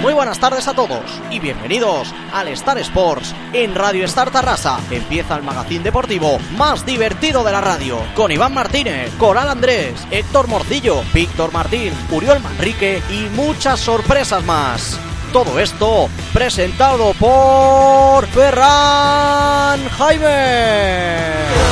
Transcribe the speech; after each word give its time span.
Muy 0.00 0.12
buenas 0.12 0.38
tardes 0.38 0.68
a 0.68 0.74
todos 0.74 1.20
y 1.30 1.40
bienvenidos 1.40 2.14
al 2.32 2.48
Star 2.48 2.78
Sports 2.78 3.34
en 3.52 3.74
Radio 3.74 4.04
Star 4.04 4.30
Tarrasa. 4.30 4.78
Empieza 4.90 5.36
el 5.36 5.42
magazín 5.42 5.82
deportivo 5.82 6.38
más 6.56 6.84
divertido 6.84 7.42
de 7.42 7.52
la 7.52 7.60
radio 7.60 7.98
con 8.14 8.30
Iván 8.30 8.54
Martínez, 8.54 9.12
Coral 9.18 9.48
Andrés, 9.48 10.06
Héctor 10.10 10.48
Morcillo, 10.48 11.02
Víctor 11.12 11.52
Martín, 11.52 11.92
Uriol 12.10 12.40
Manrique 12.40 13.02
y 13.10 13.28
muchas 13.34 13.80
sorpresas 13.80 14.44
más. 14.44 14.98
Todo 15.32 15.58
esto 15.58 16.08
presentado 16.32 17.12
por 17.14 18.26
Ferran 18.28 19.88
Jaime. 19.88 21.65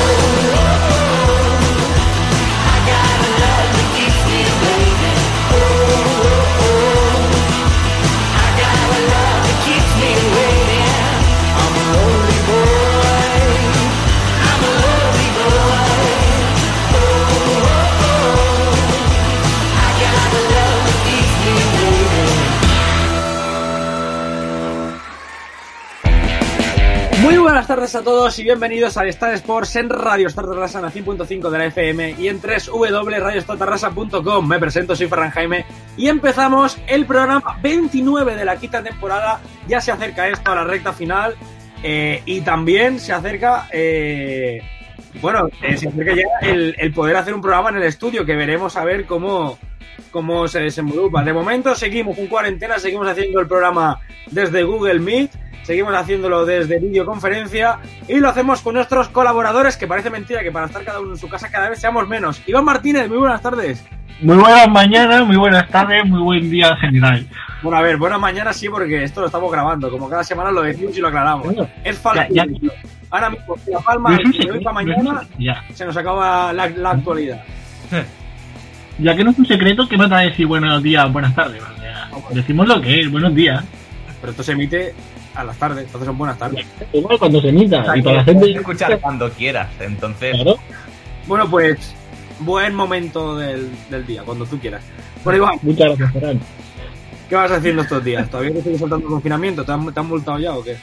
Muy 27.24 27.38
buenas 27.38 27.66
tardes 27.66 27.94
a 27.94 28.02
todos 28.02 28.38
y 28.38 28.42
bienvenidos 28.42 28.98
al 28.98 29.08
Star 29.08 29.32
Sports 29.32 29.76
en 29.76 29.88
Radio 29.88 30.26
Star 30.26 30.44
Tarrasa 30.44 30.80
en 30.80 30.84
la 30.84 30.92
100.5 30.92 31.48
de 31.48 31.58
la 31.58 31.64
FM 31.64 32.16
y 32.18 32.28
en 32.28 32.38
www.radiostartarrasa.com. 32.38 34.46
Me 34.46 34.58
presento, 34.58 34.94
soy 34.94 35.06
Ferran 35.06 35.30
Jaime 35.30 35.64
y 35.96 36.08
empezamos 36.08 36.76
el 36.86 37.06
programa 37.06 37.58
29 37.62 38.36
de 38.36 38.44
la 38.44 38.56
quinta 38.56 38.82
temporada. 38.82 39.40
Ya 39.66 39.80
se 39.80 39.90
acerca 39.90 40.28
esto 40.28 40.52
a 40.52 40.56
la 40.56 40.64
recta 40.64 40.92
final 40.92 41.34
eh, 41.82 42.20
y 42.26 42.42
también 42.42 43.00
se 43.00 43.14
acerca, 43.14 43.70
eh, 43.72 44.60
bueno, 45.22 45.48
eh, 45.62 45.78
se 45.78 45.88
acerca 45.88 46.14
ya 46.14 46.24
el, 46.46 46.92
poder 46.92 47.16
hacer 47.16 47.32
un 47.32 47.40
programa 47.40 47.70
en 47.70 47.76
el 47.76 47.84
estudio 47.84 48.26
que 48.26 48.36
veremos 48.36 48.76
a 48.76 48.84
ver 48.84 49.06
cómo, 49.06 49.58
cómo 50.10 50.46
se 50.46 50.60
desenvolupa. 50.60 51.24
De 51.24 51.32
momento 51.32 51.74
seguimos 51.74 52.18
en 52.18 52.26
cuarentena, 52.26 52.78
seguimos 52.78 53.08
haciendo 53.08 53.40
el 53.40 53.48
programa 53.48 53.98
desde 54.30 54.62
Google 54.62 55.00
Meet, 55.00 55.30
seguimos 55.64 55.92
haciéndolo 55.94 56.46
desde 56.46 56.78
videoconferencia 56.78 57.78
y 58.06 58.20
lo 58.20 58.28
hacemos 58.28 58.60
con 58.62 58.74
nuestros 58.74 59.08
colaboradores, 59.08 59.76
que 59.76 59.88
parece 59.88 60.10
mentira 60.10 60.42
que 60.42 60.52
para 60.52 60.66
estar 60.66 60.84
cada 60.84 61.00
uno 61.00 61.10
en 61.12 61.18
su 61.18 61.28
casa 61.28 61.50
cada 61.50 61.68
vez 61.70 61.80
seamos 61.80 62.06
menos. 62.06 62.40
Iván 62.46 62.64
Martínez, 62.64 63.08
muy 63.08 63.18
buenas 63.18 63.42
tardes. 63.42 63.84
Muy 64.20 64.36
buenas 64.36 64.68
mañanas, 64.68 65.26
muy 65.26 65.36
buenas 65.36 65.68
tardes, 65.68 66.04
muy 66.06 66.20
buen 66.22 66.48
día 66.48 66.68
en 66.68 66.76
general. 66.76 67.26
Bueno, 67.62 67.78
a 67.78 67.82
ver, 67.82 67.96
buenas 67.96 68.20
mañanas 68.20 68.56
sí, 68.56 68.68
porque 68.68 69.02
esto 69.02 69.20
lo 69.22 69.26
estamos 69.26 69.50
grabando, 69.50 69.90
como 69.90 70.08
cada 70.08 70.22
semana 70.22 70.52
lo 70.52 70.62
decimos 70.62 70.96
y 70.96 71.00
lo 71.00 71.08
aclaramos. 71.08 71.46
Bueno, 71.46 71.68
es 71.82 71.98
falso. 71.98 72.22
ya- 72.30 72.44
ya- 72.46 72.70
Ahora 73.10 73.30
mismo, 73.30 73.56
La 73.66 73.78
Palma, 73.80 74.10
No 74.10 74.16
de 74.16 74.50
hoy 74.50 74.64
para 74.64 74.82
no 74.82 74.94
mañana, 74.94 75.22
ya. 75.38 75.62
se 75.72 75.84
nos 75.84 75.96
acaba 75.96 76.52
la, 76.52 76.68
la 76.68 76.90
actualidad. 76.90 77.42
Ya 78.98 79.16
que 79.16 79.24
no 79.24 79.30
es 79.32 79.38
un 79.38 79.46
secreto, 79.46 79.88
que 79.88 79.96
me 79.98 80.06
va 80.06 80.18
a 80.18 80.22
decir 80.22 80.46
buenos 80.46 80.82
días, 80.82 81.12
buenas 81.12 81.34
tardes? 81.34 81.62
Decimos 82.30 82.66
lo 82.68 82.80
que 82.80 83.00
es, 83.00 83.10
buenos 83.10 83.34
días. 83.34 83.64
Pero 84.20 84.30
esto 84.30 84.42
se 84.42 84.52
emite 84.52 84.94
a 85.34 85.44
las 85.44 85.56
tardes, 85.58 85.84
entonces 85.84 86.06
son 86.06 86.18
buenas 86.18 86.38
tardes. 86.38 86.66
Igual 86.92 87.18
cuando 87.18 87.40
se 87.40 87.48
emita. 87.48 87.82
O 87.82 87.84
sea, 87.84 87.96
y 87.96 88.00
que 88.00 88.04
para 88.04 88.16
la 88.18 88.24
gente. 88.24 88.52
escuchar 88.52 89.00
cuando 89.00 89.30
quieras, 89.30 89.68
entonces 89.80 90.34
Claro. 90.34 90.58
Bueno, 91.26 91.48
pues, 91.50 91.94
buen 92.40 92.74
momento 92.74 93.36
del, 93.36 93.70
del 93.90 94.06
día, 94.06 94.22
cuando 94.22 94.44
tú 94.46 94.58
quieras. 94.58 94.82
Bueno, 95.24 95.38
Iván, 95.38 95.58
Muchas 95.62 95.86
gracias, 95.88 96.12
Ferran. 96.12 96.40
¿qué 97.28 97.34
vas 97.34 97.50
haciendo 97.50 97.82
estos 97.82 98.04
días? 98.04 98.28
¿Todavía 98.28 98.52
te 98.52 98.62
sigues 98.62 98.80
saltando 98.80 99.06
el 99.06 99.12
confinamiento? 99.12 99.64
¿Te 99.64 99.72
han, 99.72 99.92
¿Te 99.92 100.00
han 100.00 100.06
multado 100.06 100.38
ya 100.38 100.54
o 100.54 100.62
qué? 100.62 100.76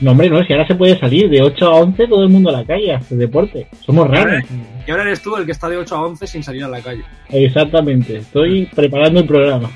No, 0.00 0.12
hombre, 0.12 0.30
no, 0.30 0.44
si 0.44 0.52
ahora 0.52 0.66
se 0.66 0.76
puede 0.76 0.96
salir 0.98 1.28
de 1.28 1.42
8 1.42 1.66
a 1.66 1.74
11 1.80 2.06
todo 2.06 2.22
el 2.22 2.28
mundo 2.28 2.50
a 2.50 2.52
la 2.52 2.64
calle, 2.64 2.94
a 2.94 2.98
hacer 2.98 3.18
deporte. 3.18 3.66
Somos 3.84 4.08
raros. 4.08 4.44
Y 4.86 4.90
ahora 4.90 5.02
eres 5.02 5.20
tú 5.20 5.36
el 5.36 5.44
que 5.44 5.52
está 5.52 5.68
de 5.68 5.76
8 5.76 5.96
a 5.96 6.02
11 6.06 6.26
sin 6.26 6.42
salir 6.44 6.62
a 6.62 6.68
la 6.68 6.80
calle. 6.80 7.02
Exactamente. 7.30 8.18
Estoy 8.18 8.66
preparando 8.66 9.20
el 9.20 9.26
programa. 9.26 9.70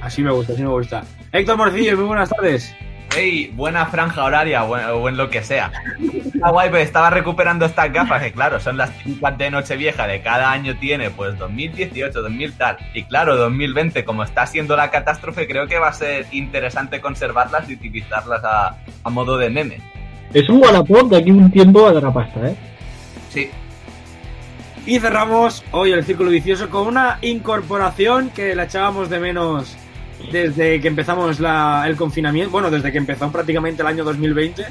Así 0.00 0.22
me 0.22 0.30
gusta, 0.30 0.52
así 0.52 0.62
me 0.62 0.68
gusta. 0.68 1.02
Héctor 1.32 1.56
Morcillo, 1.56 1.96
muy 1.96 2.06
buenas 2.06 2.30
tardes. 2.30 2.72
Hey, 3.14 3.52
buena 3.54 3.86
franja 3.86 4.24
horaria 4.24 4.64
o, 4.64 4.72
o 4.72 5.08
en 5.08 5.16
lo 5.16 5.30
que 5.30 5.42
sea. 5.42 5.70
Está 6.24 6.50
guay, 6.50 6.70
pero 6.70 6.82
estaba 6.82 7.10
recuperando 7.10 7.64
estas 7.64 7.92
gafas 7.92 8.22
que 8.22 8.32
claro, 8.32 8.58
son 8.60 8.76
las 8.76 8.90
típicas 8.98 9.38
de 9.38 9.50
Nochevieja 9.50 10.06
de 10.06 10.22
cada 10.22 10.50
año 10.50 10.76
tiene, 10.76 11.10
pues 11.10 11.38
2018, 11.38 12.22
2000 12.22 12.52
tal. 12.54 12.76
Y 12.94 13.04
claro, 13.04 13.36
2020, 13.36 14.04
como 14.04 14.24
está 14.24 14.46
siendo 14.46 14.76
la 14.76 14.90
catástrofe, 14.90 15.46
creo 15.46 15.66
que 15.66 15.78
va 15.78 15.88
a 15.88 15.92
ser 15.92 16.26
interesante 16.32 17.00
conservarlas 17.00 17.68
y 17.68 17.74
utilizarlas 17.74 18.42
a, 18.44 18.76
a 19.04 19.10
modo 19.10 19.38
de 19.38 19.50
meme. 19.50 19.78
Es 20.32 20.48
un 20.48 20.62
Wallapop 20.62 21.10
de 21.10 21.18
aquí 21.18 21.30
un 21.30 21.50
tiempo 21.50 21.86
a 21.86 21.92
dar 21.92 22.02
la 22.02 22.12
pasta, 22.12 22.48
¿eh? 22.48 22.56
Sí, 23.28 23.50
Y 24.86 24.98
cerramos 24.98 25.62
hoy 25.70 25.92
el 25.92 26.04
círculo 26.04 26.30
vicioso 26.30 26.70
con 26.70 26.86
una 26.86 27.18
incorporación 27.22 28.30
que 28.30 28.54
la 28.54 28.64
echábamos 28.64 29.10
de 29.10 29.20
menos 29.20 29.76
desde 30.30 30.80
que 30.80 30.88
empezamos 30.88 31.40
la- 31.40 31.84
el 31.86 31.96
confinamiento. 31.96 32.50
Bueno, 32.50 32.70
desde 32.70 32.92
que 32.92 32.98
empezó 32.98 33.30
prácticamente 33.32 33.82
el 33.82 33.88
año 33.88 34.04
2020, 34.04 34.64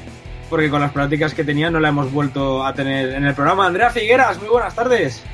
porque 0.48 0.70
con 0.70 0.80
las 0.80 0.92
prácticas 0.92 1.34
que 1.34 1.44
tenía 1.44 1.70
no 1.70 1.80
la 1.80 1.88
hemos 1.88 2.12
vuelto 2.12 2.64
a 2.64 2.72
tener 2.74 3.10
en 3.14 3.24
el 3.26 3.34
programa. 3.34 3.66
Andrea 3.66 3.90
Figueras, 3.90 4.38
muy 4.40 4.48
buenas 4.48 4.74
tardes. 4.74 5.24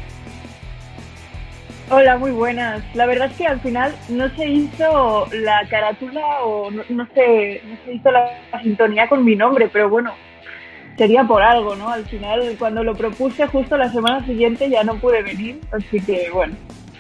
Hola, 1.91 2.19
muy 2.19 2.31
buenas. 2.33 2.83
La 2.95 3.07
verdad 3.07 3.31
es 3.31 3.37
que 3.39 3.47
al 3.47 3.61
final 3.61 3.95
no 4.11 4.29
se 4.37 4.47
hizo 4.47 5.27
la 5.33 5.67
carátula 5.71 6.21
o 6.45 6.71
no, 6.71 6.83
no 6.91 7.07
se, 7.15 7.63
no 7.65 7.77
se 7.85 7.95
hizo 7.95 8.11
la, 8.11 8.27
la 8.53 8.63
sintonía 8.63 9.09
con 9.09 9.25
mi 9.25 9.35
nombre, 9.35 9.71
pero 9.73 9.89
bueno, 9.89 10.13
sería 10.99 11.25
por 11.25 11.43
algo, 11.43 11.75
¿no? 11.77 11.89
Al 11.89 12.05
final, 12.05 12.57
cuando 12.59 12.85
lo 12.85 12.95
propuse 12.95 13.47
justo 13.47 13.79
la 13.79 13.91
semana 13.91 14.25
siguiente 14.27 14.69
ya 14.69 14.85
no 14.85 14.97
pude 14.97 15.23
venir, 15.23 15.61
así 15.73 15.99
que 16.01 16.29
bueno, 16.31 16.55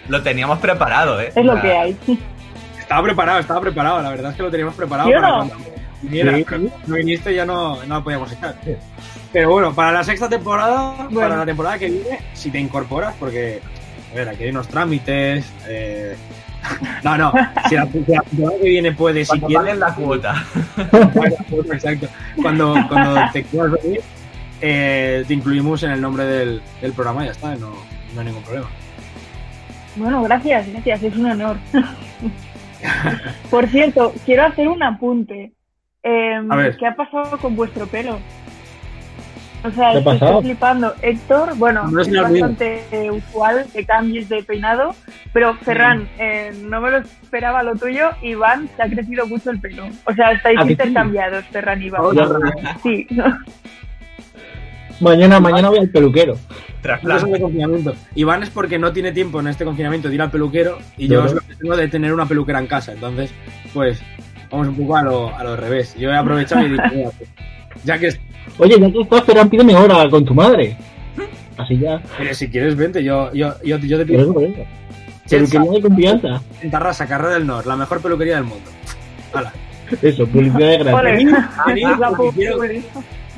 lo 0.08 0.22
teníamos 0.22 0.58
preparado, 0.58 1.20
¿eh? 1.20 1.32
es 1.36 1.44
lo 1.44 1.60
que 1.60 1.70
hay. 1.70 1.96
Estaba 2.88 3.02
preparado, 3.02 3.38
estaba 3.38 3.60
preparado. 3.60 4.00
La 4.00 4.08
verdad 4.08 4.30
es 4.30 4.36
que 4.38 4.42
lo 4.42 4.50
teníamos 4.50 4.74
preparado 4.74 5.10
¿Sí 5.10 5.14
o 5.14 5.20
para 5.20 5.28
no? 5.28 5.36
cuando 5.48 5.56
viniera. 6.00 6.36
Sí, 6.38 6.44
no 6.86 6.94
viniste 6.94 7.34
ya 7.34 7.44
no, 7.44 7.76
no 7.84 7.96
la 7.98 8.02
podíamos 8.02 8.32
echar. 8.32 8.56
Pero 9.30 9.50
bueno, 9.50 9.74
para 9.74 9.92
la 9.92 10.02
sexta 10.04 10.26
temporada, 10.26 10.94
Bueno. 11.10 11.20
para 11.20 11.36
la 11.36 11.44
temporada 11.44 11.78
que 11.78 11.90
viene, 11.90 12.18
si 12.32 12.50
te 12.50 12.58
incorporas, 12.58 13.14
porque, 13.20 13.60
a 14.10 14.14
ver, 14.14 14.30
aquí 14.30 14.44
hay 14.44 14.48
unos 14.50 14.68
trámites. 14.68 15.44
eh, 15.68 16.16
No, 17.04 17.18
no, 17.18 17.30
si 17.68 17.74
la, 17.74 17.86
temporada 17.86 18.24
que 18.62 18.68
viene 18.70 18.92
puede, 18.92 19.22
si 19.26 19.38
quieres. 19.38 19.76
la 19.76 19.94
cuota. 19.94 20.46
Exacto. 21.72 22.08
Cuando, 22.40 22.74
cuando 22.88 23.20
te 23.34 23.44
quieras 23.44 23.72
venir, 23.82 24.00
eh, 24.62 25.24
te 25.28 25.34
incluimos 25.34 25.82
en 25.82 25.90
el 25.90 26.00
nombre 26.00 26.24
del, 26.24 26.62
del 26.80 26.92
programa 26.94 27.22
y 27.24 27.26
ya 27.26 27.32
está, 27.32 27.54
no, 27.56 27.74
no 28.14 28.20
hay 28.20 28.26
ningún 28.26 28.42
problema. 28.44 28.68
Bueno, 29.96 30.22
gracias, 30.22 30.66
gracias, 30.72 31.02
es 31.02 31.16
un 31.16 31.26
honor. 31.26 31.56
Por 33.50 33.66
cierto, 33.68 34.12
quiero 34.24 34.44
hacer 34.44 34.68
un 34.68 34.82
apunte. 34.82 35.52
Eh, 36.02 36.40
A 36.48 36.56
ver. 36.56 36.76
¿Qué 36.76 36.86
ha 36.86 36.94
pasado 36.94 37.38
con 37.38 37.56
vuestro 37.56 37.86
pelo? 37.86 38.18
O 39.64 39.70
sea, 39.72 39.90
¿Qué 39.92 40.08
ha 40.08 40.12
estoy 40.14 40.42
flipando. 40.42 40.94
Héctor, 41.02 41.56
bueno, 41.56 41.88
No 41.90 42.00
es 42.00 42.08
es 42.08 42.22
bastante 42.22 42.84
eh, 42.92 43.10
usual 43.10 43.66
que 43.72 43.84
cambies 43.84 44.28
de 44.28 44.44
peinado, 44.44 44.94
pero 45.32 45.54
Ferran, 45.54 46.08
eh, 46.18 46.52
no 46.62 46.80
me 46.80 46.90
lo 46.92 46.98
esperaba 46.98 47.62
lo 47.64 47.74
tuyo. 47.74 48.10
Iván, 48.22 48.68
te 48.68 48.82
ha 48.84 48.88
crecido 48.88 49.26
mucho 49.26 49.50
el 49.50 49.60
pelo. 49.60 49.88
O 50.04 50.12
sea, 50.14 50.32
estáis 50.32 50.60
intercambiados, 50.64 51.44
Ferran 51.46 51.82
y 51.82 51.86
Iván. 51.86 52.02
Sí, 52.82 53.06
Mañana, 55.00 55.38
mañana 55.40 55.68
voy 55.68 55.78
al 55.78 55.88
peluquero. 55.88 56.36
Trasplante. 56.82 57.30
De 57.32 57.40
confinamiento. 57.40 57.94
Iván 58.14 58.42
es 58.42 58.50
porque 58.50 58.78
no 58.78 58.92
tiene 58.92 59.12
tiempo 59.12 59.40
en 59.40 59.48
este 59.48 59.64
confinamiento 59.64 60.08
de 60.08 60.14
ir 60.16 60.22
al 60.22 60.30
peluquero 60.30 60.78
y 60.96 61.08
yo 61.08 61.24
es 61.24 61.32
lo 61.34 61.40
que 61.40 61.54
tengo 61.54 61.76
de 61.76 61.88
tener 61.88 62.12
una 62.12 62.26
peluquera 62.26 62.58
en 62.58 62.66
casa. 62.66 62.92
Entonces, 62.92 63.30
pues, 63.72 64.00
vamos 64.50 64.68
un 64.68 64.76
poco 64.76 64.96
a 64.96 65.02
lo, 65.02 65.34
a 65.36 65.44
lo 65.44 65.56
revés. 65.56 65.94
Yo 65.98 66.10
he 66.10 66.16
aprovechado 66.16 66.62
y 66.62 66.66
he 66.66 66.70
dicho, 66.70 66.82
mira, 66.94 67.10
pues, 67.16 67.30
ya 67.84 67.98
que 67.98 68.06
es- 68.08 68.20
Oye, 68.58 68.78
ya 68.80 68.90
que 68.90 69.00
estás, 69.02 69.24
Ferran, 69.24 69.48
pídeme 69.50 69.74
hora 69.76 70.08
con 70.10 70.24
tu 70.24 70.34
madre. 70.34 70.76
Así 71.56 71.78
ya. 71.78 72.00
Oye, 72.20 72.34
si 72.34 72.48
quieres, 72.48 72.76
vente, 72.76 73.02
yo, 73.04 73.32
yo, 73.32 73.54
yo, 73.64 73.76
yo 73.78 73.98
te 73.98 74.06
pido. 74.06 74.34
Peluquería 75.28 75.70
de 75.72 75.82
confianza. 75.82 76.42
en 76.62 76.70
Tarrasa, 76.70 77.06
Carrera 77.06 77.34
del 77.34 77.46
Norte, 77.46 77.68
la 77.68 77.76
mejor 77.76 78.00
peluquería 78.00 78.36
del 78.36 78.44
mundo. 78.44 78.70
Hala. 79.32 79.52
Eso, 80.02 80.26
publicidad 80.26 80.68
de 80.70 80.78
gratis. 80.78 81.00
Ole. 81.00 81.12
Venid, 81.12 81.34
venid, 81.66 82.82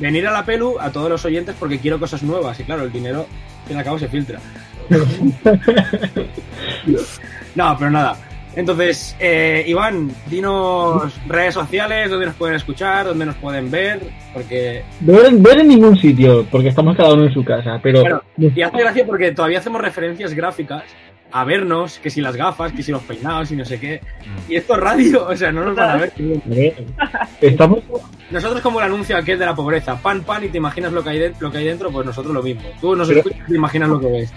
Venir 0.00 0.26
a 0.26 0.32
la 0.32 0.44
pelu 0.44 0.78
a 0.80 0.90
todos 0.90 1.08
los 1.08 1.24
oyentes 1.24 1.54
porque 1.58 1.78
quiero 1.78 2.00
cosas 2.00 2.22
nuevas 2.22 2.58
y 2.58 2.64
claro, 2.64 2.84
el 2.84 2.92
dinero 2.92 3.20
al 3.20 3.66
fin 3.66 3.76
y 3.76 3.78
al 3.78 3.84
cabo 3.84 3.98
se 3.98 4.08
filtra. 4.08 4.40
no, 7.54 7.76
pero 7.78 7.90
nada. 7.90 8.16
Entonces, 8.56 9.14
eh, 9.20 9.64
Iván, 9.68 10.10
dinos 10.26 11.14
redes 11.28 11.54
sociales, 11.54 12.10
dónde 12.10 12.26
nos 12.26 12.34
pueden 12.34 12.56
escuchar, 12.56 13.06
dónde 13.06 13.26
nos 13.26 13.36
pueden 13.36 13.70
ver, 13.70 14.00
porque... 14.34 14.82
Ver, 15.00 15.32
ver 15.34 15.60
en 15.60 15.68
ningún 15.68 15.96
sitio, 15.96 16.44
porque 16.50 16.68
estamos 16.68 16.96
cada 16.96 17.14
uno 17.14 17.26
en 17.26 17.32
su 17.32 17.44
casa, 17.44 17.78
pero... 17.80 18.00
Bueno, 18.00 18.22
y 18.38 18.60
hace 18.60 18.78
gracia 18.78 19.06
porque 19.06 19.30
todavía 19.30 19.60
hacemos 19.60 19.80
referencias 19.80 20.34
gráficas 20.34 20.82
a 21.32 21.44
vernos, 21.44 21.98
que 21.98 22.10
si 22.10 22.20
las 22.20 22.36
gafas, 22.36 22.72
que 22.72 22.82
si 22.82 22.92
los 22.92 23.02
peinados 23.02 23.50
y 23.52 23.56
no 23.56 23.64
sé 23.64 23.78
qué. 23.78 24.00
Y 24.48 24.56
esto 24.56 24.74
es 24.74 24.80
radio, 24.80 25.26
o 25.28 25.36
sea, 25.36 25.52
no 25.52 25.64
nos 25.64 25.76
van 25.76 25.90
a 25.90 25.96
ver. 25.96 26.12
Estamos... 27.40 27.80
Nosotros 28.30 28.60
como 28.60 28.78
el 28.80 28.86
anuncio 28.86 29.16
aquel 29.16 29.38
de 29.38 29.46
la 29.46 29.54
pobreza, 29.54 29.96
pan, 30.00 30.22
pan 30.22 30.44
y 30.44 30.48
te 30.48 30.58
imaginas 30.58 30.92
lo 30.92 31.02
que 31.02 31.10
hay, 31.10 31.18
de- 31.18 31.32
lo 31.40 31.50
que 31.50 31.58
hay 31.58 31.64
dentro, 31.64 31.90
pues 31.90 32.06
nosotros 32.06 32.32
lo 32.34 32.42
mismo. 32.42 32.62
Tú 32.80 32.94
nos 32.96 33.08
Pero- 33.08 33.20
escuchas 33.20 33.40
y 33.46 33.50
te 33.52 33.56
imaginas 33.56 33.88
lo 33.88 34.00
que 34.00 34.06
ves. 34.06 34.32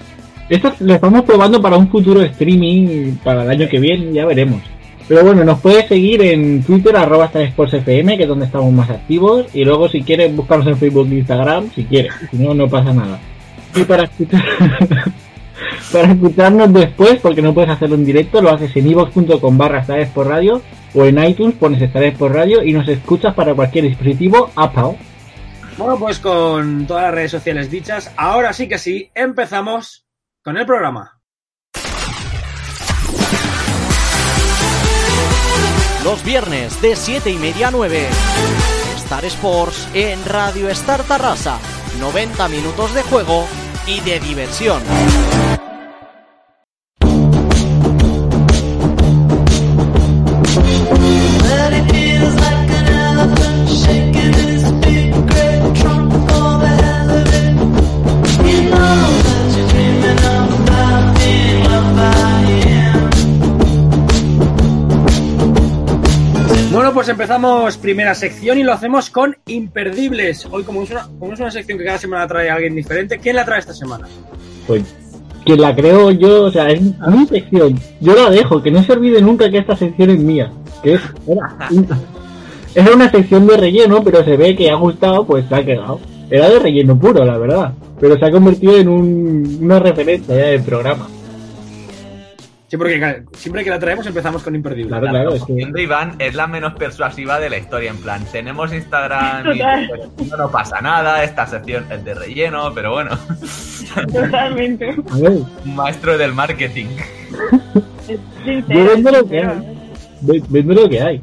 Esto 0.49 0.73
lo 0.79 0.93
estamos 0.95 1.21
probando 1.23 1.61
para 1.61 1.77
un 1.77 1.89
futuro 1.89 2.21
streaming 2.21 3.15
para 3.23 3.43
el 3.43 3.49
año 3.49 3.67
que 3.69 3.79
viene, 3.79 4.11
ya 4.13 4.25
veremos. 4.25 4.61
Pero 5.07 5.23
bueno, 5.23 5.43
nos 5.43 5.59
puedes 5.59 5.87
seguir 5.87 6.21
en 6.21 6.63
Twitter, 6.63 6.95
arroba 6.95 7.27
StarSportsFM, 7.27 8.17
que 8.17 8.23
es 8.23 8.29
donde 8.29 8.45
estamos 8.45 8.71
más 8.71 8.89
activos. 8.89 9.47
Y 9.53 9.63
luego, 9.65 9.89
si 9.89 10.01
quieres, 10.01 10.33
buscarnos 10.35 10.67
en 10.67 10.77
Facebook 10.77 11.07
e 11.11 11.15
Instagram, 11.15 11.69
si 11.73 11.83
quieres. 11.85 12.13
Si 12.31 12.37
no, 12.37 12.53
no 12.53 12.67
pasa 12.69 12.93
nada. 12.93 13.19
Y 13.75 13.83
para 13.83 14.03
escuchar... 14.03 14.43
para 15.93 16.11
escucharnos 16.11 16.73
después, 16.73 17.19
porque 17.21 17.43
no 17.43 17.53
puedes 17.53 17.69
hacerlo 17.69 17.95
en 17.95 18.03
directo, 18.03 18.41
lo 18.41 18.49
haces 18.49 18.75
en 18.75 18.87
ivox.com 18.87 19.57
barra 19.57 19.85
por 20.13 20.27
radio 20.27 20.61
o 20.95 21.05
en 21.05 21.23
iTunes 21.23 21.55
pones 21.55 21.81
Estares 21.81 22.17
por 22.17 22.33
radio 22.33 22.63
y 22.63 22.73
nos 22.73 22.87
escuchas 22.87 23.35
para 23.35 23.53
cualquier 23.53 23.85
dispositivo 23.85 24.49
Apple. 24.55 24.97
Bueno, 25.77 25.97
pues 25.97 26.17
con 26.17 26.87
todas 26.87 27.03
las 27.03 27.13
redes 27.13 27.31
sociales 27.31 27.69
dichas, 27.69 28.11
ahora 28.17 28.53
sí 28.53 28.67
que 28.67 28.79
sí, 28.79 29.11
empezamos 29.13 30.05
con 30.43 30.57
el 30.57 30.65
programa. 30.65 31.19
Los 36.03 36.23
viernes 36.25 36.81
de 36.81 36.95
7 36.95 37.29
y 37.29 37.37
media 37.37 37.67
a 37.67 37.71
9. 37.71 38.07
Star 38.97 39.25
Sports 39.25 39.87
en 39.93 40.25
Radio 40.25 40.69
Star 40.69 41.03
Tarrasa. 41.03 41.59
90 41.99 42.47
minutos 42.49 42.93
de 42.95 43.03
juego 43.03 43.45
y 43.87 43.99
de 44.01 44.19
diversión. 44.19 44.81
Pues 67.03 67.09
empezamos 67.09 67.75
primera 67.77 68.15
sección 68.15 68.57
y 68.57 68.63
lo 68.63 68.71
hacemos 68.71 69.09
con 69.09 69.35
imperdibles. 69.47 70.47
Hoy, 70.49 70.63
como 70.63 70.83
es 70.83 70.91
una, 70.91 71.05
como 71.19 71.33
es 71.33 71.39
una 71.41 71.51
sección 71.51 71.77
que 71.77 71.83
cada 71.83 71.97
semana 71.97 72.25
trae 72.27 72.49
alguien 72.49 72.75
diferente, 72.75 73.19
¿quién 73.19 73.35
la 73.35 73.43
trae 73.43 73.59
esta 73.59 73.73
semana? 73.73 74.07
Pues 74.65 74.83
que 75.45 75.57
la 75.57 75.75
creo 75.75 76.11
yo, 76.11 76.43
o 76.43 76.51
sea, 76.51 76.69
es 76.69 76.81
mi 76.81 77.27
sección. 77.27 77.77
Yo 77.99 78.15
la 78.15 78.29
dejo, 78.29 78.63
que 78.63 78.71
no 78.71 78.81
se 78.83 78.93
olvide 78.93 79.21
nunca 79.21 79.49
que 79.51 79.57
esta 79.57 79.75
sección 79.75 80.11
es 80.11 80.19
mía. 80.19 80.49
Que 80.81 80.93
es, 80.93 81.01
era 82.75 82.91
una 82.95 83.11
sección 83.11 83.45
de 83.47 83.57
relleno, 83.57 84.01
pero 84.01 84.23
se 84.23 84.37
ve 84.37 84.55
que 84.55 84.69
ha 84.71 84.75
gustado, 84.75 85.25
pues 85.27 85.45
se 85.49 85.55
ha 85.55 85.65
quedado. 85.65 85.99
Era 86.29 86.49
de 86.49 86.59
relleno 86.59 86.97
puro, 86.97 87.25
la 87.25 87.37
verdad. 87.37 87.73
Pero 87.99 88.17
se 88.17 88.25
ha 88.25 88.31
convertido 88.31 88.77
en 88.77 88.87
un- 88.87 89.57
una 89.61 89.79
referencia 89.79 90.35
ya 90.35 90.45
del 90.45 90.63
programa. 90.63 91.07
Sí, 92.73 92.77
porque 92.77 92.97
claro, 92.97 93.19
siempre 93.33 93.63
que 93.63 93.69
la 93.69 93.77
traemos 93.77 94.07
empezamos 94.07 94.41
con 94.41 94.55
imperdibles. 94.55 94.87
Claro, 94.89 95.05
La 95.05 95.11
claro, 95.11 95.33
es 95.35 95.43
promoción 95.43 95.71
que, 95.73 95.77
de 95.77 95.83
Iván 95.83 96.15
es 96.17 96.33
la 96.33 96.47
menos 96.47 96.73
persuasiva 96.73 97.39
de 97.39 97.51
la 97.51 97.59
historia. 97.59 97.91
En 97.91 97.97
plan, 97.97 98.25
tenemos 98.31 98.73
Instagram 98.73 99.45
y 99.53 99.59
Total. 99.59 99.89
no, 100.31 100.37
no 100.37 100.49
pasa 100.49 100.81
nada. 100.81 101.23
Esta 101.23 101.45
sección 101.45 101.85
es 101.91 102.03
de 102.03 102.15
relleno, 102.15 102.73
pero 102.73 102.93
bueno, 102.93 103.11
Totalmente. 104.11 104.95
maestro 105.65 106.17
del 106.17 106.33
marketing. 106.33 106.87
Es 108.07 108.67
Yo 108.67 108.85
vendo 108.85 109.11
lo 109.11 109.27
que 109.29 109.39
hay. 109.43 109.77
ve- 110.21 110.43
vendo 110.49 110.73
lo 110.73 110.89
que 110.89 110.99
hay. 111.01 111.21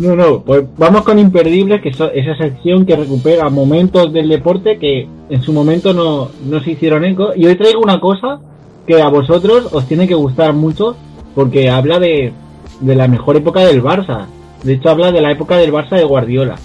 No, 0.00 0.16
no, 0.16 0.42
pues 0.42 0.64
vamos 0.78 1.02
con 1.02 1.16
Imperdibles, 1.18 1.80
que 1.80 1.90
es 1.90 2.00
esa 2.12 2.34
sección 2.38 2.84
que 2.86 2.96
recupera 2.96 3.48
momentos 3.50 4.12
del 4.12 4.28
deporte 4.28 4.78
que 4.80 5.06
en 5.30 5.42
su 5.42 5.52
momento 5.52 5.92
no, 5.94 6.28
no 6.44 6.60
se 6.60 6.72
hicieron 6.72 7.04
eco. 7.04 7.30
Y 7.36 7.46
hoy 7.46 7.54
traigo 7.54 7.80
una 7.80 8.00
cosa 8.00 8.40
que 8.86 9.00
a 9.00 9.08
vosotros 9.08 9.68
os 9.72 9.86
tiene 9.86 10.06
que 10.08 10.14
gustar 10.14 10.52
mucho 10.54 10.96
porque 11.34 11.70
habla 11.70 11.98
de, 11.98 12.32
de 12.80 12.94
la 12.94 13.08
mejor 13.08 13.36
época 13.36 13.60
del 13.60 13.82
Barça. 13.82 14.26
De 14.62 14.74
hecho, 14.74 14.90
habla 14.90 15.10
de 15.12 15.20
la 15.20 15.30
época 15.30 15.56
del 15.56 15.72
Barça 15.72 15.96
de 15.96 16.04
Guardiola. 16.04 16.56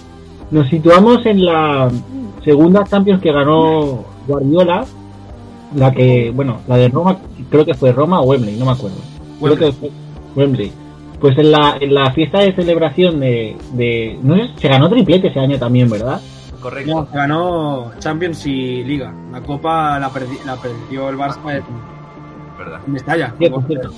Nos 0.50 0.68
situamos 0.68 1.24
en 1.26 1.44
la 1.44 1.90
segunda 2.44 2.84
Champions 2.84 3.20
que 3.22 3.32
ganó 3.32 4.04
Guardiola, 4.26 4.84
la 5.74 5.92
que, 5.92 6.32
bueno, 6.34 6.60
la 6.66 6.76
de 6.76 6.88
Roma, 6.88 7.18
creo 7.50 7.64
que 7.64 7.74
fue 7.74 7.92
Roma 7.92 8.20
o 8.20 8.24
Wembley, 8.24 8.56
no 8.56 8.64
me 8.66 8.72
acuerdo. 8.72 8.96
Creo 9.40 9.52
Wembley. 9.52 9.70
que 9.70 9.72
fue 9.76 9.90
Wembley. 10.36 10.72
Pues 11.20 11.36
en 11.38 11.50
la, 11.50 11.76
en 11.80 11.92
la 11.94 12.12
fiesta 12.12 12.38
de 12.40 12.52
celebración 12.54 13.18
de, 13.20 13.56
de 13.72 14.18
no 14.22 14.36
sé, 14.36 14.50
se 14.56 14.68
ganó 14.68 14.88
triplete 14.88 15.28
ese 15.28 15.40
año 15.40 15.58
también, 15.58 15.90
¿verdad? 15.90 16.20
Correcto. 16.62 16.92
No, 16.94 17.08
ganó 17.12 17.90
Champions 17.98 18.46
y 18.46 18.84
Liga. 18.84 19.12
La 19.32 19.40
Copa 19.40 19.98
la, 19.98 20.10
perdi- 20.10 20.44
la 20.46 20.56
perdió 20.56 21.08
el 21.08 21.16
Barça 21.16 21.62
¿Verdad? 22.58 22.80
Mestalla. 22.86 23.34
Sí, 23.38 23.48
por 23.48 23.66
cierto. 23.66 23.90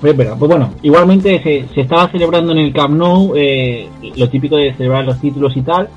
Pues, 0.00 0.14
pero, 0.16 0.36
pues 0.36 0.48
bueno, 0.50 0.70
igualmente 0.82 1.40
se, 1.42 1.66
se 1.74 1.80
estaba 1.82 2.08
celebrando 2.10 2.52
en 2.52 2.58
el 2.58 2.72
Camp 2.72 2.94
Nou 2.94 3.34
eh, 3.36 3.88
lo 4.16 4.28
típico 4.28 4.56
de 4.56 4.74
celebrar 4.74 5.04
los 5.04 5.20
títulos 5.20 5.56
y 5.56 5.62
tal, 5.62 5.88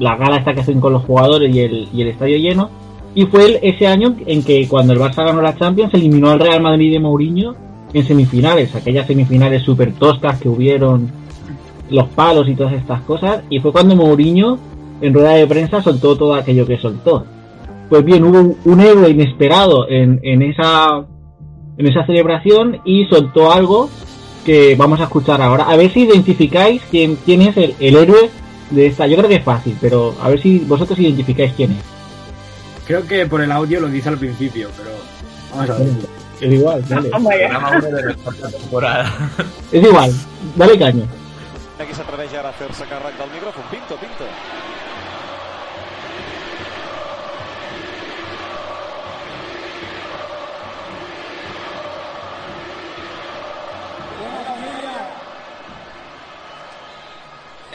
la 0.00 0.16
gala 0.16 0.38
esta 0.38 0.52
que 0.54 0.60
hacen 0.60 0.80
con 0.80 0.92
los 0.92 1.04
jugadores 1.04 1.54
y 1.54 1.60
el, 1.60 1.88
y 1.92 2.02
el 2.02 2.08
estadio 2.08 2.36
lleno. 2.38 2.70
Y 3.14 3.26
fue 3.26 3.44
el- 3.46 3.58
ese 3.62 3.86
año 3.86 4.16
en 4.26 4.42
que 4.42 4.66
cuando 4.66 4.92
el 4.92 4.98
Barça 4.98 5.24
ganó 5.24 5.40
la 5.40 5.54
Champions 5.56 5.94
eliminó 5.94 6.30
al 6.30 6.40
Real 6.40 6.60
Madrid 6.60 6.90
de 6.92 6.98
Mourinho 6.98 7.54
en 7.92 8.04
semifinales, 8.04 8.74
aquellas 8.74 9.06
semifinales 9.06 9.62
súper 9.62 9.92
toscas 9.92 10.40
que 10.40 10.48
hubieron 10.48 11.08
los 11.90 12.08
palos 12.08 12.48
y 12.48 12.56
todas 12.56 12.72
estas 12.72 13.02
cosas. 13.02 13.42
Y 13.50 13.60
fue 13.60 13.70
cuando 13.70 13.94
Mourinho 13.94 14.58
en 15.00 15.14
rueda 15.14 15.34
de 15.34 15.46
prensa 15.46 15.80
soltó 15.80 16.16
todo 16.16 16.34
aquello 16.34 16.66
que 16.66 16.76
soltó. 16.78 17.24
Pues 17.94 18.06
bien, 18.06 18.24
hubo 18.24 18.40
un- 18.40 18.58
un 18.64 18.80
héroe 18.80 19.08
inesperado 19.10 19.88
en, 19.88 20.18
en 20.24 20.42
esa 20.42 21.04
en 21.78 21.86
esa 21.86 22.04
celebración 22.04 22.80
y 22.84 23.04
soltó 23.04 23.52
algo 23.52 23.88
que 24.44 24.74
vamos 24.74 24.98
a 24.98 25.04
escuchar 25.04 25.40
ahora. 25.40 25.62
A 25.70 25.76
ver 25.76 25.92
si 25.92 26.00
identificáis 26.00 26.82
quién, 26.90 27.14
quién 27.24 27.42
es 27.42 27.56
el, 27.56 27.76
el 27.78 27.94
héroe 27.94 28.30
de 28.70 28.86
esta. 28.88 29.06
Yo 29.06 29.16
creo 29.16 29.28
que 29.28 29.36
es 29.36 29.44
fácil, 29.44 29.78
pero 29.80 30.12
a 30.20 30.28
ver 30.28 30.42
si 30.42 30.58
vosotros 30.58 30.98
identificáis 30.98 31.52
quién 31.52 31.70
es. 31.70 31.84
Creo 32.84 33.06
que 33.06 33.26
por 33.26 33.40
el 33.40 33.52
audio 33.52 33.80
lo 33.80 33.86
dice 33.86 34.08
al 34.08 34.18
principio, 34.18 34.68
pero 34.76 34.90
vamos 35.52 35.70
a 35.70 35.74
ver. 35.78 35.88
Es 36.40 36.52
igual, 36.52 36.84
dale. 36.88 37.10
Oh. 38.72 38.90
Es 39.70 39.84
igual, 39.84 40.12
dale 40.56 40.78
caña. 40.80 41.04
Aquí 41.78 41.94
s'atreveix 41.94 42.34
ara 42.34 42.48
a 42.50 42.52
fer-se 42.58 42.82
càrrec 42.90 43.14
del 43.18 43.30
micròfon. 43.30 43.62
Pinto, 43.70 43.94
Pinto. 44.02 44.24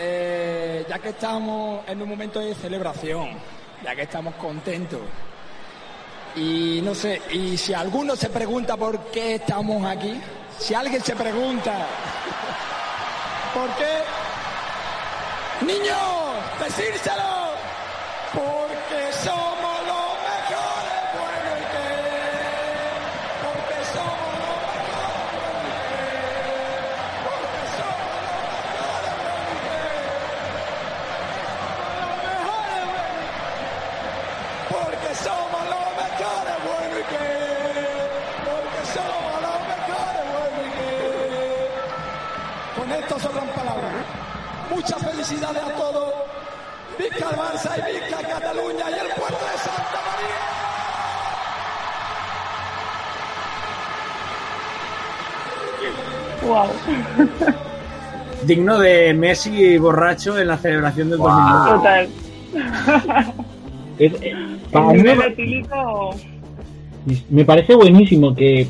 Eh, 0.01 0.85
ya 0.87 0.97
que 0.99 1.09
estamos 1.09 1.81
en 1.85 2.01
un 2.01 2.07
momento 2.07 2.39
de 2.39 2.55
celebración, 2.55 3.31
ya 3.83 3.93
que 3.93 4.03
estamos 4.03 4.33
contentos, 4.35 5.01
y 6.37 6.79
no 6.81 6.95
sé, 6.95 7.21
y 7.31 7.57
si 7.57 7.73
alguno 7.73 8.15
se 8.15 8.29
pregunta 8.29 8.77
por 8.77 8.97
qué 9.11 9.35
estamos 9.35 9.85
aquí, 9.85 10.17
si 10.57 10.73
alguien 10.73 11.03
se 11.03 11.17
pregunta 11.17 11.73
por 13.53 13.67
qué, 13.75 13.97
niños, 15.65 15.97
decírselo, 16.63 17.48
felicidades 45.39 45.63
a 45.63 45.77
todos. 45.77 46.13
Visca 46.97 47.29
el 47.29 47.35
Barça 47.37 47.77
y 47.77 47.93
visca 47.93 48.17
Cataluña 48.27 48.85
y 48.89 48.93
el 48.93 49.13
puerto 49.15 49.45
de 49.45 49.57
Santa 49.57 49.99
María. 50.05 50.35
Wow. 56.47 56.67
Digno 58.45 58.79
de 58.79 59.13
Messi 59.13 59.77
borracho 59.77 60.39
en 60.39 60.47
la 60.47 60.57
celebración 60.57 61.09
del 61.09 61.19
2009. 61.19 61.77
Total. 61.77 62.07
Es- 63.99 64.13
eh, 64.21 64.33
para 64.71 64.85
mí 64.93 65.03
me- 67.29 67.43
parece 67.43 67.75
buenísimo 67.75 68.33
que 68.33 68.65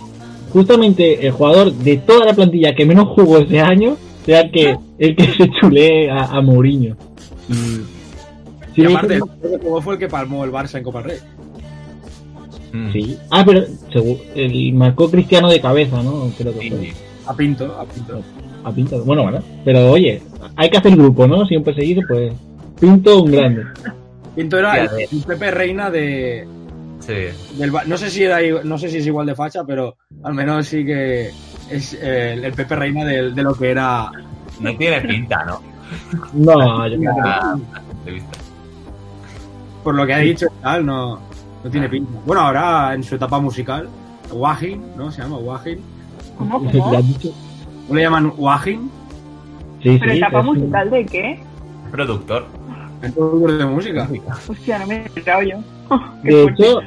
justamente 0.52 1.24
el 1.28 1.32
jugador 1.32 1.72
de 1.72 1.98
toda 1.98 2.26
la 2.26 2.34
plantilla 2.34 2.74
que 2.74 2.84
menos 2.86 3.10
jugó 3.10 3.38
ese 3.38 3.60
año 3.62 3.96
sea 4.26 4.42
el 4.42 4.52
que, 4.52 4.78
el 4.98 5.16
que 5.16 5.24
se 5.34 5.50
chulee 5.60 6.10
a, 6.10 6.26
a 6.26 6.42
Mourinho. 6.42 6.96
Y, 7.50 7.54
Y 8.82 8.86
sí, 8.88 8.94
aparte, 8.94 9.16
el 9.16 9.22
sí, 9.24 9.30
que 9.42 9.58
jugó 9.66 9.82
fue 9.82 9.94
el 9.94 10.00
que 10.00 10.08
palmó 10.08 10.44
el 10.46 10.52
Barça 10.52 10.78
en 10.78 10.84
Copa 10.84 11.02
del 11.02 11.12
Rey. 11.12 11.20
Mm. 12.72 12.92
sí. 12.92 13.18
Ah, 13.32 13.44
pero 13.46 13.66
el 14.36 14.74
marcó 14.74 15.10
Cristiano 15.10 15.50
de 15.50 15.60
cabeza, 15.60 16.02
¿no? 16.04 16.32
Creo 16.38 16.54
que 16.54 16.70
fue. 16.70 16.80
Sí. 16.80 16.92
A 17.26 17.36
Pinto, 17.36 17.66
a 17.80 17.86
Pinto. 17.86 18.22
A 18.64 18.72
Pinto. 18.72 19.04
Bueno, 19.04 19.24
bueno. 19.24 19.42
Pero 19.66 19.92
oye, 19.92 20.22
hay 20.56 20.70
que 20.70 20.78
hacer 20.78 20.96
grupo, 20.96 21.28
¿no? 21.28 21.46
Siempre 21.46 21.74
seguir, 21.74 22.00
pues. 22.08 22.34
Pinto 22.80 23.24
un 23.24 23.32
grande. 23.32 23.64
Pinto 24.36 24.58
era 24.58 24.86
el, 24.86 25.24
Pepe 25.28 25.52
Reina 25.52 25.90
de, 25.90 26.48
Sí. 27.00 27.14
del 27.58 27.72
no 27.88 27.98
sé 27.98 28.10
si 28.10 28.24
era 28.24 28.40
no 28.64 28.78
sé 28.78 28.90
si 28.90 28.98
es 28.98 29.08
igual 29.08 29.26
de 29.26 29.36
facha, 29.36 29.64
pero 29.66 29.98
al 30.24 30.34
menos 30.34 30.68
sí 30.68 30.86
que 30.86 31.32
es 31.72 31.94
eh, 31.94 32.34
el, 32.34 32.46
el 32.46 32.54
Pepe 32.54 32.76
Reina 32.76 33.06
de, 33.06 33.32
de 33.32 33.44
lo 33.44 33.54
que 33.54 33.72
era 33.72 34.12
No 34.60 34.76
tiene 34.78 35.02
pinta, 35.02 35.44
¿no? 35.46 35.62
No, 36.34 36.88
yo 36.88 36.98
creo 36.98 37.16
que 37.16 37.20
no. 37.22 37.28
Ah, 37.28 37.56
por 39.84 39.96
lo 39.96 40.06
que 40.06 40.14
ha 40.14 40.18
dicho 40.20 40.46
y 40.48 40.62
tal, 40.64 40.86
no, 40.86 41.20
no 41.64 41.70
tiene 41.72 41.90
pinta. 41.90 42.12
Bueno, 42.26 42.42
ahora 42.42 42.94
en 42.94 43.04
su 43.04 43.16
etapa 43.16 43.40
musical, 43.40 43.88
Wajin, 44.32 44.84
¿no? 44.98 45.12
Se 45.12 45.22
llama 45.22 45.38
Wajin. 45.38 45.80
¿Cómo, 46.38 46.60
¿Le 46.72 46.80
cómo? 46.80 47.02
le 47.92 48.02
llaman 48.02 48.34
Wajin? 48.38 48.90
Sí, 49.82 49.98
¿Pero 50.00 50.12
sí, 50.12 50.18
etapa 50.18 50.40
un- 50.42 50.46
musical 50.48 50.90
de 50.90 51.06
qué? 51.06 51.40
Productor. 51.92 52.46
El 53.02 53.14
productor 53.14 53.58
de 53.58 53.66
música. 53.66 54.10
Hostia, 54.48 54.80
no 54.80 54.88
me 54.88 54.96
he 54.98 55.06
enterado 55.06 55.42
yo. 55.44 55.58
Qué 56.24 56.30
De 56.30 56.44
hecho, 56.44 56.80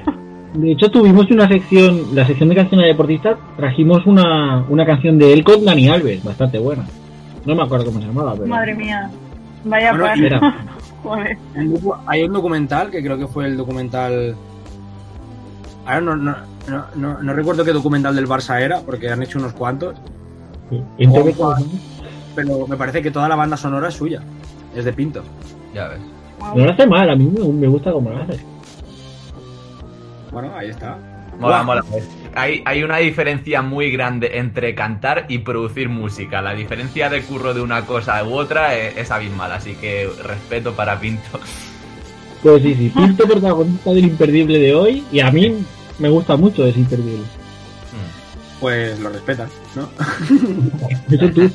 de 0.55 0.73
hecho 0.73 0.91
tuvimos 0.91 1.31
una 1.31 1.49
sección, 1.49 2.15
la 2.15 2.27
sección 2.27 2.49
de 2.49 2.55
canciones 2.55 2.87
deportistas, 2.87 3.39
trajimos 3.57 4.07
una, 4.07 4.65
una 4.69 4.85
canción 4.85 5.19
de 5.19 5.33
él 5.33 5.45
con 5.45 5.65
Dani 5.65 5.89
Alves, 5.89 6.23
bastante 6.23 6.59
buena. 6.59 6.85
No 7.45 7.55
me 7.55 7.63
acuerdo 7.63 7.87
cómo 7.87 8.01
se 8.01 8.07
llamaba, 8.07 8.35
pero... 8.35 8.47
Madre 8.47 8.75
mía. 8.75 9.11
Vaya 9.65 9.93
Bueno, 9.93 10.55
Joder. 11.03 11.37
Hay 12.07 12.23
un 12.23 12.33
documental 12.33 12.91
que 12.91 13.03
creo 13.03 13.19
que 13.19 13.27
fue 13.27 13.47
el 13.47 13.57
documental. 13.57 14.37
Ahora 15.85 16.01
no, 16.01 16.17
no, 16.17 16.37
no, 16.69 16.85
no, 16.95 17.23
no 17.23 17.33
recuerdo 17.33 17.65
qué 17.65 17.73
documental 17.73 18.15
del 18.15 18.29
Barça 18.29 18.61
era, 18.61 18.81
porque 18.81 19.11
han 19.11 19.21
hecho 19.21 19.41
unos 19.41 19.53
cuantos, 19.53 19.97
pero 22.37 22.69
me 22.69 22.77
parece 22.77 23.03
que 23.03 23.11
toda 23.11 23.29
la 23.29 23.35
banda 23.35 23.57
sonora 23.57 23.89
es 23.89 23.95
suya. 23.95 24.23
Es 24.77 24.85
de 24.85 24.93
Pinto. 24.93 25.25
Ya 25.75 25.89
ves. 25.89 26.01
No 26.55 26.65
lo 26.65 26.73
hace 26.73 26.87
mal, 26.87 27.11
a 27.11 27.17
mí 27.17 27.25
me, 27.25 27.45
me 27.49 27.67
gusta 27.67 27.91
cómo 27.91 28.11
lo 28.11 28.23
hace. 28.23 28.52
Bueno, 30.33 30.53
ahí 30.57 30.71
está. 30.71 30.97
Mola, 31.39 31.63
mola. 31.63 31.85
Hay, 32.35 32.63
hay 32.65 32.83
una 32.83 32.99
diferencia 32.99 33.63
muy 33.63 33.91
grande 33.91 34.39
entre 34.39 34.75
cantar 34.75 35.27
y 35.29 35.39
producir 35.39 35.89
música. 35.89 36.41
La 36.41 36.55
diferencia 36.55 37.11
de 37.11 37.23
curro 37.23 37.53
de 37.53 37.61
una 37.61 37.85
cosa 37.85 38.25
u 38.25 38.35
otra 38.35 38.75
es, 38.75 38.97
es 38.97 39.11
abismal, 39.11 39.53
así 39.53 39.75
que 39.75 40.09
respeto 40.25 40.73
para 40.73 40.99
Pinto. 40.99 41.39
Pues 42.43 42.63
sí, 42.63 42.75
sí, 42.75 42.93
Pinto 42.95 43.27
protagonista 43.29 43.91
del 43.91 44.05
imperdible 44.05 44.59
de 44.59 44.75
hoy, 44.75 45.05
y 45.13 45.21
a 45.21 45.31
mí 45.31 45.65
me 45.99 46.09
gusta 46.09 46.37
mucho 46.37 46.67
ese 46.67 46.81
imperdible. 46.81 47.19
Mm. 47.23 48.61
Pues 48.61 48.99
lo 48.99 49.11
respetan, 49.11 49.49
¿no? 49.77 49.89
Eso 51.15 51.31
tú. 51.31 51.51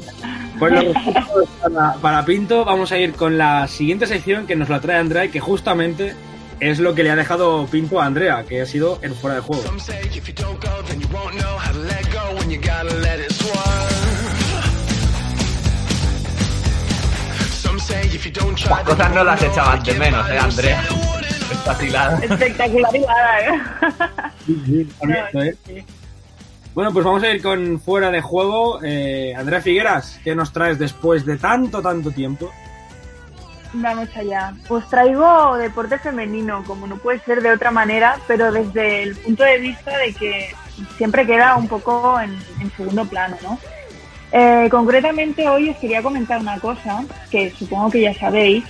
Pues 0.59 0.73
lo 0.73 0.93
respeto 0.93 1.47
para, 1.61 1.93
para 1.95 2.25
Pinto. 2.25 2.63
Vamos 2.63 2.91
a 2.91 2.97
ir 2.97 3.13
con 3.13 3.37
la 3.37 3.67
siguiente 3.67 4.07
sección 4.07 4.47
que 4.47 4.55
nos 4.55 4.69
la 4.69 4.79
trae 4.79 4.97
Andrea 4.97 5.25
y 5.25 5.29
que 5.29 5.39
justamente 5.39 6.15
es 6.59 6.79
lo 6.79 6.95
que 6.95 7.03
le 7.03 7.11
ha 7.11 7.15
dejado 7.15 7.65
Pinto 7.67 8.01
a 8.01 8.05
Andrea, 8.05 8.43
que 8.47 8.61
ha 8.61 8.65
sido 8.65 8.99
el 9.01 9.13
fuera 9.13 9.35
de 9.35 9.41
juego. 9.41 9.63
Las 18.69 18.83
cosas 18.83 19.13
no 19.13 19.23
las 19.23 19.43
echaban 19.43 19.83
de 19.83 19.93
menos, 19.93 20.29
eh, 20.29 20.37
Andrea. 20.37 20.83
Tirada. 21.79 22.19
Espectacularidad, 22.23 23.39
¿eh? 23.41 24.87
¿eh? 25.67 25.85
Bueno, 26.73 26.93
pues 26.93 27.05
vamos 27.05 27.23
a 27.23 27.31
ir 27.31 27.41
con 27.41 27.79
fuera 27.79 28.09
de 28.09 28.21
juego. 28.21 28.79
Eh, 28.83 29.33
Andrea 29.35 29.61
Figueras, 29.61 30.19
¿qué 30.23 30.33
nos 30.35 30.53
traes 30.53 30.79
después 30.79 31.25
de 31.25 31.37
tanto, 31.37 31.81
tanto 31.81 32.11
tiempo? 32.11 32.51
Vamos 33.73 34.09
allá. 34.15 34.53
Os 34.69 34.87
traigo 34.89 35.57
deporte 35.57 35.99
femenino, 35.99 36.63
como 36.65 36.87
no 36.87 36.97
puede 36.97 37.19
ser 37.19 37.41
de 37.41 37.51
otra 37.51 37.71
manera, 37.71 38.17
pero 38.27 38.51
desde 38.51 39.03
el 39.03 39.15
punto 39.15 39.43
de 39.43 39.57
vista 39.59 39.97
de 39.97 40.13
que 40.13 40.49
siempre 40.97 41.25
queda 41.25 41.55
un 41.57 41.67
poco 41.67 42.19
en, 42.19 42.31
en 42.61 42.71
segundo 42.71 43.05
plano, 43.05 43.37
¿no? 43.43 43.59
Eh, 44.31 44.67
concretamente 44.69 45.47
hoy 45.47 45.69
os 45.69 45.77
quería 45.77 46.01
comentar 46.01 46.39
una 46.39 46.59
cosa 46.59 47.03
que 47.31 47.51
supongo 47.51 47.91
que 47.91 48.01
ya 48.01 48.13
sabéis, 48.13 48.63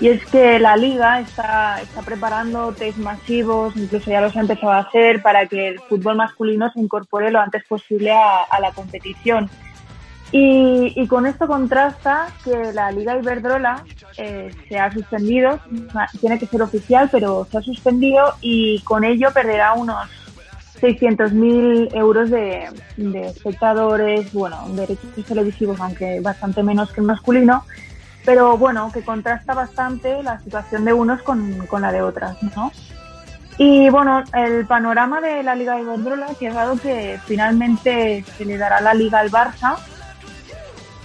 y 0.00 0.08
es 0.08 0.24
que 0.26 0.58
la 0.58 0.76
liga 0.76 1.20
está, 1.20 1.80
está 1.80 2.02
preparando 2.02 2.72
test 2.72 2.98
masivos, 2.98 3.76
incluso 3.76 4.10
ya 4.10 4.20
los 4.20 4.36
ha 4.36 4.40
empezado 4.40 4.72
a 4.72 4.80
hacer, 4.80 5.22
para 5.22 5.46
que 5.46 5.68
el 5.68 5.80
fútbol 5.80 6.16
masculino 6.16 6.70
se 6.72 6.80
incorpore 6.80 7.30
lo 7.30 7.40
antes 7.40 7.64
posible 7.64 8.10
a, 8.10 8.42
a 8.42 8.60
la 8.60 8.72
competición. 8.72 9.48
Y, 10.36 10.92
y 11.00 11.06
con 11.06 11.26
esto 11.26 11.46
contrasta 11.46 12.26
que 12.42 12.72
la 12.72 12.90
Liga 12.90 13.16
Iberdrola 13.16 13.84
eh, 14.16 14.50
se 14.68 14.80
ha 14.80 14.92
suspendido, 14.92 15.60
tiene 16.20 16.40
que 16.40 16.48
ser 16.48 16.60
oficial, 16.60 17.08
pero 17.12 17.46
se 17.48 17.58
ha 17.58 17.62
suspendido 17.62 18.34
y 18.40 18.80
con 18.80 19.04
ello 19.04 19.28
perderá 19.32 19.74
unos 19.74 20.10
600.000 20.80 21.94
euros 21.94 22.30
de, 22.30 22.68
de 22.96 23.28
espectadores, 23.28 24.32
bueno, 24.32 24.58
derechos 24.70 25.08
televisivos, 25.24 25.80
aunque 25.80 26.18
bastante 26.18 26.64
menos 26.64 26.90
que 26.90 27.00
el 27.00 27.06
masculino, 27.06 27.62
pero 28.24 28.58
bueno, 28.58 28.90
que 28.92 29.02
contrasta 29.04 29.54
bastante 29.54 30.20
la 30.24 30.40
situación 30.40 30.84
de 30.84 30.94
unos 30.94 31.22
con, 31.22 31.64
con 31.68 31.82
la 31.82 31.92
de 31.92 32.02
otras, 32.02 32.42
¿no? 32.56 32.72
Y 33.56 33.88
bueno, 33.88 34.24
el 34.32 34.66
panorama 34.66 35.20
de 35.20 35.44
la 35.44 35.54
Liga 35.54 35.80
Iberdrola 35.80 36.26
que 36.40 36.48
ha 36.48 36.54
dado 36.54 36.76
que 36.76 37.20
finalmente 37.24 38.24
se 38.36 38.44
le 38.44 38.58
dará 38.58 38.80
la 38.80 38.94
Liga 38.94 39.20
al 39.20 39.30
Barça. 39.30 39.76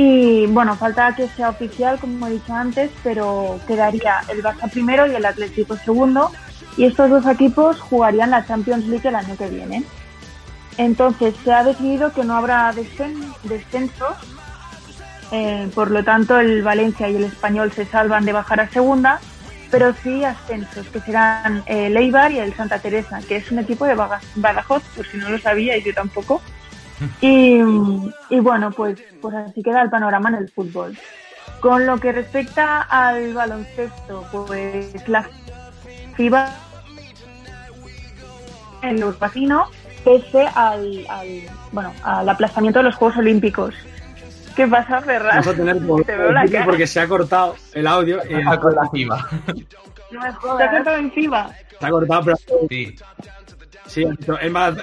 Y 0.01 0.45
bueno, 0.47 0.77
falta 0.77 1.13
que 1.13 1.27
sea 1.27 1.49
oficial, 1.49 1.99
como 1.99 2.25
he 2.27 2.31
dicho 2.31 2.53
antes, 2.53 2.89
pero 3.03 3.59
quedaría 3.67 4.21
el 4.29 4.41
Barça 4.41 4.71
primero 4.71 5.05
y 5.05 5.13
el 5.13 5.25
Atlético 5.25 5.75
segundo. 5.75 6.31
Y 6.77 6.85
estos 6.85 7.09
dos 7.09 7.27
equipos 7.27 7.81
jugarían 7.81 8.29
la 8.31 8.45
Champions 8.47 8.85
League 8.85 9.05
el 9.09 9.15
año 9.15 9.35
que 9.35 9.49
viene. 9.49 9.83
Entonces 10.77 11.35
se 11.43 11.51
ha 11.51 11.65
decidido 11.65 12.13
que 12.13 12.23
no 12.23 12.37
habrá 12.37 12.73
descen- 12.73 13.35
descensos. 13.43 14.15
eh, 15.31 15.69
por 15.75 15.91
lo 15.91 16.01
tanto, 16.01 16.39
el 16.39 16.63
Valencia 16.63 17.09
y 17.09 17.17
el 17.17 17.25
Español 17.25 17.73
se 17.73 17.85
salvan 17.85 18.23
de 18.23 18.31
bajar 18.31 18.61
a 18.61 18.69
segunda, 18.69 19.19
pero 19.69 19.93
sí 20.01 20.23
ascensos, 20.23 20.87
que 20.87 21.01
serán 21.01 21.57
eh, 21.67 21.87
el 21.87 21.97
Eibar 21.97 22.31
y 22.31 22.39
el 22.39 22.55
Santa 22.55 22.79
Teresa, 22.79 23.19
que 23.27 23.35
es 23.35 23.51
un 23.51 23.59
equipo 23.59 23.85
de 23.85 23.95
Badajoz, 24.35 24.81
por 24.95 25.05
si 25.05 25.17
no 25.17 25.29
lo 25.29 25.37
sabíais, 25.39 25.83
yo 25.83 25.93
tampoco. 25.93 26.41
Y, 27.21 27.59
y 28.29 28.39
bueno, 28.39 28.71
pues, 28.71 29.01
pues 29.21 29.35
así 29.35 29.61
queda 29.63 29.81
el 29.81 29.89
panorama 29.89 30.29
en 30.29 30.35
el 30.35 30.49
fútbol. 30.49 30.97
Con 31.61 31.85
lo 31.85 31.97
que 31.99 32.11
respecta 32.11 32.81
al 32.81 33.33
baloncesto, 33.33 34.25
pues 34.31 35.07
la 35.07 35.27
FIBA 36.15 36.49
en 38.81 38.99
los 38.99 39.19
vecinos 39.19 39.69
pese 40.03 40.47
al, 40.55 41.05
al, 41.09 41.27
bueno, 41.71 41.93
al 42.03 42.27
aplazamiento 42.29 42.79
de 42.79 42.83
los 42.83 42.95
Juegos 42.95 43.17
Olímpicos. 43.17 43.75
¿Qué 44.55 44.67
pasa, 44.67 45.01
Ferran? 45.01 45.31
Vamos 45.31 45.47
a 45.47 45.53
tener 45.53 45.77
Te 46.05 46.15
veo 46.15 46.31
la 46.31 46.45
cara. 46.47 46.65
porque 46.65 46.87
se 46.87 46.99
ha 47.01 47.07
cortado 47.07 47.55
el 47.73 47.87
audio. 47.87 48.19
y 48.29 48.33
Ah, 48.45 48.57
con 48.57 48.73
la 48.75 48.89
FIBA. 48.89 49.27
No 50.11 50.19
me 50.21 50.31
jodas. 50.33 50.57
¿Te 50.57 50.63
has 50.63 50.71
cortado 50.75 50.97
encima? 50.97 51.49
se 51.79 51.85
ha 51.85 51.89
cortado, 51.89 52.23
pero 52.23 52.37
Sí. 52.69 52.95
sí, 53.85 54.05
es 54.41 54.51
más. 54.51 54.73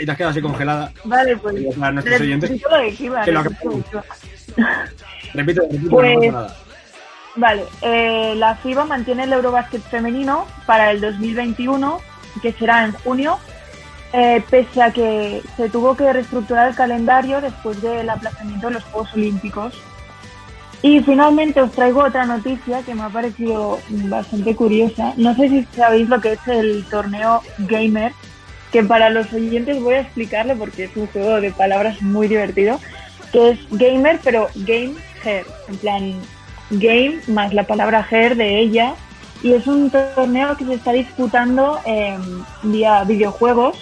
Y 0.00 0.06
te 0.06 0.10
has 0.12 0.16
quedado 0.16 0.30
así 0.30 0.40
congelada. 0.40 0.92
Vale, 1.04 1.36
pues. 1.36 1.76
Para 1.76 1.92
nuestros 1.92 2.20
oyentes, 2.20 2.50
repito 2.50 2.70
lo 2.70 2.78
de 2.78 2.94
que 2.94 3.32
lo 3.32 3.42
repito 3.42 4.04
repito, 5.34 5.62
Pues- 5.90 6.18
no 6.18 6.32
nada. 6.32 6.56
Vale, 7.36 7.64
eh, 7.82 8.34
la 8.36 8.56
FIBA 8.56 8.86
mantiene 8.86 9.24
el 9.24 9.32
Eurobasket 9.32 9.82
femenino 9.82 10.46
para 10.66 10.90
el 10.90 11.00
2021, 11.00 12.00
que 12.42 12.52
será 12.52 12.84
en 12.84 12.92
junio, 12.92 13.38
eh, 14.12 14.42
pese 14.50 14.82
a 14.82 14.92
que 14.92 15.42
se 15.56 15.70
tuvo 15.70 15.96
que 15.96 16.12
reestructurar 16.12 16.68
el 16.68 16.74
calendario 16.74 17.40
después 17.40 17.80
del 17.82 18.10
aplazamiento 18.10 18.66
de 18.68 18.74
los 18.74 18.84
Juegos 18.84 19.14
Olímpicos. 19.14 19.74
Y 20.82 21.00
finalmente 21.00 21.60
os 21.60 21.70
traigo 21.72 22.02
otra 22.02 22.24
noticia 22.24 22.82
que 22.82 22.94
me 22.94 23.02
ha 23.02 23.10
parecido 23.10 23.78
bastante 23.88 24.56
curiosa. 24.56 25.12
No 25.16 25.34
sé 25.36 25.48
si 25.50 25.64
sabéis 25.76 26.08
lo 26.08 26.20
que 26.20 26.32
es 26.32 26.48
el 26.48 26.84
torneo 26.90 27.42
Gamer, 27.58 28.12
que 28.72 28.82
para 28.84 29.10
los 29.10 29.32
oyentes 29.32 29.80
voy 29.82 29.94
a 29.94 30.00
explicarlo 30.00 30.56
porque 30.56 30.84
es 30.84 30.96
un 30.96 31.06
juego 31.08 31.40
de 31.40 31.50
palabras 31.50 32.00
muy 32.02 32.28
divertido. 32.28 32.78
que 33.32 33.50
es 33.50 33.58
gamer, 33.70 34.18
pero 34.24 34.48
game 34.56 34.94
her, 35.24 35.44
en 35.68 35.76
plan 35.76 36.14
game 36.70 37.20
más 37.28 37.52
la 37.54 37.64
palabra 37.64 38.06
her 38.10 38.36
de 38.36 38.58
ella. 38.58 38.94
Y 39.42 39.52
es 39.52 39.66
un 39.66 39.90
torneo 39.90 40.56
que 40.56 40.66
se 40.66 40.74
está 40.74 40.92
disputando 40.92 41.80
eh, 41.86 42.18
vía 42.62 43.04
videojuegos 43.04 43.78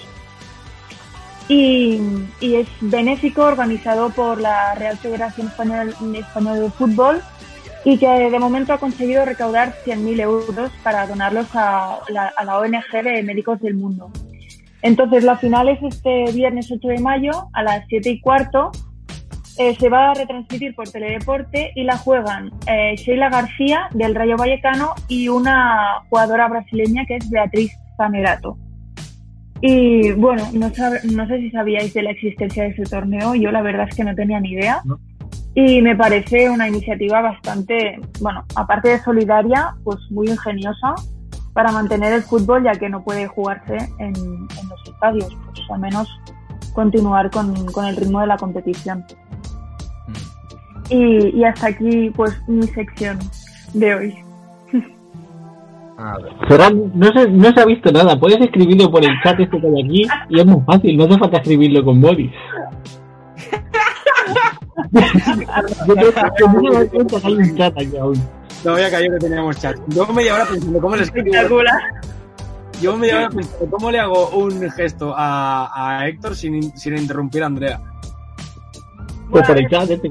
y, 1.48 2.00
y 2.40 2.56
es 2.56 2.68
benéfico, 2.80 3.42
organizado 3.42 4.10
por 4.10 4.40
la 4.40 4.74
Real 4.74 4.98
Federación 4.98 5.48
Español- 5.48 5.94
Española 6.14 6.60
de 6.60 6.70
Fútbol 6.70 7.22
y 7.84 7.96
que 7.96 8.06
de 8.06 8.38
momento 8.38 8.72
ha 8.72 8.78
conseguido 8.78 9.24
recaudar 9.24 9.74
100.000 9.86 10.20
euros 10.20 10.70
para 10.82 11.06
donarlos 11.06 11.46
a 11.54 12.00
la, 12.08 12.26
a 12.36 12.44
la 12.44 12.58
ONG 12.58 13.02
de 13.02 13.22
Médicos 13.22 13.60
del 13.60 13.74
Mundo. 13.74 14.10
Entonces, 14.82 15.24
la 15.24 15.36
final 15.36 15.68
es 15.68 15.82
este 15.82 16.30
viernes 16.32 16.70
8 16.70 16.86
de 16.88 16.98
mayo 17.00 17.32
a 17.52 17.62
las 17.62 17.84
7 17.88 18.10
y 18.10 18.20
cuarto. 18.20 18.70
Eh, 19.58 19.74
se 19.74 19.88
va 19.88 20.12
a 20.12 20.14
retransmitir 20.14 20.74
por 20.76 20.88
Teledeporte 20.88 21.72
y 21.74 21.82
la 21.82 21.96
juegan 21.96 22.52
eh, 22.68 22.94
Sheila 22.96 23.28
García 23.28 23.88
del 23.92 24.14
Rayo 24.14 24.36
Vallecano 24.36 24.90
y 25.08 25.28
una 25.28 26.02
jugadora 26.08 26.46
brasileña 26.48 27.04
que 27.06 27.16
es 27.16 27.28
Beatriz 27.28 27.72
Zanerato. 27.96 28.56
Y 29.60 30.12
bueno, 30.12 30.44
no, 30.52 30.68
sab- 30.70 31.02
no 31.12 31.26
sé 31.26 31.38
si 31.40 31.50
sabíais 31.50 31.92
de 31.92 32.02
la 32.04 32.10
existencia 32.12 32.62
de 32.62 32.68
ese 32.68 32.84
torneo, 32.84 33.34
yo 33.34 33.50
la 33.50 33.60
verdad 33.62 33.88
es 33.90 33.96
que 33.96 34.04
no 34.04 34.14
tenía 34.14 34.38
ni 34.38 34.52
idea. 34.52 34.80
Y 35.56 35.82
me 35.82 35.96
parece 35.96 36.48
una 36.48 36.68
iniciativa 36.68 37.20
bastante, 37.20 37.98
bueno, 38.20 38.44
aparte 38.54 38.90
de 38.90 39.00
solidaria, 39.00 39.74
pues 39.82 39.98
muy 40.10 40.28
ingeniosa 40.28 40.94
para 41.58 41.72
mantener 41.72 42.12
el 42.12 42.22
fútbol, 42.22 42.62
ya 42.62 42.70
que 42.70 42.88
no 42.88 43.02
puede 43.02 43.26
jugarse 43.26 43.74
en, 43.98 44.14
en 44.14 44.68
los 44.70 44.80
estadios, 44.88 45.36
pues 45.46 45.60
al 45.72 45.80
menos 45.80 46.08
continuar 46.72 47.32
con, 47.32 47.52
con 47.72 47.84
el 47.84 47.96
ritmo 47.96 48.20
de 48.20 48.28
la 48.28 48.36
competición. 48.36 49.04
Y, 50.88 51.36
y 51.36 51.42
hasta 51.42 51.66
aquí, 51.66 52.10
pues, 52.10 52.40
mi 52.46 52.62
sección 52.62 53.18
de 53.74 53.92
hoy. 53.92 54.14
A 55.98 56.16
ver. 56.18 56.32
Ferran, 56.46 56.92
no 56.94 57.10
se, 57.12 57.28
no 57.28 57.52
se 57.52 57.60
ha 57.60 57.64
visto 57.64 57.90
nada. 57.90 58.16
Puedes 58.20 58.40
escribirlo 58.40 58.88
por 58.88 59.04
el 59.04 59.10
chat 59.24 59.40
este 59.40 59.60
que 59.60 59.66
hay 59.66 59.82
aquí 59.82 60.06
y 60.28 60.38
es 60.38 60.46
muy 60.46 60.60
fácil. 60.64 60.96
No 60.96 61.06
hace 61.06 61.18
falta 61.18 61.38
escribirlo 61.38 61.84
con 61.84 62.00
body. 62.00 62.30
Yo 65.88 65.94
creo 65.96 66.12
que 66.12 66.44
no 66.46 66.62
me 66.62 66.70
doy 66.70 66.86
cuenta 66.86 67.20
que 67.20 67.26
hay 67.26 67.34
un 67.34 67.56
chat 67.56 67.76
aquí 67.76 67.96
aún. 67.96 68.37
No 68.64 68.72
había 68.72 68.90
caído 68.90 69.14
que 69.18 69.26
teníamos 69.26 69.58
chat. 69.60 69.76
Yo 69.88 70.06
media 70.08 70.34
hora 70.34 70.46
pensando 70.46 70.80
cómo 70.80 70.96
le. 70.96 71.02
Espectacular. 71.04 71.80
Yo 72.80 72.96
media 72.96 73.16
hora 73.16 73.28
pensando 73.30 73.66
cómo 73.70 73.90
le 73.90 73.98
hago 74.00 74.30
un 74.30 74.70
gesto 74.70 75.14
a, 75.16 75.70
a 76.00 76.08
Héctor 76.08 76.34
sin, 76.36 76.76
sin 76.76 76.96
interrumpir 76.96 77.42
a 77.42 77.46
Andrea. 77.46 77.80
Pues 79.30 79.46
por 79.46 79.58
el 79.58 79.68
chat 79.68 79.90
este 79.90 80.10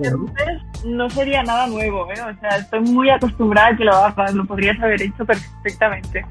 no 0.85 1.09
sería 1.09 1.41
nada 1.43 1.65
nuevo, 1.67 2.07
¿eh? 2.11 2.21
O 2.21 2.39
sea, 2.39 2.57
estoy 2.57 2.81
muy 2.81 3.09
acostumbrada 3.09 3.69
a 3.69 3.75
que 3.77 3.83
lo 3.83 3.93
hagas, 3.95 4.33
lo 4.33 4.45
podrías 4.45 4.79
haber 4.79 5.01
hecho 5.01 5.25
perfectamente. 5.25 6.23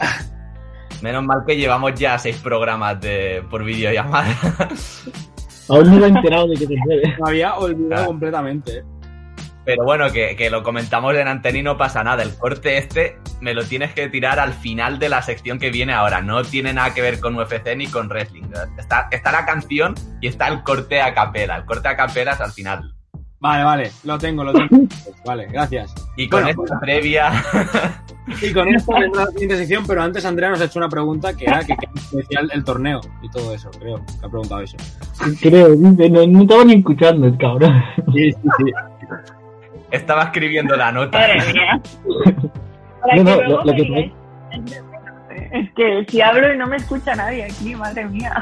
Menos 1.02 1.24
mal 1.24 1.42
que 1.46 1.56
llevamos 1.56 1.94
ya 1.94 2.18
seis 2.18 2.36
programas 2.36 3.00
de, 3.00 3.44
por 3.50 3.62
videollamada. 3.64 4.34
Aún 5.68 5.90
no 5.90 5.96
me 5.96 6.06
he 6.06 6.08
enterado 6.08 6.48
de 6.48 6.56
que 6.56 6.66
te 6.66 6.76
mueves. 6.76 7.18
Me 7.20 7.28
había 7.30 7.54
olvidado 7.56 8.04
Ah. 8.04 8.06
completamente. 8.06 8.84
Pero 9.64 9.84
bueno, 9.84 10.10
que, 10.10 10.34
que 10.36 10.50
lo 10.50 10.62
comentamos 10.62 11.14
en 11.14 11.28
antena 11.28 11.58
y 11.58 11.62
no 11.62 11.76
pasa 11.76 12.02
nada. 12.02 12.22
El 12.22 12.36
corte 12.36 12.78
este 12.78 13.18
me 13.40 13.54
lo 13.54 13.64
tienes 13.64 13.92
que 13.94 14.08
tirar 14.08 14.40
al 14.40 14.52
final 14.52 14.98
de 14.98 15.08
la 15.08 15.22
sección 15.22 15.58
que 15.58 15.70
viene 15.70 15.92
ahora. 15.92 16.20
No 16.20 16.42
tiene 16.42 16.72
nada 16.72 16.94
que 16.94 17.02
ver 17.02 17.20
con 17.20 17.36
UFC 17.36 17.76
ni 17.76 17.86
con 17.86 18.08
wrestling. 18.08 18.44
Está, 18.78 19.08
está 19.10 19.30
la 19.30 19.46
canción 19.46 19.94
y 20.20 20.26
está 20.26 20.48
el 20.48 20.62
corte 20.62 21.00
a 21.00 21.14
capela. 21.14 21.56
El 21.56 21.64
corte 21.64 21.88
a 21.88 21.96
capela 21.96 22.32
es 22.32 22.40
al 22.40 22.52
final. 22.52 22.92
Vale, 23.42 23.64
vale, 23.64 23.90
lo 24.04 24.18
tengo, 24.18 24.44
lo 24.44 24.52
tengo. 24.52 24.86
Vale, 25.24 25.46
gracias. 25.46 25.92
Y 26.16 26.28
con 26.28 26.44
Bueno, 26.44 26.62
esta 26.62 26.80
previa. 26.80 27.32
Y 28.40 28.52
con 28.52 28.72
esto 28.72 28.92
vendrá 28.92 29.24
la 29.24 29.30
siguiente 29.32 29.56
sección, 29.56 29.84
pero 29.84 30.00
antes 30.00 30.24
Andrea 30.24 30.50
nos 30.50 30.60
ha 30.60 30.66
hecho 30.66 30.78
una 30.78 30.88
pregunta 30.88 31.36
que 31.36 31.44
era 31.44 31.58
que 31.58 31.74
qué 31.74 31.88
especial 31.96 32.48
el 32.54 32.62
torneo 32.62 33.00
y 33.20 33.28
todo 33.28 33.52
eso, 33.52 33.68
creo. 33.72 33.96
que 33.96 34.24
ha 34.24 34.28
preguntado 34.28 34.60
eso. 34.60 34.76
Creo, 35.40 35.74
no, 35.74 35.90
no 35.90 36.42
estaba 36.42 36.64
ni 36.64 36.74
escuchando 36.74 37.26
el 37.26 37.36
cabrón. 37.36 37.82
Sí, 38.14 38.30
sí, 38.30 38.48
sí. 38.58 38.72
Estaba 39.92 40.22
escribiendo 40.24 40.74
la 40.76 40.90
nota. 40.90 41.18
Madre 41.18 41.52
mía. 41.52 41.80
Para 43.00 43.16
No, 43.16 43.24
que 43.24 43.30
no, 43.30 43.42
luego 43.48 43.62
lo- 43.64 43.74
que 43.74 44.12
Es 45.52 45.72
que 45.74 46.04
si 46.08 46.20
hablo 46.20 46.52
y 46.52 46.56
no 46.58 46.66
me 46.66 46.76
escucha 46.76 47.14
nadie 47.14 47.44
aquí, 47.44 47.74
madre 47.76 48.06
mía. 48.06 48.32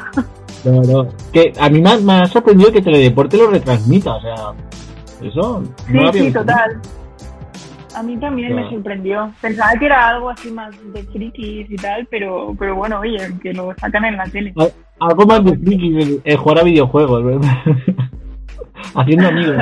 No, 0.65 0.83
no. 0.83 1.09
Que 1.33 1.53
a 1.61 1.69
mí 1.69 1.81
me 1.81 1.91
ha, 1.91 1.97
me 1.99 2.13
ha 2.15 2.27
sorprendido 2.27 2.71
que 2.73 2.83
Teledeporte 2.83 3.37
lo 3.37 3.51
retransmita, 3.51 4.15
o 4.15 4.21
sea, 4.21 4.35
eso. 5.23 5.63
Sí, 5.87 5.93
no 5.93 6.13
sí, 6.13 6.33
total. 6.33 6.81
A 7.97 8.03
mí 8.05 8.17
también 8.19 8.55
me 8.55 8.71
sorprendió. 8.71 9.33
Pensaba 9.41 9.73
que 9.79 9.87
era 9.87 10.09
algo 10.09 10.31
así 10.31 10.51
más 10.53 10.71
de 10.93 11.03
frikis 11.05 11.69
y 11.71 11.77
tal, 11.77 12.07
pero, 12.11 12.55
pero 12.59 12.77
bueno, 12.77 13.01
oye, 13.01 13.19
que 13.43 13.53
lo 13.53 13.75
sacan 13.77 14.05
en 14.05 14.17
la 14.17 14.25
tele. 14.25 14.53
Al- 14.57 14.73
Algo 15.01 15.27
más 15.27 15.45
de 15.45 15.57
friki, 15.57 15.97
el, 15.99 16.21
el 16.25 16.37
jugar 16.37 16.61
a 16.61 16.63
videojuegos, 16.63 17.25
¿verdad? 17.25 17.51
Haciendo 18.95 19.29
amigos. 19.29 19.57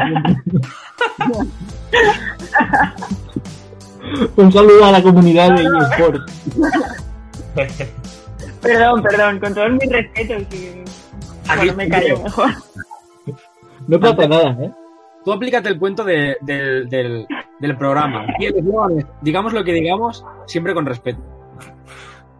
Un 4.36 4.52
saludo 4.52 4.84
a 4.84 4.92
la 4.92 5.02
comunidad 5.02 5.54
de 5.54 5.64
eSports. 5.64 6.32
Perdón, 8.62 9.02
perdón, 9.02 9.38
con 9.40 9.54
todos 9.54 9.70
mis 9.72 9.90
respetos. 9.90 10.42
Y... 10.54 10.84
Bueno, 11.56 11.74
me 11.74 11.88
callo 11.88 12.22
mejor. 12.22 12.50
No 13.86 14.00
pasa 14.00 14.26
nada, 14.28 14.50
¿eh? 14.60 14.72
Tú 15.24 15.32
aplícate 15.32 15.68
el 15.68 15.78
cuento 15.78 16.04
de- 16.04 16.36
del, 16.40 16.88
del, 16.88 17.26
del 17.60 17.76
programa. 17.76 18.26
Digamos 19.20 19.52
lo 19.52 19.64
que 19.64 19.72
digamos, 19.72 20.24
siempre 20.46 20.74
con 20.74 20.86
respeto. 20.86 21.20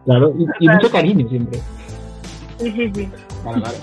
Claro, 0.05 0.33
y, 0.37 0.65
y 0.65 0.69
mucho 0.69 0.89
cariño 0.89 1.27
siempre. 1.29 1.59
Sí, 2.57 2.71
sí, 2.71 2.91
sí. 2.95 3.09
Claro, 3.43 3.61
claro. 3.61 3.77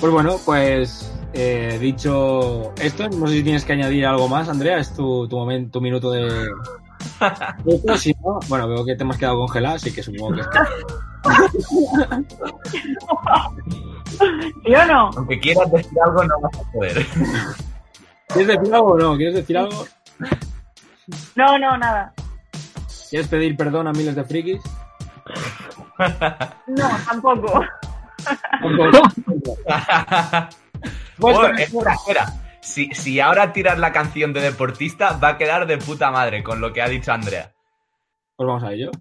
Pues 0.00 0.12
bueno, 0.12 0.36
pues 0.44 1.10
eh, 1.32 1.78
dicho 1.80 2.72
esto, 2.76 3.08
no 3.08 3.26
sé 3.26 3.34
si 3.34 3.42
tienes 3.42 3.64
que 3.64 3.72
añadir 3.72 4.06
algo 4.06 4.28
más, 4.28 4.48
Andrea, 4.48 4.78
es 4.78 4.94
tu, 4.94 5.26
tu 5.28 5.36
momento, 5.36 5.78
tu 5.78 5.82
minuto 5.82 6.10
de... 6.10 6.48
si 7.96 8.14
no, 8.24 8.38
bueno, 8.48 8.68
veo 8.68 8.84
que 8.84 8.94
te 8.94 9.02
hemos 9.02 9.16
quedado 9.16 9.38
congelada, 9.38 9.76
así 9.76 9.92
que 9.92 10.02
supongo 10.02 10.34
que 10.34 10.40
es 10.42 10.46
que... 10.48 10.58
¿Sí 14.64 14.74
o 14.74 14.86
no? 14.86 15.10
Aunque 15.16 15.40
quieras 15.40 15.70
decir 15.72 15.98
algo, 16.04 16.24
no 16.24 16.40
vas 16.40 16.58
a 16.58 16.72
poder. 16.72 17.06
¿Quieres 18.28 18.48
decir 18.48 18.74
algo 18.74 18.92
o 18.92 18.98
no? 18.98 19.16
¿Quieres 19.16 19.34
decir 19.34 19.58
algo? 19.58 19.86
No, 21.34 21.58
no, 21.58 21.76
nada. 21.78 22.12
¿Quieres 23.10 23.28
pedir 23.28 23.56
perdón 23.56 23.86
a 23.86 23.92
miles 23.92 24.14
de 24.14 24.24
frikis? 24.24 24.60
No, 26.66 26.88
tampoco. 27.08 27.64
Pues, 31.18 31.38
espera, 31.58 31.94
espera. 31.94 32.26
Si, 32.60 32.90
si 32.92 33.20
ahora 33.20 33.52
tiras 33.52 33.78
la 33.78 33.92
canción 33.92 34.32
de 34.32 34.40
deportista, 34.40 35.12
va 35.12 35.28
a 35.30 35.38
quedar 35.38 35.66
de 35.66 35.78
puta 35.78 36.10
madre 36.10 36.42
con 36.42 36.60
lo 36.60 36.72
que 36.72 36.82
ha 36.82 36.88
dicho 36.88 37.12
Andrea. 37.12 37.52
Pues 38.36 38.46
vamos 38.46 38.62
a 38.64 38.72
ello. 38.72 38.90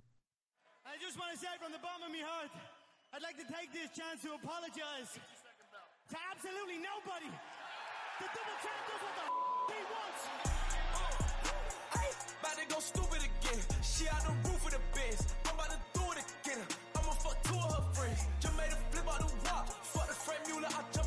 She 13.81 14.05
out 14.09 14.23
the 14.23 14.49
roof 14.49 14.65
of 14.65 14.71
the. 14.71 14.79
I'm 15.45 15.55
about 15.55 15.69
to 15.71 15.77
do 15.93 16.03
it 16.11 16.19
again. 16.19 16.59
I'ma 16.97 17.11
fuck 17.13 17.41
two 17.43 17.55
of 17.55 17.71
her 17.71 17.93
friends. 17.93 18.27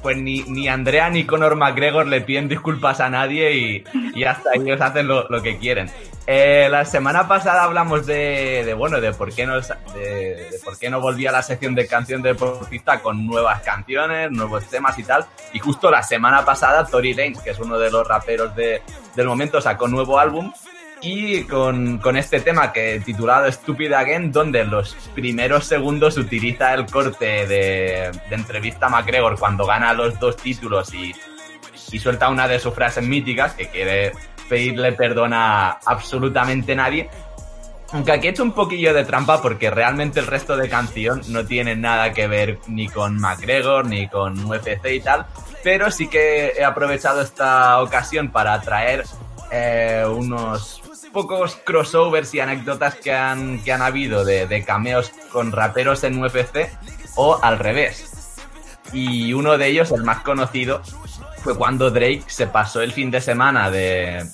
Pues 0.02 0.16
ni, 0.16 0.42
ni 0.42 0.68
Andrea 0.68 1.10
ni 1.10 1.24
Conor 1.24 1.56
McGregor 1.56 2.06
le 2.06 2.20
piden 2.20 2.48
disculpas 2.48 3.00
a 3.00 3.10
nadie 3.10 3.54
y, 3.54 3.84
y 4.14 4.24
hasta 4.24 4.50
ellos 4.54 4.80
hacen 4.80 5.08
lo, 5.08 5.28
lo 5.28 5.42
que 5.42 5.58
quieren. 5.58 5.90
Eh, 6.30 6.68
la 6.70 6.84
semana 6.84 7.26
pasada 7.26 7.64
hablamos 7.64 8.04
de, 8.06 8.62
de, 8.64 8.74
bueno, 8.74 9.00
de 9.00 9.12
por 9.14 9.34
qué 9.34 9.46
no 9.46 9.58
de, 9.58 9.64
de 10.50 10.60
por 10.62 10.78
qué 10.78 10.90
no 10.90 11.00
volvía 11.00 11.32
la 11.32 11.42
sección 11.42 11.74
de 11.74 11.86
canción 11.86 12.20
de 12.20 12.34
deportista 12.34 13.00
con 13.00 13.26
nuevas 13.26 13.62
canciones, 13.62 14.30
nuevos 14.30 14.64
temas 14.66 14.98
y 14.98 15.04
tal. 15.04 15.24
Y 15.54 15.58
justo 15.58 15.90
la 15.90 16.02
semana 16.02 16.44
pasada 16.44 16.84
Tory 16.86 17.14
Lanez, 17.14 17.40
que 17.40 17.50
es 17.50 17.58
uno 17.58 17.78
de 17.78 17.90
los 17.90 18.06
raperos 18.06 18.54
de, 18.54 18.82
del 19.16 19.26
momento, 19.26 19.60
sacó 19.60 19.88
nuevo 19.88 20.18
álbum 20.18 20.52
y 21.00 21.44
con, 21.44 21.98
con 21.98 22.16
este 22.16 22.40
tema 22.40 22.72
que 22.72 23.00
titulado 23.04 23.50
Stupid 23.50 23.92
Again, 23.92 24.32
donde 24.32 24.60
en 24.60 24.70
los 24.70 24.94
primeros 25.14 25.66
segundos 25.66 26.16
utiliza 26.16 26.74
el 26.74 26.86
corte 26.86 27.46
de, 27.46 28.10
de 28.28 28.34
entrevista 28.34 28.86
a 28.86 28.88
McGregor 28.90 29.38
cuando 29.38 29.66
gana 29.66 29.92
los 29.92 30.18
dos 30.18 30.36
títulos 30.36 30.92
y, 30.94 31.14
y 31.92 31.98
suelta 31.98 32.28
una 32.28 32.48
de 32.48 32.58
sus 32.58 32.74
frases 32.74 33.04
míticas 33.04 33.54
que 33.54 33.68
quiere 33.68 34.12
pedirle 34.48 34.92
perdón 34.92 35.32
a 35.34 35.78
absolutamente 35.84 36.74
nadie. 36.74 37.08
Aunque 37.92 38.12
aquí 38.12 38.26
he 38.26 38.30
hecho 38.30 38.42
un 38.42 38.52
poquillo 38.52 38.92
de 38.92 39.04
trampa 39.04 39.40
porque 39.40 39.70
realmente 39.70 40.20
el 40.20 40.26
resto 40.26 40.56
de 40.56 40.68
canción 40.68 41.22
no 41.28 41.46
tiene 41.46 41.74
nada 41.74 42.12
que 42.12 42.26
ver 42.26 42.58
ni 42.66 42.86
con 42.88 43.18
McGregor 43.18 43.86
ni 43.86 44.08
con 44.08 44.44
UFC 44.44 44.86
y 44.92 45.00
tal. 45.00 45.26
Pero 45.62 45.90
sí 45.90 46.08
que 46.08 46.52
he 46.56 46.64
aprovechado 46.64 47.22
esta 47.22 47.80
ocasión 47.80 48.30
para 48.30 48.60
traer 48.60 49.04
eh, 49.50 50.04
unos 50.06 50.82
pocos 51.12 51.56
crossovers 51.64 52.34
y 52.34 52.40
anécdotas 52.40 52.94
que 52.96 53.12
han, 53.12 53.62
que 53.62 53.72
han 53.72 53.82
habido 53.82 54.24
de, 54.24 54.46
de 54.46 54.64
cameos 54.64 55.12
con 55.32 55.52
raperos 55.52 56.04
en 56.04 56.22
UFC 56.22 56.70
o 57.16 57.38
al 57.42 57.58
revés. 57.58 58.44
Y 58.92 59.32
uno 59.32 59.58
de 59.58 59.66
ellos, 59.66 59.90
el 59.92 60.02
más 60.02 60.20
conocido, 60.20 60.82
fue 61.42 61.56
cuando 61.56 61.90
Drake 61.90 62.24
se 62.26 62.46
pasó 62.46 62.80
el 62.80 62.92
fin 62.92 63.10
de 63.10 63.20
semana 63.20 63.70
de, 63.70 64.24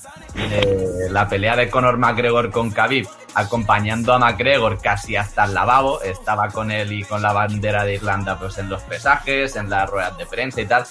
la 1.11 1.29
pelea 1.29 1.57
de 1.57 1.71
Conor 1.71 1.99
McGregor 1.99 2.51
con 2.51 2.71
Khabib, 2.71 3.09
acompañando 3.35 4.13
a 4.13 4.19
McGregor 4.19 4.81
casi 4.81 5.17
hasta 5.17 5.45
el 5.45 5.55
lavabo. 5.55 6.01
Estaba 6.03 6.49
con 6.49 6.71
él 6.71 6.93
y 6.93 7.05
con 7.05 7.23
la 7.23 7.33
bandera 7.33 7.85
de 7.85 7.95
Irlanda 7.95 8.39
pues 8.39 8.59
en 8.59 8.69
los 8.69 8.83
pesajes, 8.83 9.57
en 9.57 9.71
las 9.71 9.89
ruedas 9.89 10.17
de 10.17 10.27
prensa 10.27 10.61
y 10.61 10.67
tal. 10.67 10.85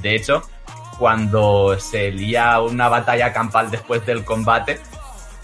De 0.00 0.14
hecho, 0.14 0.42
cuando 0.98 1.78
se 1.78 2.10
lía 2.10 2.60
una 2.60 2.88
batalla 2.88 3.32
campal 3.32 3.70
después 3.70 4.04
del 4.06 4.24
combate, 4.24 4.80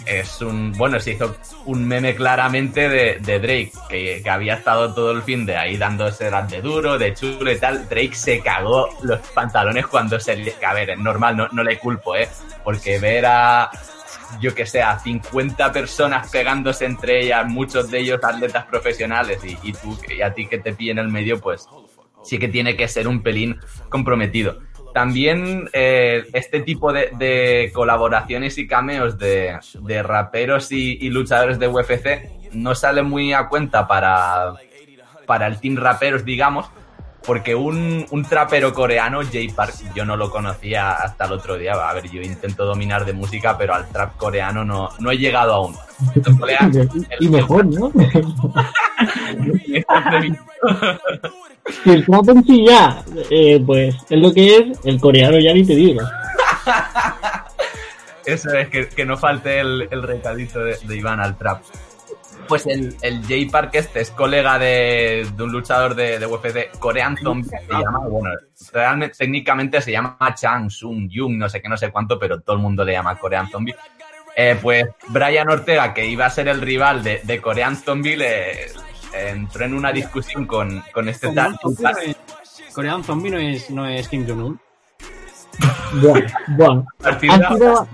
es 0.06 0.40
un. 0.40 0.72
Bueno, 0.72 0.98
se 1.00 1.12
hizo 1.12 1.36
un 1.66 1.86
meme 1.86 2.14
claramente 2.14 2.88
de, 2.88 3.18
Drake, 3.38 3.72
que, 3.88 4.20
que 4.22 4.30
había 4.30 4.54
estado 4.54 4.92
todo 4.94 5.12
el 5.12 5.22
fin 5.22 5.46
de 5.46 5.56
ahí 5.56 5.76
dándose 5.76 6.30
las 6.30 6.50
de 6.50 6.60
duro, 6.60 6.98
de 6.98 7.14
chulo 7.14 7.50
y 7.52 7.58
tal. 7.58 7.88
Drake 7.88 8.14
se 8.14 8.40
cagó 8.40 8.88
los 9.02 9.20
pantalones 9.34 9.86
cuando 9.86 10.18
se. 10.20 10.36
li- 10.36 10.52
A 10.66 10.74
ver, 10.74 10.90
es 10.90 10.98
normal, 10.98 11.36
no, 11.36 11.48
no 11.52 11.62
le 11.62 11.78
culpo, 11.78 12.16
¿eh? 12.16 12.28
Porque 12.62 12.98
ver 12.98 13.26
a. 13.26 13.70
Yo 14.40 14.54
que 14.54 14.66
sé, 14.66 14.82
a 14.82 14.98
50 14.98 15.70
personas 15.72 16.28
pegándose 16.30 16.86
entre 16.86 17.22
ellas, 17.24 17.46
muchos 17.46 17.90
de 17.90 18.00
ellos 18.00 18.18
atletas 18.22 18.64
profesionales, 18.66 19.38
y, 19.44 19.56
y 19.62 19.72
tú, 19.72 19.96
y 20.08 20.22
a 20.22 20.32
ti 20.34 20.46
que 20.46 20.58
te 20.58 20.72
pille 20.72 20.90
en 20.92 20.98
el 20.98 21.08
medio, 21.08 21.40
pues 21.40 21.68
sí 22.22 22.38
que 22.38 22.48
tiene 22.48 22.74
que 22.76 22.88
ser 22.88 23.06
un 23.06 23.22
pelín 23.22 23.60
comprometido. 23.88 24.58
También 24.94 25.68
eh, 25.72 26.24
este 26.32 26.60
tipo 26.60 26.92
de, 26.92 27.70
colaboraciones 27.74 28.56
y 28.58 28.66
cameos 28.68 29.18
de, 29.18 29.58
raperos 30.02 30.70
y, 30.70 30.98
y 31.00 31.10
luchadores 31.10 31.58
de 31.58 31.66
UFC 31.66 32.52
no 32.52 32.76
sale 32.76 33.02
muy 33.02 33.32
a 33.32 33.48
cuenta 33.48 33.88
para, 33.88 34.54
para 35.26 35.48
el 35.48 35.58
team 35.58 35.76
raperos, 35.76 36.24
digamos, 36.24 36.70
porque 37.26 37.54
un, 37.54 38.04
un 38.10 38.24
trapero 38.24 38.72
coreano, 38.74 39.20
Jay 39.30 39.48
Park, 39.48 39.74
yo 39.94 40.04
no 40.04 40.16
lo 40.16 40.30
conocía 40.30 40.92
hasta 40.92 41.24
el 41.24 41.32
otro 41.32 41.56
día. 41.56 41.72
A 41.72 41.92
ver, 41.94 42.10
yo 42.10 42.20
intento 42.20 42.64
dominar 42.64 43.04
de 43.04 43.12
música, 43.14 43.56
pero 43.56 43.74
al 43.74 43.88
trap 43.88 44.16
coreano 44.16 44.64
no, 44.64 44.90
no 44.98 45.10
he 45.10 45.16
llegado 45.18 45.54
aún. 45.54 45.74
Coreano- 46.38 46.88
Y 47.20 47.28
mejor, 47.28 47.64
¿no? 47.66 47.90
Si 51.82 51.90
el 51.90 52.04
trap 52.04 52.28
en 52.28 52.44
sí 52.44 52.64
ya, 52.66 53.02
eh, 53.30 53.62
pues 53.64 53.94
es 54.10 54.18
lo 54.18 54.32
que 54.34 54.56
es, 54.56 54.78
el 54.84 55.00
coreano 55.00 55.38
ya 55.38 55.54
ni 55.54 55.64
te 55.64 55.74
digo. 55.74 56.02
Eso 58.26 58.50
es, 58.52 58.68
que, 58.68 58.88
que 58.88 59.04
no 59.06 59.16
falte 59.16 59.60
el, 59.60 59.88
el 59.90 60.02
recadito 60.02 60.60
de, 60.60 60.76
de 60.82 60.96
Iván 60.96 61.20
al 61.20 61.36
trap. 61.38 61.62
Pues 62.48 62.66
el, 62.66 62.96
el 63.02 63.24
Jay 63.26 63.46
Park 63.46 63.70
este 63.74 64.00
es 64.00 64.10
colega 64.10 64.58
de, 64.58 65.26
de 65.36 65.42
un 65.42 65.52
luchador 65.52 65.94
de, 65.94 66.18
de 66.18 66.26
UFC, 66.26 66.78
Korean 66.78 67.16
Zombie, 67.16 67.48
se 67.48 67.66
llama, 67.72 67.98
bueno, 68.08 68.30
realmente, 68.72 69.16
técnicamente 69.18 69.80
se 69.80 69.92
llama 69.92 70.16
Chang 70.34 70.70
Sung 70.70 71.08
Jung, 71.12 71.36
no 71.36 71.48
sé 71.48 71.60
qué, 71.62 71.68
no 71.68 71.76
sé 71.76 71.90
cuánto, 71.90 72.18
pero 72.18 72.40
todo 72.40 72.56
el 72.56 72.62
mundo 72.62 72.84
le 72.84 72.92
llama 72.92 73.16
Korean 73.18 73.48
Zombie. 73.48 73.74
Eh, 74.36 74.58
pues 74.60 74.86
Brian 75.08 75.48
Ortega, 75.48 75.94
que 75.94 76.06
iba 76.06 76.26
a 76.26 76.30
ser 76.30 76.48
el 76.48 76.60
rival 76.60 77.02
de, 77.04 77.20
de 77.22 77.40
Korean 77.40 77.76
Zombie, 77.76 78.16
le 78.16 78.66
entró 79.12 79.64
en 79.64 79.74
una 79.74 79.92
discusión 79.92 80.44
con, 80.46 80.82
con 80.92 81.08
este 81.08 81.32
tal. 81.32 81.56
Corean 82.74 83.04
Zombie 83.04 83.30
no 83.30 83.38
es- 83.38 83.70
no 83.70 83.86
es, 83.86 83.86
no 83.86 83.88
es 83.88 84.08
Kim 84.08 84.26
Jong-un. 84.26 84.60
Buah. 86.56 86.82
Partida- 87.00 87.34
Ha 87.34 87.54
tirado, 87.54 87.88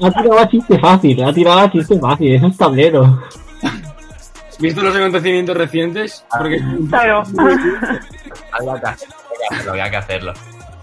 ha 0.00 0.10
tirado 0.12 0.38
a 0.38 0.48
chiste 0.48 0.78
fácil, 0.78 1.24
ha 1.24 1.32
tirado 1.32 1.58
a 1.58 1.72
chiste 1.72 1.98
fácil, 1.98 2.34
es 2.44 2.56
tablero. 2.56 3.22
¿Visto 4.58 4.82
los 4.82 4.96
acontecimientos 4.96 5.56
recientes? 5.56 6.24
Porque 6.36 6.60
Claro. 6.88 7.22
Había 8.52 8.80
que 8.80 8.86
hacerlo, 8.86 9.70
había 9.72 9.90
que. 9.90 10.34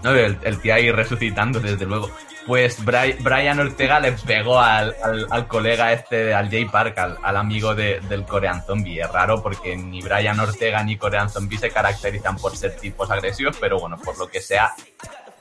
No, 0.02 0.10
el, 0.14 0.38
el 0.42 0.60
tío 0.60 0.74
ahí 0.74 0.90
resucitando, 0.92 1.60
desde 1.60 1.86
luego. 1.86 2.10
Pues 2.46 2.84
Bri- 2.84 3.16
Brian 3.22 3.58
Ortega 3.58 3.98
le 4.00 4.12
pegó 4.12 4.60
al, 4.60 4.94
al- 5.02 5.26
al 5.30 5.48
colega 5.48 5.92
este, 5.94 6.34
al 6.34 6.50
Jay 6.50 6.66
Park, 6.66 6.98
al, 6.98 7.16
al 7.22 7.36
amigo 7.38 7.74
de- 7.74 8.00
del 8.00 8.24
Korean 8.24 8.62
Zombie. 8.66 9.00
Es 9.00 9.10
raro 9.10 9.42
porque 9.42 9.74
ni 9.76 10.02
Brian 10.02 10.38
Ortega 10.38 10.84
ni 10.84 10.96
Korean 10.98 11.30
Zombie 11.30 11.56
se 11.56 11.70
caracterizan 11.70 12.36
por 12.36 12.54
ser 12.54 12.76
tipos 12.76 13.10
agresivos, 13.10 13.56
pero 13.58 13.80
bueno, 13.80 13.96
por 13.96 14.18
lo 14.18 14.28
que 14.28 14.42
sea, 14.42 14.72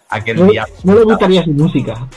aquel 0.09 0.37
No, 0.39 0.45
día... 0.45 0.65
no 0.85 0.95
le 0.95 1.03
gustaría 1.03 1.43
su 1.43 1.51
música. 1.51 2.07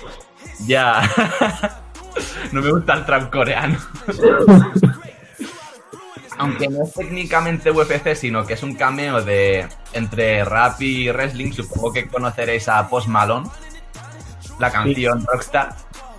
Ya. 0.67 1.03
no 2.53 2.63
me 2.63 2.71
gusta 2.71 2.95
el 2.95 3.05
trap 3.05 3.31
coreano. 3.33 3.79
Aunque 6.39 6.69
no 6.69 6.85
es 6.85 6.93
técnicamente 6.93 7.71
UFC, 7.71 8.15
sino 8.15 8.45
que 8.45 8.55
es 8.55 8.63
un 8.63 8.75
cameo 8.75 9.23
de 9.23 9.67
entre 9.93 10.45
rap 10.45 10.81
y 10.81 11.09
wrestling, 11.11 11.53
supongo 11.53 11.93
que 11.93 12.07
conoceréis 12.07 12.69
a 12.69 12.89
Post 12.89 13.09
Malone, 13.09 13.49
la 14.59 14.71
canción 14.71 15.25
Rockstar. 15.27 15.75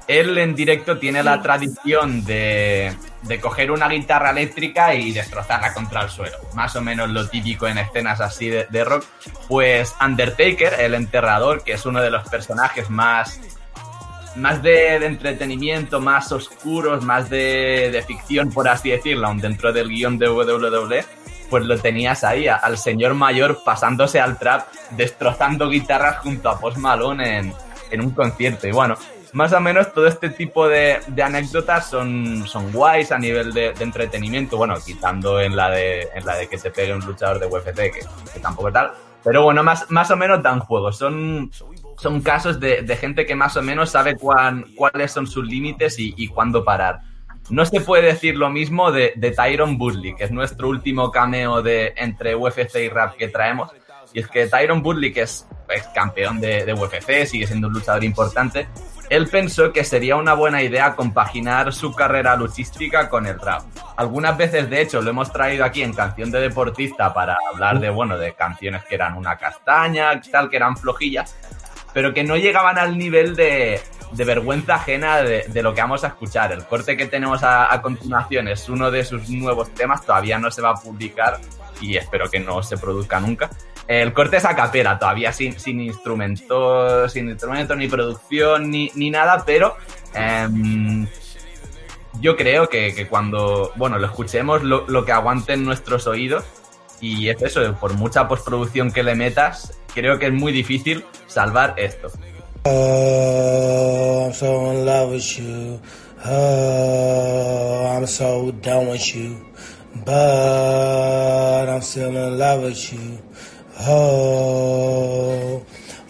Él 0.08 0.38
en 0.38 0.56
directo 0.56 0.97
tiene 0.97 1.21
la 1.21 1.41
tradición 1.41 2.23
de, 2.23 2.95
de 3.23 3.39
coger 3.41 3.71
una 3.71 3.89
guitarra 3.89 4.30
eléctrica 4.30 4.95
y 4.95 5.12
destrozarla 5.12 5.73
contra 5.73 6.01
el 6.03 6.10
suelo. 6.10 6.38
Más 6.53 6.75
o 6.77 6.82
menos 6.82 7.10
lo 7.10 7.27
típico 7.27 7.67
en 7.67 7.77
escenas 7.77 8.21
así 8.21 8.47
de, 8.47 8.67
de 8.69 8.84
rock. 8.86 9.03
Pues 9.49 9.93
Undertaker, 10.01 10.80
el 10.80 10.93
enterrador, 10.93 11.63
que 11.63 11.73
es 11.73 11.86
uno 11.86 12.01
de 12.01 12.10
los 12.10 12.27
personajes 12.30 12.89
más 12.89 13.39
más 14.38 14.62
de, 14.62 14.95
entretenimiento, 14.95 16.00
más 16.00 16.32
oscuros, 16.32 17.04
más 17.04 17.30
de, 17.30 18.04
ficción, 18.08 18.52
por 18.52 18.67
así 18.67 18.91
decirlo, 18.91 19.28
aun 19.28 19.39
dentro 19.39 19.73
del 19.73 19.89
guion 19.89 20.17
de 20.17 20.30
WWE, 20.30 21.06
pues 21.50 21.65
lo 21.65 21.78
tenías 21.78 22.23
ahí, 22.23 22.47
al 22.47 22.78
señor 22.78 23.13
mayor 23.13 23.63
pasándose 23.63 24.19
al 24.19 24.38
trap, 24.38 24.67
destrozando 24.91 25.69
guitarras 25.69 26.19
junto 26.19 26.50
a 26.50 26.60
Post 26.60 26.78
Malone 26.78 27.39
en, 27.39 27.54
en 27.91 28.02
un 28.02 28.12
concierto. 28.12 28.67
Y 28.67 28.71
bueno, 28.71 28.95
más 29.34 29.54
o 29.54 29.60
menos 29.60 29.93
todo 29.93 30.08
este 30.08 30.30
tipo 30.30 30.67
de, 30.67 31.00
anécdotas 31.23 31.89
son, 31.89 32.47
son 32.47 32.71
guays 32.71 33.12
a 33.12 33.17
nivel 33.17 33.54
de, 33.54 33.73
de 33.73 33.84
entretenimiento, 33.84 34.58
bueno, 34.58 34.76
quitando 34.86 35.39
en 35.39 35.56
la 35.56 35.69
de, 35.69 36.10
en 36.13 36.26
la 36.26 36.36
de 36.36 36.47
que 36.47 36.58
te 36.58 36.71
pegue 36.71 36.93
un 36.93 37.06
luchador 37.06 37.39
de 37.39 37.45
UFC, 37.47 37.76
que, 37.76 38.06
que 38.34 38.39
tampoco 38.39 38.71
tal. 38.71 38.91
Pero 39.23 39.43
bueno, 39.43 39.62
más, 39.62 39.89
más 39.89 40.10
o 40.12 40.15
menos 40.15 40.41
dan 40.41 40.60
juego. 40.60 40.91
Son, 40.93 41.52
son 41.97 42.21
casos 42.21 42.60
de, 42.60 42.83
de 42.83 42.95
gente 42.95 43.25
que 43.25 43.36
más 43.36 43.57
o 43.57 43.62
menos 43.62 43.89
sabe 43.91 44.15
cuán- 44.15 44.65
cuáles 44.75 45.12
son 45.12 45.27
sus 45.27 45.45
límites 45.45 45.99
y, 45.99 46.13
y 46.17 46.27
cuándo 46.27 46.63
parar. 46.63 46.99
No 47.49 47.65
se 47.65 47.79
puede 47.81 48.07
decir 48.07 48.36
lo 48.36 48.49
mismo 48.49 48.91
de, 48.91 49.13
de 49.15 49.31
Tyron 49.31 49.77
Woodley, 49.79 50.15
que 50.15 50.25
es 50.25 50.31
nuestro 50.31 50.67
último 50.69 51.12
cameo 51.12 51.62
de 51.62 51.93
entre 51.95 52.36
UFC 52.36 52.75
y 52.83 52.89
rap 52.89 53.15
que 53.15 53.29
traemos. 53.29 53.71
Y 54.13 54.19
es 54.19 54.27
que 54.27 54.47
Tyron 54.47 54.81
Woodley, 54.86 55.12
que 55.13 55.21
es 55.21 55.47
ex 55.69 55.88
campeón 55.88 56.39
de, 56.39 56.65
de 56.65 56.73
UFC, 56.73 57.25
sigue 57.25 57.47
siendo 57.47 57.67
un 57.67 57.73
luchador 57.73 58.03
importante, 58.03 58.67
él 59.10 59.27
pensó 59.27 59.71
que 59.71 59.86
sería 59.86 60.17
una 60.17 60.33
buena 60.33 60.62
idea 60.62 60.93
compaginar 60.95 61.73
su 61.73 61.93
carrera 61.93 62.36
luchística 62.36 63.10
con 63.10 63.25
el 63.25 63.39
rap. 63.39 63.63
Algunas 63.95 64.38
veces, 64.38 64.69
de 64.69 64.81
hecho, 64.81 65.01
lo 65.01 65.10
hemos 65.10 65.31
traído 65.31 65.63
aquí 65.63 65.81
en 65.81 65.93
Canción 65.93 66.29
de 66.31 66.41
Deportista 66.41 67.13
para 67.13 67.38
hablar 67.53 67.79
de, 67.79 67.89
bueno, 67.89 68.17
de 68.17 68.33
canciones 68.33 68.83
que 68.83 68.95
eran 68.95 69.15
una 69.15 69.38
castaña, 69.38 70.19
tal, 70.29 70.49
que 70.49 70.57
eran 70.57 70.75
flojillas, 70.75 71.36
pero 71.93 72.13
que 72.13 72.23
no 72.23 72.38
llegaban 72.38 72.78
al 72.78 72.97
nivel 72.97 73.36
de, 73.36 73.82
de 74.12 74.23
vergüenza 74.23 74.76
ajena 74.76 75.21
de, 75.21 75.63
lo 75.63 75.73
que 75.73 75.82
vamos 75.82 76.04
a 76.04 76.08
escuchar. 76.08 76.52
El 76.52 76.65
corte 76.65 76.95
que 76.95 77.08
tenemos 77.08 77.43
a, 77.43 77.73
a 77.73 77.82
continuación 77.82 78.47
es 78.47 78.69
uno 78.69 78.91
de 78.91 79.04
sus 79.04 79.30
nuevos 79.30 79.73
temas, 79.73 80.06
todavía 80.06 80.38
no 80.38 80.52
se 80.52 80.62
va 80.62 80.71
a 80.71 80.76
publicar 80.76 81.39
y 81.82 81.97
espero 81.97 82.30
que 82.30 82.39
no 82.39 82.63
se 82.63 82.78
produzca 82.78 83.19
nunca. 83.19 83.50
El 83.88 84.12
corte 84.12 84.38
es 84.38 84.45
a 84.45 84.56
capela, 84.56 85.00
todavía 85.00 85.32
sin, 85.32 85.58
sin 85.60 85.80
instrumento, 85.80 87.08
sin 87.08 87.30
instrumento, 87.30 87.76
ni 87.76 87.88
producción, 87.88 88.69
ni, 88.69 88.91
ni 88.95 89.10
nada, 89.10 89.43
pero 89.45 89.78
em, 90.13 91.08
yo 92.19 92.36
creo 92.36 92.67
que, 92.67 92.93
que 92.93 93.08
cuando, 93.08 93.71
bueno, 93.76 93.97
lo 93.97 94.08
escuchemos, 94.08 94.63
lo, 94.63 94.86
lo 94.88 95.06
que 95.06 95.13
aguanten 95.13 95.63
nuestros 95.63 96.06
oídos, 96.06 96.43
y 97.01 97.29
es 97.29 97.41
eso, 97.41 97.75
por 97.79 97.93
mucha 97.93 98.27
postproducción 98.27 98.91
que 98.91 99.03
le 99.03 99.15
metas, 99.15 99.73
creo 99.93 100.19
que 100.19 100.27
es 100.27 100.33
muy 100.33 100.51
difícil 100.51 101.03
salvar 101.27 101.75
esto. 101.77 102.12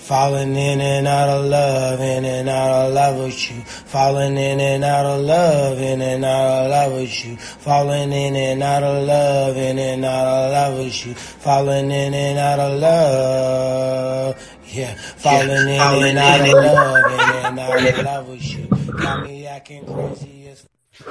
Falling 0.08 0.56
in 0.56 0.80
and 0.80 1.06
out 1.06 1.28
of 1.28 1.46
love, 1.46 2.00
in 2.00 2.24
and 2.24 2.48
out 2.48 2.88
of 2.88 2.94
love 2.94 3.18
with 3.26 3.52
you. 3.52 3.62
Falling 3.66 4.38
in 4.38 4.60
and 4.62 4.84
out 4.86 5.06
of 5.06 5.20
love, 5.26 5.80
in 5.82 6.02
and 6.02 6.24
out 6.24 6.64
of 6.64 6.70
love 6.72 6.94
with 6.94 7.26
you. 7.26 7.36
Falling 7.36 8.14
in 8.14 8.36
and 8.38 8.64
out 8.64 8.84
of 8.84 9.06
love, 9.06 9.58
in 9.58 9.78
and 9.78 10.06
out 10.06 10.28
of 10.28 10.52
love 10.54 10.78
with 10.80 11.06
you. 11.06 11.14
Falling 11.14 11.92
in 11.92 12.14
and 12.14 12.40
out 12.40 12.60
of 12.60 12.80
love. 12.80 14.36
Yeah, 14.72 14.96
falling 14.96 15.68
in 15.68 15.82
and 15.82 16.18
out 16.18 16.42
of 16.42 16.54
love, 16.54 17.12
in 17.12 17.20
and 17.46 17.60
out 17.60 18.00
of 18.00 18.06
love 18.06 18.30
with 18.30 18.44
you. 18.54 18.68
Got 18.98 19.24
me 19.26 19.46
acting 19.46 19.86
crazy 19.86 20.48
as 20.52 20.66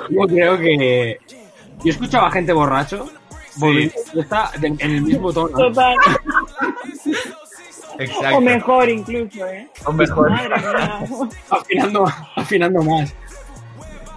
Yo 0.09 0.23
creo 0.27 0.57
que. 0.59 1.19
Yo 1.85 1.91
escuchaba 1.93 2.29
a 2.29 2.31
gente 2.31 2.53
borracho. 2.55 3.11
volviendo 3.59 3.95
de 3.95 4.11
fiesta 4.11 4.51
de- 4.59 4.67
en 4.69 4.81
el 4.81 5.03
mismo 5.03 5.33
tono. 5.33 5.57
Total. 5.57 5.97
Exacto. 7.99 8.37
O 8.37 8.41
mejor 8.41 8.89
incluso, 8.89 9.47
¿eh? 9.47 9.69
O 9.85 9.93
mejor. 9.93 10.33
Afinando, 11.51 12.05
afinando 12.35 12.83
más. 12.83 13.15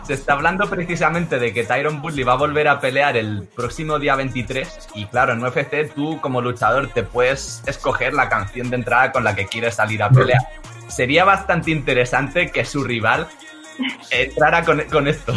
Se 0.03 0.15
está 0.15 0.33
hablando 0.33 0.67
precisamente 0.67 1.37
de 1.37 1.53
que 1.53 1.63
Tyron 1.63 2.01
Woodley 2.01 2.23
va 2.23 2.33
a 2.33 2.37
volver 2.37 2.67
a 2.67 2.79
pelear 2.79 3.15
el 3.15 3.47
próximo 3.55 3.99
día 3.99 4.15
23 4.15 4.89
y 4.95 5.05
claro, 5.05 5.33
en 5.33 5.43
UFC 5.43 5.93
tú 5.93 6.19
como 6.19 6.41
luchador 6.41 6.87
te 6.87 7.03
puedes 7.03 7.61
escoger 7.67 8.13
la 8.15 8.27
canción 8.27 8.71
de 8.71 8.77
entrada 8.77 9.11
con 9.11 9.23
la 9.23 9.35
que 9.35 9.45
quieres 9.45 9.75
salir 9.75 10.01
a 10.01 10.09
pelear. 10.09 10.41
Sería 10.87 11.25
bastante 11.25 11.69
interesante 11.69 12.49
que 12.49 12.65
su 12.65 12.83
rival 12.83 13.27
entrara 14.09 14.65
con, 14.65 14.81
con 14.91 15.07
esto. 15.07 15.33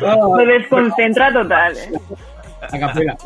Me 0.36 0.46
desconcentra 0.46 1.32
total, 1.32 1.76
¿eh? 1.76 1.92
A 2.72 2.78
capela. 2.78 3.16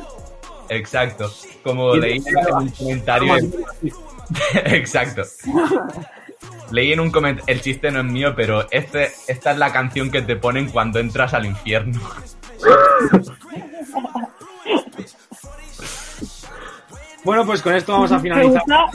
Exacto. 0.69 1.33
Como 1.63 1.95
leí 1.97 2.23
en 2.25 2.55
un 2.55 2.71
comentario... 2.71 3.35
Exacto. 4.65 5.23
Leí 6.71 6.93
en 6.93 7.01
un 7.01 7.11
comentario, 7.11 7.55
el 7.55 7.63
chiste 7.63 7.91
no 7.91 8.01
es 8.01 8.07
mío, 8.07 8.35
pero 8.37 8.71
este, 8.71 9.11
esta 9.27 9.53
es 9.53 9.59
la 9.59 9.73
canción 9.73 10.11
que 10.11 10.23
te 10.23 10.37
ponen 10.37 10.69
cuando 10.69 10.99
entras 10.99 11.35
al 11.35 11.47
infierno. 11.47 12.01
Bueno, 17.25 17.45
pues 17.45 17.61
con 17.61 17.75
esto 17.75 17.93
vamos 17.93 18.11
a 18.11 18.21
finalizar. 18.21 18.63
gusta, 18.63 18.87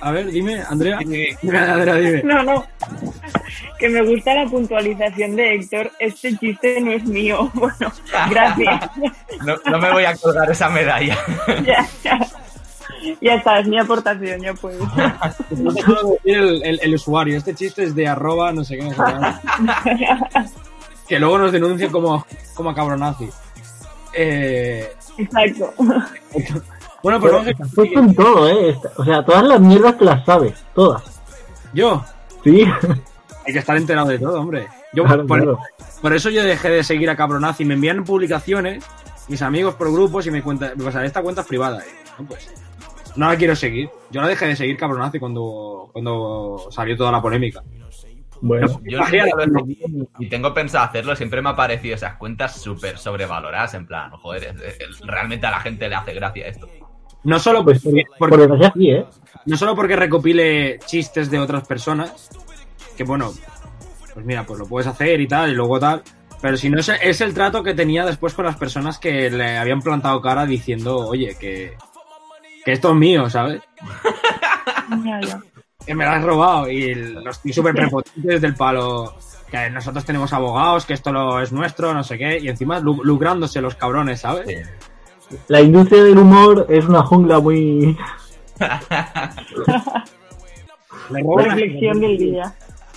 A 0.00 0.10
ver, 0.10 0.26
dime, 0.26 0.62
Andrea. 0.68 0.98
Andrea, 0.98 1.94
dime. 1.96 2.22
no, 2.22 2.42
no, 2.42 2.64
que 3.78 3.88
me 3.88 4.02
gusta 4.02 4.34
la 4.34 4.46
puntualización 4.46 5.36
de 5.36 5.54
Héctor. 5.54 5.90
Este 5.98 6.36
chiste 6.36 6.80
no 6.80 6.92
es 6.92 7.04
mío. 7.04 7.50
Bueno, 7.54 7.92
gracias. 8.30 8.90
No, 9.44 9.56
no 9.70 9.78
me 9.78 9.92
voy 9.92 10.04
a 10.04 10.14
colgar 10.16 10.50
esa 10.50 10.68
medalla. 10.70 11.16
ya, 11.64 11.86
ya. 12.04 12.18
Ya 13.20 13.34
está, 13.34 13.60
es 13.60 13.68
mi 13.68 13.78
aportación, 13.78 14.40
ya 14.40 14.52
puedes. 14.54 14.80
No 15.50 15.72
te 15.72 15.82
puedo 15.84 16.10
decir 16.24 16.36
el, 16.38 16.62
el- 16.64 16.80
el 16.82 16.94
usuario. 16.94 17.36
Este 17.38 17.54
chiste 17.54 17.84
es 17.84 17.94
de 17.94 18.08
arroba, 18.08 18.52
no 18.52 18.64
sé 18.64 18.76
qué. 18.78 18.84
no 18.84 18.90
sé 19.82 19.96
qué. 19.96 20.08
que 21.08 21.18
luego 21.20 21.38
nos 21.38 21.52
denuncien 21.52 21.90
como, 21.92 22.26
como 22.54 22.70
a 22.70 22.74
cabronazi. 22.74 23.28
Eh, 24.12 24.92
Exacto. 25.18 25.72
Bueno, 27.02 27.20
pues 27.20 27.32
vamos 27.32 27.48
a 27.48 27.82
en 28.00 28.14
todo, 28.14 28.48
¿eh? 28.48 28.76
O 28.96 29.04
sea, 29.04 29.24
todas 29.24 29.44
las 29.44 29.60
mierdas 29.60 29.98
te 29.98 30.04
las 30.04 30.24
sabes, 30.24 30.64
todas. 30.74 31.02
Yo, 31.72 32.04
Sí. 32.44 32.64
hay 33.46 33.52
que 33.52 33.58
estar 33.58 33.76
enterado 33.76 34.08
de 34.08 34.18
todo, 34.18 34.40
hombre. 34.40 34.68
Yo, 34.92 35.04
Claro, 35.04 35.26
por, 35.26 35.42
claro. 35.42 35.58
por 36.00 36.12
eso 36.14 36.30
yo 36.30 36.42
dejé 36.42 36.70
de 36.70 36.84
seguir 36.84 37.10
a 37.10 37.16
cabronazi. 37.16 37.64
Me 37.64 37.74
envían 37.74 38.04
publicaciones, 38.04 38.84
mis 39.28 39.42
amigos 39.42 39.74
por 39.74 39.92
grupos, 39.92 40.26
y 40.26 40.30
me 40.30 40.42
cuentan, 40.42 40.72
me 40.76 40.84
pasan, 40.84 41.04
esta 41.04 41.22
cuenta 41.22 41.42
es 41.42 41.46
privada. 41.46 41.82
No, 42.18 42.26
pues, 42.26 42.48
no 43.16 43.28
la 43.28 43.36
quiero 43.36 43.54
seguir. 43.56 43.90
Yo 44.10 44.22
la 44.22 44.28
dejé 44.28 44.46
de 44.46 44.56
seguir 44.56 44.76
cabronazi 44.76 45.18
cuando, 45.18 45.90
cuando 45.92 46.68
salió 46.70 46.96
toda 46.96 47.12
la 47.12 47.20
polémica. 47.20 47.62
Bueno. 48.40 48.80
Yo 48.84 49.00
y 50.18 50.28
tengo 50.28 50.52
pensado 50.52 50.84
hacerlo, 50.84 51.16
siempre 51.16 51.40
me 51.40 51.50
ha 51.50 51.56
parecido 51.56 51.94
esas 51.94 52.16
cuentas 52.16 52.60
súper 52.60 52.98
sobrevaloradas, 52.98 53.74
en 53.74 53.86
plan, 53.86 54.10
joder, 54.10 54.54
realmente 55.04 55.46
a 55.46 55.50
la 55.52 55.60
gente 55.60 55.88
le 55.88 55.94
hace 55.94 56.12
gracia 56.14 56.46
esto. 56.46 56.68
No 57.26 57.38
solo 57.38 57.64
Pues 57.64 57.82
porque, 58.18 58.36
sí, 58.74 58.90
¿eh? 58.90 59.04
no 59.46 59.56
solo 59.56 59.74
porque 59.74 59.96
recopile 59.96 60.78
chistes 60.86 61.30
de 61.30 61.38
otras 61.38 61.66
personas, 61.66 62.28
que 62.96 63.04
bueno, 63.04 63.32
pues 64.14 64.24
mira, 64.24 64.44
pues 64.44 64.58
lo 64.58 64.66
puedes 64.66 64.86
hacer 64.86 65.20
y 65.20 65.28
tal, 65.28 65.50
y 65.50 65.54
luego 65.54 65.78
tal, 65.78 66.02
pero 66.40 66.56
si 66.56 66.70
no 66.70 66.78
es, 66.80 66.88
es 66.88 67.20
el 67.20 67.34
trato 67.34 67.62
que 67.62 67.74
tenía 67.74 68.04
después 68.04 68.32
con 68.34 68.44
las 68.44 68.56
personas 68.56 68.98
que 68.98 69.30
le 69.30 69.58
habían 69.58 69.80
plantado 69.82 70.20
cara 70.20 70.46
diciendo, 70.46 70.98
oye, 70.98 71.36
que, 71.38 71.76
que 72.64 72.72
esto 72.72 72.90
es 72.90 72.94
mío, 72.96 73.28
¿sabes? 73.28 73.60
Que 75.84 75.94
me 75.94 76.04
lo 76.04 76.10
has 76.10 76.22
robado 76.24 76.70
y 76.70 76.94
los 76.94 77.40
tíos 77.40 77.56
súper 77.56 77.74
prepotentes 77.74 78.40
del 78.40 78.54
palo. 78.54 79.14
Que 79.50 79.70
nosotros 79.70 80.04
tenemos 80.04 80.32
abogados, 80.32 80.84
que 80.86 80.94
esto 80.94 81.12
lo 81.12 81.40
es 81.40 81.52
nuestro, 81.52 81.94
no 81.94 82.02
sé 82.02 82.18
qué, 82.18 82.38
y 82.40 82.48
encima 82.48 82.80
lu- 82.80 83.04
lucrándose 83.04 83.60
los 83.60 83.76
cabrones, 83.76 84.20
¿sabes? 84.20 84.68
La 85.48 85.60
industria 85.60 86.04
del 86.04 86.18
humor 86.18 86.66
es 86.68 86.84
una 86.86 87.02
jungla 87.02 87.40
muy... 87.40 87.96
Le 91.10 91.22
roban, 91.22 91.50
a, 91.50 91.54
Reflexión 91.54 92.00
del 92.00 92.18
día. 92.18 92.54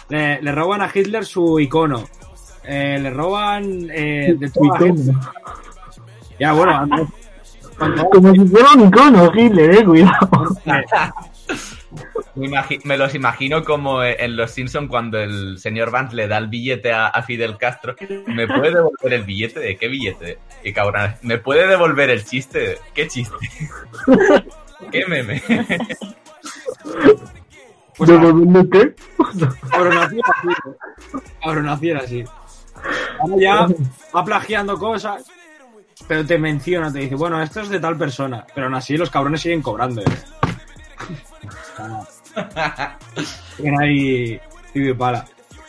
le, 0.09 0.41
le 0.41 0.51
roban 0.51 0.81
a 0.81 0.89
Hitler 0.93 1.25
su 1.25 1.59
icono. 1.59 2.05
Eh, 2.63 2.99
le 3.01 3.09
roban 3.09 3.87
eh, 3.91 4.35
de 4.37 4.51
gente. 4.77 5.13
Ya, 6.39 6.53
bueno, 6.53 6.87
Como 8.11 8.33
si 8.33 8.45
fuera 8.45 8.73
un 8.73 8.87
icono, 8.87 9.31
Hitler, 9.33 9.75
eh, 9.75 9.85
cuidado. 9.85 10.29
Me, 12.35 12.97
los 12.97 13.15
imagino 13.15 13.63
como 13.63 14.03
en 14.03 14.35
Los 14.35 14.51
Simpson 14.51 14.87
cuando 14.87 15.19
el 15.19 15.57
señor 15.57 15.91
Vance 15.91 16.15
le 16.15 16.27
da 16.27 16.37
el 16.37 16.47
billete 16.47 16.91
a, 16.91 17.07
a 17.07 17.23
Fidel 17.23 17.57
Castro. 17.57 17.95
¿Me 18.27 18.47
puede 18.47 18.75
devolver 18.75 19.13
el 19.13 19.23
billete? 19.23 19.59
¿De 19.59 19.75
qué 19.75 19.87
billete? 19.87 20.39
Y 20.63 20.71
cabrón, 20.73 21.15
¿me 21.21 21.37
puede 21.37 21.67
devolver 21.67 22.09
el 22.09 22.23
chiste? 22.23 22.77
¿Qué 22.93 23.07
chiste? 23.07 23.35
¿Qué 24.91 25.05
meme? 25.07 25.41
Pues 27.97 28.09
¿Devolviendo 28.11 28.69
qué? 28.69 28.95
cabronaciera 31.41 31.99
así. 31.99 32.21
Así. 32.21 32.31
Ahora 33.19 33.35
ya 33.37 33.67
va 34.15 34.23
plagiando 34.23 34.77
cosas, 34.77 35.25
pero 36.07 36.25
te 36.25 36.37
menciona, 36.37 36.93
te 36.93 36.99
dice, 36.99 37.15
bueno, 37.15 37.41
esto 37.41 37.59
es 37.59 37.67
de 37.67 37.81
tal 37.81 37.97
persona, 37.97 38.45
pero 38.55 38.67
aún 38.67 38.75
así 38.75 38.95
los 38.95 39.09
cabrones 39.09 39.41
siguen 39.41 39.61
cobrando. 39.61 40.01
¿eh? 40.01 40.05
Ahí 43.79 44.39
pala. 44.97 45.25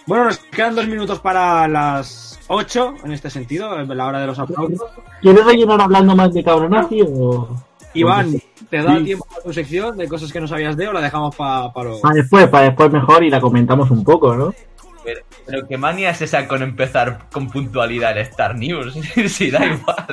Bueno, 0.07 0.25
nos 0.25 0.39
quedan 0.39 0.75
dos 0.75 0.87
minutos 0.87 1.21
para 1.21 1.69
las 1.69 2.39
8, 2.49 2.95
en 3.05 3.13
este 3.13 3.31
sentido, 3.31 3.79
en 3.79 3.97
la 3.97 4.07
hora 4.07 4.21
de 4.21 4.27
los 4.27 4.39
aplausos. 4.39 4.81
¿Quieres 5.21 5.45
rellenar 5.45 5.81
hablando 5.81 6.17
más 6.17 6.33
de 6.35 6.43
cabronazi 6.43 7.03
o...? 7.03 7.49
Iván, 7.93 8.37
¿te 8.69 8.83
da 8.83 8.97
Sí. 8.99 9.05
tiempo 9.05 9.27
a 9.37 9.43
tu 9.43 9.53
sección 9.53 9.97
de 9.97 10.07
cosas 10.07 10.33
que 10.33 10.41
no 10.41 10.47
sabías 10.47 10.77
de 10.77 10.87
o 10.87 10.93
la 10.93 11.01
dejamos 11.01 11.35
para 11.35 11.73
luego? 11.75 12.01
Para 12.01 12.15
después, 12.15 12.49
para 12.49 12.65
después 12.67 12.93
mejor 12.93 13.25
y 13.25 13.31
la 13.31 13.41
comentamos 13.41 13.91
un 13.91 14.05
poco, 14.05 14.37
¿no? 14.37 14.55
Pero, 15.03 15.21
pero 15.47 15.67
qué 15.67 15.77
manía 15.77 16.11
es 16.11 16.23
esa 16.23 16.47
con 16.47 16.63
empezar 16.63 17.27
con 17.33 17.49
puntualidad 17.49 18.13
el 18.13 18.19
Star 18.19 18.57
News. 18.57 18.95
si 19.29 19.51
da 19.51 19.65
igual. 19.67 20.07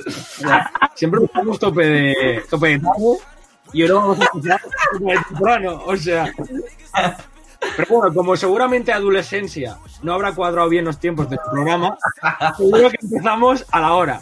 Siempre 0.95 1.19
buscamos 1.19 1.59
tope 1.59 1.85
de, 1.85 2.43
tope 2.49 2.67
de 2.69 2.79
tarde 2.79 3.17
y 3.73 3.81
ahora 3.83 3.93
vamos 3.95 4.19
a 4.19 4.23
escuchar 4.23 4.61
temprano, 5.27 5.81
o 5.85 5.95
sea. 5.97 6.31
Pero 7.75 7.87
bueno, 7.89 8.13
como 8.13 8.35
seguramente 8.35 8.93
adolescencia 8.93 9.77
no 10.03 10.13
habrá 10.13 10.33
cuadrado 10.33 10.69
bien 10.69 10.85
los 10.85 10.99
tiempos 10.99 11.29
del 11.29 11.39
programa, 11.51 11.97
seguro 12.55 12.89
que 12.89 12.97
empezamos 13.01 13.65
a 13.71 13.79
la 13.79 13.93
hora. 13.93 14.21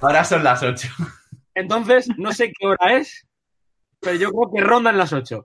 Ahora 0.00 0.24
son 0.24 0.44
las 0.44 0.62
8. 0.62 0.88
Entonces, 1.54 2.06
no 2.18 2.32
sé 2.32 2.52
qué 2.52 2.66
hora 2.66 2.98
es, 2.98 3.26
pero 4.00 4.16
yo 4.16 4.30
creo 4.30 4.50
que 4.52 4.60
rondan 4.60 4.98
las 4.98 5.12
8. 5.12 5.44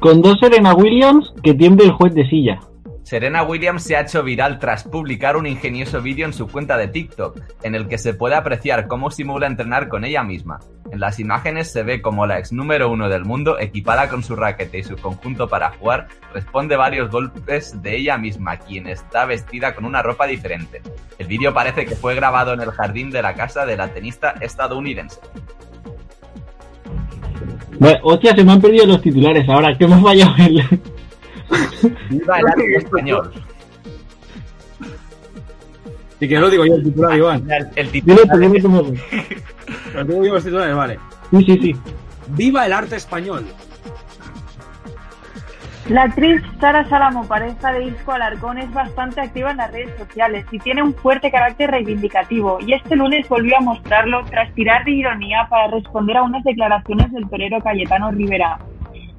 Con 0.00 0.22
dos 0.22 0.38
Serena 0.38 0.74
Williams 0.74 1.34
que 1.42 1.54
tiemble 1.54 1.84
el 1.84 1.90
juez 1.90 2.14
de 2.14 2.24
silla. 2.28 2.60
Serena 3.02 3.42
Williams 3.42 3.82
se 3.82 3.96
ha 3.96 4.02
hecho 4.02 4.22
viral 4.22 4.60
tras 4.60 4.84
publicar 4.84 5.36
un 5.36 5.44
ingenioso 5.44 6.00
vídeo 6.00 6.24
en 6.24 6.32
su 6.32 6.46
cuenta 6.46 6.76
de 6.76 6.86
TikTok, 6.86 7.40
en 7.64 7.74
el 7.74 7.88
que 7.88 7.98
se 7.98 8.14
puede 8.14 8.36
apreciar 8.36 8.86
cómo 8.86 9.10
simula 9.10 9.48
entrenar 9.48 9.88
con 9.88 10.04
ella 10.04 10.22
misma. 10.22 10.60
En 10.92 11.00
las 11.00 11.18
imágenes 11.18 11.72
se 11.72 11.82
ve 11.82 12.00
como 12.00 12.28
la 12.28 12.38
ex 12.38 12.52
número 12.52 12.88
uno 12.92 13.08
del 13.08 13.24
mundo, 13.24 13.58
equipada 13.58 14.08
con 14.08 14.22
su 14.22 14.36
raquete 14.36 14.78
y 14.78 14.84
su 14.84 14.96
conjunto 14.96 15.48
para 15.48 15.70
jugar, 15.72 16.06
responde 16.32 16.76
varios 16.76 17.10
golpes 17.10 17.82
de 17.82 17.96
ella 17.96 18.18
misma, 18.18 18.58
quien 18.58 18.86
está 18.86 19.24
vestida 19.24 19.74
con 19.74 19.84
una 19.84 20.00
ropa 20.00 20.28
diferente. 20.28 20.80
El 21.18 21.26
vídeo 21.26 21.52
parece 21.52 21.86
que 21.86 21.96
fue 21.96 22.14
grabado 22.14 22.52
en 22.52 22.60
el 22.60 22.70
jardín 22.70 23.10
de 23.10 23.22
la 23.22 23.34
casa 23.34 23.66
de 23.66 23.76
la 23.76 23.88
tenista 23.88 24.34
estadounidense. 24.40 25.18
Bueno, 27.78 27.98
hostia, 28.02 28.34
se 28.34 28.44
me 28.44 28.52
han 28.52 28.60
perdido 28.60 28.86
los 28.86 29.02
titulares 29.02 29.48
ahora. 29.48 29.76
¿Qué 29.76 29.86
me 29.86 29.94
ha 29.94 30.00
fallado 30.00 30.34
el...? 30.38 30.80
Viva 32.10 32.38
el 32.38 32.46
arte 32.46 32.74
español. 32.76 33.32
Si 36.18 36.28
que 36.28 36.38
lo 36.38 36.50
digo 36.50 36.66
yo 36.66 36.74
el 36.74 36.82
titular, 36.82 37.16
Iván. 37.16 37.50
El, 37.50 37.68
el 37.76 37.90
titular 37.90 38.28
tú, 38.30 38.38
dime 38.38 38.60
tú. 38.60 38.68
Lo 39.94 40.04
digo 40.04 40.24
yo 40.24 40.34
los 40.34 40.44
titulares, 40.44 40.74
vale. 40.74 40.98
Sí, 41.30 41.44
sí, 41.44 41.58
sí. 41.62 41.76
¡Viva 42.28 42.66
el 42.66 42.72
arte 42.72 42.96
español! 42.96 43.44
La 45.88 46.02
actriz 46.02 46.42
Sara 46.60 46.86
Salamo, 46.90 47.26
pareja 47.26 47.72
de 47.72 47.86
Isco 47.86 48.12
Alarcón, 48.12 48.58
es 48.58 48.70
bastante 48.74 49.22
activa 49.22 49.52
en 49.52 49.56
las 49.56 49.72
redes 49.72 49.96
sociales 49.96 50.44
y 50.52 50.58
tiene 50.58 50.82
un 50.82 50.92
fuerte 50.92 51.30
carácter 51.30 51.70
reivindicativo. 51.70 52.58
Y 52.66 52.74
este 52.74 52.94
lunes 52.94 53.26
volvió 53.26 53.56
a 53.56 53.62
mostrarlo 53.62 54.22
tras 54.24 54.52
tirar 54.54 54.84
de 54.84 54.90
ironía 54.90 55.46
para 55.48 55.68
responder 55.68 56.18
a 56.18 56.24
unas 56.24 56.44
declaraciones 56.44 57.10
del 57.12 57.26
torero 57.30 57.58
Cayetano 57.62 58.10
Rivera. 58.10 58.58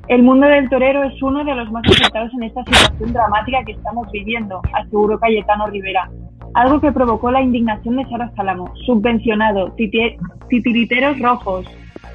El 0.08 0.22
mundo 0.22 0.46
del 0.46 0.70
torero 0.70 1.04
es 1.04 1.20
uno 1.24 1.44
de 1.44 1.56
los 1.56 1.72
más 1.72 1.84
afectados 1.88 2.32
en 2.36 2.44
esta 2.44 2.64
situación 2.64 3.14
dramática 3.14 3.64
que 3.66 3.72
estamos 3.72 4.12
viviendo, 4.12 4.62
aseguró 4.74 5.20
Cayetano 5.20 5.66
Rivera. 5.68 6.08
Algo 6.54 6.80
que 6.80 6.92
provocó 6.92 7.32
la 7.32 7.42
indignación 7.42 7.96
de 7.98 8.06
Sara 8.10 8.32
Salamo. 8.36 8.72
Subvencionado, 8.86 9.76
titi- 9.76 10.18
titiriteros 10.50 11.20
rojos, 11.20 11.66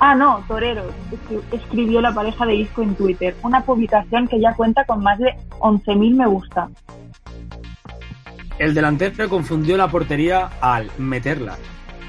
Ah, 0.01 0.15
no, 0.15 0.45
toreros, 0.49 0.93
escri- 1.11 1.43
escribió 1.53 2.01
la 2.01 2.13
pareja 2.13 2.45
de 2.47 2.55
Isco 2.57 2.83
en 2.83 2.95
Twitter, 2.95 3.35
una 3.43 3.63
publicación 3.65 4.29
que 4.29 4.41
ya 4.41 4.55
cuenta 4.55 4.85
con 4.85 5.03
más 5.03 5.19
de 5.19 5.35
11.000 5.61 6.17
me 6.17 6.27
gusta. 6.27 6.69
El 8.59 8.75
delantero 8.75 9.29
confundió 9.29 9.77
la 9.77 9.89
portería 9.89 10.51
al 10.61 10.91
meterla. 10.99 11.57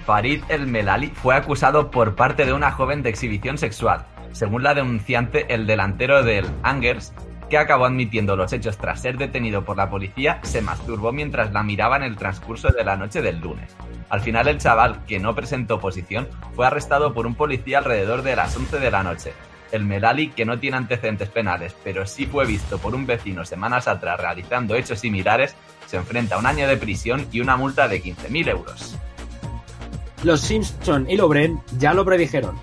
Farid 0.05 0.43
El 0.49 0.67
Melali 0.67 1.07
fue 1.07 1.35
acusado 1.35 1.89
por 1.89 2.15
parte 2.15 2.45
de 2.45 2.53
una 2.53 2.71
joven 2.71 3.01
de 3.01 3.09
exhibición 3.09 3.57
sexual. 3.57 4.05
Según 4.31 4.61
la 4.63 4.73
denunciante, 4.75 5.51
el 5.53 5.65
delantero 5.65 6.23
del 6.23 6.45
Angers, 6.61 7.13
que 7.49 7.57
acabó 7.57 7.85
admitiendo 7.85 8.35
los 8.35 8.51
hechos 8.53 8.77
tras 8.77 9.01
ser 9.01 9.17
detenido 9.17 9.63
por 9.63 9.77
la 9.77 9.89
policía, 9.89 10.39
se 10.43 10.61
masturbó 10.61 11.11
mientras 11.11 11.51
la 11.51 11.63
miraba 11.63 11.97
en 11.97 12.03
el 12.03 12.17
transcurso 12.17 12.69
de 12.69 12.83
la 12.83 12.95
noche 12.95 13.21
del 13.21 13.39
lunes. 13.39 13.75
Al 14.09 14.21
final 14.21 14.47
el 14.47 14.57
chaval, 14.57 15.03
que 15.05 15.19
no 15.19 15.35
presentó 15.35 15.75
oposición, 15.75 16.27
fue 16.55 16.67
arrestado 16.67 17.13
por 17.13 17.27
un 17.27 17.35
policía 17.35 17.79
alrededor 17.79 18.21
de 18.21 18.35
las 18.35 18.55
11 18.55 18.79
de 18.79 18.91
la 18.91 19.03
noche. 19.03 19.33
El 19.71 19.83
Melali, 19.83 20.29
que 20.29 20.45
no 20.45 20.59
tiene 20.59 20.77
antecedentes 20.77 21.29
penales, 21.29 21.75
pero 21.83 22.05
sí 22.05 22.25
fue 22.25 22.45
visto 22.45 22.77
por 22.77 22.95
un 22.95 23.05
vecino 23.05 23.45
semanas 23.45 23.87
atrás 23.87 24.19
realizando 24.19 24.75
hechos 24.75 24.99
similares, 24.99 25.55
se 25.87 25.97
enfrenta 25.97 26.35
a 26.35 26.39
un 26.39 26.45
año 26.45 26.67
de 26.67 26.77
prisión 26.77 27.27
y 27.31 27.41
una 27.41 27.57
multa 27.57 27.87
de 27.87 28.01
15.000 28.01 28.49
euros. 28.49 28.95
Los 30.23 30.41
Simpson 30.41 31.09
y 31.09 31.17
Lobren 31.17 31.61
ya 31.77 31.93
lo 31.93 32.05
predijeron. 32.05 32.59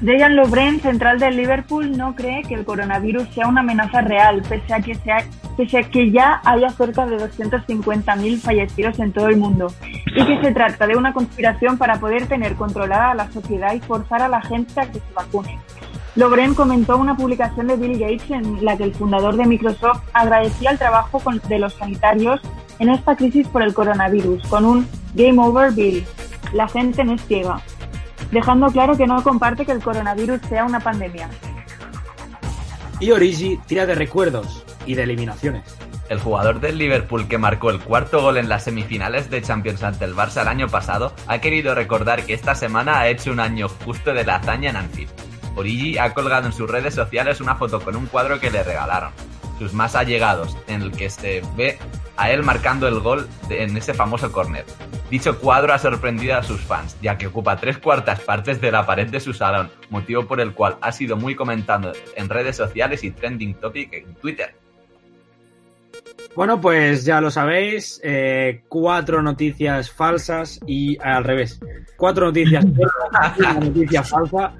Dejan 0.00 0.36
Lovren, 0.36 0.80
central 0.80 1.18
del 1.18 1.36
Liverpool, 1.36 1.96
no 1.96 2.14
cree 2.14 2.42
que 2.42 2.54
el 2.54 2.66
coronavirus 2.66 3.28
sea 3.30 3.48
una 3.48 3.62
amenaza 3.62 4.02
real, 4.02 4.42
pese 4.46 4.74
a 4.74 4.80
que, 4.80 4.94
sea, 4.94 5.24
pese 5.56 5.78
a 5.78 5.82
que 5.84 6.10
ya 6.10 6.42
haya 6.44 6.68
cerca 6.68 7.06
de 7.06 7.16
250.000 7.16 8.38
fallecidos 8.38 8.98
en 8.98 9.12
todo 9.12 9.28
el 9.28 9.38
mundo, 9.38 9.72
y 10.14 10.26
que 10.26 10.40
se 10.42 10.52
trata 10.52 10.86
de 10.86 10.96
una 10.96 11.14
conspiración 11.14 11.78
para 11.78 11.98
poder 11.98 12.26
tener 12.26 12.56
controlada 12.56 13.12
a 13.12 13.14
la 13.14 13.30
sociedad 13.32 13.72
y 13.72 13.80
forzar 13.80 14.20
a 14.20 14.28
la 14.28 14.42
gente 14.42 14.78
a 14.78 14.86
que 14.86 15.00
se 15.00 15.12
vacune. 15.14 15.58
Lovren 16.14 16.54
comentó 16.54 16.98
una 16.98 17.16
publicación 17.16 17.66
de 17.66 17.76
Bill 17.76 17.98
Gates 17.98 18.30
en 18.30 18.64
la 18.64 18.76
que 18.76 18.84
el 18.84 18.94
fundador 18.94 19.36
de 19.36 19.46
Microsoft 19.46 20.02
agradecía 20.12 20.72
el 20.72 20.78
trabajo 20.78 21.22
de 21.48 21.58
los 21.58 21.72
sanitarios 21.72 22.40
en 22.78 22.90
esta 22.90 23.16
crisis 23.16 23.48
por 23.48 23.62
el 23.62 23.72
coronavirus, 23.72 24.46
con 24.48 24.66
un 24.66 24.86
Game 25.14 25.40
Over 25.40 25.72
Bill. 25.72 26.04
La 26.52 26.68
gente 26.68 27.02
no 27.02 27.14
es 27.14 27.24
ciega 27.26 27.62
dejando 28.30 28.66
claro 28.68 28.96
que 28.96 29.06
no 29.06 29.22
comparte 29.22 29.64
que 29.64 29.72
el 29.72 29.82
coronavirus 29.82 30.40
sea 30.48 30.64
una 30.64 30.80
pandemia. 30.80 31.28
Y 32.98 33.10
Origi 33.10 33.58
tira 33.66 33.86
de 33.86 33.94
recuerdos 33.94 34.64
y 34.86 34.94
de 34.94 35.02
eliminaciones. 35.02 35.76
El 36.08 36.20
jugador 36.20 36.60
del 36.60 36.78
Liverpool 36.78 37.26
que 37.26 37.36
marcó 37.36 37.70
el 37.70 37.80
cuarto 37.80 38.22
gol 38.22 38.36
en 38.36 38.48
las 38.48 38.64
semifinales 38.64 39.28
de 39.28 39.42
Champions 39.42 39.82
ante 39.82 40.04
el 40.04 40.14
Barça 40.14 40.42
el 40.42 40.48
año 40.48 40.68
pasado 40.68 41.12
ha 41.26 41.38
querido 41.38 41.74
recordar 41.74 42.24
que 42.24 42.34
esta 42.34 42.54
semana 42.54 43.00
ha 43.00 43.08
hecho 43.08 43.32
un 43.32 43.40
año 43.40 43.68
justo 43.68 44.14
de 44.14 44.24
la 44.24 44.36
hazaña 44.36 44.70
en 44.70 44.76
Anfield. 44.76 45.10
Origi 45.56 45.98
ha 45.98 46.14
colgado 46.14 46.46
en 46.46 46.52
sus 46.52 46.70
redes 46.70 46.94
sociales 46.94 47.40
una 47.40 47.56
foto 47.56 47.80
con 47.80 47.96
un 47.96 48.06
cuadro 48.06 48.38
que 48.38 48.50
le 48.50 48.62
regalaron, 48.62 49.10
sus 49.58 49.72
más 49.72 49.94
allegados, 49.94 50.56
en 50.66 50.82
el 50.82 50.92
que 50.92 51.10
se 51.10 51.42
ve 51.56 51.78
a 52.16 52.30
él 52.30 52.42
marcando 52.42 52.88
el 52.88 53.00
gol 53.00 53.28
en 53.50 53.76
ese 53.76 53.94
famoso 53.94 54.32
córner. 54.32 54.64
Dicho 55.10 55.38
cuadro 55.38 55.72
ha 55.72 55.78
sorprendido 55.78 56.36
a 56.36 56.42
sus 56.42 56.60
fans, 56.60 56.96
ya 57.00 57.16
que 57.16 57.28
ocupa 57.28 57.56
tres 57.56 57.78
cuartas 57.78 58.20
partes 58.20 58.60
de 58.60 58.72
la 58.72 58.86
pared 58.86 59.08
de 59.08 59.20
su 59.20 59.32
salón, 59.32 59.70
motivo 59.90 60.26
por 60.26 60.40
el 60.40 60.52
cual 60.52 60.76
ha 60.80 60.92
sido 60.92 61.16
muy 61.16 61.34
comentado 61.34 61.92
en 62.16 62.28
redes 62.28 62.56
sociales 62.56 63.04
y 63.04 63.10
trending 63.10 63.54
topic 63.54 63.92
en 63.92 64.14
Twitter. 64.16 64.54
Bueno, 66.34 66.60
pues 66.60 67.04
ya 67.04 67.20
lo 67.20 67.30
sabéis, 67.30 67.98
eh, 68.04 68.62
cuatro 68.68 69.22
noticias 69.22 69.90
falsas 69.90 70.60
y 70.66 70.98
al 71.00 71.24
revés. 71.24 71.58
Cuatro 71.96 72.26
noticias 72.26 72.64
una 73.38 73.54
noticia 73.54 74.02
falsa. 74.02 74.52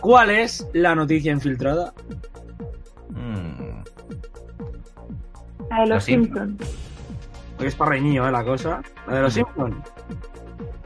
¿Cuál 0.00 0.30
es 0.30 0.68
la 0.74 0.94
noticia 0.94 1.32
infiltrada? 1.32 1.92
La 5.74 5.80
de 5.80 5.86
los 5.86 5.96
Los 5.96 6.04
Simpson. 6.04 6.56
Simpsons. 6.58 6.78
Hoy 7.58 7.66
está 7.66 7.84
reñido, 7.84 8.28
¿eh? 8.28 8.32
La 8.32 8.44
cosa. 8.44 8.80
La 9.08 9.16
de 9.16 9.22
los 9.22 9.32
Simpsons. 9.32 9.76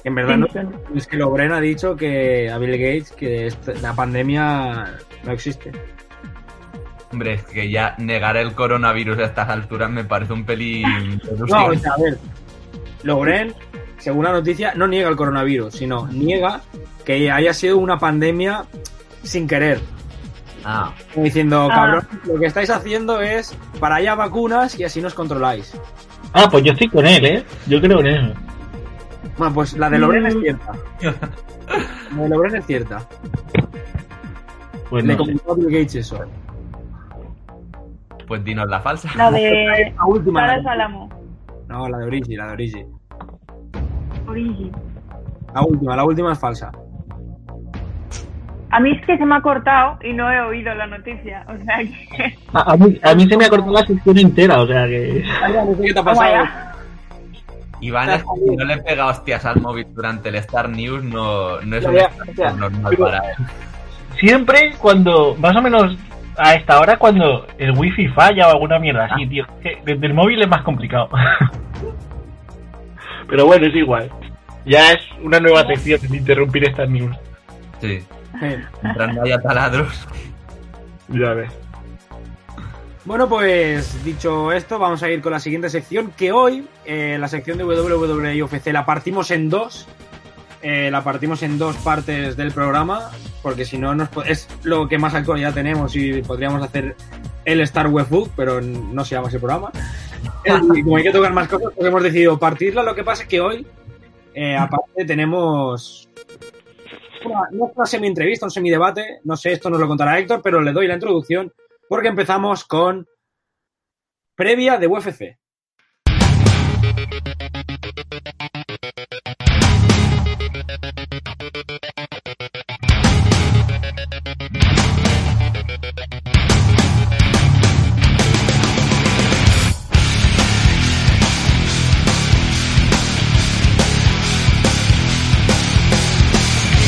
En 0.05 0.15
verdad 0.15 0.37
no, 0.39 0.47
es 0.95 1.07
que 1.07 1.17
Lobren 1.17 1.53
ha 1.53 1.61
dicho 1.61 1.95
que 1.95 2.51
a 2.51 2.57
Bill 2.57 2.79
Gates 2.79 3.13
que 3.13 3.53
la 3.83 3.95
pandemia 3.95 4.97
no 5.25 5.33
existe. 5.33 5.73
Hombre, 7.13 7.35
es 7.35 7.43
que 7.43 7.69
ya 7.69 7.95
negar 7.99 8.37
el 8.37 8.55
coronavirus 8.55 9.19
a 9.19 9.25
estas 9.25 9.49
alturas 9.49 9.91
me 9.91 10.05
parece 10.05 10.33
un 10.33 10.45
pelín... 10.45 11.21
No, 11.39 11.67
o 11.67 11.75
sea, 11.75 11.93
a 11.93 12.01
ver. 12.01 12.19
Lobren, 13.03 13.55
según 13.99 14.25
la 14.25 14.33
noticia, 14.33 14.73
no 14.75 14.87
niega 14.87 15.09
el 15.09 15.17
coronavirus, 15.17 15.75
sino 15.75 16.07
niega 16.07 16.63
que 17.05 17.31
haya 17.31 17.53
sido 17.53 17.77
una 17.77 17.99
pandemia 17.99 18.65
sin 19.23 19.47
querer. 19.47 19.81
Ah, 20.71 20.93
Como 21.15 21.25
diciendo, 21.25 21.67
Ah. 21.71 21.75
cabrón, 21.75 22.09
lo 22.27 22.39
que 22.39 22.45
estáis 22.47 22.69
haciendo 22.69 23.21
es 23.23 23.57
para 23.81 23.97
allá 23.97 24.15
vacunas 24.15 24.79
y 24.79 24.85
así 24.85 25.01
nos 25.01 25.15
controláis. 25.15 25.75
Ah, 26.35 26.47
pues 26.51 26.63
yo 26.63 26.73
estoy 26.73 26.89
con 26.89 27.07
él, 27.07 27.25
¿eh? 27.25 27.45
Yo 27.67 27.81
creo 27.81 28.01
en 28.01 28.07
eso. 28.09 28.35
Bueno, 29.39 29.55
pues 29.55 29.73
la 29.79 29.89
de 29.89 29.99
Lobren 29.99 30.27
es 30.27 30.35
Mm. 30.37 30.41
cierta. 30.43 30.73
La 32.15 32.23
de 32.23 32.29
Lobren 32.29 32.57
es 32.57 32.67
cierta. 32.67 32.99
Pues 34.91 35.05
Le 35.05 35.13
no 35.15 35.19
comentó 35.19 35.55
Bill 35.55 35.71
Gates 35.71 35.95
eso. 35.95 36.19
pues 38.27 38.45
dinos 38.45 38.69
la 38.69 38.81
falsa. 38.81 39.09
La 39.17 39.31
de 39.31 39.91
La 39.97 40.05
última. 40.05 40.47
La- 40.47 40.63
Salamo. 40.63 41.09
No, 41.67 41.89
la 41.89 41.97
de 41.99 42.05
Origi, 42.07 42.37
la 42.37 42.47
de 42.49 42.53
Origi. 42.53 42.85
Origi. 44.27 44.71
La 45.55 45.63
última, 45.63 45.97
la 45.97 46.05
última 46.05 46.33
es 46.33 46.39
falsa. 46.39 46.71
A 48.71 48.81
mí 48.81 48.91
es 48.93 49.07
que 49.07 49.17
se 49.17 49.25
me 49.25 49.35
ha 49.37 49.41
cortado 49.41 49.99
y 50.03 50.13
no 50.13 50.31
he 50.31 50.41
oído 50.41 50.75
la 50.75 50.87
noticia. 50.87 51.45
O 51.49 51.57
sea 51.65 51.79
que. 51.79 52.35
A, 52.53 52.73
a 52.73 52.77
mí, 52.77 52.99
a 53.03 53.15
mí 53.15 53.27
se 53.27 53.37
me 53.37 53.45
ha 53.47 53.49
cortado 53.49 53.73
la 53.73 53.87
sección 53.87 54.19
entera, 54.19 54.61
o 54.61 54.67
sea 54.67 54.87
que... 54.87 55.25
No 55.55 55.77
sé 55.77 55.83
qué 55.83 55.95
te 55.95 56.01
ha 56.01 56.03
pasado. 56.03 56.45
Iván, 57.81 58.11
es 58.11 58.23
que 58.25 58.29
si 58.51 58.57
no 58.57 58.65
le 58.65 58.77
pega 58.79 59.07
hostias 59.07 59.45
al 59.47 59.61
móvil 59.61 59.87
durante 59.95 60.29
el 60.31 60.35
Star 60.37 60.69
News, 60.69 61.03
no, 61.05 61.61
no 61.61 61.77
es 61.77 61.83
Ya, 61.85 61.89
un 61.91 61.95
ya, 61.97 62.11
Star 62.33 62.55
normal 62.57 62.83
Pero- 62.91 63.05
para 63.05 63.19
él. 63.19 63.37
Siempre 64.19 64.73
cuando, 64.81 65.37
más 65.39 65.55
o 65.57 65.63
menos 65.63 65.97
a 66.37 66.55
esta 66.55 66.81
hora, 66.81 66.97
cuando 66.99 67.47
el 67.57 67.71
wifi 67.79 68.09
falla 68.09 68.49
o 68.49 68.51
alguna 68.53 68.79
mierda 68.81 69.05
así, 69.07 69.27
tío. 69.29 69.47
que 69.63 69.79
Desde 69.85 70.07
el 70.07 70.15
móvil 70.15 70.43
es 70.43 70.49
más 70.49 70.63
complicado. 70.63 71.09
Pero 73.29 73.47
bueno, 73.47 73.67
es 73.67 73.75
igual. 73.77 74.11
Ya 74.67 74.93
es 74.93 74.99
una 75.23 75.39
nueva 75.41 75.65
sección 75.67 76.01
de 76.01 76.17
interrumpir 76.17 76.65
estas 76.65 76.89
news. 76.91 77.17
Sí, 77.81 78.01
Mientras 78.41 79.15
no 79.15 79.23
haya 79.23 79.41
taladros. 79.41 80.07
Ya 81.09 81.33
ves. 81.35 81.51
Bueno, 83.05 83.29
pues 83.29 84.05
dicho 84.05 84.53
esto, 84.53 84.79
vamos 84.79 85.03
a 85.03 85.11
ir 85.11 85.23
con 85.23 85.33
la 85.33 85.41
siguiente 85.41 85.71
sección, 85.71 86.13
que 86.15 86.31
hoy, 86.31 86.69
eh, 86.85 87.17
la 87.19 87.29
sección 87.29 87.57
de 87.57 87.65
WWE 87.65 88.43
UFC, 88.43 88.67
la 88.67 88.85
partimos 88.85 89.31
en 89.31 89.49
dos. 89.49 89.89
Eh, 90.61 90.91
la 90.91 91.05
partimos 91.05 91.43
en 91.45 91.57
dos 91.57 91.77
partes 91.77 92.37
del 92.37 92.51
programa, 92.51 93.11
porque 93.43 93.65
si 93.65 93.79
no, 93.79 93.95
nos 93.95 94.09
es 94.27 94.49
lo 94.65 94.89
que 94.89 94.99
más 94.99 95.15
actualidad 95.15 95.55
tenemos 95.55 95.95
y 95.95 96.21
podríamos 96.23 96.63
hacer 96.63 96.97
el 97.45 97.61
Star 97.61 97.87
Wars 97.87 98.11
Book, 98.11 98.33
pero 98.37 98.61
no 98.61 99.05
se 99.05 99.15
llama 99.15 99.29
ese 99.29 99.39
programa. 99.39 99.71
Eh, 100.45 100.53
y 100.75 100.83
como 100.83 100.97
hay 100.97 101.05
que 101.05 101.13
tocar 101.13 101.33
más 101.33 101.49
cosas, 101.49 101.73
pues 101.75 101.87
hemos 101.87 102.03
decidido 102.03 102.39
partirla. 102.39 102.83
Lo 102.83 102.95
que 102.95 103.05
pasa 103.05 103.23
es 103.23 103.29
que 103.29 103.41
hoy, 103.41 103.67
eh, 104.35 104.57
aparte, 104.57 105.05
tenemos 105.07 106.08
no 107.25 107.67
es 107.67 107.77
una 107.77 107.87
semi-entrevista, 107.87 108.47
un 108.47 108.51
semi-debate. 108.51 109.21
No 109.25 109.37
sé, 109.37 109.53
esto 109.53 109.71
nos 109.71 109.81
lo 109.81 109.89
contará 109.89 110.19
Héctor, 110.19 110.41
pero 110.43 110.61
le 110.61 110.73
doy 110.73 110.87
la 110.87 110.95
introducción 110.95 111.53
porque 111.89 112.09
empezamos 112.09 112.65
con 112.65 113.07
previa 114.35 114.79
de 114.79 114.87
UFC. 114.87 115.39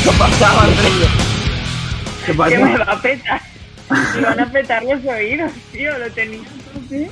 Ha 0.09 0.13
pasado, 0.13 0.59
Andrés? 0.61 1.09
¿Qué 2.25 2.31
Que 2.33 2.57
me 2.57 2.77
va 2.77 2.83
a 2.85 3.01
petar. 3.01 3.41
Me 4.15 4.21
van 4.21 4.39
a 4.39 4.51
petar 4.51 4.83
los 4.83 5.05
oídos, 5.05 5.51
tío. 5.71 5.97
Lo 5.97 6.11
tenía 6.11 6.41
así. 6.85 7.07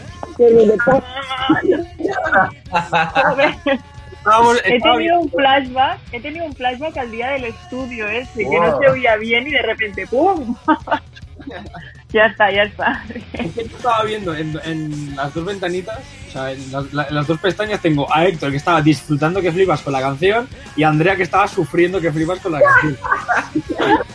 Estábamos, 4.12 4.62
He 4.66 4.80
tenido 4.80 5.20
un 5.20 5.30
flashback, 5.30 6.00
he 6.12 6.20
tenido 6.20 6.46
un 6.46 6.54
flashback 6.54 6.98
al 6.98 7.12
día 7.12 7.30
del 7.32 7.46
estudio 7.46 8.08
ese, 8.08 8.44
que 8.48 8.60
no 8.60 8.80
se 8.80 8.90
oía 8.90 9.16
bien 9.18 9.48
y 9.48 9.52
de 9.52 9.62
repente 9.62 10.08
¡pum! 10.08 10.56
ya 12.12 12.26
está, 12.26 12.52
ya 12.52 12.64
está. 12.64 13.04
Es 13.34 13.54
que 13.54 13.68
yo 13.68 13.78
estaba 13.78 14.04
viendo 14.04 14.36
en, 14.36 14.60
en 14.66 15.16
las 15.16 15.34
dos 15.34 15.46
ventanitas, 15.46 16.00
o 16.28 16.32
sea, 16.32 16.52
en 16.52 16.72
las, 16.72 16.92
la- 16.94 17.04
en 17.08 17.16
las 17.16 17.28
dos 17.28 17.40
pestañas 17.40 17.82
tengo 17.82 18.12
a 18.14 18.26
Héctor 18.26 18.52
que 18.52 18.58
estaba 18.58 18.82
disfrutando 18.82 19.42
que 19.42 19.52
flipas 19.52 19.82
con 19.82 19.94
la 19.94 20.02
canción 20.02 20.48
y 20.76 20.84
a 20.84 20.90
Andrea 20.90 21.16
que 21.16 21.24
estaba 21.24 21.48
sufriendo 21.48 22.02
que 22.02 22.12
flipas 22.12 22.40
con 22.40 22.52
la 22.54 22.62
canción. 22.62 22.98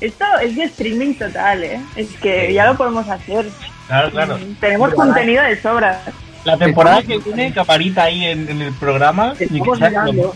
Esto 0.00 0.24
es 0.42 0.56
de 0.56 0.64
streaming 0.64 1.14
total, 1.14 1.62
¿eh? 1.62 1.80
Es 1.94 2.08
que 2.14 2.52
ya 2.52 2.66
lo 2.66 2.76
podemos 2.76 3.08
hacer. 3.08 3.46
Claro, 3.86 4.10
claro. 4.10 4.38
Mm, 4.38 4.54
Tenemos 4.60 4.94
contenido 4.94 5.42
de 5.44 5.60
sobra. 5.60 6.02
La 6.44 6.56
temporada 6.58 7.02
que 7.04 7.18
viene, 7.18 7.52
Caparita 7.52 8.02
ahí 8.04 8.24
en, 8.24 8.48
en 8.48 8.62
el 8.62 8.72
programa. 8.74 9.34
y 9.38 9.46
que 9.46 9.70
mirando. 9.70 10.34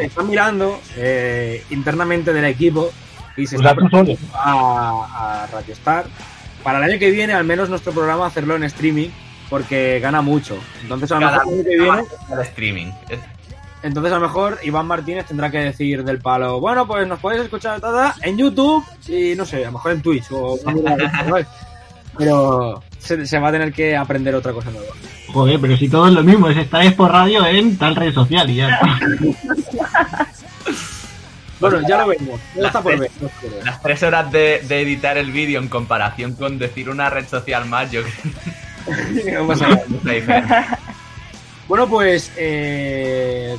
está 0.00 0.22
mirando 0.24 0.80
eh, 0.96 1.62
internamente 1.70 2.32
del 2.32 2.44
equipo 2.46 2.92
y 3.36 3.46
se 3.46 3.56
Pues 3.56 3.66
está 3.68 3.88
solo. 3.90 4.16
a, 4.34 5.42
a 5.42 5.46
Radio 5.52 5.72
Star 5.74 6.04
para 6.62 6.78
el 6.78 6.84
año 6.84 6.98
que 6.98 7.10
viene 7.10 7.32
al 7.34 7.44
menos 7.44 7.68
nuestro 7.68 7.92
programa 7.92 8.26
hacerlo 8.26 8.56
en 8.56 8.64
streaming 8.64 9.08
porque 9.50 10.00
gana 10.00 10.22
mucho. 10.22 10.56
Entonces 10.82 11.10
a 11.12 11.20
lo 11.20 11.26
mejor 11.30 11.42
el 11.44 11.50
año 11.50 11.62
que 11.64 11.70
viene 12.28 12.42
streaming. 12.42 12.86
Es- 13.10 13.20
Entonces 13.82 14.12
a 14.12 14.16
lo 14.16 14.22
mejor 14.22 14.58
Iván 14.62 14.86
Martínez 14.86 15.26
tendrá 15.26 15.50
que 15.50 15.58
decir 15.58 16.02
del 16.04 16.18
palo, 16.20 16.58
bueno, 16.60 16.86
pues 16.86 17.06
nos 17.06 17.18
podéis 17.18 17.42
escuchar 17.42 17.80
tada 17.80 18.14
en 18.22 18.38
YouTube 18.38 18.82
y 19.08 19.34
no 19.36 19.44
sé, 19.44 19.62
a 19.62 19.66
lo 19.66 19.72
mejor 19.72 19.92
en 19.92 20.00
Twitch 20.02 20.24
o 20.30 20.58
pero 22.16 22.82
se, 22.98 23.26
se 23.26 23.38
va 23.40 23.48
a 23.48 23.52
tener 23.52 23.72
que 23.72 23.96
aprender 23.96 24.34
otra 24.36 24.52
cosa 24.52 24.70
nueva. 24.70 24.86
Joder, 25.32 25.58
pero 25.60 25.76
si 25.76 25.88
todo 25.88 26.06
es 26.06 26.14
lo 26.14 26.22
mismo, 26.22 26.48
es 26.48 26.56
estar 26.56 26.94
por 26.94 27.10
radio 27.10 27.44
en 27.44 27.76
tal 27.76 27.96
red 27.96 28.14
social 28.14 28.48
y 28.48 28.54
ya. 28.56 28.78
Bueno, 31.70 31.88
ya 31.88 31.98
lo 31.98 32.08
vemos, 32.08 32.40
ya 32.54 32.66
está 32.66 32.82
por 32.82 32.92
Las 32.92 33.00
ver. 33.00 33.10
Las 33.64 33.82
tres 33.82 34.02
horas 34.02 34.30
de, 34.30 34.62
de 34.68 34.82
editar 34.82 35.16
el 35.16 35.32
vídeo 35.32 35.60
en 35.60 35.68
comparación 35.68 36.34
con 36.34 36.58
decir 36.58 36.90
una 36.90 37.08
red 37.08 37.26
social 37.26 37.64
más, 37.66 37.90
yo 37.90 38.02
creo. 38.02 39.46
Bueno, 41.66 41.88
pues 41.88 42.30
eh, 42.36 43.56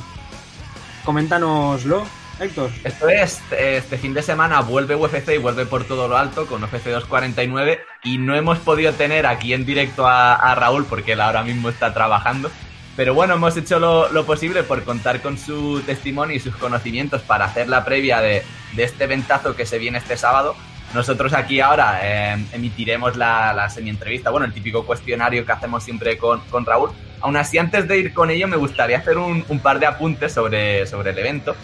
coméntanoslo, 1.04 2.06
Héctor. 2.38 2.70
Esto 2.84 3.08
es, 3.08 3.40
este 3.50 3.98
fin 3.98 4.14
de 4.14 4.22
semana 4.22 4.60
vuelve 4.60 4.94
UFC 4.94 5.30
y 5.34 5.38
vuelve 5.38 5.66
por 5.66 5.82
todo 5.82 6.06
lo 6.06 6.16
alto 6.16 6.46
con 6.46 6.62
UFC 6.62 6.84
249 6.84 7.80
y 8.04 8.18
no 8.18 8.36
hemos 8.36 8.58
podido 8.58 8.92
tener 8.92 9.26
aquí 9.26 9.54
en 9.54 9.66
directo 9.66 10.06
a, 10.06 10.34
a 10.34 10.54
Raúl 10.54 10.84
porque 10.84 11.14
él 11.14 11.20
ahora 11.20 11.42
mismo 11.42 11.68
está 11.68 11.92
trabajando. 11.92 12.52
Pero 12.96 13.12
bueno, 13.12 13.34
hemos 13.34 13.54
hecho 13.56 13.78
lo, 13.78 14.10
lo 14.10 14.24
posible 14.24 14.62
por 14.62 14.82
contar 14.82 15.20
con 15.20 15.36
su 15.36 15.82
testimonio 15.84 16.34
y 16.34 16.40
sus 16.40 16.56
conocimientos 16.56 17.20
para 17.20 17.44
hacer 17.44 17.68
la 17.68 17.84
previa 17.84 18.20
de, 18.22 18.42
de 18.74 18.84
este 18.84 19.06
ventazo 19.06 19.54
que 19.54 19.66
se 19.66 19.78
viene 19.78 19.98
este 19.98 20.16
sábado. 20.16 20.56
Nosotros 20.94 21.34
aquí 21.34 21.60
ahora 21.60 22.00
eh, 22.02 22.46
emitiremos 22.52 23.16
la, 23.16 23.52
la 23.52 23.68
semi-entrevista, 23.68 24.30
bueno, 24.30 24.46
el 24.46 24.54
típico 24.54 24.86
cuestionario 24.86 25.44
que 25.44 25.52
hacemos 25.52 25.84
siempre 25.84 26.16
con, 26.16 26.40
con 26.48 26.64
Raúl. 26.64 26.90
Aún 27.20 27.36
así, 27.36 27.58
antes 27.58 27.86
de 27.86 27.98
ir 27.98 28.14
con 28.14 28.30
ello, 28.30 28.48
me 28.48 28.56
gustaría 28.56 28.98
hacer 28.98 29.18
un, 29.18 29.44
un 29.48 29.58
par 29.58 29.78
de 29.78 29.86
apuntes 29.86 30.32
sobre, 30.32 30.86
sobre 30.86 31.10
el 31.10 31.18
evento. 31.18 31.54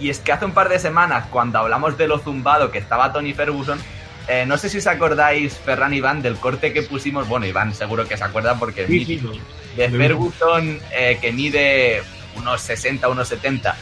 Y 0.00 0.10
es 0.10 0.18
que 0.18 0.32
hace 0.32 0.44
un 0.44 0.52
par 0.52 0.68
de 0.68 0.78
semanas, 0.78 1.26
cuando 1.30 1.60
hablamos 1.60 1.96
de 1.96 2.08
lo 2.08 2.18
zumbado 2.18 2.70
que 2.70 2.78
estaba 2.78 3.12
Tony 3.12 3.32
Ferguson, 3.32 3.78
eh, 4.28 4.44
no 4.46 4.56
sé 4.58 4.68
si 4.68 4.78
os 4.78 4.86
acordáis, 4.86 5.56
Ferran 5.58 5.92
y 5.94 5.98
Iván, 5.98 6.22
del 6.22 6.36
corte 6.36 6.72
que 6.72 6.82
pusimos. 6.82 7.28
Bueno, 7.28 7.46
Iván 7.46 7.74
seguro 7.74 8.06
que 8.08 8.16
se 8.16 8.24
acuerda 8.24 8.58
porque 8.58 8.86
Sí, 8.86 9.04
sí. 9.04 9.20
De 9.76 9.90
Ferguson, 9.90 10.78
eh, 10.96 11.18
que 11.20 11.32
mide 11.32 12.02
unos 12.36 12.60
60, 12.62 13.08
unos 13.08 13.28
70, 13.28 13.76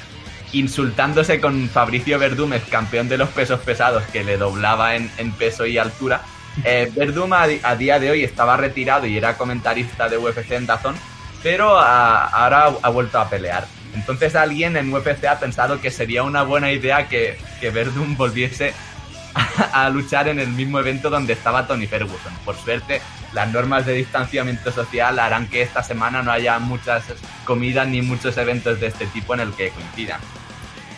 insultándose 0.53 1.41
con 1.41 1.69
Fabricio 1.69 2.19
Verdúmez, 2.19 2.63
campeón 2.71 3.09
de 3.09 3.19
los 3.19 3.29
pesos 3.31 3.61
pesados, 3.61 4.03
que 4.13 4.25
le 4.25 4.37
doblaba 4.37 4.97
en, 4.97 5.11
en 5.19 5.33
peso 5.33 5.67
y 5.67 5.79
altura. 5.79 6.23
Eh, 6.65 6.91
Verdum 6.97 7.33
a, 7.33 7.47
día 7.77 7.99
de 7.99 8.11
hoy 8.11 8.25
estaba 8.25 8.57
retirado 8.57 9.07
y 9.07 9.17
era 9.17 9.37
comentarista 9.37 10.09
de 10.09 10.19
UFC 10.19 10.53
en 10.53 10.67
Dazón, 10.67 10.95
pero 11.43 11.79
a- 11.79 12.27
ahora 12.27 12.73
ha 12.83 12.89
vuelto 12.91 13.19
a 13.19 13.29
pelear. 13.29 13.67
Entonces 13.95 14.35
alguien 14.35 14.77
en 14.77 14.93
UFC 14.93 15.25
ha 15.27 15.39
pensado 15.39 15.81
que 15.81 15.91
sería 15.91 16.23
una 16.23 16.43
buena 16.43 16.73
idea 16.73 17.09
que, 17.09 17.37
que 17.61 17.71
Verdum 17.71 18.17
volviese 18.17 18.73
a, 19.73 19.89
luchar 19.91 20.29
en 20.29 20.39
el 20.39 20.49
mismo 20.49 20.79
evento 20.79 21.11
donde 21.11 21.33
estaba 21.33 21.67
Tony 21.67 21.87
Ferguson. 21.87 22.33
Por 22.45 22.57
suerte, 22.57 23.01
las 23.33 23.51
normas 23.51 23.87
de 23.87 23.95
distanciamiento 23.95 24.71
social 24.73 25.19
harán 25.19 25.49
que 25.49 25.63
esta 25.63 25.83
semana 25.83 26.23
no 26.23 26.33
haya 26.33 26.59
muchas 26.59 27.05
comidas 27.45 27.89
ni 27.89 28.03
muchos 28.03 28.37
eventos 28.37 28.81
de 28.81 28.89
este 28.89 29.07
tipo 29.07 29.35
en 29.35 29.41
el 29.41 29.53
que 29.53 29.71
coincidan. 29.71 30.21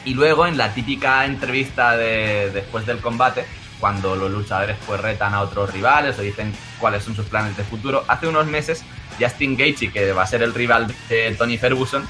Y 0.04 0.14
luego 0.14 0.46
en 0.46 0.58
la 0.58 0.74
típica 0.74 1.24
entrevista 1.24 1.96
de, 1.96 2.50
después 2.52 2.84
del 2.86 2.98
combate, 2.98 3.46
cuando 3.80 4.16
los 4.16 4.30
luchadores 4.30 4.76
pues 4.86 5.00
retan 5.00 5.34
a 5.34 5.42
otros 5.42 5.72
rivales 5.72 6.18
o 6.18 6.22
dicen 6.22 6.54
cuáles 6.78 7.04
son 7.04 7.14
sus 7.14 7.26
planes 7.26 7.56
de 7.56 7.64
futuro, 7.64 8.04
hace 8.08 8.26
unos 8.26 8.46
meses 8.46 8.84
Justin 9.18 9.56
Gaethje, 9.56 9.92
que 9.92 10.12
va 10.12 10.22
a 10.22 10.26
ser 10.26 10.42
el 10.42 10.54
rival 10.54 10.92
de 11.08 11.34
Tony 11.36 11.58
Ferguson, 11.58 12.06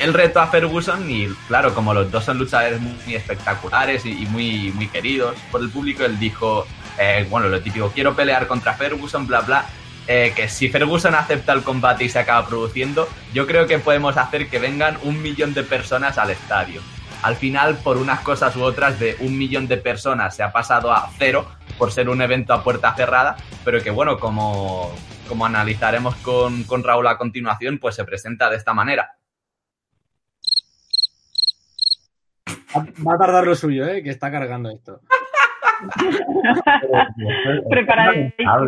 él 0.00 0.14
retó 0.14 0.40
a 0.40 0.46
Ferguson 0.46 1.08
y 1.10 1.28
claro, 1.46 1.74
como 1.74 1.92
los 1.92 2.10
dos 2.10 2.24
son 2.24 2.38
luchadores 2.38 2.80
muy, 2.80 2.94
muy 3.04 3.14
espectaculares 3.14 4.04
y, 4.06 4.22
y 4.22 4.26
muy, 4.26 4.72
muy 4.72 4.88
queridos 4.88 5.36
por 5.52 5.60
el 5.60 5.70
público, 5.70 6.04
él 6.04 6.18
dijo, 6.18 6.66
eh, 6.98 7.26
bueno, 7.30 7.48
lo 7.48 7.60
típico, 7.60 7.90
quiero 7.92 8.16
pelear 8.16 8.46
contra 8.46 8.74
Ferguson, 8.74 9.26
bla, 9.26 9.42
bla, 9.42 9.66
eh, 10.06 10.32
que 10.34 10.48
si 10.48 10.68
Ferguson 10.70 11.14
acepta 11.14 11.52
el 11.52 11.62
combate 11.62 12.04
y 12.04 12.08
se 12.08 12.18
acaba 12.18 12.46
produciendo, 12.46 13.08
yo 13.32 13.46
creo 13.46 13.66
que 13.66 13.78
podemos 13.78 14.16
hacer 14.16 14.48
que 14.48 14.58
vengan 14.58 14.98
un 15.02 15.20
millón 15.22 15.54
de 15.54 15.62
personas 15.62 16.18
al 16.18 16.30
estadio. 16.30 16.80
Al 17.22 17.36
final, 17.36 17.76
por 17.76 17.98
unas 17.98 18.20
cosas 18.20 18.56
u 18.56 18.62
otras, 18.62 18.98
de 18.98 19.16
un 19.20 19.36
millón 19.36 19.68
de 19.68 19.76
personas 19.76 20.34
se 20.34 20.42
ha 20.42 20.50
pasado 20.50 20.90
a 20.92 21.10
cero 21.18 21.46
por 21.76 21.92
ser 21.92 22.08
un 22.08 22.22
evento 22.22 22.54
a 22.54 22.64
puerta 22.64 22.94
cerrada, 22.94 23.36
pero 23.64 23.82
que 23.82 23.90
bueno, 23.90 24.18
como, 24.18 24.90
como 25.28 25.44
analizaremos 25.44 26.16
con, 26.16 26.64
con 26.64 26.82
Raúl 26.82 27.06
a 27.06 27.18
continuación, 27.18 27.78
pues 27.78 27.94
se 27.94 28.04
presenta 28.04 28.48
de 28.48 28.56
esta 28.56 28.72
manera. 28.72 29.19
Va 32.76 33.14
a 33.14 33.18
tardar 33.18 33.46
lo 33.46 33.54
suyo, 33.54 33.86
¿eh? 33.86 34.02
que 34.02 34.10
está 34.10 34.30
cargando 34.30 34.70
esto. 34.70 35.00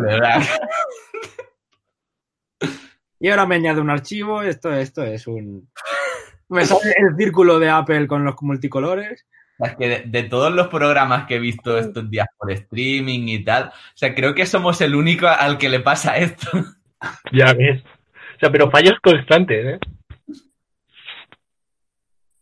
¿verdad? 0.01 0.41
Y 3.19 3.29
ahora 3.29 3.45
me 3.45 3.55
añade 3.55 3.79
un 3.79 3.89
archivo, 3.89 4.41
esto, 4.41 4.73
esto 4.73 5.03
es 5.03 5.27
un... 5.27 5.69
Me 6.49 6.65
sale 6.65 6.93
el 6.97 7.15
círculo 7.15 7.57
de 7.59 7.69
Apple 7.69 8.05
con 8.07 8.25
los 8.25 8.35
multicolores. 8.41 9.25
Es 9.59 9.75
que 9.77 9.87
de, 9.87 10.03
de 10.05 10.23
todos 10.23 10.51
los 10.51 10.67
programas 10.67 11.25
que 11.25 11.35
he 11.35 11.39
visto 11.39 11.77
estos 11.77 12.09
días 12.09 12.27
por 12.37 12.51
streaming 12.51 13.27
y 13.27 13.43
tal, 13.43 13.67
o 13.67 13.71
sea, 13.95 14.13
creo 14.13 14.35
que 14.35 14.45
somos 14.45 14.81
el 14.81 14.93
único 14.95 15.27
al 15.27 15.57
que 15.57 15.69
le 15.69 15.79
pasa 15.79 16.17
esto. 16.17 16.49
Ya 17.31 17.53
ves. 17.53 17.81
O 18.35 18.39
sea, 18.39 18.51
pero 18.51 18.69
fallos 18.69 18.95
constantes, 19.01 19.65
¿eh? 19.65 19.79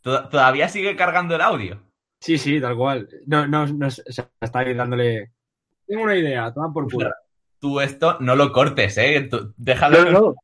Tod- 0.03 0.29
Todavía 0.29 0.67
sigue 0.69 0.95
cargando 0.95 1.35
el 1.35 1.41
audio. 1.41 1.81
Sí, 2.19 2.37
sí, 2.37 2.59
tal 2.61 2.75
cual. 2.75 3.07
No, 3.25 3.47
no, 3.47 3.65
no, 3.67 3.87
o 3.87 3.91
sea, 3.91 4.29
está 4.39 4.59
ahí 4.59 4.73
dándole... 4.73 5.31
Tengo 5.87 6.03
una 6.03 6.15
idea, 6.15 6.53
toma 6.53 6.71
por 6.71 6.89
culo. 6.91 7.11
Tú 7.59 7.79
esto 7.81 8.17
no 8.19 8.35
lo 8.35 8.51
cortes, 8.51 8.97
¿eh? 8.97 9.27
Tú- 9.29 9.53
déjalo. 9.57 10.11
no. 10.11 10.35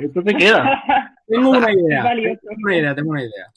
Esto 0.00 0.22
se 0.22 0.34
queda. 0.34 0.82
Tengo 1.26 1.50
una 1.50 1.72
idea. 1.72 2.04
Valioso. 2.04 2.40
Tengo 2.42 2.60
una 2.64 2.76
idea, 2.76 2.94
tengo 2.94 3.10
una 3.10 3.22
idea. 3.22 3.52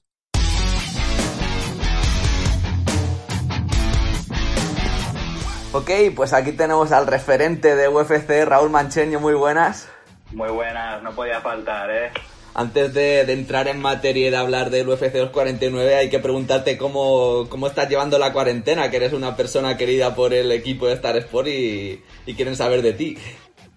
Ok, 5.73 5.89
pues 6.15 6.33
aquí 6.33 6.53
tenemos 6.53 6.91
al 6.91 7.07
referente 7.07 7.75
de 7.75 7.87
UFC, 7.87 8.45
Raúl 8.45 8.69
Mancheño, 8.69 9.19
muy 9.19 9.33
buenas. 9.33 9.89
Muy 10.31 10.49
buenas, 10.49 11.03
no 11.03 11.11
podía 11.11 11.39
faltar, 11.41 11.89
¿eh? 11.91 12.11
Antes 12.59 12.91
de, 12.95 13.23
de 13.23 13.33
entrar 13.33 13.67
en 13.67 13.79
materia 13.79 14.27
y 14.27 14.31
de 14.31 14.35
hablar 14.37 14.71
del 14.71 14.89
UFC 14.89 15.13
249, 15.13 15.93
hay 15.95 16.09
que 16.09 16.17
preguntarte 16.17 16.75
cómo, 16.75 17.45
cómo 17.49 17.67
estás 17.67 17.87
llevando 17.87 18.17
la 18.17 18.33
cuarentena, 18.33 18.89
que 18.89 18.97
eres 18.97 19.13
una 19.13 19.35
persona 19.35 19.77
querida 19.77 20.15
por 20.15 20.33
el 20.33 20.51
equipo 20.51 20.87
de 20.87 20.93
Star 20.93 21.15
Sport 21.17 21.49
y, 21.49 22.01
y 22.25 22.33
quieren 22.33 22.55
saber 22.55 22.81
de 22.81 22.93
ti. 22.93 23.15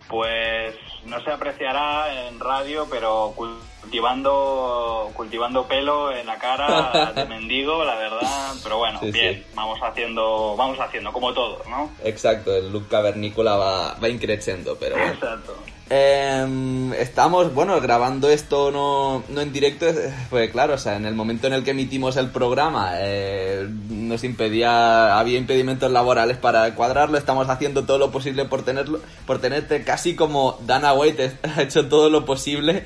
Pues 0.09 0.75
no 1.05 1.23
se 1.23 1.31
apreciará 1.31 2.27
en 2.27 2.41
radio, 2.41 2.87
pero 2.91 3.35
cultivando 3.37 5.11
cultivando 5.15 5.67
pelo 5.69 6.11
en 6.13 6.27
la 6.27 6.39
cara 6.39 7.13
de 7.15 7.25
mendigo, 7.29 7.85
la 7.85 7.97
verdad. 7.97 8.55
Pero 8.63 8.79
bueno, 8.79 8.99
Sí, 9.01 9.13
bien, 9.13 9.35
sí. 9.35 9.47
vamos 9.55 9.79
haciendo, 9.83 10.57
vamos 10.57 10.79
haciendo 10.81 11.13
como 11.13 11.35
todos, 11.35 11.67
¿no? 11.69 11.91
Exacto, 12.03 12.55
el 12.57 12.73
look 12.73 12.89
cavernícola 12.89 13.57
va, 13.57 13.95
va 14.03 14.09
increciendo, 14.09 14.77
pero 14.81 14.97
bueno. 14.97 15.13
Exacto. 15.13 15.55
Em, 15.93 16.93
estamos, 16.93 17.53
bueno, 17.53 17.81
grabando 17.81 18.31
esto 18.31 18.71
no, 18.71 19.25
no 19.29 19.41
en 19.41 19.53
directo, 19.53 19.89
eh, 19.89 20.15
pues 20.31 20.49
claro, 20.53 20.75
o 20.75 20.79
sea, 20.79 20.95
en 20.95 21.05
el 21.05 21.17
momento 21.17 21.49
en 21.49 21.53
el 21.53 21.65
que 21.65 21.73
emitimos 21.73 22.17
el 22.17 22.29
programa 22.31 22.93
eh, 22.99 23.67
nos 23.89 24.23
impedía, 24.23 25.19
había 25.19 25.37
impedimentos 25.37 25.91
laborales 25.91 26.37
para 26.37 26.77
cuadrarlo, 26.77 27.19
estamos 27.19 27.49
haciendo 27.49 27.87
todo 27.87 27.99
lo 27.99 28.13
posible 28.13 28.45
por 28.45 28.63
tenerlo, 28.63 29.01
por 29.27 29.41
tenerte 29.41 29.83
casi 29.83 30.15
como 30.15 30.61
Dana 30.65 30.93
White 30.93 31.39
ha 31.57 31.63
hecho 31.63 31.89
todo 31.89 32.09
lo 32.09 32.25
posible 32.25 32.85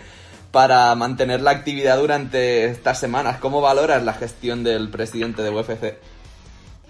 para 0.50 0.94
mantener 0.94 1.42
la 1.42 1.50
actividad 1.50 1.98
durante 1.98 2.64
estas 2.64 2.98
semanas. 2.98 3.36
¿Cómo 3.38 3.60
valoras 3.60 4.02
la 4.02 4.14
gestión 4.14 4.64
del 4.64 4.88
presidente 4.88 5.42
de 5.42 5.50
UFC? 5.50 5.98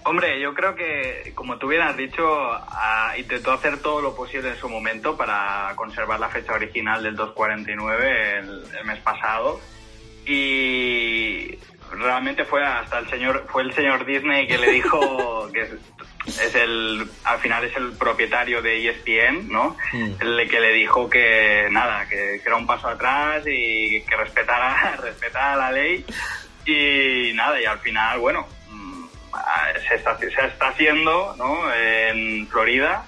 Hombre, 0.05 0.39
yo 0.39 0.53
creo 0.55 0.75
que, 0.75 1.33
como 1.35 1.57
tú 1.57 1.69
bien 1.69 1.83
has 1.83 1.97
dicho, 1.97 2.23
ah, 2.27 3.15
intentó 3.17 3.53
hacer 3.53 3.81
todo 3.81 4.03
lo 4.03 4.15
posible 4.15 4.51
en 4.51 4.57
su 4.57 4.69
momento 4.69 5.17
para 5.17 5.73
conservar 5.77 6.21
la 6.21 6.29
fecha 6.29 6.53
original 6.53 7.03
del 7.03 7.17
249 7.17 8.39
el, 8.39 8.65
el 8.79 8.85
mes 8.85 8.99
pasado. 9.01 9.61
Y 10.27 11.59
realmente 11.91 12.45
fue 12.45 12.65
hasta 12.65 12.99
el 12.99 13.09
señor, 13.09 13.47
fue 13.49 13.63
el 13.63 13.73
señor 13.73 14.05
Disney 14.05 14.47
que 14.47 14.59
le 14.59 14.73
dijo 14.73 15.49
que 15.53 15.63
es, 15.63 15.71
es 16.41 16.55
el, 16.55 17.09
al 17.25 17.39
final 17.39 17.65
es 17.65 17.77
el 17.77 17.93
propietario 17.93 18.63
de 18.63 18.89
ESPN, 18.89 19.49
¿no? 19.49 19.77
El 19.93 20.49
que 20.49 20.61
le 20.61 20.73
dijo 20.73 21.09
que 21.09 21.69
nada, 21.71 22.09
que, 22.09 22.41
que 22.43 22.43
era 22.45 22.57
un 22.57 22.67
paso 22.67 22.89
atrás 22.89 23.43
y 23.47 24.03
que 24.03 24.17
respetara, 24.17 24.97
respetara 25.03 25.57
la 25.57 25.73
ley. 25.73 26.05
Y 26.67 27.33
nada, 27.35 27.61
y 27.61 27.67
al 27.67 27.79
final, 27.81 28.19
bueno, 28.19 28.47
mm, 28.47 28.54
se 29.89 29.95
está, 29.97 30.18
se 30.18 30.26
está 30.28 30.68
haciendo, 30.68 31.35
¿no? 31.37 31.72
En 31.74 32.47
Florida, 32.49 33.05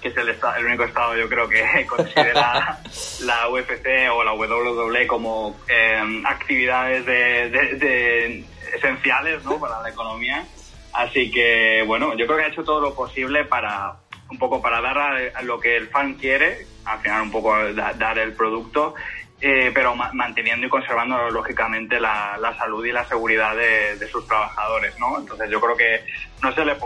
que 0.00 0.08
es 0.08 0.16
el, 0.16 0.28
esta- 0.30 0.56
el 0.58 0.66
único 0.66 0.84
estado 0.84 1.16
yo 1.16 1.28
creo 1.28 1.48
que 1.48 1.86
considera 1.88 2.78
la 3.24 3.48
UFC 3.48 3.86
o 4.12 4.24
la 4.24 4.32
WWE 4.34 5.06
como 5.06 5.56
eh, 5.68 6.22
actividades 6.26 7.06
de, 7.06 7.50
de- 7.50 7.74
de 7.76 8.44
esenciales 8.74 9.44
¿no? 9.44 9.58
para 9.60 9.80
la 9.80 9.88
economía. 9.90 10.44
Así 10.92 11.30
que 11.30 11.82
bueno, 11.86 12.14
yo 12.16 12.26
creo 12.26 12.38
que 12.38 12.44
ha 12.44 12.48
hecho 12.48 12.64
todo 12.64 12.80
lo 12.80 12.94
posible 12.94 13.44
para 13.44 13.94
un 14.30 14.38
poco 14.38 14.60
para 14.62 14.80
dar 14.80 14.98
a, 14.98 15.16
a 15.38 15.42
lo 15.42 15.60
que 15.60 15.76
el 15.76 15.88
fan 15.88 16.14
quiere, 16.14 16.66
al 16.84 16.98
final 17.00 17.22
un 17.22 17.30
poco 17.30 17.72
da- 17.74 17.92
dar 17.94 18.18
el 18.18 18.32
producto, 18.32 18.94
eh, 19.42 19.70
pero 19.74 19.94
ma- 19.96 20.12
manteniendo 20.14 20.66
y 20.66 20.70
conservando 20.70 21.28
lógicamente 21.30 21.98
la, 22.00 22.38
la 22.40 22.56
salud 22.56 22.84
y 22.86 22.92
la 22.92 23.04
seguridad 23.08 23.56
de, 23.56 23.96
de 23.98 24.08
sus 24.08 24.26
trabajadores, 24.26 24.94
¿no? 25.00 25.18
Entonces 25.18 25.50
yo 25.50 25.60
creo 25.60 25.76
que 25.76 26.00
no 26.42 26.54
se 26.54 26.64
le 26.64 26.76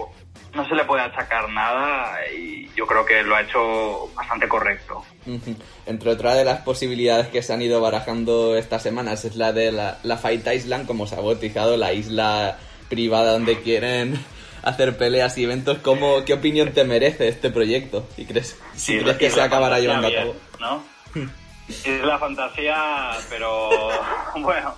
no 0.54 0.66
se 0.66 0.74
le 0.74 0.84
puede 0.86 1.02
achacar 1.02 1.50
nada 1.50 2.16
y 2.34 2.70
yo 2.74 2.86
creo 2.86 3.04
que 3.04 3.22
lo 3.22 3.36
ha 3.36 3.42
hecho 3.42 4.11
bastante 4.14 4.48
correcto. 4.48 5.04
Entre 5.84 6.11
otras 6.11 6.34
de 6.34 6.44
las 6.46 6.62
posibilidades 6.62 7.26
que 7.28 7.42
se 7.42 7.52
han 7.52 7.61
ido 7.61 7.80
barajando 7.82 8.57
estas 8.57 8.82
semanas 8.82 9.26
es 9.26 9.36
la 9.36 9.52
de 9.52 9.70
la, 9.70 9.98
la 10.02 10.16
Fight 10.16 10.46
Island, 10.46 10.86
como 10.86 11.07
se 11.07 11.14
ha 11.16 11.20
bautizado, 11.20 11.76
la 11.76 11.92
isla 11.92 12.57
privada 12.88 13.32
donde 13.32 13.61
quieren 13.61 14.18
hacer 14.62 14.96
peleas 14.96 15.36
y 15.36 15.44
eventos. 15.44 15.78
¿Cómo, 15.80 16.24
¿Qué 16.24 16.32
opinión 16.32 16.72
te 16.72 16.84
merece 16.84 17.28
este 17.28 17.50
proyecto? 17.50 18.09
¿Y 18.16 18.24
crees, 18.24 18.59
si 18.74 18.94
Sí, 18.96 18.98
crees 19.00 19.18
que 19.18 19.30
se 19.30 19.42
acabará 19.42 19.78
llevando 19.78 20.07
a 20.07 20.11
bien, 20.11 20.22
cabo? 20.22 20.36
¿no? 20.59 20.84
Es 21.68 22.02
la 22.02 22.18
fantasía, 22.18 23.12
pero 23.28 23.70
bueno, 24.36 24.74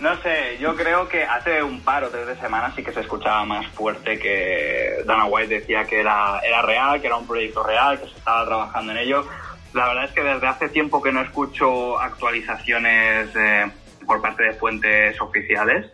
no 0.00 0.16
sé, 0.22 0.58
yo 0.58 0.76
creo 0.76 1.08
que 1.08 1.24
hace 1.24 1.62
un 1.62 1.80
par 1.80 2.04
o 2.04 2.08
tres 2.08 2.26
de 2.26 2.36
semanas 2.36 2.72
sí 2.74 2.82
que 2.82 2.92
se 2.92 3.00
escuchaba 3.00 3.44
más 3.44 3.66
fuerte 3.68 4.18
que 4.18 5.02
Dana 5.04 5.26
White 5.26 5.60
decía 5.60 5.84
que 5.84 6.00
era, 6.00 6.40
era 6.40 6.62
real, 6.62 7.00
que 7.00 7.08
era 7.08 7.16
un 7.16 7.26
proyecto 7.26 7.62
real, 7.62 8.00
que 8.00 8.08
se 8.08 8.16
estaba 8.16 8.46
trabajando 8.46 8.92
en 8.92 8.98
ello. 8.98 9.26
La 9.74 9.88
verdad 9.88 10.04
es 10.04 10.12
que 10.12 10.22
desde 10.22 10.46
hace 10.46 10.68
tiempo 10.68 11.02
que 11.02 11.12
no 11.12 11.20
escucho 11.20 12.00
actualizaciones 12.00 13.28
eh, 13.36 13.70
por 14.06 14.22
parte 14.22 14.44
de 14.44 14.52
fuentes 14.54 15.20
oficiales 15.20 15.86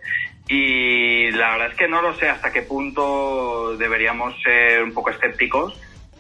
y 0.49 1.31
la 1.33 1.51
verdad 1.53 1.73
es 1.73 1.77
que 1.77 1.89
no 1.89 2.01
lo 2.01 2.15
sé 2.15 2.29
hasta 2.29 2.53
qué 2.53 2.63
punto 2.63 3.77
deberíamos 3.77 4.41
ser 4.43 4.85
un 4.85 4.95
poco 4.95 5.11
escépticos 5.11 5.75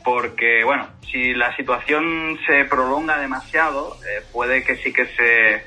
porque, 0.06 0.62
bueno, 0.62 0.86
si 1.10 1.34
la 1.34 1.54
situación 1.56 2.38
se 2.46 2.64
prolonga 2.64 3.18
demasiado, 3.18 3.98
eh, 4.04 4.22
puede 4.32 4.62
que 4.62 4.76
sí 4.76 4.92
que 4.92 5.04
se, 5.06 5.64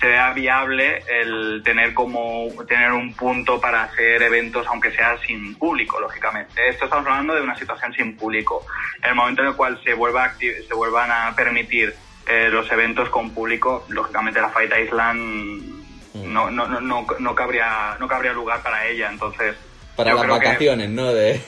se 0.00 0.06
vea 0.06 0.32
viable 0.32 1.02
el 1.06 1.60
tener 1.62 1.92
como 1.92 2.48
tener 2.66 2.92
un 2.92 3.12
punto 3.12 3.60
para 3.60 3.82
hacer 3.82 4.22
eventos, 4.22 4.66
aunque 4.66 4.92
sea 4.92 5.18
sin 5.26 5.56
público, 5.56 6.00
lógicamente. 6.00 6.70
Esto 6.70 6.86
estamos 6.86 7.06
hablando 7.06 7.34
de 7.34 7.42
una 7.42 7.54
situación 7.54 7.92
sin 7.92 8.16
público. 8.16 8.64
En 9.02 9.10
el 9.10 9.14
momento 9.14 9.42
en 9.42 9.48
el 9.48 9.56
cual 9.56 9.78
se, 9.84 9.92
vuelva 9.92 10.32
se 10.38 10.74
vuelvan 10.74 11.10
a 11.10 11.36
permitir 11.36 11.94
eh, 12.26 12.48
los 12.50 12.72
eventos 12.72 13.10
con 13.10 13.34
público, 13.34 13.84
lógicamente 13.90 14.40
la 14.40 14.48
Fight 14.48 14.72
Island 14.84 15.82
no, 16.14 16.50
no, 16.50 16.66
no, 16.66 16.80
no, 16.80 17.06
no 17.18 17.34
cabría, 17.34 17.98
no 18.00 18.08
cabría 18.08 18.32
lugar 18.32 18.62
para 18.62 18.86
ella. 18.86 19.10
Entonces, 19.10 19.54
Para 19.96 20.14
las 20.14 20.22
que- 20.22 20.28
vacaciones, 20.30 20.90
¿no? 20.90 21.12
De... 21.12 21.32
eh, 21.34 21.42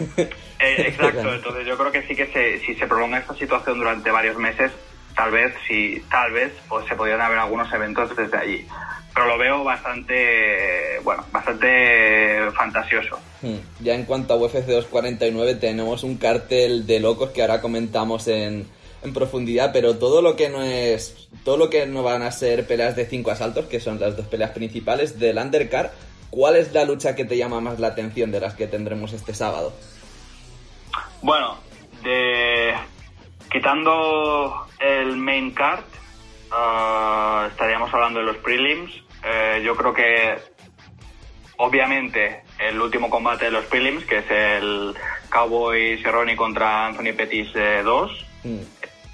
exacto, 0.61 1.35
entonces 1.35 1.67
yo 1.67 1.77
creo 1.77 1.93
que 1.93 2.03
sí 2.03 2.15
que 2.15 2.27
se, 2.27 2.59
si 2.65 2.75
se 2.75 2.87
prolonga 2.87 3.19
esta 3.19 3.35
situación 3.35 3.79
durante 3.79 4.11
varios 4.11 4.37
meses, 4.37 4.71
tal 5.17 5.31
vez, 5.31 5.55
sí, 5.67 6.03
tal 6.11 6.33
vez, 6.33 6.53
pues 6.69 6.87
se 6.87 6.95
podrían 6.95 7.21
haber 7.21 7.39
algunos 7.39 7.73
eventos 7.73 8.15
desde 8.17 8.37
allí. 8.37 8.67
Pero 9.15 9.29
lo 9.29 9.39
veo 9.39 9.63
bastante, 9.63 10.99
bueno, 11.05 11.25
bastante 11.31 12.51
fantasioso. 12.53 13.19
Hmm. 13.43 13.59
Ya 13.81 13.95
en 13.95 14.05
cuanto 14.05 14.35
a 14.35 14.37
UFC 14.37 14.67
249 14.67 15.55
tenemos 15.55 16.03
un 16.03 16.17
cartel 16.17 16.87
de 16.87 16.99
locos 16.99 17.31
que 17.31 17.43
ahora 17.43 17.61
comentamos 17.61 18.27
en, 18.27 18.67
en 19.05 19.15
profundidad, 19.15 19.71
pero 19.73 19.97
todo 19.99 20.21
lo 20.21 20.35
que 20.35 20.49
no 20.49 20.63
es, 20.63 21.29
todo 21.45 21.57
lo 21.57 21.71
que 21.71 21.87
no 21.87 22.03
van 22.03 22.23
a 22.23 22.33
ser 22.33 22.67
peleas 22.67 22.97
de 22.97 23.07
cinco 23.07 23.31
asaltos, 23.31 23.67
que 23.67 23.79
son 23.79 24.01
las 24.01 24.17
dos 24.17 24.27
peleas 24.27 24.51
principales 24.51 25.19
del 25.21 25.39
undercard, 25.39 25.91
¿cuál 26.31 26.57
es 26.57 26.73
la 26.73 26.85
lucha 26.85 27.15
que 27.15 27.25
te 27.25 27.37
llama 27.37 27.61
más 27.61 27.79
la 27.81 27.89
atención 27.89 28.31
de 28.33 28.41
las 28.41 28.55
que 28.55 28.67
tendremos 28.67 29.13
este 29.13 29.35
sábado? 29.35 29.73
Bueno, 31.23 31.57
de 32.03 32.75
quitando 33.51 34.67
el 34.81 35.17
main 35.17 35.53
card, 35.53 35.85
ah, 36.51 37.47
estaríamos 37.51 37.93
hablando 37.95 38.21
de 38.21 38.27
los 38.27 38.37
prelims. 38.39 38.93
Eh, 39.25 39.63
yo 39.65 39.75
creo 39.77 39.95
que 39.95 40.35
obviamente 41.57 42.43
el 42.59 42.81
último 42.81 43.09
combate 43.11 43.47
de 43.47 43.51
los 43.53 43.65
prelims, 43.67 44.05
que 44.05 44.19
es 44.19 44.31
el 44.31 44.95
Cowboy 45.31 46.03
Cerrone 46.03 46.37
contra 46.37 46.87
Anthony 46.87 47.15
Pettis 47.17 47.49
2, 47.55 48.27
Hmm. 48.45 48.59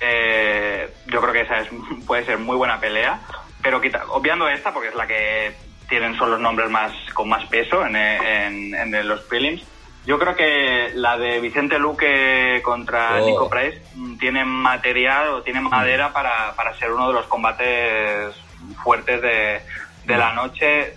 eh, 0.01 0.93
yo 1.07 1.21
creo 1.21 1.33
que 1.33 1.43
esa 1.43 1.61
es, 1.61 1.69
puede 2.07 2.25
ser 2.25 2.39
muy 2.39 2.57
buena 2.57 2.81
pelea, 2.81 3.21
pero 3.63 3.81
quita- 3.81 4.05
obviando 4.09 4.49
esta, 4.49 4.73
porque 4.75 4.89
es 4.89 4.95
la 4.97 5.07
que 5.07 5.53
tienen 5.91 6.17
son 6.17 6.31
los 6.31 6.41
nombres 6.41 6.71
más 6.71 6.93
con 7.13 7.29
más 7.29 7.45
peso 7.47 7.85
en, 7.85 7.95
en- 7.97 8.75
en 8.95 9.09
los 9.09 9.21
prelims, 9.25 9.63
yo 10.07 10.19
creo 10.19 10.35
que 10.35 10.93
la 10.95 11.19
de 11.19 11.41
Vicente 11.41 11.79
Luque 11.79 12.63
contra 12.65 13.21
Oh. 13.21 13.27
Nico 13.27 13.51
Price 13.51 13.83
mm, 13.95 14.17
tiene 14.17 14.45
material 14.47 15.29
o 15.35 15.43
tiene 15.43 15.61
madera 15.61 16.11
para, 16.15 16.55
para 16.57 16.73
ser 16.79 16.91
uno 16.93 17.09
de 17.09 17.13
los 17.15 17.27
combates 17.27 18.35
fuertes 18.83 19.21
de, 19.21 19.61
de 20.07 20.17
la 20.17 20.33
noche. 20.33 20.95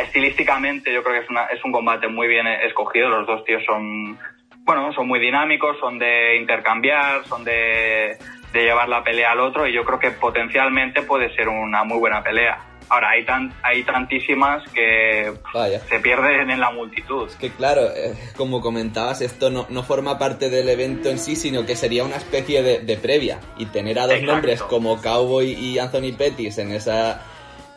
Estilísticamente 0.00 0.92
yo 0.92 1.02
creo 1.02 1.14
que 1.18 1.24
es, 1.24 1.30
una- 1.30 1.46
es 1.46 1.64
un 1.64 1.72
combate 1.72 2.06
muy 2.08 2.28
bien 2.28 2.46
escogido, 2.46 3.08
los 3.08 3.26
dos 3.26 3.44
tíos 3.44 3.62
son 3.64 4.18
bueno, 4.64 4.92
son 4.92 5.08
muy 5.08 5.18
dinámicos, 5.18 5.78
son 5.80 5.98
de 5.98 6.36
intercambiar, 6.36 7.24
son 7.24 7.42
de, 7.42 8.18
de 8.52 8.62
llevar 8.62 8.86
la 8.88 9.02
pelea 9.02 9.32
al 9.32 9.40
otro 9.40 9.66
y 9.66 9.72
yo 9.72 9.82
creo 9.82 9.98
que 9.98 10.10
potencialmente 10.10 11.00
puede 11.02 11.34
ser 11.34 11.48
una 11.48 11.84
muy 11.84 11.98
buena 11.98 12.22
pelea. 12.22 12.58
Ahora, 12.90 13.10
hay, 13.10 13.24
tan, 13.24 13.52
hay 13.62 13.82
tantísimas 13.84 14.62
que 14.72 15.32
Vaya. 15.52 15.80
se 15.88 15.98
pierden 16.00 16.50
en 16.50 16.60
la 16.60 16.70
multitud. 16.70 17.30
Que 17.38 17.50
claro, 17.50 17.82
eh, 17.94 18.14
como 18.36 18.60
comentabas, 18.60 19.20
esto 19.20 19.50
no, 19.50 19.66
no 19.68 19.82
forma 19.82 20.18
parte 20.18 20.48
del 20.50 20.68
evento 20.68 21.10
en 21.10 21.18
sí, 21.18 21.36
sino 21.36 21.66
que 21.66 21.76
sería 21.76 22.04
una 22.04 22.16
especie 22.16 22.62
de, 22.62 22.80
de 22.80 22.96
previa. 22.96 23.40
Y 23.58 23.66
tener 23.66 23.98
a 23.98 24.04
dos 24.04 24.12
Exacto. 24.14 24.32
nombres 24.32 24.62
como 24.62 25.00
Cowboy 25.02 25.52
y 25.52 25.78
Anthony 25.78 26.12
Pettis 26.16 26.58
en 26.58 26.72
esa, 26.72 27.22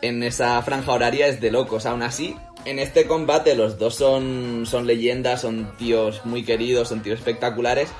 en 0.00 0.22
esa 0.22 0.60
franja 0.62 0.92
horaria 0.92 1.26
es 1.26 1.40
de 1.40 1.50
locos. 1.50 1.84
Aún 1.86 2.02
así, 2.02 2.36
en 2.64 2.78
este 2.78 3.06
combate 3.06 3.54
los 3.54 3.78
dos 3.78 3.96
son, 3.96 4.64
son 4.66 4.86
leyendas, 4.86 5.42
son 5.42 5.72
tíos 5.76 6.24
muy 6.24 6.42
queridos, 6.44 6.88
son 6.88 7.02
tíos 7.02 7.18
espectaculares, 7.18 7.92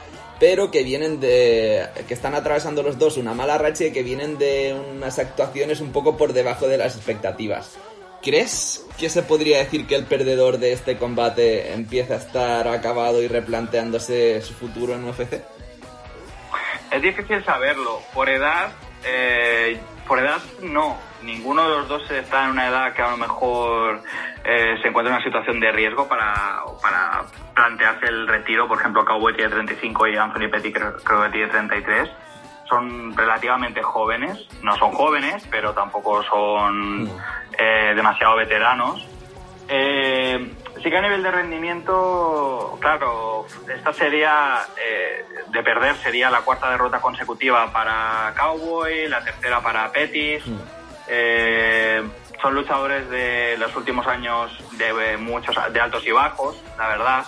pero 0.42 0.72
que 0.72 0.82
vienen 0.82 1.20
de. 1.20 1.88
que 2.08 2.14
están 2.14 2.34
atravesando 2.34 2.82
los 2.82 2.98
dos 2.98 3.16
una 3.16 3.32
mala 3.32 3.58
racha 3.58 3.84
y 3.84 3.92
que 3.92 4.02
vienen 4.02 4.38
de 4.38 4.74
unas 4.74 5.20
actuaciones 5.20 5.80
un 5.80 5.92
poco 5.92 6.16
por 6.16 6.32
debajo 6.32 6.66
de 6.66 6.78
las 6.78 6.96
expectativas. 6.96 7.78
¿Crees 8.22 8.84
que 8.98 9.08
se 9.08 9.22
podría 9.22 9.58
decir 9.58 9.86
que 9.86 9.94
el 9.94 10.04
perdedor 10.04 10.58
de 10.58 10.72
este 10.72 10.96
combate 10.96 11.72
empieza 11.72 12.14
a 12.14 12.16
estar 12.16 12.66
acabado 12.66 13.22
y 13.22 13.28
replanteándose 13.28 14.42
su 14.42 14.52
futuro 14.54 14.96
en 14.96 15.04
UFC? 15.04 15.44
Es 16.90 17.02
difícil 17.02 17.44
saberlo. 17.44 18.00
Por 18.12 18.28
edad, 18.28 18.72
eh, 19.04 19.78
por 20.08 20.18
edad 20.18 20.40
no. 20.60 20.98
Ninguno 21.22 21.62
de 21.62 21.76
los 21.76 21.88
dos 21.88 22.10
está 22.10 22.44
en 22.44 22.50
una 22.50 22.68
edad 22.68 22.92
que 22.92 23.02
a 23.02 23.10
lo 23.10 23.16
mejor 23.16 24.00
eh, 24.44 24.76
se 24.82 24.88
encuentra 24.88 25.12
en 25.12 25.16
una 25.16 25.24
situación 25.24 25.60
de 25.60 25.70
riesgo 25.72 26.08
para, 26.08 26.62
para 26.82 27.24
plantearse 27.54 28.06
el 28.06 28.26
retiro. 28.26 28.66
Por 28.68 28.78
ejemplo, 28.78 29.04
Cowboy 29.04 29.34
tiene 29.34 29.50
35 29.50 30.06
y 30.08 30.16
Anthony 30.16 30.50
Petty 30.50 30.72
creo, 30.72 30.96
creo 31.02 31.22
que 31.24 31.30
tiene 31.30 31.48
33. 31.48 32.10
son 32.68 33.16
relativamente 33.16 33.82
jóvenes. 33.82 34.46
No 34.62 34.76
son 34.76 34.92
jóvenes, 34.92 35.46
pero 35.50 35.72
tampoco 35.72 36.22
son 36.24 37.10
eh, 37.58 37.92
demasiado 37.94 38.36
veteranos. 38.36 39.06
Eh, 39.68 40.54
sí 40.82 40.90
que 40.90 40.96
a 40.96 41.00
nivel 41.00 41.22
de 41.22 41.30
rendimiento, 41.30 42.76
claro, 42.80 43.46
esta 43.72 43.92
sería, 43.92 44.60
eh, 44.76 45.24
de 45.48 45.62
perder, 45.62 45.96
sería 45.96 46.30
la 46.30 46.40
cuarta 46.40 46.70
derrota 46.70 47.00
consecutiva 47.00 47.72
para 47.72 48.34
Cowboy, 48.36 49.08
la 49.08 49.22
tercera 49.22 49.60
para 49.60 49.90
Pettis. 49.92 50.44
Eh, 51.08 52.02
son 52.40 52.54
luchadores 52.54 53.08
de 53.08 53.56
los 53.56 53.74
últimos 53.76 54.06
años 54.06 54.50
de 54.72 55.16
muchos 55.16 55.54
de 55.72 55.80
altos 55.80 56.04
y 56.04 56.10
bajos, 56.10 56.56
la 56.76 56.88
verdad, 56.88 57.24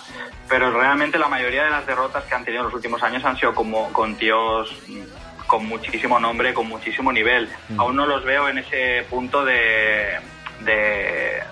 pero 0.49 0.71
realmente 0.71 1.17
la 1.17 1.29
mayoría 1.29 1.63
de 1.63 1.69
las 1.69 1.87
derrotas 1.87 2.25
que 2.25 2.35
han 2.35 2.43
tenido 2.43 2.63
en 2.63 2.65
los 2.65 2.75
últimos 2.75 3.01
años 3.01 3.23
han 3.23 3.37
sido 3.37 3.55
como 3.55 3.93
con 3.93 4.15
tíos 4.15 4.75
mm, 4.87 5.47
con 5.47 5.65
muchísimo 5.67 6.19
nombre, 6.19 6.53
con 6.53 6.67
muchísimo 6.67 7.13
nivel. 7.13 7.49
Aún 7.77 7.95
no 7.95 8.05
los 8.05 8.25
veo 8.25 8.49
en 8.49 8.57
ese 8.57 9.05
punto 9.09 9.45
de, 9.45 10.19
de 10.61 11.43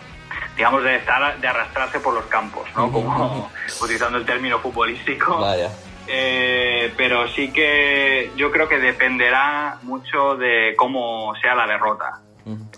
digamos 0.57 0.83
de 0.83 0.95
estar 0.97 1.39
de 1.39 1.47
arrastrarse 1.47 1.99
por 1.99 2.13
los 2.13 2.25
campos, 2.25 2.67
¿no? 2.75 2.91
Como 2.91 3.49
utilizando 3.81 4.17
el 4.17 4.25
término 4.25 4.59
futbolístico. 4.59 5.39
Vaya. 5.39 5.69
Eh, 6.07 6.93
pero 6.97 7.27
sí 7.29 7.51
que 7.51 8.31
yo 8.35 8.51
creo 8.51 8.67
que 8.67 8.79
dependerá 8.79 9.77
mucho 9.83 10.35
de 10.35 10.73
cómo 10.75 11.33
sea 11.41 11.55
la 11.55 11.67
derrota. 11.67 12.19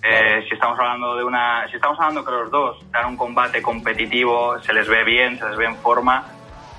Eh, 0.03 0.45
si 0.47 0.53
estamos 0.53 0.78
hablando 0.78 1.15
de 1.15 1.23
una, 1.23 1.67
si 1.69 1.78
estamos 1.78 1.99
hablando 1.99 2.23
que 2.23 2.32
los 2.32 2.51
dos 2.51 2.91
dan 2.91 3.07
un 3.07 3.17
combate 3.17 3.61
competitivo, 3.63 4.61
se 4.61 4.73
les 4.73 4.88
ve 4.88 5.03
bien, 5.03 5.39
se 5.39 5.49
les 5.49 5.57
ve 5.57 5.65
en 5.65 5.76
forma, 5.78 6.23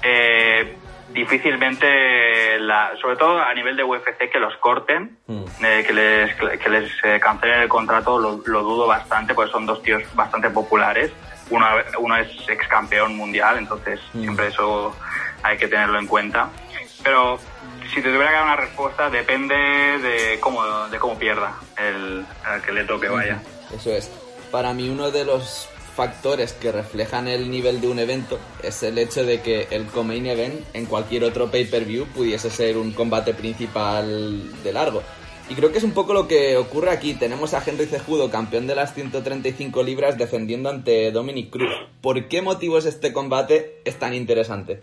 eh, 0.03 0.76
difícilmente, 1.12 2.59
la, 2.61 2.92
sobre 3.01 3.16
todo 3.16 3.40
a 3.40 3.53
nivel 3.55 3.76
de 3.76 3.82
UFC, 3.82 4.30
que 4.30 4.38
los 4.38 4.57
corten, 4.59 5.18
eh, 5.62 5.84
que 5.86 5.92
les, 5.92 6.34
que 6.61 6.68
les 6.68 6.90
eh, 7.05 7.18
cancelen 7.20 7.62
el 7.62 7.68
contrato, 7.68 8.18
lo, 8.18 8.40
lo 8.44 8.62
dudo 8.62 8.86
bastante, 8.86 9.34
porque 9.34 9.51
son 9.51 9.66
dos 9.66 9.82
tíos 9.82 10.03
bastante 10.14 10.51
populares. 10.51 11.12
Uno, 11.49 11.66
uno 11.99 12.16
es 12.16 12.28
ex 12.49 12.66
campeón 12.66 13.16
mundial, 13.16 13.57
entonces 13.59 14.01
siempre 14.12 14.49
eso 14.49 14.94
hay 15.43 15.59
que 15.59 15.68
tenerlo 15.68 15.99
en 15.99 16.07
cuenta. 16.07 16.51
Pero 17.03 17.39
si 17.93 17.97
te 17.97 18.09
tuviera 18.09 18.28
que 18.28 18.34
dar 18.34 18.45
una 18.45 18.57
respuesta, 18.57 19.11
depende 19.11 19.55
de 19.55 20.39
cómo, 20.41 20.64
de 20.89 20.99
cómo 20.99 21.18
pierda 21.18 21.55
el, 21.76 22.24
al 22.45 22.62
que 22.62 22.72
le 22.72 22.84
toque, 22.84 23.09
vaya. 23.09 23.41
Eso 23.74 23.91
es. 23.91 24.11
Para 24.51 24.72
mí 24.72 24.89
uno 24.89 25.11
de 25.11 25.24
los 25.24 25.68
factores 25.97 26.53
que 26.53 26.72
reflejan 26.72 27.26
el 27.26 27.51
nivel 27.51 27.80
de 27.80 27.89
un 27.89 27.99
evento 27.99 28.39
es 28.62 28.82
el 28.82 28.99
hecho 28.99 29.24
de 29.24 29.41
que 29.41 29.68
el 29.70 29.87
co-main 29.87 30.26
event 30.26 30.62
en 30.74 30.84
cualquier 30.84 31.24
otro 31.24 31.51
pay-per-view 31.51 32.07
pudiese 32.09 32.51
ser 32.51 32.76
un 32.76 32.93
combate 32.93 33.32
principal 33.34 34.62
de 34.62 34.72
largo. 34.72 35.03
Y 35.49 35.55
creo 35.55 35.70
que 35.70 35.78
es 35.78 35.84
un 35.84 35.93
poco 35.93 36.12
lo 36.12 36.26
que 36.26 36.57
ocurre 36.57 36.91
aquí. 36.91 37.14
Tenemos 37.14 37.55
a 37.55 37.62
Henry 37.64 37.87
Cejudo, 37.87 38.30
campeón 38.30 38.66
de 38.66 38.74
las 38.74 38.95
135 38.95 39.82
libras, 39.84 40.18
defendiendo 40.18 40.68
ante 40.68 41.12
Dominic 41.12 41.51
Cruz. 41.51 41.70
¿Por 42.01 42.26
qué 42.26 42.43
motivos 42.43 42.84
este 42.84 43.12
combate 43.12 43.80
es 43.84 43.97
tan 43.97 44.12
interesante? 44.12 44.82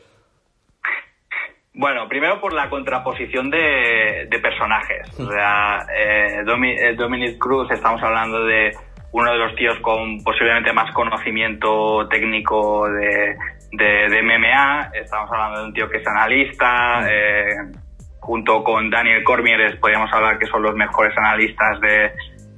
Bueno, 1.76 2.07
primero 2.07 2.39
por 2.39 2.53
la 2.53 2.69
contraposición 2.69 3.49
de, 3.49 4.28
de 4.30 4.39
personajes. 4.39 5.19
O 5.19 5.32
sea, 5.32 5.80
eh, 5.95 6.43
eh, 6.43 6.95
Dominic 6.95 7.39
Cruz, 7.39 7.69
estamos 7.71 8.01
hablando 8.03 8.45
de 8.45 8.71
uno 9.11 9.32
de 9.32 9.38
los 9.38 9.55
tíos 9.55 9.80
con 9.80 10.24
posiblemente 10.24 10.71
más 10.71 10.91
conocimiento 10.93 12.07
técnico 12.09 12.88
de, 12.89 13.36
de, 13.71 14.21
MMA. 14.21 14.91
Estamos 14.93 15.32
hablando 15.32 15.59
de 15.59 15.65
un 15.65 15.74
tío 15.74 15.89
que 15.89 15.97
es 15.97 16.07
analista. 16.07 17.07
eh, 17.09 17.55
junto 18.19 18.63
con 18.63 18.89
Daniel 18.89 19.24
Cormier 19.24 19.78
podríamos 19.80 20.11
hablar 20.13 20.39
que 20.39 20.45
son 20.45 20.61
los 20.61 20.76
mejores 20.76 21.13
analistas 21.17 21.80
de, 21.82 22.11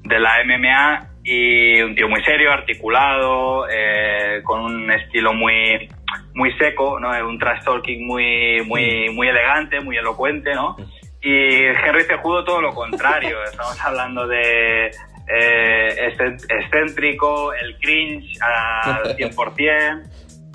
de 0.04 0.20
la 0.20 0.44
MMA. 0.46 1.15
Y 1.28 1.82
un 1.82 1.96
tío 1.96 2.08
muy 2.08 2.24
serio, 2.24 2.52
articulado, 2.52 3.68
eh, 3.68 4.42
con 4.44 4.62
un 4.62 4.92
estilo 4.92 5.34
muy 5.34 5.90
muy 6.36 6.52
seco, 6.58 7.00
¿no? 7.00 7.10
Un 7.28 7.40
trash 7.40 7.64
talking 7.64 8.06
muy, 8.06 8.62
muy, 8.66 9.10
muy 9.10 9.28
elegante, 9.28 9.80
muy 9.80 9.98
elocuente, 9.98 10.54
¿no? 10.54 10.76
Y 11.22 11.64
Henry 11.66 12.04
Cejudo 12.04 12.44
todo 12.44 12.62
lo 12.62 12.74
contrario. 12.74 13.42
Estamos 13.46 13.84
hablando 13.84 14.28
de 14.28 14.88
eh, 14.88 16.12
excen- 16.14 16.46
excéntrico, 16.50 17.54
el 17.54 17.78
cringe 17.80 18.38
al 18.42 19.16
100% 19.18 20.04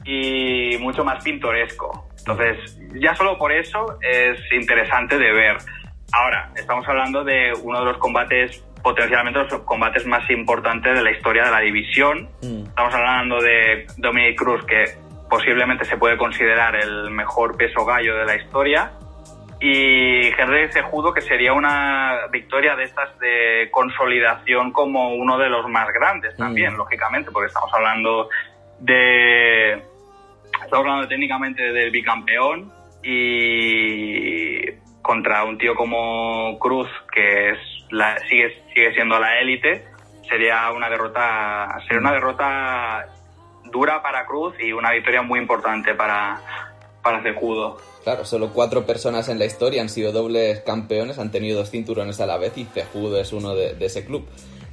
y 0.04 0.76
mucho 0.78 1.02
más 1.04 1.24
pintoresco. 1.24 2.06
Entonces, 2.18 2.78
ya 2.94 3.14
solo 3.16 3.36
por 3.38 3.50
eso 3.50 3.98
es 4.02 4.38
interesante 4.52 5.18
de 5.18 5.32
ver. 5.32 5.56
Ahora, 6.12 6.50
estamos 6.56 6.86
hablando 6.86 7.24
de 7.24 7.52
uno 7.62 7.80
de 7.80 7.84
los 7.86 7.98
combates, 7.98 8.64
potencialmente 8.82 9.38
los 9.38 9.62
combates 9.62 10.06
más 10.06 10.28
importantes 10.30 10.94
de 10.94 11.02
la 11.02 11.10
historia 11.10 11.44
de 11.44 11.50
la 11.50 11.60
división. 11.60 12.28
Estamos 12.42 12.94
hablando 12.94 13.40
de 13.40 13.86
Dominic 13.96 14.38
Cruz, 14.38 14.64
que 14.64 14.84
posiblemente 15.28 15.84
se 15.84 15.96
puede 15.96 16.16
considerar 16.16 16.76
el 16.76 17.10
mejor 17.10 17.56
peso 17.56 17.84
gallo 17.84 18.16
de 18.16 18.24
la 18.24 18.36
historia. 18.36 18.92
Y 19.60 20.28
Henry 20.28 20.72
Cejudo, 20.72 21.12
que 21.12 21.20
sería 21.20 21.52
una 21.52 22.26
victoria 22.32 22.74
de 22.76 22.84
estas 22.84 23.18
de 23.18 23.68
consolidación 23.70 24.72
como 24.72 25.14
uno 25.14 25.38
de 25.38 25.50
los 25.50 25.68
más 25.68 25.86
grandes 25.92 26.34
también, 26.36 26.76
lógicamente, 26.76 27.30
porque 27.30 27.48
estamos 27.48 27.70
hablando 27.74 28.30
de. 28.78 29.74
Estamos 30.64 30.86
hablando 30.86 31.08
técnicamente 31.08 31.62
del 31.62 31.90
bicampeón 31.90 32.72
y 33.02 34.64
contra 35.02 35.44
un 35.44 35.58
tío 35.58 35.74
como 35.74 36.58
Cruz, 36.58 36.88
que 37.12 37.50
es 37.50 37.58
la, 37.90 38.18
sigue, 38.28 38.62
sigue 38.74 38.94
siendo 38.94 39.18
la 39.18 39.40
élite, 39.40 39.84
sería 40.28 40.70
una 40.72 40.88
derrota, 40.88 41.78
sería 41.86 42.00
una 42.00 42.12
derrota 42.12 43.06
dura 43.72 44.02
para 44.02 44.26
Cruz 44.26 44.54
y 44.60 44.72
una 44.72 44.92
victoria 44.92 45.22
muy 45.22 45.40
importante 45.40 45.94
para, 45.94 46.40
para 47.02 47.22
Cejudo. 47.22 47.78
Claro, 48.04 48.24
solo 48.24 48.50
cuatro 48.52 48.86
personas 48.86 49.28
en 49.28 49.38
la 49.38 49.44
historia 49.44 49.82
han 49.82 49.88
sido 49.88 50.12
dobles 50.12 50.60
campeones, 50.60 51.18
han 51.18 51.30
tenido 51.30 51.58
dos 51.58 51.70
cinturones 51.70 52.20
a 52.20 52.26
la 52.26 52.38
vez 52.38 52.56
y 52.56 52.64
Cejudo 52.64 53.20
es 53.20 53.32
uno 53.32 53.54
de, 53.54 53.74
de 53.74 53.86
ese 53.86 54.04
club. 54.04 54.26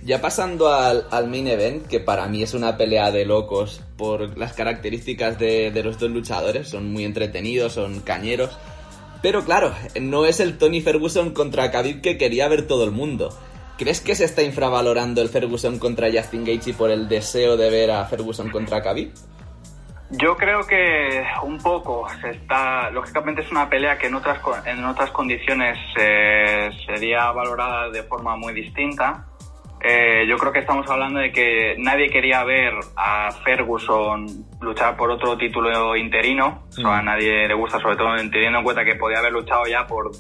Ya 0.04 0.22
pasando 0.22 0.72
al, 0.72 1.06
al 1.12 1.28
main 1.28 1.48
event, 1.48 1.88
que 1.88 2.00
para 2.00 2.28
mí 2.28 2.42
es 2.42 2.54
una 2.54 2.78
pelea 2.78 3.12
de 3.12 3.26
locos 3.26 3.82
por 3.98 4.38
las 4.38 4.54
características 4.54 5.38
de, 5.38 5.72
de 5.72 5.84
los 5.84 6.00
dos 6.00 6.10
luchadores, 6.10 6.70
son 6.70 6.94
muy 6.94 7.04
entretenidos, 7.04 7.74
son 7.74 8.00
cañeros. 8.00 8.58
Pero 9.22 9.44
claro, 9.44 9.74
no 10.00 10.26
es 10.26 10.40
el 10.40 10.58
Tony 10.58 10.82
Ferguson 10.82 11.32
contra 11.32 11.72
Khabib 11.72 12.02
que 12.02 12.18
quería 12.18 12.48
ver 12.48 12.68
todo 12.68 12.84
el 12.84 12.92
mundo. 12.92 13.30
¿Crees 13.78 14.02
que 14.02 14.16
se 14.16 14.26
está 14.26 14.42
infravalorando 14.42 15.22
el 15.22 15.30
Ferguson 15.30 15.78
contra 15.78 16.12
Justin 16.12 16.46
Gaethje 16.46 16.74
por 16.74 16.90
el 16.90 17.08
deseo 17.08 17.58
de 17.58 17.70
ver 17.70 17.92
a 17.92 18.06
Ferguson 18.06 18.50
contra 18.50 18.82
Khabib? 18.82 19.12
Yo 20.10 20.38
creo 20.38 20.66
que 20.66 21.24
un 21.44 21.58
poco 21.60 22.08
se 22.22 22.30
está, 22.30 22.90
lógicamente 22.92 23.42
es 23.42 23.52
una 23.52 23.70
pelea 23.70 23.98
que 23.98 24.08
en 24.08 24.16
otras 24.16 25.12
condiciones 25.12 25.78
eh, 26.00 26.70
sería 26.86 27.30
valorada 27.32 27.90
de 27.90 28.04
forma 28.04 28.38
muy 28.38 28.54
distinta. 28.54 29.26
Eh, 29.82 30.26
yo 30.28 30.38
creo 30.38 30.52
que 30.52 30.60
estamos 30.60 30.90
hablando 30.90 31.20
de 31.20 31.32
que 31.32 31.76
nadie 31.78 32.10
quería 32.10 32.44
ver 32.44 32.74
a 32.96 33.32
Ferguson 33.44 34.26
luchar 34.62 34.98
por 34.98 35.12
otro 35.12 35.38
título 35.38 35.96
interino. 35.96 36.64
Eso 36.70 36.88
a 36.90 37.02
nadie 37.02 37.48
le 37.48 37.54
gusta, 37.54 37.80
sobre 37.80 37.96
todo 37.96 38.16
teniendo 38.32 38.58
en 38.60 38.64
cuenta 38.64 38.84
que 38.84 38.96
podía 38.96 39.20
haber 39.20 39.32
luchado 39.34 39.66
ya 39.68 39.86
por, 39.86 40.12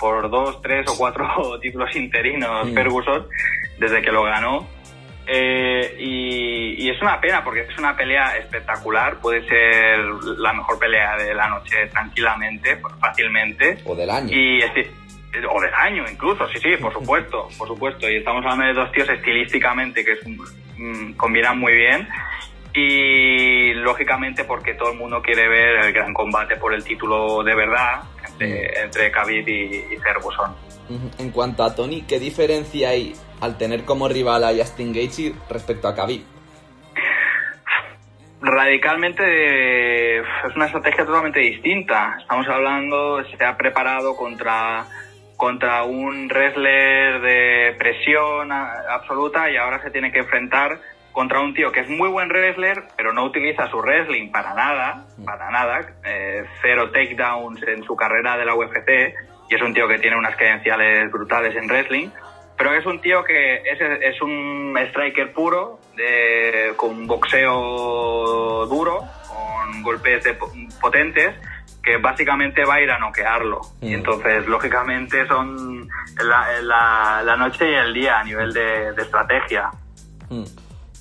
por 0.00 0.30
dos, 0.30 0.60
tres 0.62 0.86
o 0.88 0.96
cuatro 0.96 1.26
títulos 1.60 1.94
interinos 1.96 2.68
Mm. 2.70 2.74
Ferguson 2.74 3.26
desde 3.78 4.00
que 4.02 4.10
lo 4.12 4.22
ganó. 4.24 4.66
Eh, 5.26 5.96
y, 6.00 6.84
y 6.84 6.90
es 6.90 7.00
una 7.00 7.20
pena 7.20 7.44
porque 7.44 7.60
es 7.60 7.78
una 7.78 7.96
pelea 7.96 8.36
espectacular, 8.38 9.18
puede 9.20 9.46
ser 9.46 10.00
la 10.38 10.52
mejor 10.52 10.78
pelea 10.80 11.16
de 11.16 11.32
la 11.32 11.48
noche 11.48 11.86
tranquilamente, 11.92 12.80
fácilmente. 13.00 13.78
O 13.84 13.94
del 13.94 14.10
año. 14.10 14.28
Y 14.30 14.60
esti- 14.62 14.90
o 15.50 15.60
del 15.60 15.74
año 15.74 16.04
incluso, 16.10 16.46
sí, 16.48 16.58
sí, 16.60 16.76
por 16.80 16.92
supuesto, 16.98 17.48
por 17.58 17.68
supuesto. 17.68 18.08
Y 18.08 18.16
estamos 18.16 18.44
hablando 18.44 18.64
de 18.66 18.74
dos 18.74 18.92
tíos 18.92 19.08
estilísticamente 19.08 20.04
que 20.04 20.12
es- 20.12 20.26
mm, 20.78 21.12
combinan 21.14 21.58
muy 21.58 21.72
bien. 21.74 22.08
Y 22.74 23.74
lógicamente 23.74 24.44
porque 24.44 24.72
todo 24.74 24.92
el 24.92 24.98
mundo 24.98 25.20
quiere 25.20 25.46
ver 25.46 25.84
el 25.84 25.92
gran 25.92 26.14
combate 26.14 26.56
por 26.56 26.72
el 26.72 26.82
título 26.82 27.42
de 27.42 27.54
verdad 27.54 28.02
entre, 28.26 28.80
entre 28.82 29.10
Khabib 29.10 29.46
y, 29.46 29.76
y. 29.76 29.98
En 31.18 31.30
cuanto 31.30 31.64
a 31.64 31.74
Tony, 31.74 32.02
¿qué 32.02 32.18
diferencia 32.18 32.90
hay 32.90 33.14
al 33.40 33.58
tener 33.58 33.84
como 33.84 34.08
rival 34.08 34.44
a 34.44 34.48
Justin 34.54 34.92
Gaethje 34.94 35.34
respecto 35.50 35.88
a 35.88 35.94
Khabib? 35.94 36.22
radicalmente 38.44 39.22
eh, 39.24 40.20
es 40.48 40.56
una 40.56 40.66
estrategia 40.66 41.06
totalmente 41.06 41.40
distinta. 41.40 42.16
Estamos 42.20 42.46
hablando, 42.48 43.22
se 43.24 43.44
ha 43.44 43.56
preparado 43.56 44.16
contra, 44.16 44.84
contra 45.46 45.82
un 45.82 46.28
wrestler 46.28 47.20
de 47.20 47.74
presión 47.76 48.52
absoluta 48.52 49.50
y 49.50 49.56
ahora 49.56 49.82
se 49.82 49.90
tiene 49.90 50.12
que 50.12 50.20
enfrentar 50.20 50.78
contra 51.10 51.40
un 51.40 51.52
tío 51.52 51.72
que 51.72 51.80
es 51.80 51.88
muy 51.88 52.08
buen 52.08 52.28
wrestler, 52.28 52.84
pero 52.96 53.12
no 53.12 53.24
utiliza 53.24 53.66
su 53.68 53.78
wrestling 53.78 54.30
para 54.30 54.54
nada, 54.54 55.04
para 55.24 55.50
nada, 55.50 55.80
eh, 56.04 56.44
cero 56.62 56.92
takedowns 56.92 57.60
en 57.66 57.82
su 57.82 57.96
carrera 57.96 58.36
de 58.36 58.44
la 58.44 58.54
UFC 58.54 59.14
y 59.50 59.54
es 59.56 59.60
un 59.62 59.74
tío 59.74 59.88
que 59.88 59.98
tiene 59.98 60.16
unas 60.16 60.36
credenciales 60.36 61.10
brutales 61.10 61.56
en 61.56 61.66
wrestling, 61.66 62.10
pero 62.56 62.72
es 62.74 62.86
un 62.86 63.00
tío 63.00 63.24
que 63.24 63.56
es, 63.56 63.80
es 63.80 64.22
un 64.22 64.78
striker 64.90 65.32
puro, 65.32 65.80
de, 65.96 66.72
con 66.76 67.04
boxeo 67.08 68.64
duro, 68.66 69.00
con 69.26 69.82
golpes 69.82 70.22
de 70.22 70.34
po- 70.34 70.52
potentes, 70.80 71.34
que 71.82 71.96
básicamente 71.98 72.64
va 72.64 72.74
a 72.74 72.80
ir 72.80 72.90
a 72.90 72.98
noquearlo. 72.98 73.60
Y 73.80 73.92
entonces, 73.94 74.46
lógicamente, 74.46 75.26
son 75.26 75.88
la, 76.22 76.46
la- 76.62 77.22
la 77.24 77.36
noche 77.36 77.70
y 77.70 77.74
el 77.74 77.92
día 77.92 78.20
a 78.20 78.24
nivel 78.24 78.52
de, 78.52 78.92
de 78.92 79.02
estrategia. 79.02 79.70
Mm. 80.30 80.44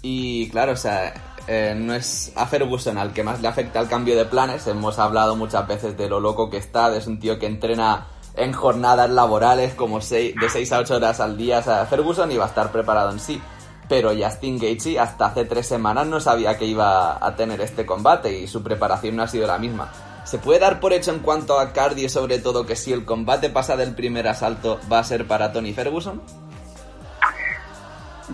Y 0.02 0.50
claro, 0.50 0.72
o 0.72 0.76
sea, 0.76 1.14
eh, 1.48 1.76
no 1.78 1.94
es 1.94 2.34
a 2.36 2.48
Ferguson 2.48 2.98
al 2.98 3.14
que 3.14 3.24
más 3.24 3.42
le 3.42 3.48
afecta 3.48 3.80
el 3.80 3.88
cambio 3.88 4.16
de 4.18 4.26
planes. 4.26 4.66
Hemos 4.68 4.98
hablado 4.98 5.36
muchas 5.36 5.68
veces 5.68 5.96
de 5.98 6.10
lo 6.10 6.20
loco 6.20 6.50
que 6.50 6.58
está, 6.58 6.96
es 6.96 7.06
un 7.08 7.20
tío 7.20 7.38
que 7.38 7.46
entrena 7.46 8.08
en 8.36 8.54
jornadas 8.54 9.10
laborales 9.10 9.74
como 9.76 10.00
sei- 10.00 10.34
de 10.40 10.50
6 10.50 10.72
a 10.72 10.80
8 10.80 10.96
horas 10.96 11.20
al 11.20 11.38
día. 11.38 11.60
O 11.60 11.64
sea, 11.64 11.86
Ferguson 11.86 12.32
iba 12.32 12.46
a 12.46 12.48
estar 12.48 12.72
preparado 12.72 13.12
en 13.12 13.20
sí. 13.20 13.40
Pero 13.88 14.12
Justin 14.18 14.58
Gaethje 14.58 14.98
hasta 15.00 15.26
hace 15.26 15.44
tres 15.44 15.68
semanas 15.68 16.08
no 16.08 16.20
sabía 16.22 16.58
que 16.58 16.64
iba 16.66 17.24
a 17.24 17.36
tener 17.36 17.60
este 17.60 17.86
combate 17.86 18.32
y 18.40 18.48
su 18.48 18.64
preparación 18.64 19.18
no 19.18 19.24
ha 19.24 19.28
sido 19.28 19.46
la 19.48 19.58
misma. 19.58 19.92
¿Se 20.24 20.38
puede 20.38 20.60
dar 20.60 20.80
por 20.80 20.94
hecho 20.94 21.12
en 21.12 21.20
cuanto 21.20 21.60
a 21.60 21.74
cardio, 21.74 22.08
sobre 22.10 22.40
todo, 22.40 22.66
que 22.66 22.76
si 22.76 22.94
el 22.94 23.06
combate 23.06 23.50
pasa 23.50 23.76
del 23.76 23.96
primer 23.96 24.28
asalto 24.28 24.80
va 24.92 25.00
a 25.00 25.04
ser 25.04 25.28
para 25.28 25.52
Tony 25.52 25.74
Ferguson? 25.74 26.22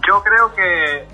Yo 0.07 0.21
creo 0.21 0.53
que 0.53 1.07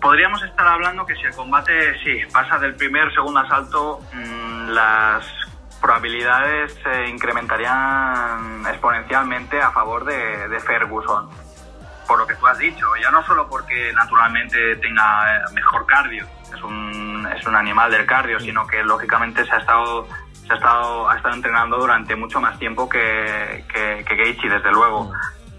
podríamos 0.00 0.42
estar 0.42 0.66
hablando 0.66 1.04
que 1.04 1.14
si 1.16 1.22
el 1.22 1.34
combate 1.34 1.72
sí 2.04 2.18
pasa 2.32 2.58
del 2.58 2.74
primer 2.74 3.12
segundo 3.12 3.40
asalto, 3.40 4.00
mm, 4.12 4.68
las 4.68 5.24
probabilidades 5.80 6.78
se 6.82 7.08
incrementarían 7.08 8.64
exponencialmente 8.66 9.60
a 9.60 9.70
favor 9.72 10.04
de 10.04 10.60
Ferguson. 10.60 11.30
Por 12.10 12.18
lo 12.18 12.26
que 12.26 12.34
tú 12.34 12.44
has 12.48 12.58
dicho, 12.58 12.84
ya 13.00 13.08
no 13.12 13.22
solo 13.24 13.48
porque 13.48 13.92
naturalmente 13.94 14.74
tenga 14.82 15.36
eh, 15.36 15.40
mejor 15.54 15.86
cardio, 15.86 16.26
es 16.52 16.60
un, 16.60 17.24
es 17.36 17.46
un 17.46 17.54
animal 17.54 17.88
del 17.92 18.04
cardio, 18.04 18.40
sino 18.40 18.66
que 18.66 18.82
lógicamente 18.82 19.44
se 19.44 19.54
ha 19.54 19.58
estado 19.58 20.08
se 20.44 20.52
ha 20.54 20.56
estado, 20.56 21.08
ha 21.08 21.14
estado 21.16 21.34
entrenando 21.36 21.76
durante 21.78 22.16
mucho 22.16 22.40
más 22.40 22.58
tiempo 22.58 22.88
que, 22.88 23.64
que, 23.72 24.04
que 24.04 24.48
desde 24.48 24.72
luego. 24.72 25.12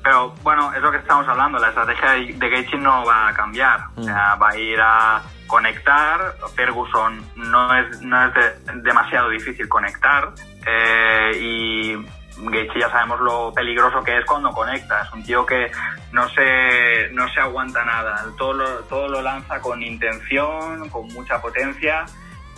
Pero 0.04 0.36
bueno, 0.44 0.74
es 0.74 0.82
lo 0.82 0.92
que 0.92 0.98
estamos 0.98 1.26
hablando, 1.30 1.58
la 1.58 1.70
estrategia 1.70 2.12
de 2.12 2.50
Gaethje 2.50 2.78
no 2.78 3.06
va 3.06 3.30
a 3.30 3.34
cambiar, 3.34 3.80
o 3.96 4.04
sea, 4.04 4.36
va 4.36 4.50
a 4.50 4.58
ir 4.58 4.78
a 4.82 5.22
conectar, 5.48 6.36
Ferguson 6.56 7.24
no 7.38 7.74
es, 7.78 8.02
no 8.02 8.26
es 8.26 8.34
de- 8.34 8.82
demasiado 8.82 9.30
difícil 9.30 9.70
conectar 9.70 10.32
eh, 10.66 11.32
y 11.40 11.96
Gaethje 12.38 12.80
ya 12.80 12.90
sabemos 12.90 13.20
lo 13.20 13.54
peligroso 13.54 14.04
que 14.04 14.18
es 14.18 14.26
cuando 14.26 14.52
conecta, 14.52 15.02
es 15.04 15.12
un 15.14 15.24
tío 15.24 15.46
que 15.46 15.72
no 16.12 16.28
se, 16.30 17.10
no 17.12 17.28
se 17.30 17.40
aguanta 17.40 17.84
nada, 17.86 18.26
todo 18.38 18.54
lo, 18.54 18.66
todo 18.86 19.08
lo 19.10 19.22
lanza 19.22 19.60
con 19.62 19.82
intención, 19.84 20.90
con 20.90 21.08
mucha 21.10 21.42
potencia 21.42 22.06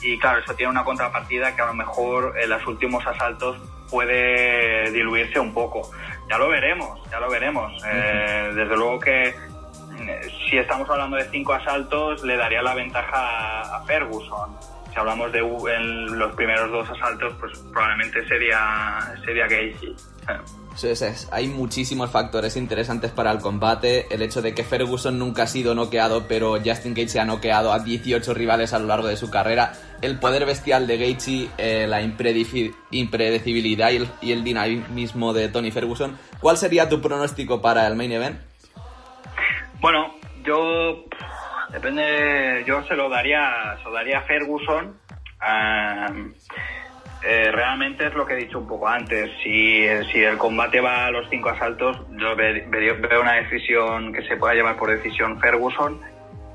y 0.01 0.17
claro, 0.19 0.39
eso 0.39 0.53
tiene 0.55 0.71
una 0.71 0.83
contrapartida 0.83 1.55
que 1.55 1.61
a 1.61 1.65
lo 1.67 1.73
mejor 1.73 2.33
en 2.39 2.49
los 2.49 2.65
últimos 2.67 3.05
asaltos 3.07 3.57
puede 3.89 4.91
diluirse 4.91 5.39
un 5.39 5.53
poco. 5.53 5.89
Ya 6.29 6.37
lo 6.37 6.49
veremos, 6.49 6.99
ya 7.11 7.19
lo 7.19 7.29
veremos. 7.29 7.71
Eh, 7.85 8.51
desde 8.55 8.75
luego 8.75 8.99
que 8.99 9.27
eh, 9.27 10.21
si 10.49 10.57
estamos 10.57 10.89
hablando 10.89 11.15
de 11.17 11.25
cinco 11.29 11.53
asaltos, 11.53 12.23
le 12.23 12.35
daría 12.37 12.61
la 12.61 12.73
ventaja 12.73 13.17
a- 13.17 13.77
a 13.77 13.83
Ferguson. 13.85 14.55
Si 14.93 14.99
hablamos 14.99 15.31
de 15.31 15.41
u- 15.41 15.67
en 15.67 16.19
los 16.19 16.35
primeros 16.35 16.71
dos 16.71 16.87
asaltos, 16.89 17.33
pues 17.39 17.57
probablemente 17.71 18.25
sería, 18.27 18.99
sería 19.25 19.47
Gaethje. 19.47 19.93
Sí, 20.75 20.95
sí, 20.95 21.05
es- 21.05 21.27
hay 21.31 21.47
muchísimos 21.47 22.09
factores 22.11 22.55
interesantes 22.57 23.11
para 23.11 23.31
el 23.31 23.39
combate. 23.39 24.05
El 24.13 24.21
hecho 24.21 24.41
de 24.41 24.53
que 24.53 24.63
Ferguson 24.63 25.17
nunca 25.19 25.43
ha 25.43 25.47
sido 25.47 25.73
noqueado, 25.75 26.27
pero 26.27 26.57
Justin 26.63 26.93
Gaethje 26.93 27.19
ha 27.19 27.25
noqueado 27.25 27.73
a 27.73 27.79
18 27.79 28.33
rivales 28.33 28.73
a 28.73 28.79
lo 28.79 28.85
largo 28.87 29.07
de 29.07 29.17
su 29.17 29.29
carrera. 29.31 29.73
El 30.01 30.19
poder 30.19 30.45
bestial 30.45 30.85
de 30.87 30.97
Gaethje, 30.97 31.49
eh, 31.57 31.87
la 31.87 32.01
impredecibilidad 32.01 33.91
y 33.91 33.95
el, 33.97 34.07
y 34.21 34.31
el 34.31 34.43
dinamismo 34.43 35.33
de 35.33 35.49
Tony 35.49 35.71
Ferguson. 35.71 36.17
¿Cuál 36.39 36.57
sería 36.57 36.87
tu 36.89 37.01
pronóstico 37.01 37.61
para 37.61 37.87
el 37.87 37.95
main 37.95 38.11
event? 38.11 38.39
Bueno, 39.81 40.15
yo 40.45 41.03
depende, 41.73 42.63
yo 42.65 42.83
se 42.83 42.95
lo 42.95 43.09
daría, 43.09 43.75
se 43.77 43.83
lo 43.83 43.91
daría 43.91 44.19
a 44.19 44.23
Ferguson. 44.23 44.97
Eh, 47.25 47.51
realmente 47.53 48.05
es 48.07 48.13
lo 48.15 48.25
que 48.25 48.33
he 48.33 48.37
dicho 48.37 48.59
un 48.59 48.67
poco 48.67 48.87
antes. 48.87 49.31
Si, 49.43 49.85
si 50.11 50.23
el 50.23 50.37
combate 50.37 50.81
va 50.81 51.05
a 51.05 51.11
los 51.11 51.29
cinco 51.29 51.49
asaltos, 51.49 51.97
yo 52.11 52.35
ve- 52.35 52.65
ve- 52.67 52.93
veo 52.93 53.21
una 53.21 53.33
decisión 53.35 54.11
que 54.11 54.23
se 54.27 54.35
pueda 54.35 54.53
llevar 54.53 54.75
por 54.75 54.89
decisión 54.89 55.39
Ferguson. 55.39 56.01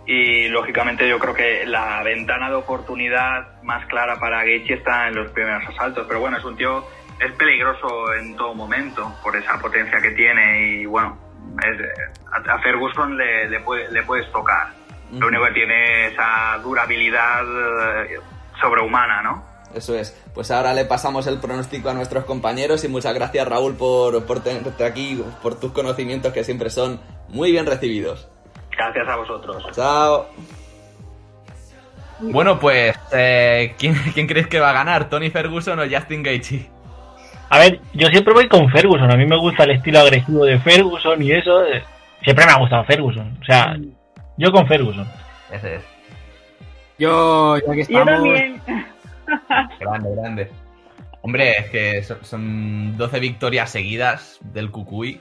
Y 0.05 0.49
lógicamente 0.49 1.09
yo 1.09 1.19
creo 1.19 1.35
que 1.35 1.65
la 1.67 2.03
ventana 2.03 2.49
de 2.51 2.57
oportunidad 2.57 3.63
más 3.63 3.85
clara 3.87 4.19
para 4.19 4.43
Gaethje 4.45 4.75
está 4.75 5.09
en 5.09 5.15
los 5.17 5.31
primeros 5.33 5.63
asaltos. 5.69 6.07
Pero 6.07 6.21
bueno, 6.21 6.37
es 6.39 6.45
un 6.45 6.57
tío, 6.57 6.85
es 7.19 7.33
peligroso 7.33 8.13
en 8.15 8.37
todo 8.37 8.55
momento 8.55 9.19
por 9.23 9.37
esa 9.37 9.59
potencia 9.59 10.01
que 10.03 10.11
tiene 10.11 10.67
y 10.81 10.87
bueno, 10.87 11.19
es- 11.67 12.49
a 12.51 12.59
Ferguson 12.59 13.17
le, 13.17 13.49
le, 13.49 13.61
puede- 13.61 13.91
le 13.91 14.03
puedes 14.03 14.31
tocar. 14.33 14.78
Lo 15.13 15.27
único 15.29 15.45
que 15.47 15.53
tiene 15.53 16.07
esa 16.09 16.59
durabilidad 16.63 17.43
eh, 18.05 18.19
sobrehumana, 18.61 19.23
¿no? 19.23 19.45
Eso 19.75 19.95
es. 19.97 20.19
Pues 20.35 20.51
ahora 20.51 20.73
le 20.75 20.85
pasamos 20.87 21.27
el 21.27 21.39
pronóstico 21.39 21.91
a 21.91 21.95
nuestros 21.95 22.25
compañeros 22.25 22.85
y 22.85 22.89
muchas 22.89 23.15
gracias 23.15 23.47
Raúl 23.47 23.75
por, 23.77 24.25
por 24.27 24.43
tenerte 24.43 24.85
aquí, 24.85 25.23
por 25.43 25.59
tus 25.61 25.73
conocimientos 25.73 26.33
que 26.33 26.43
siempre 26.45 26.71
son 26.71 27.01
muy 27.29 27.53
bien 27.53 27.67
recibidos. 27.67 28.29
Gracias 28.77 29.09
a 29.09 29.17
vosotros. 29.17 29.67
Chao. 29.73 30.27
Bueno, 32.21 32.59
pues, 32.59 32.97
eh, 33.13 33.75
¿quién, 33.79 33.95
quién 34.15 34.27
crees 34.27 34.47
que 34.49 34.59
va 34.61 34.71
a 34.71 34.75
ganar? 34.75 35.09
¿Tony 35.09 35.31
Ferguson 35.31 35.79
o 35.79 35.85
Justin 35.89 36.23
Gaethje? 36.23 36.69
A 37.51 37.59
ver, 37.59 37.81
yo 37.95 38.09
siempre 38.09 38.35
voy 38.35 38.49
con 38.49 38.69
Ferguson. 38.71 39.11
A 39.11 39.17
mí 39.17 39.25
me 39.25 39.39
gusta 39.39 39.65
el 39.65 39.71
estilo 39.73 40.01
agresivo 40.01 40.45
de 40.45 40.59
Ferguson 40.59 41.23
y 41.23 41.33
eso. 41.33 41.65
eh, 41.65 41.83
Siempre 42.23 42.45
me 42.47 42.53
ha 42.53 42.59
gustado 42.59 42.85
Ferguson. 42.85 43.39
O 43.41 43.45
sea, 43.45 43.77
yo 44.39 44.51
con 44.53 44.67
Ferguson. 44.67 45.07
Ese 45.53 45.77
es. 45.77 45.83
Yo, 46.99 47.59
ya 47.59 47.73
que 47.73 47.85
Yo 47.85 48.01
estamos. 48.01 48.07
también. 48.07 48.63
Grande, 49.81 50.15
grande. 50.17 50.51
Hombre, 51.21 51.59
es 51.59 51.71
que 51.71 52.03
son, 52.03 52.25
son 52.25 52.97
12 52.97 53.21
victorias 53.21 53.71
seguidas 53.71 54.39
del 54.41 54.71
Cucuy. 54.71 55.21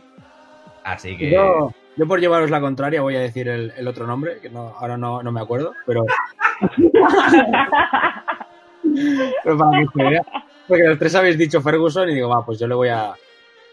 Así 0.84 1.18
que. 1.18 1.32
Yo, 1.32 1.74
yo 1.98 2.08
por 2.08 2.22
llevaros 2.22 2.50
la 2.50 2.62
contraria 2.62 3.02
voy 3.02 3.16
a 3.18 3.20
decir 3.20 3.50
el, 3.50 3.74
el 3.76 3.88
otro 3.88 4.08
nombre, 4.08 4.40
que 4.40 4.50
no, 4.50 4.76
ahora 4.80 4.98
no, 4.98 5.22
no 5.22 5.32
me 5.32 5.42
acuerdo, 5.42 5.74
pero. 5.86 6.06
pero 9.44 9.58
para 9.58 9.80
que 9.80 9.86
se 9.94 10.04
vea. 10.04 10.22
Porque 10.68 10.84
los 10.84 11.00
tres 11.00 11.16
habéis 11.16 11.38
dicho 11.38 11.62
Ferguson 11.62 12.10
y 12.10 12.16
digo, 12.16 12.30
va, 12.30 12.46
pues 12.46 12.60
yo 12.60 12.68
le 12.68 12.76
voy 12.76 12.90
a, 12.90 13.14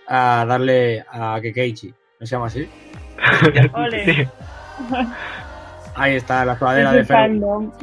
a 0.09 0.45
darle 0.47 1.05
a 1.11 1.39
Kekeichi. 1.41 1.93
¿No 2.21 2.27
se 2.27 2.35
llama 2.35 2.47
así? 2.47 2.69
Ole. 3.75 4.29
Ahí 5.97 6.16
está 6.16 6.45
la 6.45 6.59
sudadera 6.59 6.93
de 6.93 7.05
fandom. 7.05 7.70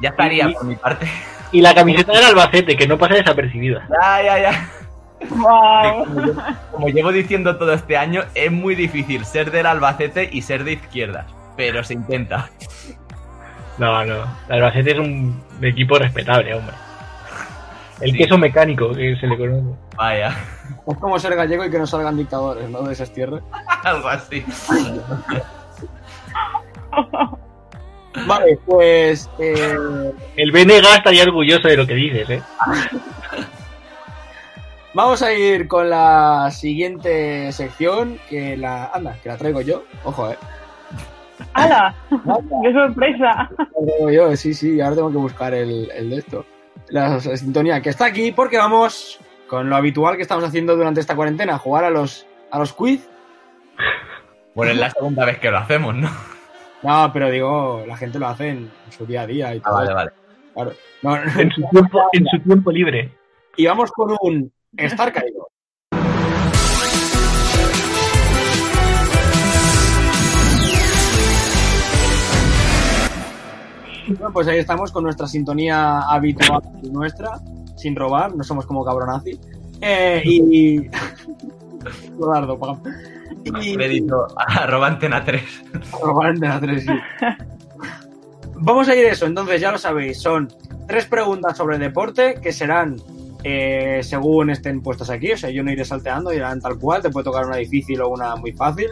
Ya 0.00 0.10
estaría 0.10 0.48
por 0.50 0.64
mi 0.64 0.76
parte. 0.76 1.06
Y 1.52 1.60
la 1.60 1.74
camiseta 1.74 2.12
del 2.12 2.24
Albacete, 2.24 2.76
que 2.76 2.86
no 2.86 2.98
pasa 2.98 3.14
desapercibida. 3.14 3.86
Ya, 3.88 4.22
ya, 4.22 4.38
ya. 4.40 4.68
Wow. 5.30 6.04
Como, 6.04 6.26
yo- 6.26 6.34
como 6.72 6.88
llevo 6.88 7.12
diciendo 7.12 7.56
todo 7.56 7.72
este 7.72 7.96
año, 7.96 8.22
es 8.34 8.50
muy 8.52 8.74
difícil 8.74 9.24
ser 9.24 9.50
del 9.50 9.66
Albacete 9.66 10.28
y 10.30 10.42
ser 10.42 10.64
de 10.64 10.72
izquierdas. 10.72 11.26
Pero 11.56 11.82
se 11.84 11.94
intenta. 11.94 12.50
No, 13.78 14.04
no. 14.04 14.24
El 14.48 14.54
Albacete 14.56 14.92
es 14.92 14.98
un 14.98 15.42
equipo 15.62 15.96
respetable, 15.98 16.54
hombre. 16.54 16.74
El 18.00 18.10
Sí. 18.12 18.18
queso 18.18 18.36
mecánico 18.36 18.92
que 18.92 19.16
se 19.16 19.26
le 19.26 19.38
conoce. 19.38 19.78
Vaya, 19.96 20.36
Es 20.86 20.98
como 20.98 21.18
ser 21.18 21.34
gallego 21.36 21.64
y 21.64 21.70
que 21.70 21.78
no 21.78 21.86
salgan 21.86 22.16
dictadores, 22.16 22.68
¿no? 22.68 22.82
De 22.82 22.92
esas 22.92 23.10
tierras. 23.12 23.42
algo 23.84 24.08
así. 24.08 24.44
Vale, 28.26 28.58
pues. 28.64 29.28
eh, 29.38 30.12
El 30.36 30.52
BNG 30.52 30.84
estaría 30.96 31.24
orgulloso 31.24 31.66
de 31.68 31.76
lo 31.76 31.86
que 31.86 31.94
dices, 31.94 32.30
¿eh? 32.30 32.42
Vamos 34.94 35.22
a 35.22 35.32
ir 35.34 35.66
con 35.66 35.90
la 35.90 36.50
siguiente 36.52 37.50
sección 37.50 38.20
que 38.30 38.56
la 38.56 38.86
anda, 38.94 39.16
que 39.22 39.28
la 39.28 39.36
traigo 39.36 39.60
yo. 39.60 39.82
Ojo, 40.04 40.30
eh. 40.30 40.38
¡Hala! 41.54 41.92
¡Qué 42.10 42.72
sorpresa! 42.72 43.50
La 43.58 43.68
traigo 43.86 44.10
yo, 44.10 44.36
sí, 44.36 44.54
sí, 44.54 44.80
ahora 44.80 44.94
tengo 44.94 45.10
que 45.10 45.16
buscar 45.16 45.52
el, 45.52 45.90
el 45.90 46.10
de 46.10 46.16
esto. 46.18 46.46
La, 46.90 47.08
la 47.08 47.20
sintonía 47.36 47.80
que 47.80 47.90
está 47.90 48.04
aquí 48.06 48.30
porque 48.30 48.56
vamos 48.56 49.18
con 49.54 49.70
lo 49.70 49.76
habitual 49.76 50.16
que 50.16 50.22
estamos 50.22 50.44
haciendo 50.44 50.74
durante 50.76 51.00
esta 51.00 51.14
cuarentena, 51.14 51.58
jugar 51.58 51.84
a 51.84 51.90
los 51.90 52.26
a 52.50 52.58
los 52.58 52.72
quiz. 52.72 53.08
Bueno, 54.54 54.72
es 54.72 54.78
la 54.78 54.90
segunda 54.90 55.24
vez 55.24 55.38
que 55.38 55.50
lo 55.50 55.58
hacemos, 55.58 55.94
¿no? 55.94 56.10
No, 56.82 57.10
pero 57.12 57.30
digo, 57.30 57.82
la 57.86 57.96
gente 57.96 58.18
lo 58.18 58.26
hace 58.28 58.48
en 58.50 58.70
su 58.90 59.06
día 59.06 59.22
a 59.22 59.26
día 59.26 59.54
y 59.54 59.58
Ah, 59.58 59.62
todo. 59.64 59.74
vale, 59.76 59.94
vale. 59.94 60.10
Claro. 60.54 60.72
No, 61.02 61.16
no, 61.16 61.40
En 61.40 61.50
su 61.50 61.62
tiempo, 61.70 62.02
en 62.12 62.26
su 62.26 62.38
tiempo 62.40 62.70
libre. 62.70 63.12
Y 63.56 63.66
vamos 63.66 63.90
con 63.92 64.16
un 64.20 64.52
estar 64.76 65.12
caído. 65.12 65.48
Bueno, 74.06 74.32
pues 74.32 74.46
ahí 74.48 74.58
estamos 74.58 74.92
con 74.92 75.02
nuestra 75.04 75.26
sintonía 75.26 76.00
habitual 76.00 76.60
nuestra, 76.82 77.40
sin 77.76 77.96
robar, 77.96 78.34
no 78.34 78.42
somos 78.44 78.66
como 78.66 78.84
cabronazi. 78.84 79.38
Eh, 79.80 80.22
y. 80.24 80.88
Rodardo, 82.18 82.58
pam. 82.58 82.80
Y- 83.44 83.74
Crédito 83.74 84.26
arroba 84.36 84.86
antena 84.86 85.24
3. 85.24 85.42
robar 86.02 86.30
Antena 86.30 86.60
3, 86.60 86.82
sí. 86.84 86.92
Vamos 88.56 88.88
a 88.88 88.94
ir 88.94 89.04
eso, 89.06 89.26
entonces 89.26 89.60
ya 89.60 89.70
lo 89.72 89.78
sabéis, 89.78 90.20
son 90.20 90.48
tres 90.86 91.06
preguntas 91.06 91.56
sobre 91.56 91.76
deporte 91.78 92.36
que 92.40 92.52
serán 92.52 92.96
eh, 93.42 94.00
según 94.02 94.48
estén 94.50 94.80
puestas 94.80 95.10
aquí, 95.10 95.32
o 95.32 95.36
sea, 95.36 95.50
yo 95.50 95.62
no 95.62 95.70
iré 95.70 95.84
salteando, 95.84 96.32
irán 96.32 96.60
tal 96.60 96.78
cual, 96.78 97.02
te 97.02 97.10
puede 97.10 97.24
tocar 97.24 97.44
una 97.46 97.56
difícil 97.56 98.00
o 98.00 98.08
una 98.08 98.36
muy 98.36 98.52
fácil. 98.52 98.88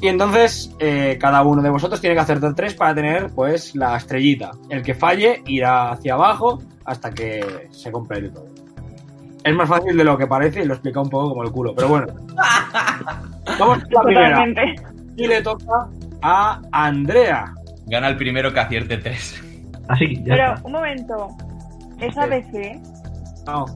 Y 0.00 0.08
entonces 0.08 0.74
eh, 0.80 1.16
cada 1.20 1.42
uno 1.42 1.62
de 1.62 1.70
vosotros 1.70 2.00
tiene 2.00 2.16
que 2.16 2.22
acertar 2.22 2.54
tres 2.54 2.74
para 2.74 2.94
tener 2.94 3.28
pues 3.34 3.76
la 3.76 3.96
estrellita. 3.96 4.50
El 4.70 4.82
que 4.82 4.94
falle 4.94 5.42
irá 5.46 5.92
hacia 5.92 6.14
abajo 6.14 6.60
hasta 6.90 7.12
que 7.12 7.68
se 7.70 7.92
complete 7.92 8.30
todo. 8.30 8.46
Es 9.44 9.54
más 9.54 9.68
fácil 9.68 9.96
de 9.96 10.02
lo 10.02 10.18
que 10.18 10.26
parece 10.26 10.62
y 10.62 10.64
lo 10.66 10.74
explica 10.74 11.00
un 11.00 11.08
poco 11.08 11.30
como 11.30 11.44
el 11.44 11.52
culo, 11.52 11.72
pero 11.74 11.88
bueno. 11.88 12.06
Vamos 13.58 13.78
con 13.84 13.92
la 13.92 14.02
primera. 14.02 14.44
Y 15.16 15.26
le 15.28 15.40
toca 15.40 15.88
a 16.20 16.60
Andrea. 16.72 17.54
Gana 17.86 18.08
el 18.08 18.16
primero 18.16 18.52
que 18.52 18.60
acierte 18.60 18.98
3. 18.98 19.44
Así, 19.88 20.16
ya 20.16 20.34
Pero, 20.34 20.54
está. 20.54 20.66
un 20.66 20.72
momento. 20.72 21.28
¿Es 22.00 22.18
ABC? 22.18 22.80
No, 23.46 23.66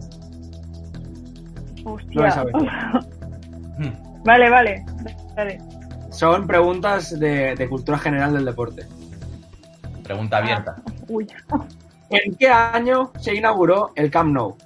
Hostia. 1.84 2.20
No 2.20 2.26
es 2.26 2.36
ABC. 2.36 2.52
vale, 4.24 4.50
vale. 4.50 4.84
Vale. 5.36 5.58
son 6.10 6.46
preguntas 6.46 7.18
de, 7.18 7.54
de 7.54 7.68
cultura 7.68 7.96
general 7.96 8.34
del 8.34 8.44
deporte. 8.44 8.86
Pregunta 10.02 10.38
abierta. 10.38 10.76
Uy. 11.08 11.26
¿En 12.22 12.34
qué 12.36 12.48
año 12.48 13.10
se 13.20 13.34
inauguró 13.34 13.90
el 13.96 14.10
Camp 14.10 14.32
Nou? 14.32 14.56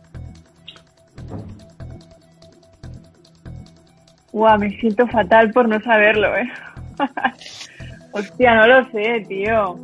Guau, 4.32 4.58
me 4.58 4.70
siento 4.78 5.06
fatal 5.08 5.50
por 5.52 5.68
no 5.68 5.80
saberlo, 5.80 6.36
eh. 6.36 6.48
Hostia, 8.12 8.54
no 8.54 8.66
lo 8.66 8.90
sé, 8.90 9.24
tío. 9.28 9.78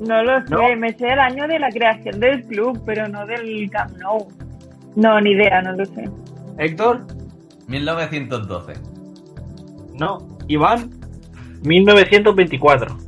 No 0.00 0.22
lo 0.22 0.40
sé. 0.42 0.50
¿No? 0.50 0.76
Me 0.76 0.92
sé 0.92 1.08
el 1.08 1.18
año 1.18 1.48
de 1.48 1.58
la 1.58 1.70
creación 1.70 2.20
del 2.20 2.44
club, 2.44 2.82
pero 2.84 3.08
no 3.08 3.26
del 3.26 3.70
Camp 3.70 3.96
Nou. 3.98 4.28
No, 4.96 5.20
ni 5.20 5.30
idea, 5.32 5.62
no 5.62 5.72
lo 5.72 5.84
sé. 5.86 6.08
Héctor, 6.58 7.06
1912. 7.68 8.74
no. 9.94 10.34
Iván, 10.46 10.90
1924. 11.62 13.03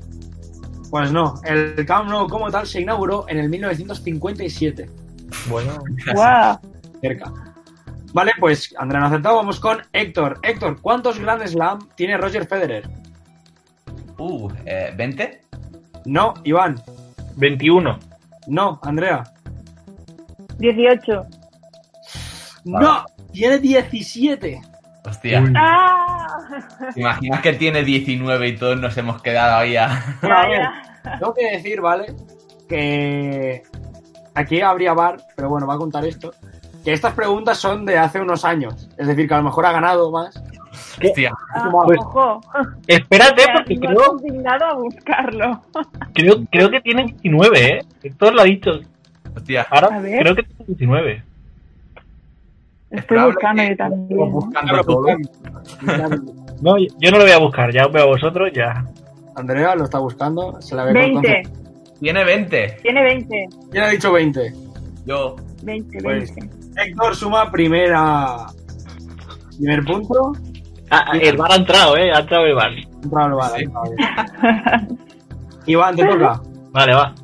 Pues 0.96 1.12
no. 1.12 1.34
El 1.44 1.84
Camp 1.84 2.08
Nou 2.08 2.26
como 2.26 2.50
tal 2.50 2.66
se 2.66 2.80
inauguró 2.80 3.26
en 3.28 3.36
el 3.36 3.50
1957. 3.50 4.88
Bueno, 5.46 5.72
Guau. 6.14 6.58
Cerca. 7.02 7.32
Vale, 8.14 8.32
pues 8.40 8.74
Andrea 8.78 9.00
no 9.00 9.06
ha 9.06 9.08
acertado. 9.10 9.36
Vamos 9.36 9.60
con 9.60 9.82
Héctor. 9.92 10.38
Héctor, 10.42 10.80
¿cuántos 10.80 11.18
Grand 11.18 11.46
Slam 11.46 11.80
tiene 11.96 12.16
Roger 12.16 12.46
Federer? 12.46 12.88
Uh, 14.16 14.50
eh, 14.64 14.94
20. 14.96 15.42
No, 16.06 16.32
Iván. 16.44 16.82
21. 17.36 17.98
No, 18.46 18.80
Andrea. 18.82 19.22
18. 20.58 21.26
No, 22.64 23.04
tiene 23.32 23.58
17. 23.58 24.62
Hostia. 25.06 25.44
¡Ah! 25.56 26.38
¿Te 26.94 27.00
imaginas 27.00 27.40
que 27.40 27.52
tiene 27.54 27.82
19 27.82 28.48
y 28.48 28.56
todos 28.56 28.78
nos 28.80 28.96
hemos 28.96 29.22
quedado 29.22 29.56
ahí 29.58 29.76
a... 29.76 29.86
A 30.22 30.48
ver, 30.48 30.68
tengo 31.18 31.32
que 31.34 31.50
decir, 31.52 31.80
¿vale? 31.80 32.14
Que 32.68 33.62
aquí 34.34 34.60
habría 34.60 34.92
bar, 34.94 35.16
pero 35.36 35.48
bueno, 35.48 35.66
va 35.66 35.74
a 35.74 35.78
contar 35.78 36.04
esto. 36.04 36.32
Que 36.84 36.92
estas 36.92 37.14
preguntas 37.14 37.58
son 37.58 37.84
de 37.84 37.98
hace 37.98 38.20
unos 38.20 38.44
años. 38.44 38.88
Es 38.96 39.06
decir, 39.06 39.26
que 39.28 39.34
a 39.34 39.38
lo 39.38 39.44
mejor 39.44 39.66
ha 39.66 39.72
ganado 39.72 40.10
más. 40.10 40.40
Hostia. 41.04 41.32
Ah, 41.54 41.70
Pues- 41.84 41.98
ojo. 42.00 42.40
Espérate, 42.86 43.44
porque 43.54 43.74
no 43.76 43.80
creo, 43.94 44.16
indignado 44.18 44.64
a 44.66 44.74
buscarlo. 44.74 45.62
creo, 46.14 46.44
creo 46.50 46.70
que 46.70 46.80
tiene 46.80 47.04
19, 47.04 47.64
¿eh? 47.64 47.78
Héctor 48.02 48.34
lo 48.34 48.40
ha 48.42 48.44
dicho. 48.44 48.70
Hostia. 49.34 49.66
Ahora 49.70 49.96
A 49.96 50.00
ver. 50.00 50.20
creo 50.20 50.34
que 50.34 50.42
tiene 50.44 50.64
19. 50.68 51.24
Estoy 52.96 53.18
buscando 53.24 53.62
yo 53.62 53.76
también. 53.76 54.30
buscando. 54.30 54.82
No, 56.62 56.76
yo 56.78 57.10
no 57.10 57.18
lo 57.18 57.24
voy 57.24 57.32
a 57.32 57.38
buscar, 57.38 57.72
ya 57.72 57.86
os 57.86 57.92
veo 57.92 58.04
a 58.04 58.06
vosotros, 58.06 58.50
ya. 58.54 58.84
Andrea 59.34 59.74
lo 59.74 59.84
está 59.84 59.98
buscando. 59.98 60.60
Se 60.60 60.74
la 60.74 60.84
ve 60.84 60.92
con 60.92 61.22
20. 61.22 61.42
conce- 61.42 61.98
Tiene 62.00 62.24
20. 62.24 62.76
Tiene 62.82 63.02
20. 63.02 63.46
¿Quién 63.70 63.84
ha 63.84 63.88
dicho 63.88 64.12
20? 64.12 64.52
Yo. 65.04 65.36
20, 65.62 65.98
Pues- 66.02 66.34
20. 66.34 66.56
Héctor 66.82 67.14
suma 67.16 67.50
primera. 67.50 68.46
Primer 69.58 69.84
punto. 69.84 70.32
Ah, 70.90 71.12
el 71.20 71.36
bar 71.36 71.52
ha 71.52 71.56
entrado, 71.56 71.96
¿eh? 71.96 72.12
Ha 72.12 72.20
entrado 72.20 72.44
el 72.46 72.54
bar. 72.54 72.70
Entrado 73.02 73.28
el 73.28 73.34
bar, 73.34 73.52
ha 73.54 73.58
entrado. 73.58 73.90
Iván, 75.66 75.96
te 75.96 76.04
toca. 76.06 76.40
Vale, 76.70 76.94
va. 76.94 77.14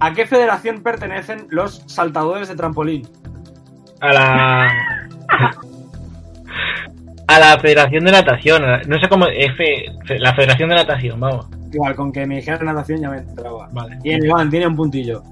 ¿A 0.00 0.12
qué 0.14 0.26
federación 0.26 0.82
pertenecen 0.82 1.46
los 1.50 1.82
saltadores 1.86 2.48
de 2.48 2.56
trampolín? 2.56 3.06
A 4.00 4.12
la... 4.12 5.08
A 7.26 7.38
la 7.38 7.58
Federación 7.58 8.04
de 8.04 8.12
Natación. 8.12 8.62
No 8.86 8.98
sé 8.98 9.08
cómo... 9.08 9.26
F... 9.26 9.84
La 10.18 10.34
Federación 10.34 10.68
de 10.70 10.74
Natación, 10.76 11.20
vamos. 11.20 11.46
Igual, 11.72 11.94
con 11.94 12.12
que 12.12 12.26
me 12.26 12.36
dijeran 12.36 12.64
natación 12.64 13.00
ya 13.00 13.10
me 13.10 13.18
entraba. 13.18 13.68
Vale. 13.72 13.98
Bien, 14.02 14.24
Iván, 14.24 14.48
tiene 14.50 14.66
un 14.66 14.76
puntillo. 14.76 15.22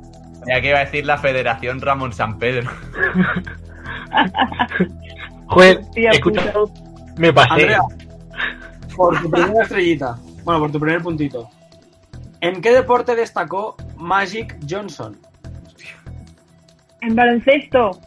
Ya 0.46 0.60
que 0.60 0.68
iba 0.68 0.78
a 0.78 0.84
decir 0.84 1.06
la 1.06 1.18
Federación 1.18 1.80
Ramón 1.80 2.12
San 2.12 2.38
Pedro. 2.38 2.70
Joder, 5.46 5.80
escucha, 5.94 6.52
me 7.16 7.32
pasé. 7.32 7.50
Andrea, 7.50 7.80
por 8.94 9.20
tu 9.20 9.30
primera 9.30 9.62
estrellita. 9.62 10.18
Bueno, 10.44 10.60
por 10.60 10.72
tu 10.72 10.80
primer 10.80 11.02
puntito. 11.02 11.48
¿En 12.40 12.60
qué 12.60 12.72
deporte 12.72 13.14
destacó 13.14 13.76
Magic 13.96 14.56
Johnson? 14.68 15.16
En 17.00 17.14
baloncesto. 17.14 18.00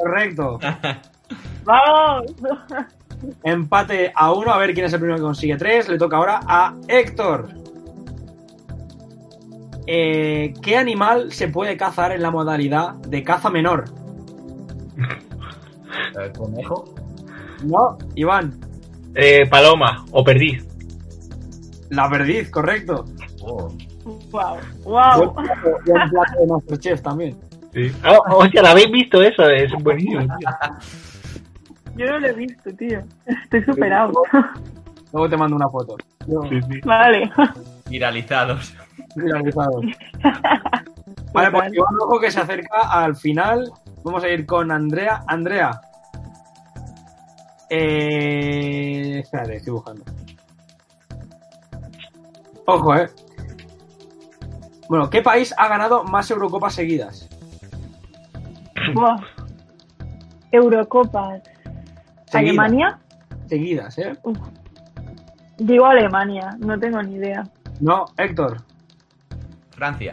Correcto. 0.00 0.58
¡Vamos! 1.64 2.34
Empate 3.44 4.12
a 4.14 4.32
uno, 4.32 4.50
a 4.50 4.58
ver 4.58 4.72
quién 4.72 4.86
es 4.86 4.92
el 4.94 4.98
primero 5.00 5.18
que 5.18 5.22
consigue 5.24 5.56
tres. 5.56 5.88
Le 5.88 5.98
toca 5.98 6.16
ahora 6.16 6.40
a 6.46 6.74
Héctor. 6.88 7.48
Eh, 9.86 10.54
¿Qué 10.62 10.76
animal 10.76 11.32
se 11.32 11.48
puede 11.48 11.76
cazar 11.76 12.12
en 12.12 12.22
la 12.22 12.30
modalidad 12.30 12.94
de 12.94 13.22
caza 13.22 13.50
menor? 13.50 13.84
¿El 16.18 16.32
conejo? 16.32 16.94
No, 17.64 17.98
Iván. 18.14 18.58
Eh, 19.14 19.46
paloma 19.50 20.04
o 20.12 20.24
perdiz. 20.24 20.66
La 21.90 22.08
perdiz, 22.08 22.50
correcto. 22.50 23.04
Oh. 23.42 23.68
¡Wow! 24.30 24.56
¡Wow! 24.84 25.34
Plato- 25.34 25.78
buen 25.84 26.08
plato 26.08 26.40
de 26.40 26.46
Masterchef 26.46 27.02
también. 27.02 27.36
Sí. 27.72 27.92
Oh, 28.04 28.36
hostia, 28.38 28.62
¿la 28.62 28.70
habéis 28.72 28.90
visto 28.90 29.22
eso? 29.22 29.48
Es 29.48 29.70
buenísimo, 29.82 30.22
tío. 30.38 30.48
Yo 31.96 32.06
no 32.06 32.18
lo 32.18 32.26
he 32.28 32.32
visto, 32.32 32.70
tío. 32.74 33.00
Estoy 33.26 33.64
superado. 33.64 34.12
Luego 35.12 35.28
te 35.28 35.36
mando 35.36 35.56
una 35.56 35.68
foto. 35.68 35.96
Yo- 36.26 36.42
Sí, 36.48 36.60
sí. 36.70 36.80
Vale. 36.84 37.30
Viralizados. 37.88 38.74
Viralizado. 39.16 39.80
Vale, 41.32 41.50
pues. 41.52 41.72
Iván 41.74 41.94
Rojo 42.00 42.18
que 42.20 42.30
se 42.30 42.40
acerca 42.40 42.80
al 42.90 43.14
final. 43.16 43.70
Vamos 44.04 44.24
a 44.24 44.28
ir 44.28 44.46
con 44.46 44.70
Andrea. 44.72 45.22
Andrea. 45.28 45.80
Eh... 47.68 49.20
Espérate, 49.20 49.56
estoy 49.56 49.72
buscando. 49.74 50.04
Ojo, 52.66 52.96
eh. 52.96 53.08
Bueno, 54.88 55.08
¿qué 55.08 55.22
país 55.22 55.54
ha 55.56 55.68
ganado 55.68 56.02
más 56.02 56.28
Eurocopas 56.32 56.74
seguidas? 56.74 57.28
Buah. 58.94 59.16
Eurocopas. 60.52 61.42
Seguidas. 62.26 62.34
¿Alemania? 62.34 62.98
Seguidas, 63.46 63.98
¿eh? 63.98 64.12
Digo 65.58 65.86
Alemania, 65.86 66.56
no 66.58 66.78
tengo 66.78 67.02
ni 67.02 67.14
idea. 67.16 67.42
No, 67.80 68.04
Héctor. 68.16 68.58
Francia. 69.70 70.12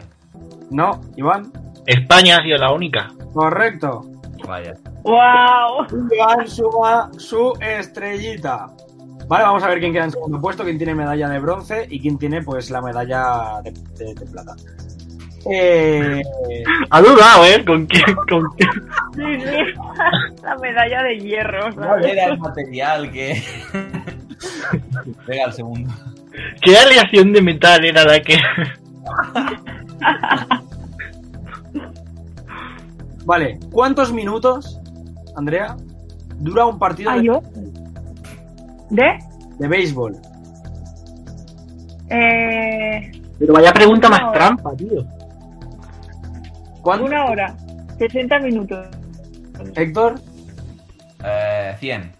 No, 0.72 1.02
Iván. 1.16 1.52
España 1.86 2.38
ha 2.38 2.44
sido 2.44 2.58
la 2.58 2.72
única. 2.72 3.10
Correcto. 3.34 4.02
Vaya. 4.48 4.74
¡Wow! 5.04 5.86
Iván 6.12 6.48
suma 6.48 7.10
su 7.18 7.54
estrellita. 7.62 8.68
Vale, 9.28 9.44
vamos 9.44 9.64
a 9.64 9.68
ver 9.68 9.80
quién 9.80 9.92
queda 9.94 10.06
en 10.06 10.12
segundo 10.12 10.40
puesto, 10.40 10.64
quién 10.64 10.78
tiene 10.78 10.96
medalla 10.96 11.28
de 11.30 11.40
bronce 11.40 11.86
y 11.90 12.00
quién 12.00 12.18
tiene 12.18 12.42
pues 12.44 12.70
la 12.72 12.82
medalla 12.82 13.62
de, 13.64 13.72
de- 13.72 14.14
de 14.14 14.26
plata. 14.26 14.56
Eh, 15.50 16.22
Ha 16.90 17.02
dudado, 17.02 17.46
¿eh? 17.46 17.64
¿Con 17.66 17.86
quién? 17.86 18.04
Con 18.30 18.44
quién? 18.58 18.70
Sí, 19.16 19.46
sí. 19.46 19.58
La 20.44 20.56
medalla 20.58 21.04
de 21.04 21.20
hierro. 21.20 21.74
¿Cuál 21.76 22.06
era 22.06 22.26
el 22.26 22.38
material 22.40 23.12
que. 23.12 23.42
Venga, 25.28 25.46
el 25.46 25.54
segundo. 25.54 25.94
¿Qué 26.62 26.78
aleación 26.78 27.34
de 27.34 27.42
metal 27.42 27.84
era 27.86 28.04
la 28.04 28.20
que.? 28.22 28.38
vale, 33.26 33.60
¿cuántos 33.72 34.14
minutos, 34.14 34.80
Andrea, 35.36 35.76
dura 36.40 36.66
un 36.66 36.80
partido 36.80 37.12
Ah, 37.12 37.18
de, 37.18 37.24
yo. 37.24 37.42
¿De? 38.90 39.20
de 39.60 39.68
béisbol? 39.68 40.16
Eh, 42.10 43.12
Pero 43.40 43.54
vaya 43.54 43.74
pregunta 43.74 44.10
más 44.10 44.32
trampa, 44.32 44.72
tío. 44.76 45.04
¿Cuánto, 46.88 47.06
una 47.06 47.26
hora. 47.26 47.56
60 47.98 48.40
minutos. 48.40 48.88
Héctor? 49.76 50.16
Eh, 51.24 51.76
100. 51.80 52.12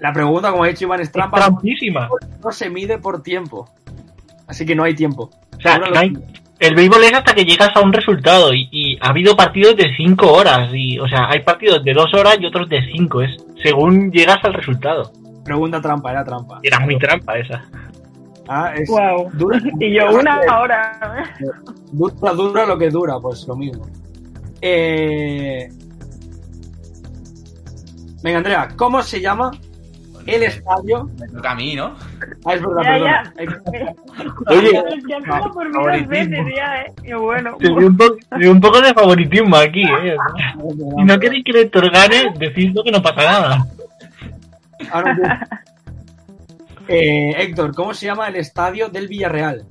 La 0.00 0.12
pregunta, 0.12 0.50
como 0.50 0.64
ha 0.64 0.68
dicho 0.68 0.84
Iván, 0.84 1.00
es 1.00 1.06
Es 1.08 1.12
trampa. 1.12 1.38
trampísima. 1.38 2.08
No 2.42 2.50
se 2.52 2.68
mide 2.70 2.98
por 2.98 3.22
tiempo. 3.22 3.68
Así 4.46 4.66
que 4.66 4.74
no 4.74 4.84
hay 4.84 4.94
tiempo. 4.94 5.30
O 5.56 5.60
sea, 5.60 5.78
no 5.78 5.86
hay- 5.98 6.12
el 6.58 6.74
béisbol 6.74 7.04
es 7.04 7.12
hasta 7.14 7.34
que 7.34 7.44
llegas 7.44 7.70
a 7.74 7.80
un 7.80 7.92
resultado 7.92 8.52
y, 8.54 8.68
y 8.70 8.98
ha 9.00 9.10
habido 9.10 9.36
partidos 9.36 9.76
de 9.76 9.94
5 9.96 10.32
horas 10.32 10.70
y, 10.72 10.98
o 10.98 11.06
sea, 11.08 11.28
hay 11.28 11.40
partidos 11.40 11.82
de 11.84 11.92
2 11.92 12.12
horas 12.14 12.36
y 12.40 12.46
otros 12.46 12.68
de 12.68 12.80
5, 12.92 13.22
es 13.22 13.36
según 13.62 14.10
llegas 14.10 14.38
al 14.44 14.54
resultado. 14.54 15.12
Pregunta 15.44 15.80
trampa, 15.80 16.10
era 16.10 16.24
trampa. 16.24 16.60
Era 16.62 16.80
muy 16.80 16.98
trampa 16.98 17.38
esa. 17.38 17.64
Ah, 18.48 18.72
es 18.76 18.88
Wow. 18.88 19.30
dura, 19.34 19.58
Y 19.80 19.94
yo 19.96 20.10
una 20.18 20.40
hora. 20.60 20.98
dura, 21.92 22.32
dura 22.32 22.66
lo 22.66 22.78
que 22.78 22.90
dura, 22.90 23.18
pues 23.20 23.46
lo 23.48 23.56
mismo. 23.56 23.86
Eh... 24.60 25.68
Venga, 28.22 28.38
Andrea, 28.38 28.68
¿cómo 28.76 29.02
se 29.02 29.20
llama 29.20 29.50
el 30.26 30.42
estadio? 30.44 31.08
Me 31.20 31.28
toca 31.28 31.50
a 31.50 31.54
mí, 31.54 31.74
¿no? 31.74 31.94
Ah, 32.46 32.54
es 32.54 32.62
verdad, 32.62 32.82
Ya, 32.82 33.32
perdona. 33.34 33.94
Oye, 34.48 34.72
Ya 35.08 35.16
empezó 35.16 35.50
por 35.52 35.66
mí 35.66 35.72
dos 35.72 35.82
favoritismo. 35.84 36.08
veces 36.10 36.54
ya, 36.56 36.80
eh. 36.82 36.92
Y 37.02 37.12
bueno. 37.12 37.56
Se 37.60 37.70
un, 37.70 37.96
po- 37.96 38.16
poco 38.62 38.80
de 38.80 38.94
favoritismo 38.94 39.56
aquí, 39.56 39.82
¿eh? 39.82 40.16
Si 40.96 41.04
no 41.04 41.18
queréis 41.18 41.44
que 41.44 41.50
el 41.50 41.56
Héctor 41.66 41.90
gane, 41.90 42.32
decidlo 42.38 42.82
que 42.82 42.90
no 42.92 43.02
pasa 43.02 43.16
nada. 43.22 43.66
Ahora. 44.90 45.48
Eh, 46.88 47.30
Héctor, 47.36 47.74
¿cómo 47.74 47.94
se 47.94 48.06
llama 48.06 48.28
el 48.28 48.36
estadio 48.36 48.88
del 48.88 49.08
Villarreal? 49.08 49.64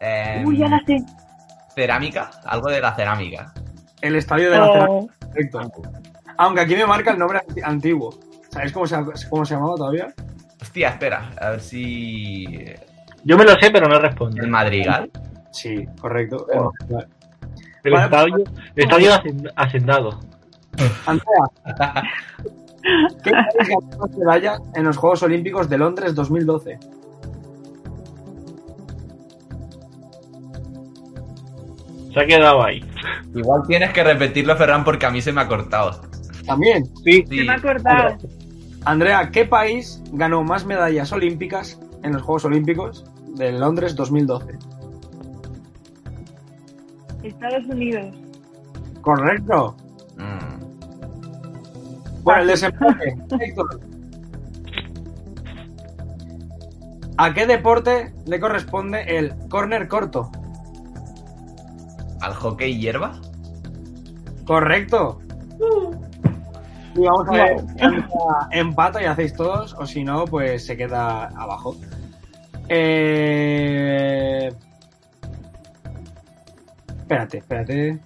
Eh, 0.00 0.42
Uy, 0.44 0.58
ya 0.58 0.68
la 0.68 0.80
sé. 0.86 0.98
cerámica, 1.74 2.30
algo 2.44 2.68
de 2.70 2.80
la 2.80 2.94
cerámica. 2.94 3.52
El 4.00 4.16
estadio 4.16 4.50
de 4.50 4.58
la 4.58 4.66
Oh. 4.66 4.72
Cerámica, 4.72 5.14
Héctor. 5.36 5.70
Aunque 6.38 6.60
aquí 6.62 6.74
me 6.74 6.86
marca 6.86 7.12
el 7.12 7.18
nombre 7.18 7.38
anti- 7.46 7.60
antiguo. 7.62 8.18
¿Sabéis 8.50 8.72
cómo 8.72 8.86
se, 8.86 8.96
cómo 9.30 9.44
se 9.44 9.54
llamaba 9.54 9.76
todavía? 9.76 10.08
Hostia, 10.60 10.88
espera, 10.90 11.30
a 11.40 11.50
ver 11.50 11.60
si. 11.60 12.44
Yo 13.24 13.38
me 13.38 13.44
lo 13.44 13.58
sé, 13.58 13.70
pero 13.70 13.88
no 13.88 13.98
respondo. 13.98 14.42
El 14.42 14.48
Madrigal. 14.48 15.10
Sí, 15.52 15.86
correcto. 16.00 16.46
Oh. 16.54 16.72
Vale. 16.88 17.06
El 17.84 17.92
Vale. 17.92 18.04
estadio, 18.04 18.36
el 18.74 18.84
estadio 18.84 19.14
hacen- 19.14 19.52
hacendado. 19.56 20.20
Andrea, 21.06 21.32
¿qué 23.22 23.30
país 23.30 23.68
ganó 23.68 23.98
más 23.98 24.16
medallas 24.16 24.60
en 24.74 24.84
los 24.84 24.96
Juegos 24.96 25.22
Olímpicos 25.22 25.68
de 25.68 25.78
Londres 25.78 26.14
2012? 26.14 26.78
Se 32.12 32.20
ha 32.20 32.26
quedado 32.26 32.62
ahí. 32.62 32.84
Igual 33.34 33.62
tienes 33.66 33.92
que 33.92 34.04
repetirlo, 34.04 34.56
Ferran, 34.56 34.84
porque 34.84 35.06
a 35.06 35.10
mí 35.10 35.22
se 35.22 35.32
me 35.32 35.40
ha 35.40 35.48
cortado. 35.48 36.02
También. 36.46 36.84
Sí, 37.04 37.24
Sí. 37.28 37.38
Se 37.38 37.44
me 37.44 37.52
ha 37.52 37.60
cortado. 37.60 38.18
Andrea, 38.84 39.30
¿qué 39.30 39.44
país 39.44 40.02
ganó 40.12 40.42
más 40.42 40.66
medallas 40.66 41.12
olímpicas 41.12 41.80
en 42.02 42.12
los 42.12 42.22
Juegos 42.22 42.44
Olímpicos 42.44 43.04
de 43.36 43.52
Londres 43.52 43.94
2012? 43.94 44.58
Estados 47.22 47.64
Unidos. 47.66 48.14
Correcto. 49.00 49.76
Bueno, 52.22 52.42
el 52.42 52.48
desempate. 52.48 53.16
Héctor. 53.40 53.80
¿A 57.18 57.34
qué 57.34 57.46
deporte 57.46 58.12
le 58.26 58.40
corresponde 58.40 59.18
el 59.18 59.34
córner 59.48 59.86
corto? 59.88 60.30
¿Al 62.20 62.34
hockey 62.34 62.78
hierba? 62.78 63.20
Correcto. 64.46 65.20
Y 66.94 67.00
vamos 67.00 67.28
a 67.28 67.32
ver, 67.32 67.56
empata 68.50 69.02
y 69.02 69.06
hacéis 69.06 69.34
todos, 69.34 69.74
o 69.78 69.86
si 69.86 70.04
no, 70.04 70.24
pues 70.24 70.66
se 70.66 70.76
queda 70.76 71.28
abajo. 71.28 71.76
Eh... 72.68 74.52
Espérate, 77.00 77.38
espérate. 77.38 78.00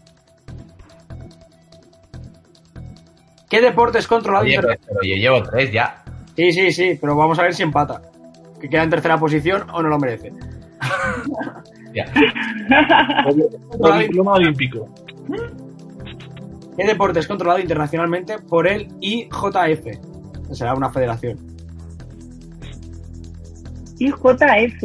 ¿Qué 3.49 3.61
deporte 3.61 3.99
es 3.99 4.07
controlado 4.07 4.45
Oye, 4.45 4.57
yo 5.03 5.17
llevo 5.17 5.43
tres 5.43 5.73
ya. 5.73 6.03
Sí, 6.35 6.53
sí, 6.53 6.73
sí, 6.73 6.99
pero 7.01 7.17
vamos 7.17 7.39
a 7.39 7.43
ver 7.43 7.55
si 7.55 7.63
empata. 7.63 8.03
Que 8.61 8.69
queda 8.69 8.83
en 8.83 8.91
tercera 8.91 9.19
posición 9.19 9.69
o 9.71 9.83
no 9.83 9.89
lo 9.89 9.99
merece. 9.99 10.33
Ya. 11.95 12.05
Diploma 13.99 14.35
olímpico. 14.35 14.87
¿Qué 16.77 16.85
deporte 16.85 17.21
es 17.21 17.27
controlado 17.27 17.59
internacionalmente 17.59 18.39
por 18.39 18.69
el 18.69 18.89
IJF? 19.01 19.97
O 20.51 20.55
sea, 20.55 20.75
una 20.75 20.91
federación. 20.91 21.39
IJF. 23.99 24.85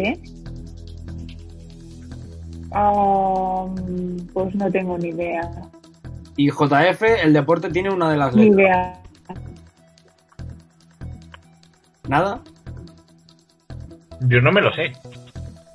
Ah, 2.72 3.66
pues 4.32 4.55
no 4.55 4.72
tengo 4.72 4.97
ni 4.97 5.09
idea. 5.09 5.51
IJF, 6.38 7.01
el 7.23 7.34
deporte 7.34 7.69
tiene 7.69 7.89
una 7.89 8.09
de 8.11 8.17
las 8.17 8.34
letras. 8.34 8.55
idea. 8.59 8.93
¿Nada? 12.07 12.41
Yo 14.21 14.41
no 14.41 14.51
me 14.51 14.61
lo 14.61 14.71
sé. 14.73 14.91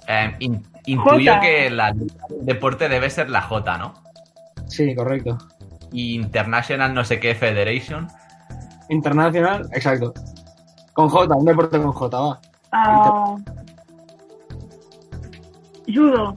Eh, 0.08 0.34
in- 0.40 0.62
intuyo 0.86 1.32
que 1.40 1.70
la 1.70 1.88
el 1.90 2.06
deporte 2.42 2.88
debe 2.88 3.10
ser 3.10 3.30
la 3.30 3.42
J, 3.42 3.78
¿no? 3.78 3.94
Sí, 4.66 4.94
correcto. 4.94 5.36
Y 5.92 6.14
International 6.14 6.92
no 6.94 7.04
sé 7.04 7.18
qué 7.20 7.34
Federation. 7.34 8.08
Internacional, 8.88 9.68
exacto. 9.72 10.12
Con 10.92 11.08
J, 11.08 11.34
un 11.34 11.44
deporte 11.44 11.78
con 11.78 11.92
J, 11.92 12.18
va. 12.20 12.40
Ah, 12.72 13.36
judo. 15.86 16.34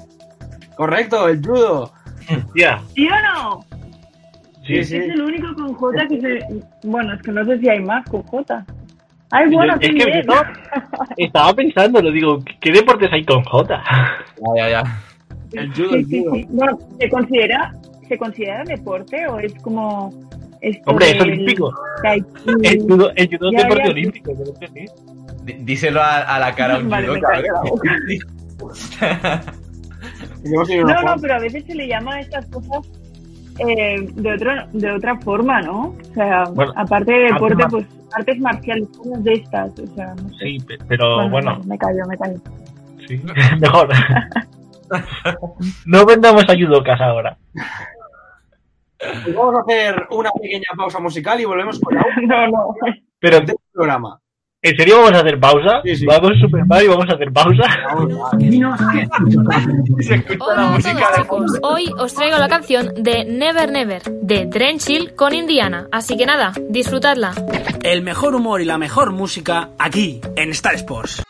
Correcto, 0.76 1.28
el 1.28 1.45
judo. 1.45 1.91
Ya. 2.55 2.82
¿Sí 2.95 3.07
o 3.07 3.22
no? 3.34 3.65
Sí, 4.70 4.84
sí. 4.84 4.97
Es 4.97 5.09
el 5.09 5.22
único 5.22 5.53
con 5.55 5.74
J 5.74 6.07
que 6.07 6.22
se... 6.22 6.39
Bueno, 6.88 7.13
es 7.13 7.22
que 7.22 7.32
no 7.32 7.43
sé 7.45 7.59
si 7.59 7.70
hay 7.70 7.80
más 7.82 8.05
con 8.09 8.24
J. 8.24 8.65
Ay, 9.32 9.49
bueno, 9.51 9.74
es 9.80 9.80
que 9.89 9.93
bien. 9.93 10.24
yo 10.28 10.34
estaba 11.17 11.53
pensando, 11.53 12.01
lo 12.01 12.11
digo, 12.11 12.43
¿qué 12.61 12.72
deportes 12.72 13.11
hay 13.11 13.24
con 13.26 13.43
J? 13.43 13.84
Ya, 14.55 14.70
ya, 14.70 14.70
ya. 14.70 15.01
El 15.53 15.74
judo, 15.74 15.89
Sí, 15.89 15.95
el 15.95 16.05
judo. 16.05 16.34
sí. 16.36 16.45
Bueno, 16.49 16.80
¿se 16.99 17.09
considera, 17.09 17.74
¿se 18.07 18.17
considera 18.17 18.63
deporte 18.63 19.28
o 19.28 19.39
es 19.39 19.53
como... 19.61 20.11
esto 20.61 20.91
Hombre, 20.91 21.11
es 21.11 21.22
olímpico. 21.22 21.74
El 22.03 22.24
judo, 22.86 23.11
el 23.15 23.28
judo 23.38 23.51
es 23.51 23.57
deporte 23.63 23.84
ya. 23.86 23.91
olímpico, 23.91 24.34
creo 24.36 24.53
que 24.59 24.67
sí. 24.67 24.86
Díselo 25.63 26.01
a, 26.01 26.20
a 26.22 26.39
la 26.39 26.53
cara 26.53 26.76
a 26.76 26.80
un 26.80 26.89
Vale, 26.89 27.07
judo, 27.07 27.15
me 27.15 27.22
callo 27.22 27.41
la 27.41 27.53
cabrón. 27.53 27.80
Llevamos 30.43 30.70
ahí 30.70 30.80
unos 30.80 30.95
No, 31.03 31.15
no, 31.15 31.22
pero 31.22 31.34
a 31.36 31.39
veces 31.39 31.63
se 31.65 31.76
le 31.76 31.88
llama 31.88 32.15
a 32.15 32.20
estas 32.22 32.45
cosas 32.47 32.88
eh, 33.68 34.07
de, 34.14 34.34
otra, 34.34 34.68
de 34.74 34.91
otra 34.91 35.18
forma, 35.20 35.62
¿no? 35.62 35.95
O 36.12 36.14
sea, 36.14 36.43
Bueno, 36.45 36.74
aparte 36.76 37.12
de 37.12 37.20
deporte, 37.34 37.64
pues 37.70 37.86
artes 38.14 38.39
marciales, 38.39 38.88
cosas 38.97 39.24
de 39.24 39.34
estas, 39.34 39.80
o 39.80 39.88
sea, 39.95 40.16
no 40.16 40.30
sé. 40.30 40.36
Sí, 40.45 40.57
pe- 40.68 40.78
pero 40.88 41.30
bueno, 41.30 41.60
Me 41.66 41.78
callo, 41.78 42.05
me 42.07 42.18
callo. 42.18 42.38
sí. 43.07 43.22
Mejor. 43.60 43.89
no 45.86 46.05
vendamos 46.05 46.43
a 46.49 46.53
judocas 46.55 46.99
ahora. 47.01 47.38
Pues 49.24 49.34
vamos 49.36 49.55
a 49.55 49.62
hacer 49.62 50.07
una 50.12 50.30
pequeña 50.32 50.66
pausa 50.76 50.99
musical 50.99 51.39
y 51.39 51.45
volvemos 51.45 51.80
con 51.80 51.95
la 51.95 52.03
No, 52.28 52.47
no. 52.47 52.76
Pero, 53.20 53.39
del 53.41 53.55
programa. 53.72 54.20
¿En 54.62 54.76
serio 54.76 54.97
vamos 54.97 55.14
a 55.14 55.20
hacer 55.20 55.39
pausa? 55.39 55.82
Sí, 55.84 55.95
sí. 55.95 56.05
Vamos 56.05 56.34
Super 56.39 56.66
Mario 56.66 56.86
y 56.86 56.89
vamos 56.89 57.10
a 57.10 57.14
hacer 57.14 57.32
pausa. 57.32 57.64
Hola 60.39 60.76
a 60.76 60.80
todos 60.80 60.84
chicos, 60.84 61.60
hoy 61.62 61.86
os 61.97 62.14
traigo 62.14 62.38
la 62.38 62.47
canción 62.47 62.93
de 62.95 63.26
Never 63.26 63.72
Never 63.72 64.03
de 64.03 64.45
Drenchill 64.45 65.16
con 65.16 65.34
Indiana, 65.34 65.88
así 65.91 66.18
que 66.18 66.26
nada, 66.26 66.53
disfrutadla. 66.70 67.34
El 67.84 68.01
mejor 68.01 68.36
humor 68.36 68.62
y 68.62 68.66
la 68.66 68.78
mejor 68.78 69.12
música 69.12 69.70
aquí 69.78 70.22
en 70.36 70.49
Star 70.51 70.76
Sports. 70.76 71.24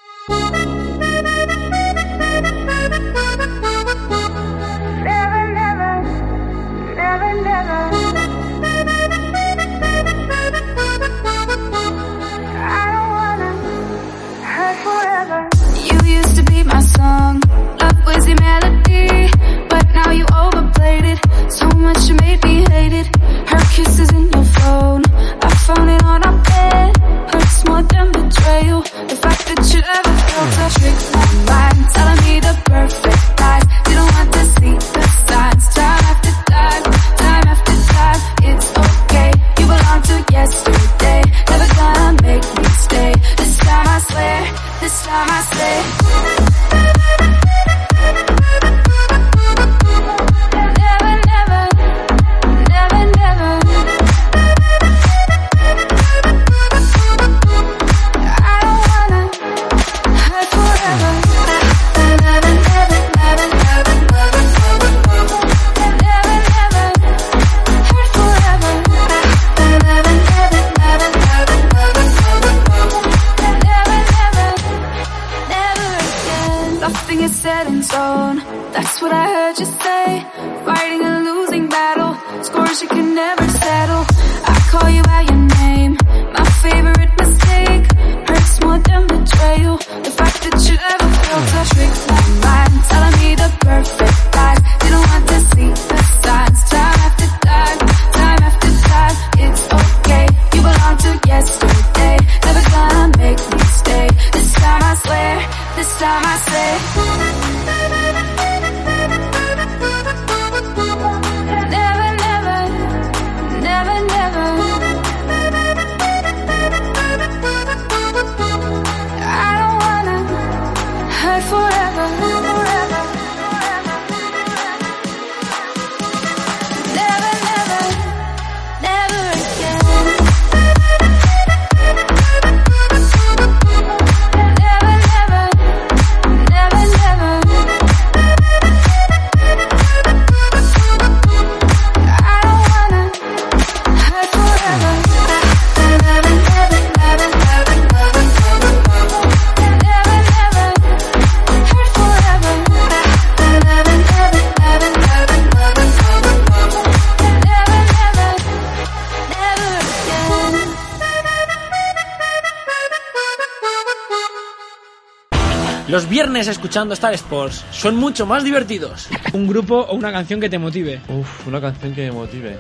Viernes 166.29 166.47
escuchando 166.47 166.93
Star 166.93 167.13
Sports 167.15 167.65
son 167.71 167.95
mucho 167.95 168.27
más 168.27 168.43
divertidos. 168.43 169.07
Un 169.33 169.47
grupo 169.47 169.79
o 169.79 169.95
una 169.95 170.11
canción 170.11 170.39
que 170.39 170.47
te 170.47 170.59
motive. 170.59 171.01
Uf, 171.07 171.47
una 171.47 171.59
canción 171.59 171.95
que 171.95 172.03
me 172.03 172.11
motive. 172.11 172.55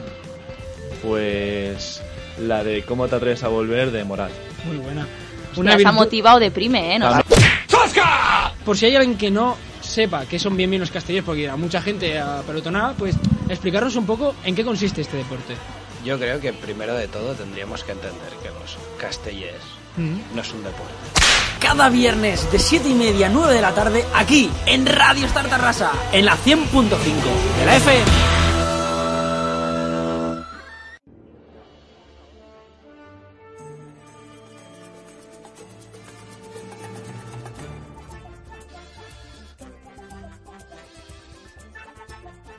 Pues 1.03 2.01
la 2.39 2.63
de 2.63 2.81
¿Cómo 2.83 3.07
te 3.07 3.15
atreves 3.15 3.43
a 3.43 3.47
volver? 3.47 3.91
de 3.91 4.03
Moral. 4.03 4.31
Muy 4.65 4.77
buena. 4.77 5.05
Una 5.55 5.75
virtud- 5.75 5.93
motiva 5.93 6.33
o 6.35 6.39
deprime, 6.39 6.95
¿eh? 6.95 6.99
No 6.99 7.15
sé. 7.15 7.21
Por 8.65 8.75
si 8.75 8.87
hay 8.87 8.95
alguien 8.95 9.17
que 9.17 9.29
no 9.29 9.55
sepa 9.81 10.25
qué 10.25 10.39
son 10.39 10.57
bien 10.57 10.69
bien 10.71 10.79
los 10.79 10.89
castellers, 10.91 11.25
porque 11.25 11.47
a 11.47 11.55
mucha 11.55 11.79
gente 11.81 12.17
a 12.19 12.41
pelotonada, 12.41 12.93
pues 12.93 13.15
explicarnos 13.49 13.95
un 13.95 14.05
poco 14.07 14.33
en 14.43 14.55
qué 14.55 14.63
consiste 14.63 15.01
este 15.01 15.17
deporte. 15.17 15.53
Yo 16.03 16.17
creo 16.17 16.39
que 16.39 16.53
primero 16.53 16.95
de 16.95 17.07
todo 17.07 17.33
tendríamos 17.33 17.83
que 17.83 17.91
entender 17.91 18.31
que 18.41 18.49
los 18.49 18.77
castellers 18.99 19.63
no 19.97 20.41
es 20.41 20.53
un 20.53 20.63
deporte. 20.63 20.93
Cada 21.59 21.89
viernes 21.89 22.49
de 22.51 22.59
7 22.59 22.87
y 22.87 22.93
media 22.93 23.27
a 23.27 23.29
9 23.29 23.53
de 23.53 23.61
la 23.61 23.73
tarde 23.73 24.05
aquí 24.15 24.49
en 24.65 24.85
Radio 24.85 25.25
Star 25.25 25.47
Tarrasa, 25.49 25.91
en 26.13 26.25
la 26.25 26.37
100.5 26.37 26.89
de 27.59 27.65
la 27.65 27.75
FM. 27.75 28.39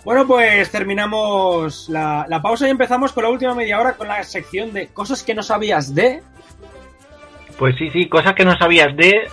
Bueno, 0.05 0.27
pues 0.27 0.71
terminamos 0.71 1.89
la, 1.89 2.25
la 2.29 2.41
pausa 2.41 2.67
y 2.67 2.71
empezamos 2.71 3.13
con 3.13 3.23
la 3.23 3.31
última 3.31 3.55
media 3.55 3.79
hora 3.79 3.97
con 3.97 4.09
la 4.09 4.23
sección 4.25 4.73
de 4.73 4.89
cosas 4.89 5.23
que 5.23 5.35
no 5.35 5.43
sabías 5.43 5.95
de. 5.95 6.23
Pues 7.61 7.77
sí, 7.77 7.91
sí, 7.91 8.09
cosas 8.09 8.35
que 8.35 8.47
no 8.47 8.57
sabías 8.57 8.97
de. 8.97 9.29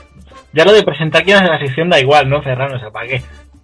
Ya 0.52 0.66
lo 0.66 0.74
de 0.74 0.84
presentar 0.84 1.24
quién 1.24 1.38
es 1.38 1.49
la 1.49 1.60
sección 1.60 1.90
da 1.90 1.98
igual, 1.98 2.30
¿no, 2.30 2.41
Ferran? 2.41 2.76
O 2.76 2.80
sea, 2.80 2.91
¿para 2.91 3.08
qué? 3.08 3.22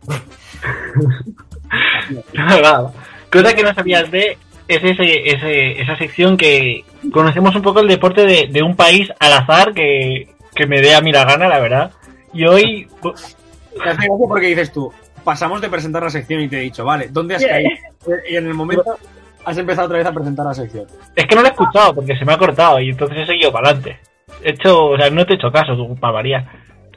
No. 2.33 2.93
Cosa 3.29 3.53
que 3.53 3.63
no 3.63 3.73
sabías 3.73 4.09
de 4.09 4.37
es 4.67 4.81
ese, 4.81 5.29
ese, 5.29 5.81
esa 5.81 5.97
sección 5.97 6.37
que 6.37 6.85
conocemos 7.11 7.53
un 7.55 7.61
poco 7.61 7.81
el 7.81 7.89
deporte 7.89 8.25
de, 8.25 8.47
de 8.49 8.63
un 8.63 8.77
país 8.77 9.11
al 9.19 9.33
azar 9.33 9.73
que, 9.73 10.29
que 10.55 10.65
me 10.65 10.79
dé 10.79 10.95
a 10.95 11.01
mí 11.01 11.11
la 11.11 11.25
gana, 11.25 11.49
la 11.49 11.59
verdad. 11.59 11.91
Y 12.31 12.45
hoy. 12.45 12.87
Me 13.03 13.89
hace 13.89 14.07
gracia 14.07 14.27
porque 14.29 14.47
dices 14.47 14.71
tú, 14.71 14.93
pasamos 15.25 15.59
de 15.59 15.69
presentar 15.69 16.03
la 16.03 16.09
sección 16.09 16.39
y 16.39 16.47
te 16.47 16.59
he 16.59 16.61
dicho, 16.61 16.85
vale, 16.85 17.09
¿dónde 17.11 17.35
has 17.35 17.45
caído? 17.45 17.69
Y 18.29 18.37
en 18.37 18.47
el 18.47 18.53
momento 18.53 18.97
has 19.43 19.57
empezado 19.57 19.87
otra 19.87 19.97
vez 19.97 20.07
a 20.07 20.13
presentar 20.13 20.45
la 20.45 20.53
sección. 20.53 20.87
Es 21.15 21.25
que 21.25 21.35
no 21.35 21.41
lo 21.41 21.47
he 21.47 21.51
escuchado 21.51 21.95
porque 21.95 22.15
se 22.15 22.23
me 22.23 22.33
ha 22.33 22.37
cortado 22.37 22.79
y 22.79 22.89
entonces 22.89 23.17
he 23.19 23.25
seguido 23.25 23.51
para 23.51 23.69
adelante. 23.69 24.12
He 24.43 24.51
hecho, 24.51 24.87
o 24.87 24.97
sea, 24.97 25.09
no 25.09 25.25
te 25.25 25.33
he 25.33 25.35
hecho 25.35 25.51
caso, 25.51 25.75
para 25.99 26.13
variar. 26.13 26.45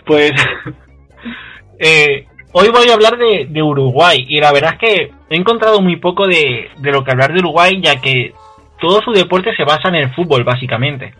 Pues. 0.05 0.33
eh, 1.79 2.27
hoy 2.53 2.69
voy 2.69 2.89
a 2.89 2.95
hablar 2.95 3.17
de, 3.17 3.47
de 3.49 3.63
Uruguay 3.63 4.25
y 4.29 4.41
la 4.41 4.53
verdad 4.53 4.75
es 4.75 4.79
que 4.79 5.11
he 5.31 5.37
encontrado 5.37 5.81
muy 5.81 5.97
poco 5.97 6.27
de, 6.27 6.71
de 6.79 6.93
lo 6.93 7.05
que 7.05 7.11
hablar 7.11 7.33
de 7.33 7.41
Uruguay, 7.41 7.81
ya 7.83 8.01
que 8.01 8.33
todo 8.81 9.03
su 9.03 9.13
deporte 9.13 9.55
se 9.57 9.65
basa 9.65 9.89
en 9.89 9.97
el 9.97 10.15
fútbol, 10.15 10.45
básicamente. 10.45 11.15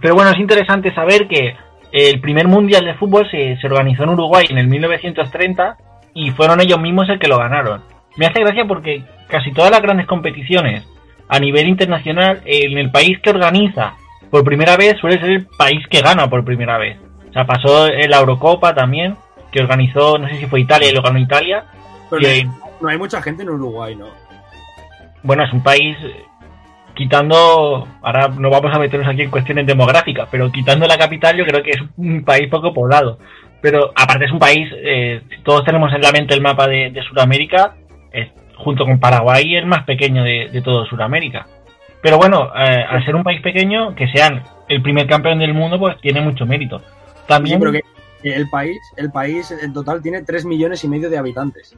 Pero 0.00 0.14
bueno, 0.14 0.30
es 0.30 0.38
interesante 0.38 0.94
saber 0.94 1.28
que 1.28 1.54
el 1.92 2.20
primer 2.20 2.48
mundial 2.48 2.84
de 2.84 2.94
fútbol 2.94 3.28
se, 3.30 3.56
se 3.58 3.66
organizó 3.66 4.04
en 4.04 4.10
Uruguay 4.10 4.46
en 4.48 4.58
el 4.58 4.66
1930 4.66 5.76
y 6.14 6.30
fueron 6.30 6.60
ellos 6.60 6.80
mismos 6.80 7.08
el 7.08 7.18
que 7.18 7.28
lo 7.28 7.38
ganaron. 7.38 7.82
Me 8.16 8.26
hace 8.26 8.40
gracia 8.40 8.64
porque 8.66 9.02
casi 9.28 9.52
todas 9.52 9.70
las 9.70 9.80
grandes 9.80 10.06
competiciones 10.06 10.86
a 11.28 11.38
nivel 11.38 11.68
internacional, 11.68 12.42
en 12.44 12.76
el 12.76 12.90
país 12.90 13.18
que 13.20 13.30
organiza 13.30 13.94
por 14.32 14.44
primera 14.44 14.78
vez 14.78 14.98
suele 14.98 15.20
ser 15.20 15.30
el 15.30 15.46
país 15.46 15.86
que 15.90 16.00
gana 16.00 16.28
por 16.30 16.42
primera 16.42 16.78
vez. 16.78 16.98
O 17.28 17.32
sea, 17.34 17.44
pasó 17.44 17.86
en 17.86 18.10
la 18.10 18.18
Eurocopa 18.18 18.74
también, 18.74 19.14
que 19.52 19.60
organizó, 19.60 20.16
no 20.16 20.26
sé 20.26 20.38
si 20.38 20.46
fue 20.46 20.62
Italia 20.62 20.88
y 20.88 20.94
lo 20.94 21.02
ganó 21.02 21.18
Italia. 21.18 21.64
Pero 22.08 22.26
no, 22.80 22.88
hay 22.88 22.96
mucha 22.96 23.20
gente 23.20 23.42
en 23.42 23.50
Uruguay, 23.50 23.94
¿no? 23.94 24.06
bueno, 25.22 25.44
es 25.44 25.52
un 25.52 25.62
país 25.62 25.98
eh, 26.02 26.24
quitando, 26.94 27.86
ahora 28.00 28.28
no 28.28 28.48
vamos 28.48 28.74
a 28.74 28.78
meternos 28.78 29.06
aquí 29.06 29.20
en 29.20 29.30
cuestiones 29.30 29.66
demográficas, 29.66 30.26
pero 30.30 30.50
quitando 30.50 30.86
la 30.86 30.96
capital 30.96 31.36
yo 31.36 31.44
creo 31.44 31.62
que 31.62 31.72
es 31.72 31.82
un 31.98 32.24
país 32.24 32.48
poco 32.48 32.72
poblado. 32.72 33.18
Pero 33.60 33.92
aparte 33.94 34.24
es 34.24 34.32
un 34.32 34.38
país, 34.38 34.66
eh, 34.74 35.20
todos 35.44 35.62
tenemos 35.62 35.92
en 35.92 36.00
la 36.00 36.10
mente 36.10 36.32
el 36.32 36.40
mapa 36.40 36.66
de, 36.66 36.90
de 36.90 37.02
Sudamérica, 37.02 37.76
es, 38.10 38.30
junto 38.56 38.86
con 38.86 38.98
Paraguay 38.98 39.56
el 39.56 39.66
más 39.66 39.84
pequeño 39.84 40.24
de, 40.24 40.48
de 40.50 40.62
todo 40.62 40.86
Sudamérica. 40.86 41.46
Pero 42.02 42.18
bueno, 42.18 42.50
eh, 42.56 42.84
al 42.88 43.04
ser 43.04 43.14
un 43.14 43.22
país 43.22 43.40
pequeño, 43.40 43.94
que 43.94 44.08
sean 44.08 44.42
el 44.68 44.82
primer 44.82 45.06
campeón 45.06 45.38
del 45.38 45.54
mundo, 45.54 45.78
pues 45.78 46.00
tiene 46.00 46.20
mucho 46.20 46.44
mérito. 46.44 46.82
También, 47.26 47.56
Sí, 47.56 47.60
pero 47.60 47.72
que 47.72 47.82
el 48.34 48.48
país, 48.50 48.76
el 48.96 49.10
país 49.10 49.50
en 49.52 49.72
total 49.72 50.02
tiene 50.02 50.22
3 50.22 50.44
millones 50.44 50.82
y 50.84 50.88
medio 50.88 51.08
de 51.08 51.18
habitantes. 51.18 51.76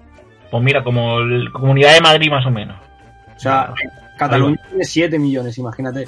Pues 0.51 0.63
mira, 0.63 0.83
como 0.83 1.19
el- 1.21 1.51
Comunidad 1.53 1.95
de 1.95 2.01
Madrid 2.01 2.31
más 2.31 2.47
o 2.47 2.51
menos. 2.51 2.77
O 3.37 3.39
sea, 3.39 3.73
Cataluña 4.19 4.57
tiene 4.69 4.85
7 4.85 5.19
millones, 5.19 5.59
imagínate. 5.59 6.07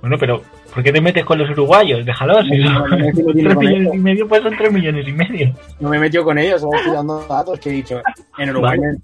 Bueno, 0.00 0.16
pero 0.18 0.42
¿por 0.74 0.82
qué 0.84 0.92
te 0.92 1.00
metes 1.00 1.24
con 1.24 1.38
los 1.38 1.50
uruguayos? 1.50 2.04
Déjalos. 2.04 2.44
si 2.46 2.58
No, 2.58 2.80
son 2.80 2.90
no, 2.90 2.96
no, 2.96 2.96
no, 2.98 2.98
no, 2.98 3.06
no, 3.06 3.32
3 3.32 3.44
no, 3.44 3.54
no, 3.54 3.60
millones 3.60 3.94
y 3.94 3.98
medio, 3.98 4.28
pues 4.28 4.42
son 4.42 4.56
3 4.56 4.72
millones 4.72 5.08
y 5.08 5.12
medio. 5.12 5.52
No 5.80 5.88
me 5.88 5.96
he 5.96 6.00
metido 6.00 6.22
con 6.24 6.38
ellos, 6.38 6.62
estoy 6.62 6.92
dando 6.92 7.26
datos 7.26 7.58
que 7.58 7.70
he 7.70 7.72
dicho. 7.72 8.00
En 8.38 8.50
Uruguay, 8.50 8.78
Vale. 8.78 8.98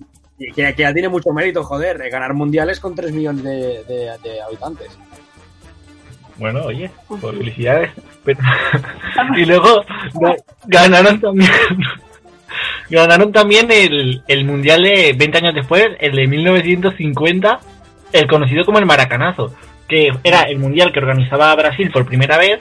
Que, 0.54 0.74
que 0.74 0.82
ya 0.82 0.92
tiene 0.92 1.08
mucho 1.08 1.30
mérito, 1.32 1.62
joder, 1.64 1.98
de 1.98 2.10
ganar 2.10 2.34
mundiales 2.34 2.80
con 2.80 2.94
3 2.94 3.12
millones 3.12 3.44
de, 3.44 3.84
de- 3.84 4.18
de 4.22 4.42
habitantes. 4.42 4.98
Bueno, 6.36 6.62
oye, 6.64 6.90
pues 7.06 7.20
felicidades. 7.20 7.90
Pero- 8.24 8.40
y 9.36 9.44
luego 9.44 9.84
ga- 10.14 10.42
ganaron 10.66 11.20
también 11.20 11.50
ganaron 12.90 13.32
también 13.32 13.70
el, 13.70 14.22
el 14.28 14.44
mundial 14.44 14.82
de 14.82 15.14
20 15.16 15.38
años 15.38 15.54
después, 15.54 15.88
el 16.00 16.14
de 16.16 16.26
1950, 16.26 17.60
el 18.12 18.26
conocido 18.26 18.64
como 18.64 18.78
el 18.78 18.86
Maracanazo, 18.86 19.54
que 19.88 20.10
era 20.24 20.42
el 20.42 20.58
mundial 20.58 20.92
que 20.92 20.98
organizaba 21.00 21.54
Brasil 21.54 21.90
por 21.92 22.06
primera 22.06 22.38
vez. 22.38 22.60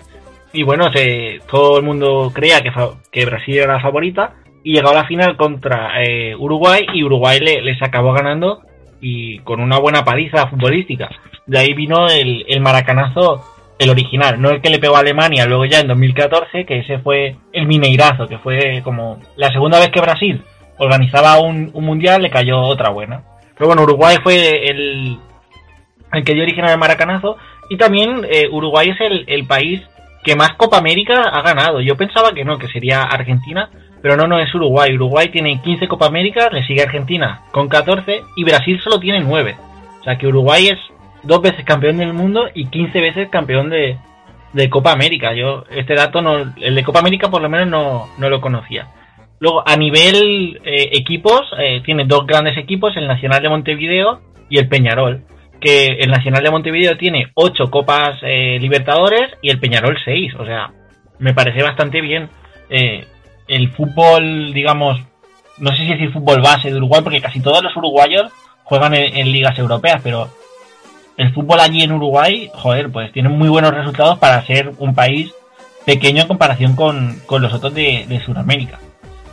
Y 0.53 0.64
bueno, 0.64 0.91
se, 0.91 1.40
todo 1.49 1.78
el 1.78 1.84
mundo 1.84 2.32
creía 2.34 2.62
que, 2.62 2.72
fa- 2.72 2.95
que 3.12 3.26
Brasil 3.26 3.58
era 3.58 3.74
la 3.74 3.82
favorita. 3.82 4.34
Y 4.64 4.74
llegó 4.74 4.90
a 4.90 4.94
la 4.96 5.06
final 5.06 5.38
contra 5.38 6.04
eh, 6.04 6.36
Uruguay 6.36 6.86
y 6.94 7.04
Uruguay 7.04 7.40
le- 7.40 7.62
les 7.62 7.82
acabó 7.82 8.14
ganando 8.14 8.62
y 9.02 9.40
con 9.40 9.60
una 9.60 9.80
buena 9.80 10.04
paliza 10.04 10.48
futbolística. 10.48 11.10
De 11.48 11.58
ahí 11.58 11.74
vino 11.74 12.08
el, 12.08 12.46
el 12.48 12.62
maracanazo, 12.62 13.44
el 13.80 13.90
original, 13.90 14.40
no 14.40 14.50
el 14.52 14.62
que 14.62 14.70
le 14.70 14.78
pegó 14.78 14.96
a 14.96 15.00
Alemania 15.00 15.46
luego 15.48 15.66
ya 15.66 15.80
en 15.80 15.88
2014, 15.88 16.66
que 16.66 16.80
ese 16.80 17.00
fue 17.00 17.36
el 17.52 17.66
Mineirazo, 17.66 18.28
que 18.28 18.38
fue 18.38 18.82
como 18.84 19.20
la 19.36 19.50
segunda 19.52 19.80
vez 19.80 19.90
que 19.90 20.02
Brasil 20.02 20.44
organizaba 20.78 21.40
un, 21.40 21.72
un 21.74 21.84
mundial, 21.86 22.22
le 22.22 22.30
cayó 22.30 22.60
otra 22.62 22.90
buena. 22.92 23.24
Pero 23.56 23.68
bueno, 23.68 23.82
Uruguay 23.84 24.18
fue 24.22 24.70
el, 24.70 25.18
el 26.14 26.24
que 26.24 26.34
dio 26.34 26.44
origen 26.44 26.66
al 26.66 26.78
maracanazo 26.78 27.38
y 27.70 27.78
también 27.78 28.26
eh, 28.30 28.48
Uruguay 28.52 28.90
es 28.90 29.02
el, 29.02 29.24
el 29.28 29.46
país 29.48 29.82
que 30.24 30.36
más 30.36 30.54
Copa 30.54 30.78
América 30.78 31.22
ha 31.32 31.42
ganado. 31.42 31.82
Yo 31.82 31.96
pensaba 31.98 32.34
que 32.34 32.44
no, 32.46 32.58
que 32.60 32.68
sería 32.68 33.02
Argentina, 33.04 33.70
pero 34.02 34.18
no, 34.18 34.28
no 34.28 34.40
es 34.40 34.53
Uruguay. 34.53 34.94
Uruguay 34.95 35.30
tiene 35.30 35.61
15 35.61 35.88
Copa 35.88 36.07
América, 36.07 36.49
le 36.52 36.64
sigue 36.65 36.82
Argentina 36.82 37.41
con 37.52 37.68
14 37.68 38.23
y 38.36 38.44
Brasil 38.44 38.80
solo 38.82 38.99
tiene 38.99 39.19
9. 39.22 39.56
O 39.99 40.03
sea 40.03 40.18
que 40.18 40.28
Uruguay 40.28 40.68
es 40.68 40.80
dos 41.23 41.41
veces 41.41 41.64
campeón 41.64 41.98
del 41.98 42.14
mundo 42.14 42.49
y 42.53 42.65
15 42.65 42.99
veces 42.99 43.30
campeón 43.30 43.69
de, 43.69 43.98
de 44.53 44.69
Copa 44.69 44.91
América. 44.91 45.34
Yo 45.34 45.64
este 45.69 45.95
dato, 45.95 46.22
no, 46.22 46.38
el 46.56 46.76
de 46.76 46.84
Copa 46.84 46.99
América 46.99 47.30
por 47.30 47.41
lo 47.41 47.49
menos 47.49 47.68
no, 47.68 48.10
no 48.18 48.30
lo 48.30 48.41
conocía. 48.41 48.88
Luego, 49.40 49.64
a 49.65 49.76
nivel 49.76 50.61
eh, 50.64 50.90
equipos, 50.94 51.41
eh, 51.57 51.82
tiene 51.84 52.06
dos 52.06 52.28
grandes 52.28 52.57
equipos, 52.57 52.95
el 52.95 53.07
Nacional 53.07 53.41
de 53.41 53.49
Montevideo 53.49 54.22
y 54.49 54.60
el 54.60 54.68
Peñarol. 54.68 55.23
Que 55.60 55.98
el 55.99 56.11
Nacional 56.11 56.44
de 56.44 56.52
Montevideo 56.52 56.98
tiene 56.98 57.32
ocho 57.34 57.69
Copas 57.69 58.19
eh, 58.22 58.57
Libertadores 58.60 59.32
y 59.41 59.49
el 59.49 59.60
Peñarol 59.60 59.98
seis. 60.06 60.34
O 60.36 60.45
sea, 60.45 60.72
me 61.19 61.34
parece 61.34 61.64
bastante 61.64 62.02
bien. 62.02 62.30
El 63.52 63.69
fútbol, 63.72 64.53
digamos, 64.53 65.02
no 65.57 65.72
sé 65.72 65.84
si 65.84 65.88
decir 65.90 66.14
fútbol 66.14 66.41
base 66.41 66.69
de 66.72 66.78
Uruguay, 66.78 67.02
porque 67.03 67.19
casi 67.19 67.41
todos 67.41 67.61
los 67.61 67.76
uruguayos 67.76 68.32
juegan 68.64 68.94
en, 68.94 69.30
ligas 69.30 69.60
europeas, 69.60 69.99
pero 70.02 70.30
el 71.18 71.34
fútbol 71.34 71.60
allí 71.60 71.84
en 71.84 71.91
Uruguay, 71.91 72.49
joder, 72.53 72.90
pues 72.90 73.11
tiene 73.11 73.28
muy 73.28 73.49
buenos 73.49 73.73
resultados 73.73 74.18
para 74.19 74.45
ser 74.45 74.72
un 74.80 74.95
país 74.95 75.34
pequeño 75.86 76.22
en 76.22 76.30
comparación 76.30 76.78
con, 76.78 77.19
con 77.26 77.41
los 77.41 77.53
otros 77.53 77.73
de, 77.73 78.06
de 78.07 78.23
Sudamérica. 78.23 78.80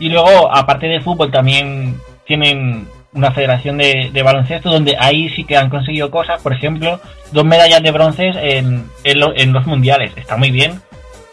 Y 0.00 0.08
luego, 0.08 0.52
aparte 0.52 0.88
del 0.88 1.02
fútbol, 1.02 1.30
también 1.30 2.00
tienen 2.26 2.88
una 3.12 3.30
federación 3.30 3.78
de, 3.78 4.10
baloncesto 4.24 4.68
donde 4.68 4.96
ahí 4.98 5.28
sí 5.30 5.44
que 5.44 5.56
han 5.56 5.70
conseguido 5.70 6.10
cosas. 6.10 6.42
Por 6.42 6.52
ejemplo, 6.52 7.00
dos 7.30 7.44
medallas 7.44 7.84
de 7.84 7.92
bronce 7.92 8.26
en, 8.26 8.84
en, 9.04 9.22
en 9.36 9.52
los 9.52 9.64
mundiales. 9.64 10.10
Está 10.16 10.36
muy 10.36 10.50
bien, 10.50 10.80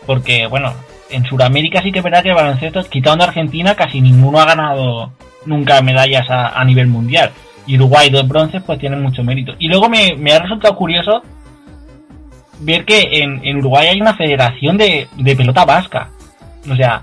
porque, 0.06 0.45
bueno, 0.45 0.74
en 1.10 1.26
Sudamérica 1.26 1.82
sí 1.82 1.91
que 1.91 1.99
es 1.99 2.03
verdad 2.03 2.23
que 2.23 2.30
el 2.30 2.36
baloncesto, 2.36 2.84
quitando 2.84 3.23
a 3.23 3.27
Argentina, 3.27 3.76
casi 3.76 4.02
ninguno 4.02 4.40
ha 4.40 4.45
ganado 4.45 5.11
nunca 5.45 5.82
medallas 5.82 6.30
a, 6.30 6.60
a 6.60 6.64
nivel 6.65 6.88
mundial. 6.88 7.32
Y 7.68 7.77
Uruguay, 7.77 8.10
dos 8.10 8.27
bronces, 8.27 8.61
pues 8.64 8.80
tienen 8.80 9.02
mucho 9.02 9.23
mérito. 9.23 9.56
Y 9.60 9.68
luego 9.68 9.90
me, 9.90 10.15
me 10.15 10.34
ha 10.34 10.40
resultado 10.40 10.76
curioso 10.76 11.22
ver 12.60 12.86
que 12.86 13.22
en, 13.22 13.44
en 13.44 13.57
Uruguay 13.57 13.88
hay 13.88 14.02
una 14.02 14.15
federación 14.15 14.77
de, 14.77 15.07
de 15.18 15.36
pelota 15.36 15.65
vasca. 15.65 16.10
O 16.69 16.76
sea, 16.76 17.02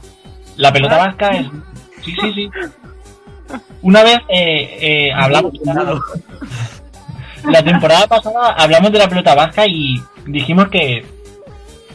la 0.57 0.73
pelota 0.73 0.97
vasca 0.97 1.29
es... 1.31 1.47
Sí, 2.05 2.15
sí, 2.21 2.33
sí. 2.35 2.51
Una 3.83 4.03
vez 4.03 4.19
eh, 4.29 4.79
eh, 4.81 5.13
hablamos... 5.15 5.53
La 7.45 7.61
temporada 7.61 8.07
pasada 8.07 8.55
hablamos 8.57 8.93
de 8.93 9.01
la 9.01 9.09
pelota 9.09 9.35
vasca 9.35 9.67
y 9.67 10.01
dijimos 10.27 10.69
que, 10.69 11.05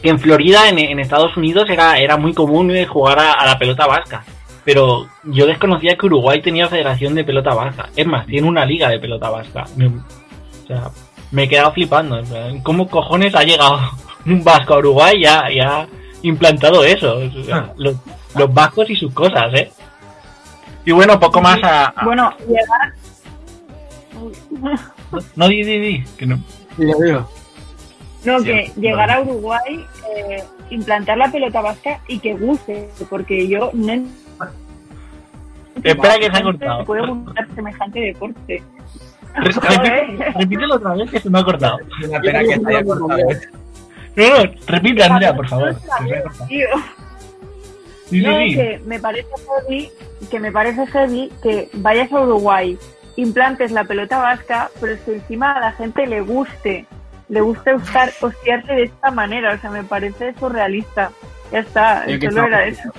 que 0.02 0.08
en 0.10 0.18
Florida, 0.18 0.68
en, 0.68 0.78
en 0.78 0.98
Estados 1.00 1.36
Unidos, 1.36 1.68
era, 1.70 1.98
era 1.98 2.16
muy 2.16 2.32
común 2.34 2.70
eh, 2.70 2.86
jugar 2.86 3.18
a, 3.18 3.32
a 3.32 3.46
la 3.46 3.58
pelota 3.58 3.86
vasca. 3.86 4.24
Pero 4.64 5.08
yo 5.24 5.46
desconocía 5.46 5.96
que 5.96 6.06
Uruguay 6.06 6.42
tenía 6.42 6.68
federación 6.68 7.14
de 7.14 7.24
pelota 7.24 7.54
vasca. 7.54 7.88
Es 7.96 8.06
más, 8.06 8.26
tiene 8.26 8.46
una 8.46 8.64
liga 8.66 8.88
de 8.90 8.98
pelota 8.98 9.30
vasca. 9.30 9.64
Me- 9.76 9.86
o 9.86 10.66
sea, 10.66 10.90
me 11.30 11.44
he 11.44 11.48
quedado 11.48 11.72
flipando. 11.72 12.20
¿Cómo 12.62 12.86
cojones 12.88 13.34
ha 13.34 13.44
llegado 13.44 13.78
un 14.26 14.44
vasco 14.44 14.74
a 14.74 14.78
Uruguay 14.78 15.22
y 15.22 15.24
ha, 15.26 15.50
y 15.50 15.60
ha 15.60 15.86
implantado 16.22 16.84
eso? 16.84 17.16
O 17.18 17.44
sea, 17.44 17.72
los, 17.76 17.96
los 18.34 18.52
vascos 18.52 18.90
y 18.90 18.96
sus 18.96 19.12
cosas, 19.14 19.52
¿eh? 19.54 19.70
Y 20.84 20.92
bueno, 20.92 21.18
poco 21.18 21.40
más 21.40 21.62
a... 21.62 21.86
a- 21.86 22.04
Bueno, 22.04 22.30
llegar. 22.46 22.92
No, 25.36 25.48
di, 25.48 25.62
di, 25.64 25.78
di, 25.78 26.04
que 26.16 26.26
no... 26.26 26.38
No, 28.32 28.38
Sí, 28.40 28.44
que 28.46 28.72
llegar 28.80 29.10
a 29.10 29.20
Uruguay, 29.20 29.84
eh, 30.16 30.42
implantar 30.70 31.16
la 31.18 31.30
pelota 31.30 31.60
vasca 31.60 32.00
y 32.08 32.18
que 32.18 32.34
guste, 32.34 32.88
porque 33.10 33.46
yo 33.48 33.70
no 33.74 33.92
Espera 35.82 36.16
que 36.18 36.30
se 36.30 36.36
ha 36.36 36.42
cortado. 36.42 36.84
puede 36.84 37.06
gustar 37.06 37.46
semejante 37.54 38.00
deporte. 38.00 38.62
Repítelo 40.38 40.74
otra 40.76 40.94
vez 40.94 41.10
que 41.10 41.20
se 41.20 41.30
me 41.30 41.38
ha 41.38 41.44
cortado. 41.44 41.78
Una 42.08 42.20
pena 42.20 42.40
que 42.40 42.46
se 42.58 42.66
haya 42.68 42.84
cortado. 42.84 43.18
No, 44.16 44.26
no, 44.44 44.50
repite, 44.66 45.04
Andrea, 45.04 45.36
por 45.36 45.46
favor. 45.48 45.76
Tío. 46.48 46.66
Sí, 48.06 48.20
No, 48.22 48.38
sí. 48.38 48.54
que 48.56 48.80
me 48.86 48.98
parece 48.98 49.28
heavy, 49.46 49.90
que 50.30 50.40
me 50.40 50.50
parece 50.50 50.86
heavy 50.86 51.30
que 51.42 51.68
vayas 51.74 52.10
a 52.12 52.20
Uruguay, 52.22 52.76
implantes 53.16 53.70
la 53.70 53.84
pelota 53.84 54.18
vasca, 54.18 54.70
pero 54.80 54.94
es 54.94 55.00
que 55.02 55.14
encima 55.16 55.52
a 55.52 55.60
la 55.60 55.72
gente 55.72 56.06
le 56.06 56.22
guste, 56.22 56.86
le 57.28 57.40
guste 57.40 57.74
usar, 57.74 58.12
hostiarse 58.20 58.72
de 58.72 58.82
esta 58.84 59.10
manera, 59.10 59.54
o 59.54 59.58
sea, 59.58 59.70
me 59.70 59.84
parece 59.84 60.34
surrealista. 60.38 61.10
Ya 61.52 61.60
está, 61.60 62.04
que 62.06 62.18
solo 62.30 62.44
está- 62.44 62.46
era 62.46 62.66
eso. 62.66 62.90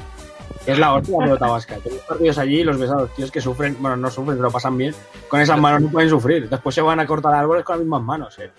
Es 0.65 0.77
la 0.77 0.93
hostia 0.93 1.15
la 1.17 1.23
pelota 1.25 1.47
vasca. 1.47 1.75
Tengo 1.83 1.97
partidos 2.07 2.37
allí 2.37 2.59
y 2.59 2.63
los 2.63 2.77
ves 2.77 2.91
a 2.91 2.95
los 2.95 3.15
tíos 3.15 3.31
que 3.31 3.41
sufren, 3.41 3.77
bueno, 3.79 3.95
no 3.95 4.11
sufren, 4.11 4.37
pero 4.37 4.51
pasan 4.51 4.77
bien. 4.77 4.93
Con 5.27 5.39
esas 5.39 5.57
manos 5.59 5.81
no 5.81 5.89
pueden 5.89 6.09
sufrir. 6.09 6.47
Después 6.49 6.75
se 6.75 6.81
van 6.81 6.99
a 6.99 7.07
cortar 7.07 7.33
árboles 7.33 7.63
con 7.63 7.77
las 7.77 7.81
mismas 7.81 8.01
manos, 8.03 8.37
eh. 8.39 8.51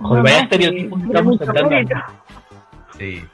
Joder, 0.00 0.22
vaya 0.22 0.40
estereotipo. 0.40 0.98
Sí. 2.98 3.24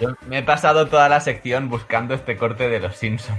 Yo 0.00 0.08
me 0.26 0.38
he 0.38 0.42
pasado 0.42 0.88
toda 0.88 1.08
la 1.08 1.20
sección 1.20 1.70
buscando 1.70 2.14
este 2.14 2.36
corte 2.36 2.68
de 2.68 2.80
los 2.80 2.96
Simpsons. 2.96 3.38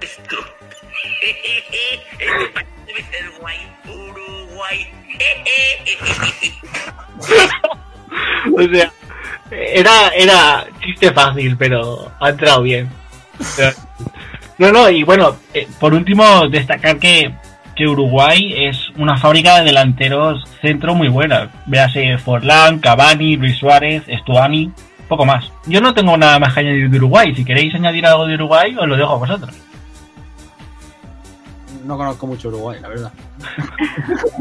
O 8.56 8.62
sea, 8.62 8.92
era, 9.50 10.08
era 10.16 10.66
chiste 10.84 11.12
fácil, 11.12 11.56
pero 11.56 12.10
ha 12.20 12.30
entrado 12.30 12.62
bien. 12.62 12.88
No, 14.58 14.72
no, 14.72 14.90
y 14.90 15.02
bueno, 15.02 15.36
eh, 15.54 15.66
por 15.78 15.94
último, 15.94 16.48
destacar 16.48 16.98
que, 16.98 17.32
que 17.74 17.86
Uruguay 17.86 18.66
es 18.66 18.90
una 18.96 19.16
fábrica 19.16 19.58
de 19.58 19.64
delanteros 19.64 20.46
centro 20.60 20.94
muy 20.94 21.08
buena. 21.08 21.48
Véase 21.66 22.18
Forlán, 22.18 22.78
Cavani, 22.78 23.36
Luis 23.36 23.56
Suárez, 23.56 24.02
Estuani, 24.06 24.70
poco 25.08 25.24
más. 25.24 25.50
Yo 25.66 25.80
no 25.80 25.94
tengo 25.94 26.16
nada 26.16 26.38
más 26.38 26.52
que 26.52 26.60
añadir 26.60 26.90
de 26.90 26.98
Uruguay. 26.98 27.34
Si 27.34 27.44
queréis 27.44 27.74
añadir 27.74 28.06
algo 28.06 28.26
de 28.26 28.34
Uruguay, 28.34 28.76
os 28.78 28.86
lo 28.86 28.96
dejo 28.96 29.14
a 29.14 29.18
vosotros. 29.18 29.54
No 31.84 31.96
conozco 31.96 32.26
mucho 32.26 32.48
Uruguay, 32.48 32.78
la 32.80 32.88
verdad. 32.88 33.12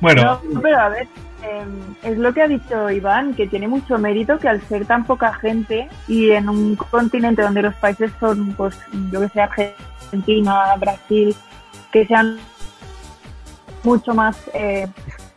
Bueno, 0.00 0.40
No, 0.42 0.60
pero 0.62 0.80
a 0.80 0.88
ver, 0.88 1.08
eh, 1.42 1.64
es 2.02 2.18
lo 2.18 2.32
que 2.32 2.42
ha 2.42 2.48
dicho 2.48 2.90
Iván, 2.90 3.34
que 3.34 3.46
tiene 3.46 3.68
mucho 3.68 3.98
mérito 3.98 4.38
que 4.38 4.48
al 4.48 4.60
ser 4.62 4.86
tan 4.86 5.04
poca 5.04 5.34
gente 5.34 5.88
y 6.08 6.30
en 6.30 6.48
un 6.48 6.76
continente 6.76 7.42
donde 7.42 7.62
los 7.62 7.74
países 7.74 8.10
son, 8.18 8.54
pues, 8.54 8.78
yo 9.10 9.20
que 9.20 9.28
sé, 9.28 9.40
Argentina, 9.42 10.74
Brasil, 10.78 11.36
que 11.92 12.06
sean 12.06 12.38
mucho 13.82 14.14
más, 14.14 14.36
eh, 14.54 14.86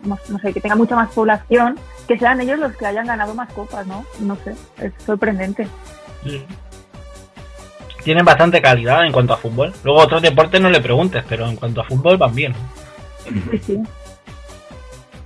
no, 0.04 0.18
no 0.30 0.40
sé, 0.40 0.54
que 0.54 0.62
tengan 0.62 0.78
mucha 0.78 0.96
más 0.96 1.12
población, 1.12 1.78
que 2.08 2.18
sean 2.18 2.40
ellos 2.42 2.60
los 2.60 2.76
que 2.76 2.86
hayan 2.86 3.08
ganado 3.08 3.34
más 3.34 3.52
copas, 3.54 3.86
¿no? 3.88 4.06
No 4.20 4.36
sé, 4.38 4.56
es 4.78 4.94
sorprendente. 5.06 5.68
Tienen 8.04 8.26
bastante 8.26 8.62
calidad 8.62 9.06
en 9.06 9.12
cuanto 9.12 9.34
a 9.34 9.38
fútbol. 9.38 9.74
Luego 9.84 10.02
otros 10.02 10.22
deportes 10.22 10.62
no 10.62 10.70
le 10.70 10.82
preguntes, 10.82 11.24
pero 11.28 11.48
en 11.48 11.56
cuanto 11.56 11.82
a 11.82 11.86
fútbol 11.86 12.18
van 12.18 12.36
bien. 12.36 12.54
Sí. 13.62 13.82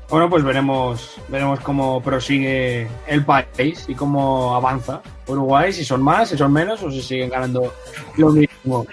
Bueno, 0.10 0.30
pues 0.30 0.44
veremos, 0.44 1.20
veremos 1.28 1.60
cómo 1.60 2.02
prosigue 2.02 2.88
el 3.08 3.26
país 3.26 3.86
y 3.90 3.96
cómo 3.96 4.56
avanza 4.56 5.02
Uruguay, 5.28 5.74
si 5.74 5.84
son 5.84 6.02
más, 6.02 6.30
si 6.30 6.38
son 6.38 6.54
menos 6.54 6.82
o 6.82 6.90
si 6.90 7.02
siguen 7.02 7.30
ganando 7.30 7.74
lo 8.16 8.30
mismo. 8.30 8.88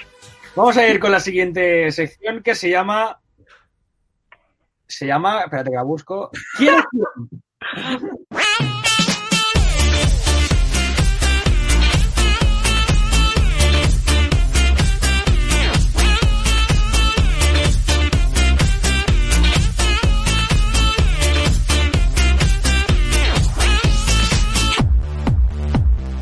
Vamos 0.56 0.76
a 0.76 0.88
ir 0.88 0.98
con 0.98 1.12
la 1.12 1.20
siguiente 1.20 1.90
sección 1.92 2.42
que 2.42 2.56
se 2.56 2.70
llama. 2.70 3.20
Se 4.88 5.06
llama. 5.06 5.42
Espérate 5.42 5.70
que 5.70 5.76
la 5.76 5.82
busco. 5.82 6.30
¿Quién 6.56 6.74
es 6.74 6.84
quién? 6.90 8.74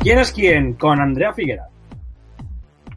¿Quién 0.03 0.19
es 0.19 0.31
quién? 0.33 0.73
Con 0.73 0.99
Andrea 0.99 1.31
Figuera. 1.33 1.63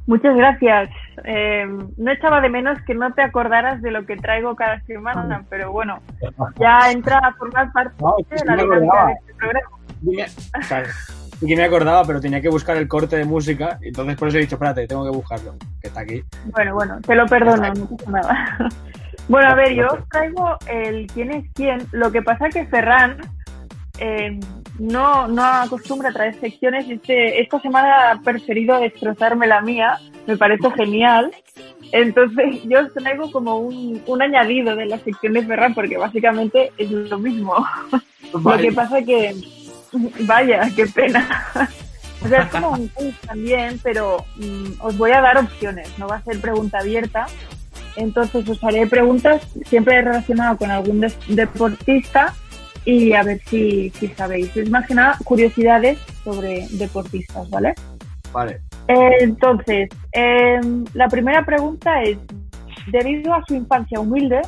Muchas 0.06 0.36
gracias. 0.36 0.90
Eh, 1.24 1.64
no 1.96 2.10
echaba 2.12 2.40
de 2.40 2.48
menos 2.48 2.78
que 2.86 2.94
no 2.94 3.12
te 3.14 3.22
acordaras 3.22 3.80
de 3.80 3.90
lo 3.92 4.04
que 4.06 4.16
traigo 4.16 4.54
cada 4.54 4.80
semana, 4.82 5.44
pero 5.48 5.72
bueno, 5.72 6.00
ya 6.60 6.90
entra 6.90 7.18
a 7.18 7.32
formar 7.34 7.72
parte 7.72 7.94
No, 8.00 8.14
de 8.28 8.44
la 8.44 8.56
dinámica 8.56 9.06
de 9.06 9.12
este 9.12 9.34
programa. 9.34 9.68
Tenía- 10.04 10.26
claro, 10.68 10.88
que 11.46 11.56
me 11.56 11.64
acordaba, 11.64 12.04
pero 12.04 12.20
tenía 12.20 12.40
que 12.40 12.48
buscar 12.48 12.76
el 12.76 12.88
corte 12.88 13.16
de 13.16 13.24
música. 13.24 13.78
Entonces 13.82 14.16
por 14.16 14.28
eso 14.28 14.38
he 14.38 14.42
dicho, 14.42 14.56
espérate, 14.56 14.86
tengo 14.86 15.04
que 15.04 15.16
buscarlo, 15.16 15.54
que 15.80 15.88
está 15.88 16.00
aquí. 16.00 16.22
Bueno, 16.46 16.74
bueno, 16.74 17.00
te 17.00 17.14
lo 17.14 17.26
perdono, 17.26 17.72
no 17.72 17.96
pasa 17.96 18.10
nada. 18.10 18.58
Bueno, 19.28 19.50
a 19.50 19.54
ver, 19.56 19.74
yo 19.74 19.88
os 19.88 20.08
traigo 20.08 20.56
el 20.68 21.08
quién 21.08 21.32
es 21.32 21.44
quién. 21.52 21.78
Lo 21.90 22.12
que 22.12 22.22
pasa 22.22 22.48
que 22.48 22.64
Ferran 22.66 23.16
eh, 23.98 24.38
no, 24.78 25.28
no 25.28 25.42
acostumbra 25.42 26.10
a 26.10 26.12
traer 26.12 26.38
secciones. 26.38 26.88
Este, 26.88 27.40
esta 27.40 27.60
semana 27.60 28.12
ha 28.12 28.20
preferido 28.20 28.78
destrozarme 28.78 29.46
la 29.46 29.60
mía. 29.60 29.98
Me 30.26 30.36
parece 30.36 30.70
genial. 30.72 31.32
Entonces, 31.92 32.62
yo 32.64 32.80
os 32.80 32.92
traigo 32.92 33.30
como 33.30 33.58
un, 33.58 34.02
un 34.06 34.22
añadido 34.22 34.76
de 34.76 34.86
la 34.86 34.98
sección 34.98 35.32
de 35.34 35.44
Ferran, 35.44 35.74
porque 35.74 35.96
básicamente 35.96 36.72
es 36.78 36.90
lo 36.90 37.18
mismo. 37.18 37.54
Lo 38.32 38.58
que 38.58 38.72
pasa 38.72 39.02
que, 39.02 39.34
vaya, 40.20 40.68
qué 40.74 40.86
pena. 40.86 41.46
O 42.22 42.28
sea, 42.28 42.42
es 42.42 42.50
como 42.50 42.70
un 42.70 42.88
quiz 42.88 43.14
también, 43.20 43.78
pero 43.82 44.24
mm, 44.36 44.80
os 44.80 44.98
voy 44.98 45.12
a 45.12 45.20
dar 45.20 45.38
opciones, 45.38 45.96
no 45.96 46.08
va 46.08 46.16
a 46.16 46.22
ser 46.22 46.40
pregunta 46.40 46.78
abierta. 46.78 47.26
Entonces 47.94 48.46
os 48.48 48.62
haré 48.64 48.86
preguntas 48.86 49.42
siempre 49.64 50.02
relacionadas 50.02 50.58
con 50.58 50.70
algún 50.70 51.06
deportista 51.28 52.34
y 52.86 53.12
a 53.12 53.22
ver 53.24 53.40
si, 53.46 53.90
si 53.90 54.08
sabéis. 54.08 54.56
Es 54.56 54.70
más 54.70 54.86
que 54.86 54.94
nada 54.94 55.18
curiosidades 55.24 55.98
sobre 56.24 56.66
deportistas, 56.70 57.50
¿vale? 57.50 57.74
Vale. 58.32 58.60
Eh, 58.88 59.10
Entonces, 59.20 59.88
em, 60.12 60.84
la 60.94 61.08
primera 61.08 61.44
pregunta 61.44 62.02
es, 62.02 62.16
debido 62.90 63.34
a 63.34 63.44
su 63.46 63.54
infancia 63.54 63.98
humilde, 63.98 64.40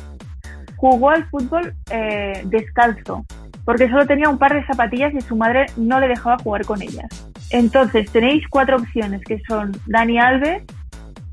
jugó 0.77 1.09
al 1.09 1.25
fútbol 1.29 1.73
eh, 1.91 2.41
descalzo, 2.45 3.25
porque 3.65 3.89
solo 3.89 4.07
tenía 4.07 4.29
un 4.29 4.37
par 4.37 4.53
de 4.53 4.65
zapatillas 4.65 5.13
y 5.13 5.21
su 5.21 5.35
madre 5.35 5.65
no 5.75 5.99
le 5.99 6.07
dejaba 6.07 6.37
jugar 6.37 6.65
con 6.65 6.81
ellas. 6.81 7.07
Entonces, 7.49 8.09
tenéis 8.09 8.47
cuatro 8.49 8.77
opciones, 8.77 9.21
que 9.25 9.41
son 9.49 9.73
Dani 9.87 10.17
Alves, 10.17 10.63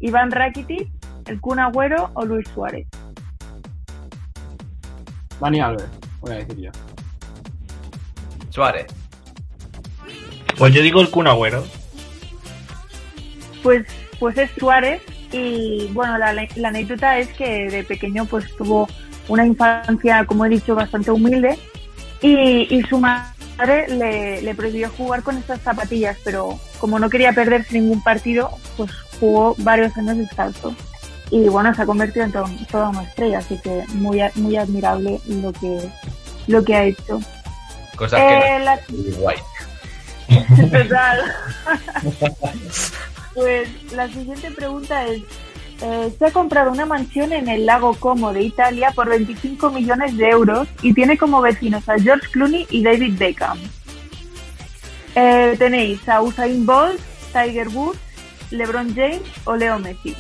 Iván 0.01 0.33
Rakitic, 0.33 0.89
el 1.27 1.41
Kun 1.41 1.61
Agüero 1.61 2.11
o 2.15 2.25
Luis 2.25 2.49
Suárez. 2.49 2.89
Dani 5.41 5.61
Alves, 5.61 5.89
voy 6.21 6.33
a 6.33 6.37
decir 6.37 6.57
yo. 6.57 6.71
Suárez. 8.57 8.87
Pues 10.57 10.73
yo 10.73 10.81
digo 10.81 11.03
el 11.03 11.11
Kun 11.11 11.27
Agüero. 11.27 11.63
Pues, 13.63 13.85
pues 14.19 14.39
es 14.39 14.51
Suárez 14.59 15.03
y 15.31 15.89
bueno, 15.93 16.17
la, 16.17 16.33
la 16.33 16.69
anécdota 16.69 17.19
es 17.19 17.29
que 17.35 17.69
de 17.69 17.85
pequeño 17.85 18.25
pues 18.25 18.47
tuvo 18.57 18.89
una 19.29 19.45
infancia, 19.45 20.25
como 20.25 20.47
he 20.47 20.49
dicho, 20.49 20.75
bastante 20.75 21.11
humilde 21.11 21.59
y, 22.23 22.75
y 22.75 22.83
su 22.89 22.99
madre 22.99 23.89
le, 23.89 24.41
le 24.41 24.55
prohibió 24.55 24.89
jugar 24.97 25.23
con 25.23 25.37
estas 25.37 25.61
zapatillas, 25.61 26.17
pero 26.25 26.59
como 26.79 26.99
no 26.99 27.11
quería 27.11 27.33
perderse 27.35 27.79
ningún 27.79 28.03
partido, 28.03 28.51
pues 28.79 28.91
jugó 29.21 29.55
varios 29.59 29.95
años 29.99 30.17
descalzo. 30.17 30.75
Y 31.31 31.49
bueno, 31.49 31.75
se 31.75 31.83
ha 31.83 31.87
convertido 31.87 32.25
en 32.25 32.33
to- 32.33 32.49
toda 32.71 32.89
una 32.89 33.03
estrella, 33.03 33.39
así 33.39 33.59
que 33.63 33.83
muy, 33.95 34.21
muy 34.37 34.57
admirable 34.57 35.21
lo 35.29 35.53
que, 35.53 35.91
lo 36.47 36.65
que 36.65 36.75
ha 36.75 36.85
hecho. 36.85 37.21
Cosas 37.97 38.21
Eh, 38.21 38.27
que 38.29 38.59
no 38.59 38.65
la-. 38.65 38.81
Total. 40.83 41.19
Pues 43.35 43.69
la 43.93 44.09
siguiente 44.09 44.51
pregunta 44.51 45.05
es, 45.09 45.21
eh, 45.83 46.11
se 46.19 46.25
ha 46.25 46.31
comprado 46.31 46.73
una 46.73 46.87
mansión 46.87 47.35
en 47.35 47.49
el 47.51 47.67
lago 47.67 47.95
Como 47.97 48.33
de 48.33 48.41
Italia 48.45 48.93
por 48.95 49.11
25 49.11 49.71
millones 49.73 50.17
de 50.17 50.31
euros 50.31 50.67
y 50.81 50.95
tiene 50.95 51.19
como 51.19 51.43
vecinos 51.43 51.87
a 51.87 51.99
George 51.99 52.29
Clooney 52.33 52.67
y 52.71 52.83
David 52.83 53.19
Beckham. 53.19 53.59
Eh, 55.17 55.55
tenéis 55.59 56.09
a 56.09 56.23
Usain 56.23 56.65
Bolt, 56.65 56.99
Tiger 57.35 57.69
Woods, 57.69 57.99
LeBron 58.53 58.95
James 58.95 59.21
o 59.45 59.55
Leo 59.55 59.79
Messi. 59.81 60.17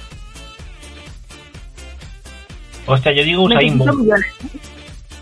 Hostia, 2.84 3.12
yo 3.12 3.24
digo 3.24 3.44
Usain 3.44 3.58
25 3.78 3.84
Bolt. 3.86 3.98
millones. 3.98 4.26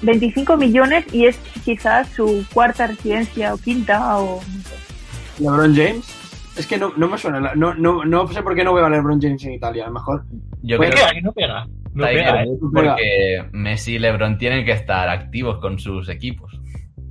25 0.04 0.56
millones 0.56 1.04
y 1.12 1.26
es 1.26 1.36
quizás 1.64 2.08
su 2.08 2.44
cuarta 2.52 2.86
residencia 2.86 3.54
o 3.54 3.58
quinta 3.58 4.18
o 4.18 4.36
no 4.40 4.62
sé. 4.62 5.42
¿LeBron 5.42 5.74
James? 5.74 6.20
Es 6.56 6.66
que 6.68 6.78
no, 6.78 6.92
no 6.96 7.08
me 7.08 7.18
suena. 7.18 7.54
No, 7.56 7.74
no, 7.74 8.04
no 8.04 8.26
sé 8.28 8.42
por 8.42 8.54
qué 8.54 8.62
no 8.62 8.74
veo 8.74 8.86
a 8.86 8.90
LeBron 8.90 9.20
James 9.20 9.44
en 9.44 9.52
Italia. 9.54 9.84
A 9.84 9.88
lo 9.88 9.94
mejor. 9.94 10.24
Yo 10.62 10.76
Pues 10.76 10.90
creo 10.90 11.08
que 11.08 11.14
que 11.16 11.22
no 11.22 11.32
pega. 11.32 11.66
No 11.94 12.06
Tiger 12.06 12.24
pega, 12.24 12.42
¿eh? 12.42 12.46
Woods, 12.46 12.62
No 12.62 12.70
pega. 12.70 12.90
porque 12.94 13.44
Messi 13.52 13.94
y 13.94 13.98
LeBron 13.98 14.38
tienen 14.38 14.64
que 14.64 14.72
estar 14.72 15.08
activos 15.08 15.58
con 15.58 15.78
sus 15.78 16.08
equipos. 16.08 16.52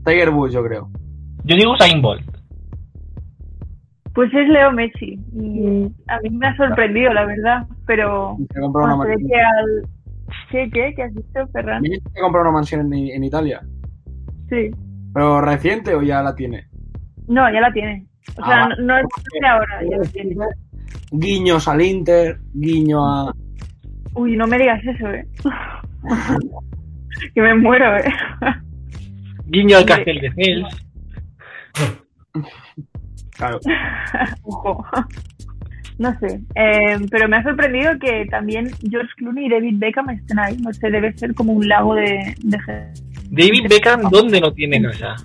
Tiger 0.06 0.30
Woods, 0.30 0.53
yo 0.53 0.64
creo. 0.64 0.90
Yo 1.44 1.56
digo 1.57 1.74
Usain 1.74 2.02
Bolt. 2.02 2.24
Pues 4.14 4.32
es 4.34 4.48
Leo 4.48 4.72
Messi. 4.72 5.20
Y 5.36 5.88
a 6.07 6.20
mí 6.22 6.30
me 6.30 6.48
ha 6.48 6.56
sorprendido, 6.56 7.11
la 7.14 7.26
verdad. 7.26 7.65
Pero 7.88 8.38
ve 8.38 8.61
mansión. 8.61 9.28
que 9.28 9.36
al... 9.36 9.88
¿Qué, 10.52 10.70
qué? 10.72 10.94
¿Qué 10.96 11.04
has 11.04 11.14
visto, 11.14 11.48
Ferran? 11.54 11.82
¿Me 11.82 11.90
dices 11.90 12.04
que 12.14 12.20
ha 12.20 12.24
comprado 12.24 12.44
una 12.50 12.54
mansión 12.58 12.82
en, 12.94 12.94
en 13.10 13.24
Italia? 13.24 13.62
Sí. 14.50 14.70
¿Pero 15.14 15.42
reciente 15.42 15.94
o 15.96 16.02
ya 16.02 16.22
la 16.22 16.34
tiene? 16.36 16.68
No, 17.28 17.52
ya 17.52 17.62
la 17.62 17.72
tiene. 17.72 18.06
O 18.38 18.42
Ah, 18.44 18.48
sea, 18.48 18.68
no, 18.68 18.76
no 18.86 18.98
es 19.00 19.06
de 19.42 19.48
ahora, 19.48 19.82
ya 19.90 19.98
la 19.98 20.04
tiene. 20.06 20.36
Guiños 21.12 21.68
al 21.68 21.82
Inter, 21.82 22.40
guiño 22.54 23.04
a. 23.06 23.34
Uy, 24.16 24.36
no 24.38 24.48
me 24.48 24.58
digas 24.58 24.82
eso, 24.84 25.08
¿eh? 25.10 25.28
que 27.36 27.42
me 27.42 27.56
muero, 27.56 27.98
¿eh? 27.98 28.04
Guiño 29.46 29.78
al. 29.78 29.86
Castel 29.86 30.20
de 30.22 30.32
Fels. 30.32 30.88
Claro. 33.32 33.60
Ojo. 34.44 34.86
No 36.04 36.20
sé, 36.20 36.42
eh, 36.56 36.98
pero 37.10 37.30
me 37.30 37.38
ha 37.38 37.44
sorprendido 37.44 37.92
que 37.98 38.26
también 38.30 38.70
George 38.90 39.12
Clooney 39.18 39.46
y 39.46 39.50
David 39.50 39.76
Beckham 39.78 40.10
estén 40.10 40.38
ahí. 40.40 40.58
No 40.58 40.74
sé, 40.74 40.90
debe 40.92 41.14
ser 41.18 41.34
como 41.34 41.54
un 41.54 41.66
lago 41.68 41.96
de, 41.96 42.36
de 42.44 42.60
gente. 42.60 43.02
David 43.30 43.68
Beckham, 43.70 44.02
¿dónde 44.10 44.42
no 44.42 44.52
tiene 44.52 44.82
casa? 44.82 45.16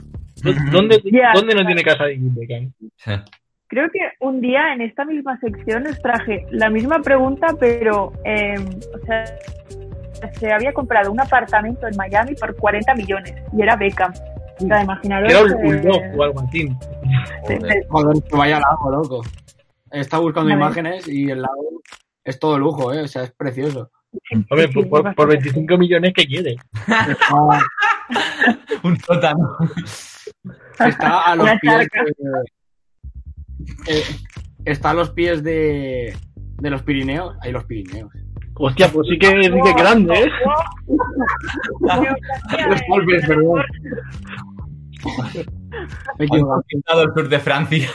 ¿Dó- 0.45 0.55
¿Dónde, 0.71 1.03
¿dónde 1.35 1.55
no 1.57 1.67
tiene 1.67 1.83
casa 1.83 2.05
David 2.05 2.31
Beckham? 2.37 2.73
Creo 3.67 3.91
que 3.91 3.99
un 4.21 4.41
día 4.41 4.73
en 4.73 4.81
esta 4.83 5.05
misma 5.05 5.37
sección 5.41 5.85
os 5.89 6.01
traje 6.01 6.47
la 6.53 6.71
misma 6.71 7.01
pregunta, 7.03 7.49
pero 7.59 8.13
eh, 8.25 8.55
o 8.95 9.05
sea, 9.05 9.25
se 10.39 10.53
había 10.53 10.73
comprado 10.73 11.11
un 11.13 11.21
apartamento 11.21 11.87
en 11.89 11.97
Miami 11.97 12.35
por 12.37 12.55
40 12.57 12.95
millones 12.95 13.35
y 13.53 13.63
era 13.63 13.75
Beckham. 13.77 14.13
O 14.61 14.67
sea, 14.67 14.83
imaginaros. 14.83 15.31
Era 15.31 15.43
un 15.43 15.51
eh, 15.51 15.57
bulldog 15.65 16.03
o 16.19 16.23
algo 16.23 16.41
así. 16.41 16.69
Joder, 17.89 18.23
que 18.23 18.37
vaya 18.37 18.61
lago, 18.61 18.91
loco. 18.91 19.23
Está 19.93 20.19
buscando 20.19 20.51
imágenes 20.51 21.09
y 21.09 21.31
el 21.31 21.43
lago 21.43 21.83
es 22.25 22.39
todo 22.39 22.59
lujo, 22.59 22.93
¿eh? 22.93 23.03
O 23.03 23.09
sea, 23.09 23.23
es 23.25 23.33
precioso. 23.33 23.91
Hombre, 24.51 24.69
por, 24.69 24.89
por- 24.89 25.15
por 25.15 25.29
25 25.29 25.79
millones, 25.79 26.13
¿qué 26.15 26.27
quiere? 26.27 26.57
Está, 26.87 27.35
Un 28.83 28.99
sótano. 29.01 29.57
está 30.79 31.21
a 31.33 31.37
los 31.37 31.51
pies 31.61 31.89
de, 31.93 33.93
eh, 33.93 34.03
está 34.65 34.91
a 34.91 34.95
los 34.95 35.11
pies 35.11 35.43
de, 35.43 36.17
de 36.37 36.71
los 36.71 36.83
Pirineos. 36.83 37.37
Hay 37.43 37.53
los 37.53 37.65
Pirineos. 37.65 38.11
Hostia, 38.61 38.91
pues 38.91 39.07
sí 39.09 39.19
que, 39.19 39.29
sí 39.29 39.51
que 39.63 39.71
es 39.71 39.77
grande, 39.77 40.15
¿eh? 40.15 40.31
Los 42.69 42.81
Alpes, 42.93 43.27
perdón. 43.27 43.63
Me 46.19 46.25
he 46.25 46.27
equivocado. 46.27 47.03
El 47.03 47.13
sur 47.15 47.29
de 47.29 47.39
Francia. 47.39 47.89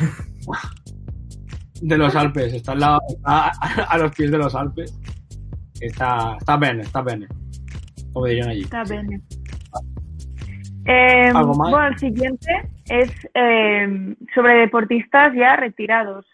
De 1.84 1.98
los 1.98 2.16
Alpes, 2.16 2.54
está, 2.54 2.72
al 2.72 2.80
lado, 2.80 3.00
está 3.10 3.52
a, 3.90 3.98
los 3.98 4.16
pies 4.16 4.32
de 4.32 4.38
los 4.38 4.56
Alpes. 4.56 4.98
Está, 5.82 6.38
está 6.40 6.56
bene, 6.58 6.82
está 6.82 7.02
bene. 7.02 7.28
Como 8.14 8.26
dirían 8.26 8.50
allí. 8.50 8.62
Está 8.62 8.84
bien. 8.84 9.22
Eh, 10.86 11.32
¿Algo 11.34 11.54
más? 11.56 11.72
bueno, 11.72 11.88
el 11.88 12.00
siguiente 12.00 12.70
es 12.90 13.12
eh, 13.34 14.16
sobre 14.34 14.54
deportistas 14.60 15.34
ya 15.36 15.56
retirados. 15.58 16.26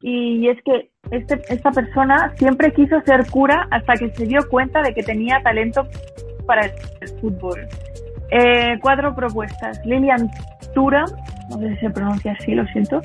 Y 0.00 0.48
es 0.48 0.58
que 0.64 0.90
este, 1.10 1.40
esta 1.48 1.70
persona 1.70 2.34
siempre 2.36 2.72
quiso 2.72 3.00
ser 3.02 3.24
cura 3.30 3.68
hasta 3.70 3.94
que 3.94 4.10
se 4.10 4.26
dio 4.26 4.40
cuenta 4.48 4.82
de 4.82 4.92
que 4.92 5.02
tenía 5.02 5.42
talento 5.42 5.86
para 6.46 6.66
el 6.66 6.72
fútbol. 7.20 7.66
Eh, 8.30 8.78
cuatro 8.82 9.14
propuestas. 9.14 9.80
Lilian 9.86 10.28
Thuram, 10.74 11.06
no 11.50 11.58
sé 11.58 11.74
si 11.74 11.80
se 11.80 11.90
pronuncia 11.90 12.32
así, 12.32 12.54
lo 12.54 12.66
siento. 12.68 13.00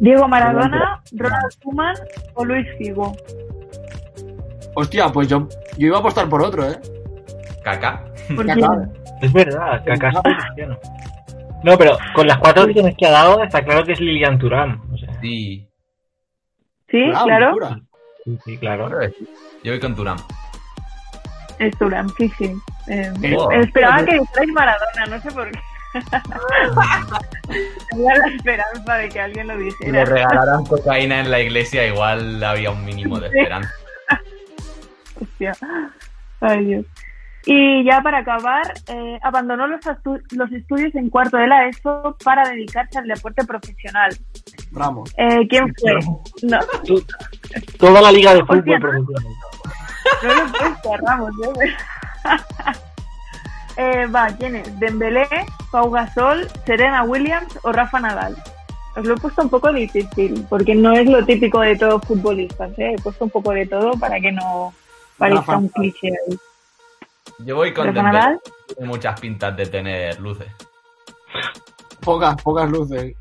Diego 0.00 0.28
Maradona, 0.28 1.02
Ronald 1.12 1.52
Koeman 1.62 1.94
o 2.34 2.44
Luis 2.44 2.66
Figo. 2.78 3.12
Hostia, 4.74 5.08
pues 5.10 5.28
yo, 5.28 5.48
yo 5.78 5.86
iba 5.86 5.96
a 5.96 6.00
apostar 6.00 6.28
por 6.28 6.42
otro, 6.42 6.68
¿eh? 6.70 6.78
Caca. 7.64 8.04
Es 9.22 9.32
verdad, 9.32 9.82
Kaká 9.84 10.08
es 10.10 10.36
cristiano. 10.44 10.78
No, 11.64 11.78
pero 11.78 11.96
con 12.14 12.26
las 12.26 12.38
cuatro 12.38 12.64
opciones 12.64 12.94
que 12.98 13.06
ha 13.06 13.10
dado, 13.10 13.42
está 13.42 13.64
claro 13.64 13.84
que 13.84 13.92
es 13.92 14.00
Lilian 14.00 14.38
Turán. 14.38 14.80
O 14.92 14.96
sea, 14.98 15.08
Sí. 15.20 15.66
Sí, 16.88 17.10
claro. 17.24 17.56
sí, 18.24 18.38
sí, 18.44 18.58
claro. 18.58 18.90
Yo 19.64 19.72
voy 19.72 19.80
con 19.80 19.96
Turam. 19.96 20.16
Es 21.58 21.76
Thuram, 21.78 22.08
sí, 22.18 22.30
sí. 22.38 22.54
Eh, 22.88 23.10
Oh. 23.36 23.50
esperaba 23.50 24.04
que 24.04 24.18
dijerais 24.18 24.48
Maradona, 24.52 25.06
no 25.08 25.20
sé 25.20 25.30
por 25.32 25.50
qué. 25.50 25.58
Tenía 27.90 28.14
la 28.16 28.26
esperanza 28.34 28.94
de 28.94 29.08
que 29.08 29.20
alguien 29.20 29.46
lo 29.48 29.54
Si 29.54 29.60
le 29.60 29.64
dijera. 29.66 30.04
regalaran 30.04 30.64
cocaína 30.64 31.20
en 31.20 31.30
la 31.30 31.40
iglesia, 31.40 31.86
igual 31.86 32.42
había 32.42 32.70
un 32.70 32.84
mínimo 32.84 33.18
de 33.20 33.28
esperanza. 33.28 33.70
Hostia. 35.20 35.52
Ay, 36.40 36.64
Dios. 36.64 36.86
Y 37.48 37.84
ya 37.84 38.00
para 38.02 38.18
acabar, 38.18 38.64
eh, 38.88 39.18
abandonó 39.22 39.68
los, 39.68 39.80
estu- 39.82 40.20
los 40.32 40.50
estudios 40.50 40.92
en 40.96 41.08
cuarto 41.10 41.36
de 41.36 41.46
la 41.46 41.68
ESO 41.68 42.16
para 42.24 42.48
dedicarse 42.48 42.98
al 42.98 43.06
deporte 43.06 43.44
profesional. 43.44 44.10
Ramos. 44.72 45.14
Eh, 45.16 45.46
¿Quién 45.48 45.72
fue? 45.80 45.94
No, 46.42 46.58
Toda 47.78 48.02
la 48.02 48.10
liga 48.10 48.34
de 48.34 48.40
Hostia. 48.40 48.56
fútbol 48.56 48.80
profesional. 48.80 49.32
no 50.24 50.34
lo 50.34 50.42
he 50.44 50.48
puesto 50.58 50.96
Ramos, 51.06 51.30
¿eh? 51.44 51.74
Eh, 53.76 54.06
va, 54.06 54.28
¿quién 54.38 54.56
es? 54.56 54.80
Dembélé, 54.80 55.26
Pau 55.70 55.90
Gasol, 55.90 56.48
Serena 56.64 57.02
Williams 57.04 57.58
o 57.62 57.72
Rafa 57.72 58.00
Nadal. 58.00 58.36
Os 58.96 59.04
lo 59.04 59.14
he 59.14 59.16
puesto 59.18 59.42
un 59.42 59.50
poco 59.50 59.72
difícil, 59.72 60.46
porque 60.48 60.74
no 60.74 60.92
es 60.92 61.06
lo 61.08 61.24
típico 61.24 61.60
de 61.60 61.76
todos 61.76 62.02
futbolistas, 62.06 62.70
¿eh? 62.78 62.94
He 62.96 63.02
puesto 63.02 63.24
un 63.24 63.30
poco 63.30 63.52
de 63.52 63.66
todo 63.66 63.92
para 63.92 64.18
que 64.20 64.32
no 64.32 64.72
parezca 65.18 65.40
Rafa 65.40 65.58
un 65.58 65.68
cliché 65.68 66.08
ahí. 66.08 66.38
Yo 67.40 67.56
voy 67.56 67.74
con 67.74 67.86
¿Rafa 67.86 68.02
Dembélé. 68.02 68.18
Nadal? 68.18 68.40
Tiene 68.68 68.88
muchas 68.88 69.20
pintas 69.20 69.56
de 69.56 69.66
tener 69.66 70.18
luces. 70.20 70.48
Pocas, 72.00 72.40
pocas 72.42 72.70
luces. 72.70 73.14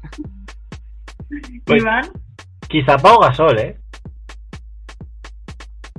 Pues, 1.65 1.81
Iván, 1.81 2.11
Quizá 2.67 2.97
Pau 2.97 3.19
Gasol, 3.19 3.59
¿eh? 3.59 3.79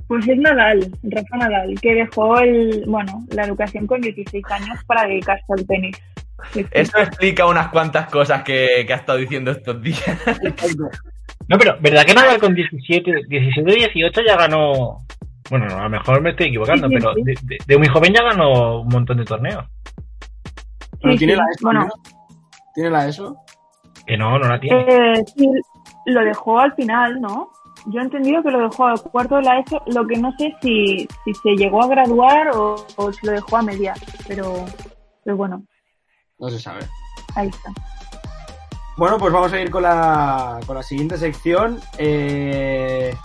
Pues 0.07 0.27
es 0.27 0.37
Nadal, 0.37 0.91
Rafa 1.03 1.37
Nadal, 1.37 1.79
que 1.81 1.93
dejó 1.95 2.39
el, 2.39 2.83
bueno, 2.87 3.25
la 3.29 3.43
educación 3.45 3.85
con 3.87 4.01
16 4.01 4.43
años 4.51 4.79
para 4.85 5.05
dedicarse 5.07 5.45
al 5.49 5.65
tenis. 5.67 5.97
Eso 6.71 6.97
explica 6.99 7.45
unas 7.47 7.67
cuantas 7.69 8.07
cosas 8.09 8.43
que, 8.43 8.83
que 8.85 8.93
ha 8.93 8.97
estado 8.97 9.17
diciendo 9.17 9.51
estos 9.51 9.81
días. 9.81 10.03
No, 11.47 11.57
pero 11.57 11.77
¿verdad 11.79 12.05
que 12.05 12.13
Nadal 12.13 12.39
con 12.39 12.53
17, 12.53 13.11
17, 13.27 13.71
18 13.75 14.21
ya 14.27 14.35
ganó? 14.37 14.99
Bueno, 15.49 15.65
no, 15.67 15.77
a 15.79 15.83
lo 15.83 15.89
mejor 15.89 16.21
me 16.21 16.31
estoy 16.31 16.47
equivocando, 16.47 16.87
Sí, 16.89 16.93
sí, 16.95 16.99
pero 16.99 17.13
sí. 17.13 17.23
de, 17.23 17.35
de- 17.43 17.57
de 17.65 17.77
muy 17.77 17.87
joven 17.87 18.13
ya 18.13 18.21
ganó 18.23 18.81
un 18.81 18.87
montón 18.89 19.17
de 19.17 19.25
torneos. 19.25 19.65
Pero 21.01 21.15
tiene 21.15 21.33
sí, 21.33 21.39
la 21.39 21.45
ESO. 21.51 21.63
bueno. 21.63 21.79
¿no? 21.85 21.89
¿Tiene 22.75 22.89
la 22.89 23.07
ESO? 23.07 23.37
Que 24.05 24.17
no, 24.17 24.37
no 24.39 24.47
la 24.47 24.59
tiene. 24.59 24.81
Eh, 24.87 25.23
sí, 25.35 25.49
lo 26.07 26.21
dejó 26.23 26.59
al 26.59 26.73
final, 26.73 27.19
¿no? 27.21 27.49
Yo 27.89 27.99
he 28.01 28.03
entendido 28.03 28.43
que 28.43 28.51
lo 28.51 28.59
dejó 28.69 28.85
al 28.87 29.01
cuarto 29.01 29.35
de 29.37 29.43
la 29.43 29.59
ESO, 29.59 29.81
lo 29.87 30.05
que 30.05 30.17
no 30.17 30.31
sé 30.37 30.53
si, 30.61 31.07
si 31.23 31.33
se 31.33 31.55
llegó 31.55 31.83
a 31.83 31.87
graduar 31.87 32.49
o, 32.55 32.75
o 32.97 33.13
si 33.13 33.25
lo 33.25 33.31
dejó 33.31 33.57
a 33.57 33.61
media, 33.61 33.93
pero, 34.27 34.65
pero 35.23 35.37
bueno, 35.37 35.63
No 36.39 36.49
se 36.49 36.59
sabe. 36.59 36.81
ahí 37.35 37.47
está. 37.47 37.71
Bueno, 38.97 39.17
pues 39.17 39.31
vamos 39.31 39.53
a 39.53 39.61
ir 39.61 39.69
con 39.69 39.83
la, 39.83 40.59
con 40.65 40.75
la 40.75 40.83
siguiente 40.83 41.17
sección. 41.17 41.79
Eh, 41.97 43.15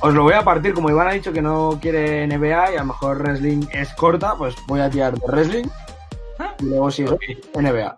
os 0.00 0.14
lo 0.14 0.22
voy 0.22 0.34
a 0.34 0.42
partir, 0.44 0.72
como 0.72 0.88
Iván 0.88 1.08
ha 1.08 1.12
dicho 1.12 1.32
que 1.32 1.42
no 1.42 1.78
quiere 1.82 2.26
NBA 2.26 2.72
y 2.72 2.76
a 2.76 2.80
lo 2.80 2.86
mejor 2.86 3.18
wrestling 3.18 3.66
es 3.72 3.92
corta, 3.94 4.34
pues 4.36 4.54
voy 4.66 4.80
a 4.80 4.88
tirar 4.88 5.18
de 5.18 5.26
wrestling 5.26 5.64
y 6.60 6.64
luego 6.64 6.90
sigo 6.90 7.18
NBA. 7.54 7.96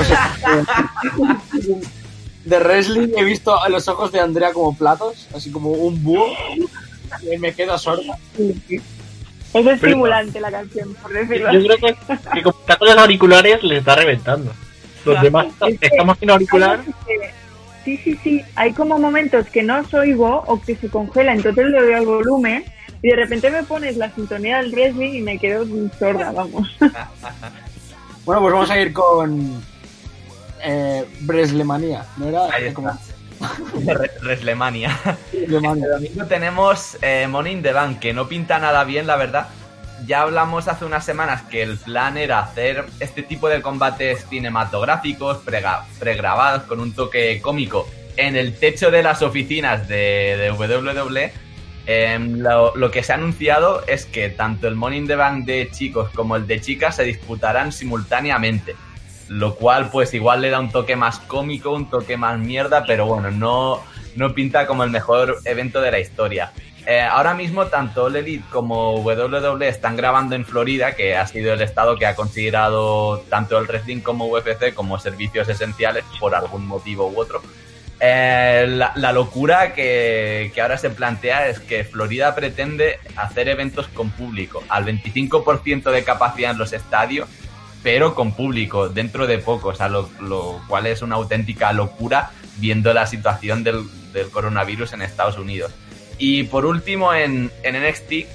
Pues 0.00 0.10
eh, 0.10 1.80
de 2.44 2.58
wrestling 2.58 3.08
he 3.16 3.24
visto 3.24 3.60
a 3.60 3.68
los 3.68 3.86
ojos 3.88 4.10
de 4.12 4.20
Andrea 4.20 4.52
como 4.52 4.74
platos, 4.76 5.28
así 5.34 5.50
como 5.50 5.70
un 5.70 6.02
búho, 6.02 6.26
y 7.30 7.36
me 7.38 7.52
quedo 7.52 7.76
sorda. 7.78 8.16
Es 9.52 9.66
estimulante 9.66 10.40
la 10.40 10.50
canción, 10.50 10.94
por 10.94 11.12
decirlo 11.12 11.52
Yo 11.52 11.64
creo 11.66 11.76
que, 11.76 11.96
que 12.34 12.42
como 12.42 12.58
está 12.60 12.76
con 12.76 12.88
los 12.88 12.96
auriculares 12.96 13.62
le 13.62 13.78
está 13.78 13.94
reventando. 13.96 14.52
Los 15.04 15.14
Claro. 15.14 15.22
demás 15.22 15.46
Es 15.66 15.78
que 15.80 15.86
estamos 15.86 16.18
sin 16.18 16.30
auricular. 16.30 16.80
que- 17.06 17.40
Sí, 17.84 17.96
sí, 18.04 18.18
sí. 18.22 18.42
Hay 18.56 18.74
como 18.74 18.98
momentos 18.98 19.46
que 19.48 19.62
no 19.62 19.80
os 19.80 19.92
oigo 19.94 20.44
o 20.46 20.60
que 20.60 20.76
se 20.76 20.88
congela, 20.90 21.32
entonces 21.32 21.64
le 21.66 21.80
doy 21.80 21.92
al 21.94 22.04
volumen 22.04 22.62
y 23.02 23.08
de 23.08 23.16
repente 23.16 23.50
me 23.50 23.62
pones 23.62 23.96
la 23.96 24.14
sintonía 24.14 24.58
del 24.58 24.70
wrestling 24.70 25.14
y 25.14 25.22
me 25.22 25.38
quedo 25.38 25.64
sorda, 25.98 26.30
vamos. 26.30 26.68
Bueno, 28.26 28.42
pues 28.42 28.52
vamos 28.52 28.70
a 28.70 28.78
ir 28.78 28.92
con 28.92 29.62
eh, 30.62 31.04
Breslemanía, 31.20 32.06
¿no 32.16 32.28
era? 32.28 32.48
Como-. 32.72 32.98
Breslemania. 34.22 34.98
El 35.32 35.50
domingo 35.50 36.26
tenemos 36.26 36.98
eh, 37.02 37.26
Money 37.28 37.54
in 37.54 37.62
the 37.62 37.72
Bank, 37.72 37.98
que 37.98 38.12
no 38.12 38.28
pinta 38.28 38.58
nada 38.58 38.84
bien, 38.84 39.06
la 39.06 39.16
verdad. 39.16 39.48
Ya 40.06 40.22
hablamos 40.22 40.68
hace 40.68 40.84
unas 40.84 41.04
semanas 41.04 41.42
que 41.42 41.62
el 41.62 41.76
plan 41.76 42.16
era 42.16 42.40
hacer 42.40 42.86
este 43.00 43.22
tipo 43.22 43.48
de 43.48 43.60
combates 43.60 44.26
cinematográficos, 44.28 45.38
pregrabados, 45.98 46.62
con 46.64 46.80
un 46.80 46.92
toque 46.94 47.40
cómico, 47.42 47.86
en 48.16 48.36
el 48.36 48.58
techo 48.58 48.90
de 48.90 49.02
las 49.02 49.22
oficinas 49.22 49.88
de, 49.88 50.36
de 50.38 50.50
WWE. 50.52 51.32
Em, 51.86 52.38
lo, 52.38 52.76
lo 52.76 52.90
que 52.90 53.02
se 53.02 53.12
ha 53.12 53.16
anunciado 53.16 53.84
es 53.86 54.06
que 54.06 54.30
tanto 54.30 54.68
el 54.68 54.76
Money 54.76 55.00
in 55.00 55.06
the 55.06 55.16
Bank 55.16 55.44
de 55.44 55.70
chicos 55.70 56.10
como 56.10 56.36
el 56.36 56.46
de 56.46 56.60
chicas 56.60 56.96
se 56.96 57.04
disputarán 57.04 57.72
simultáneamente. 57.72 58.76
Lo 59.30 59.54
cual, 59.54 59.90
pues 59.90 60.12
igual 60.12 60.40
le 60.40 60.50
da 60.50 60.58
un 60.58 60.72
toque 60.72 60.96
más 60.96 61.20
cómico, 61.20 61.70
un 61.70 61.88
toque 61.88 62.16
más 62.16 62.36
mierda, 62.36 62.84
pero 62.84 63.06
bueno, 63.06 63.30
no, 63.30 63.80
no 64.16 64.34
pinta 64.34 64.66
como 64.66 64.82
el 64.82 64.90
mejor 64.90 65.38
evento 65.44 65.80
de 65.80 65.92
la 65.92 66.00
historia. 66.00 66.50
Eh, 66.84 67.00
ahora 67.00 67.34
mismo, 67.34 67.66
tanto 67.66 68.06
All 68.06 68.16
Elite 68.16 68.44
como 68.50 68.96
WWE 68.96 69.68
están 69.68 69.94
grabando 69.94 70.34
en 70.34 70.44
Florida, 70.44 70.96
que 70.96 71.16
ha 71.16 71.24
sido 71.28 71.52
el 71.52 71.62
estado 71.62 71.96
que 71.96 72.06
ha 72.06 72.16
considerado 72.16 73.20
tanto 73.28 73.56
el 73.56 73.68
wrestling 73.68 74.00
como 74.00 74.26
UFC 74.26 74.74
como 74.74 74.98
servicios 74.98 75.48
esenciales 75.48 76.04
por 76.18 76.34
algún 76.34 76.66
motivo 76.66 77.06
u 77.06 77.20
otro. 77.20 77.40
Eh, 78.00 78.64
la, 78.66 78.90
la 78.96 79.12
locura 79.12 79.74
que, 79.74 80.50
que 80.52 80.60
ahora 80.60 80.76
se 80.76 80.90
plantea 80.90 81.46
es 81.46 81.60
que 81.60 81.84
Florida 81.84 82.34
pretende 82.34 82.98
hacer 83.14 83.48
eventos 83.48 83.86
con 83.86 84.10
público, 84.10 84.64
al 84.68 84.86
25% 84.86 85.92
de 85.92 86.02
capacidad 86.02 86.50
en 86.50 86.58
los 86.58 86.72
estadios, 86.72 87.28
pero 87.82 88.14
con 88.14 88.32
público, 88.32 88.88
dentro 88.88 89.26
de 89.26 89.38
poco, 89.38 89.68
o 89.68 89.74
sea, 89.74 89.88
lo, 89.88 90.60
cual 90.68 90.86
es 90.86 91.02
una 91.02 91.16
auténtica 91.16 91.72
locura 91.72 92.30
viendo 92.56 92.92
la 92.92 93.06
situación 93.06 93.64
del, 93.64 93.84
coronavirus 94.32 94.92
en 94.92 95.02
Estados 95.02 95.38
Unidos. 95.38 95.72
Y 96.18 96.44
por 96.44 96.66
último, 96.66 97.14
en, 97.14 97.50
en 97.62 97.82
NXT, 97.82 98.28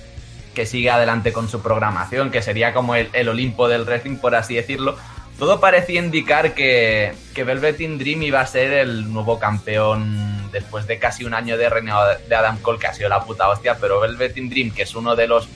que 0.54 0.66
sigue 0.66 0.90
adelante 0.90 1.34
con 1.34 1.50
su 1.50 1.62
programación, 1.62 2.32
que 2.32 2.42
sería 2.42 2.74
como 2.74 2.96
el, 2.96 3.10
el 3.14 3.30
Olimpo 3.30 3.68
del 3.68 3.84
wrestling, 3.84 4.16
por 4.16 4.36
así 4.36 4.56
decirlo, 4.56 4.98
todo 5.38 5.60
parecía 5.60 6.00
indicar 6.00 6.54
que, 6.54 7.14
que 7.34 7.44
Velvet 7.44 7.82
in 7.82 7.98
Dream 7.98 8.24
iba 8.24 8.40
a 8.40 8.48
ser 8.48 8.72
el 8.72 9.12
nuevo 9.12 9.38
campeón 9.38 10.50
después 10.52 10.88
de 10.88 10.98
casi 10.98 11.26
un 11.26 11.34
año 11.34 11.58
de 11.58 11.70
reinado 11.70 12.18
de 12.28 12.36
Adam 12.36 12.58
Cole, 12.60 12.80
que 12.80 12.88
ha 12.88 12.94
sido 12.94 13.10
la 13.10 13.26
puta 13.26 13.50
hostia, 13.50 13.78
pero 13.80 14.00
Velvet 14.00 14.38
in 14.38 14.50
Dream, 14.50 14.72
que 14.72 14.84
es 14.84 14.96
uno 14.96 15.16
de 15.16 15.28
los 15.28 15.50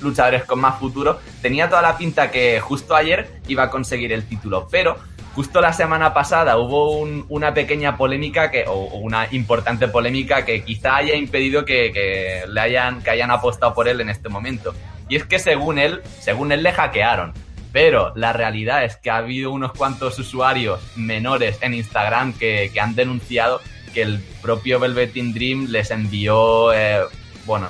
luchadores 0.00 0.44
con 0.44 0.60
más 0.60 0.78
futuro, 0.78 1.18
tenía 1.42 1.68
toda 1.68 1.82
la 1.82 1.96
pinta 1.96 2.30
que 2.30 2.60
justo 2.60 2.94
ayer 2.94 3.40
iba 3.48 3.64
a 3.64 3.70
conseguir 3.70 4.12
el 4.12 4.26
título, 4.28 4.68
pero 4.70 4.96
justo 5.34 5.60
la 5.60 5.72
semana 5.72 6.14
pasada 6.14 6.56
hubo 6.56 6.92
un- 6.98 7.26
una 7.28 7.52
pequeña 7.52 7.96
polémica 7.96 8.50
que, 8.50 8.64
o 8.66 8.74
una 8.98 9.28
importante 9.32 9.88
polémica 9.88 10.44
que 10.44 10.64
quizá 10.64 10.96
haya 10.96 11.14
impedido 11.14 11.64
que, 11.64 12.44
le 12.48 12.60
hayan, 12.60 13.02
que 13.02 13.10
hayan 13.10 13.30
apostado 13.30 13.74
por 13.74 13.86
él 13.88 14.00
en 14.00 14.08
este 14.08 14.28
momento. 14.28 14.74
Y 15.08 15.16
es 15.16 15.24
que 15.24 15.38
según 15.38 15.78
él, 15.78 16.00
según 16.20 16.52
él 16.52 16.62
le 16.62 16.72
hackearon. 16.72 17.32
Pero 17.72 18.12
la 18.16 18.32
realidad 18.32 18.84
es 18.84 18.96
que 18.96 19.10
ha 19.10 19.18
habido 19.18 19.50
unos 19.52 19.72
cuantos 19.72 20.18
usuarios 20.18 20.80
menores 20.96 21.58
en 21.60 21.74
Instagram 21.74 22.32
que, 22.32 22.70
que 22.72 22.80
han 22.80 22.94
denunciado 22.94 23.60
que 23.92 24.00
el 24.02 24.20
propio 24.40 24.80
Velveteen 24.80 25.34
Dream 25.34 25.66
les 25.68 25.90
envió, 25.90 26.72
eh, 26.72 27.00
bueno, 27.44 27.68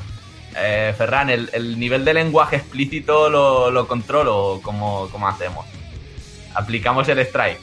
eh, 0.56 0.94
Ferran, 0.96 1.30
el, 1.30 1.50
el 1.52 1.78
nivel 1.78 2.04
de 2.04 2.14
lenguaje 2.14 2.56
explícito 2.56 3.28
lo, 3.28 3.70
lo 3.70 3.86
controlo, 3.86 4.60
¿cómo, 4.62 5.08
¿cómo 5.10 5.28
hacemos? 5.28 5.66
Aplicamos 6.54 7.08
el 7.08 7.18
strike. 7.20 7.60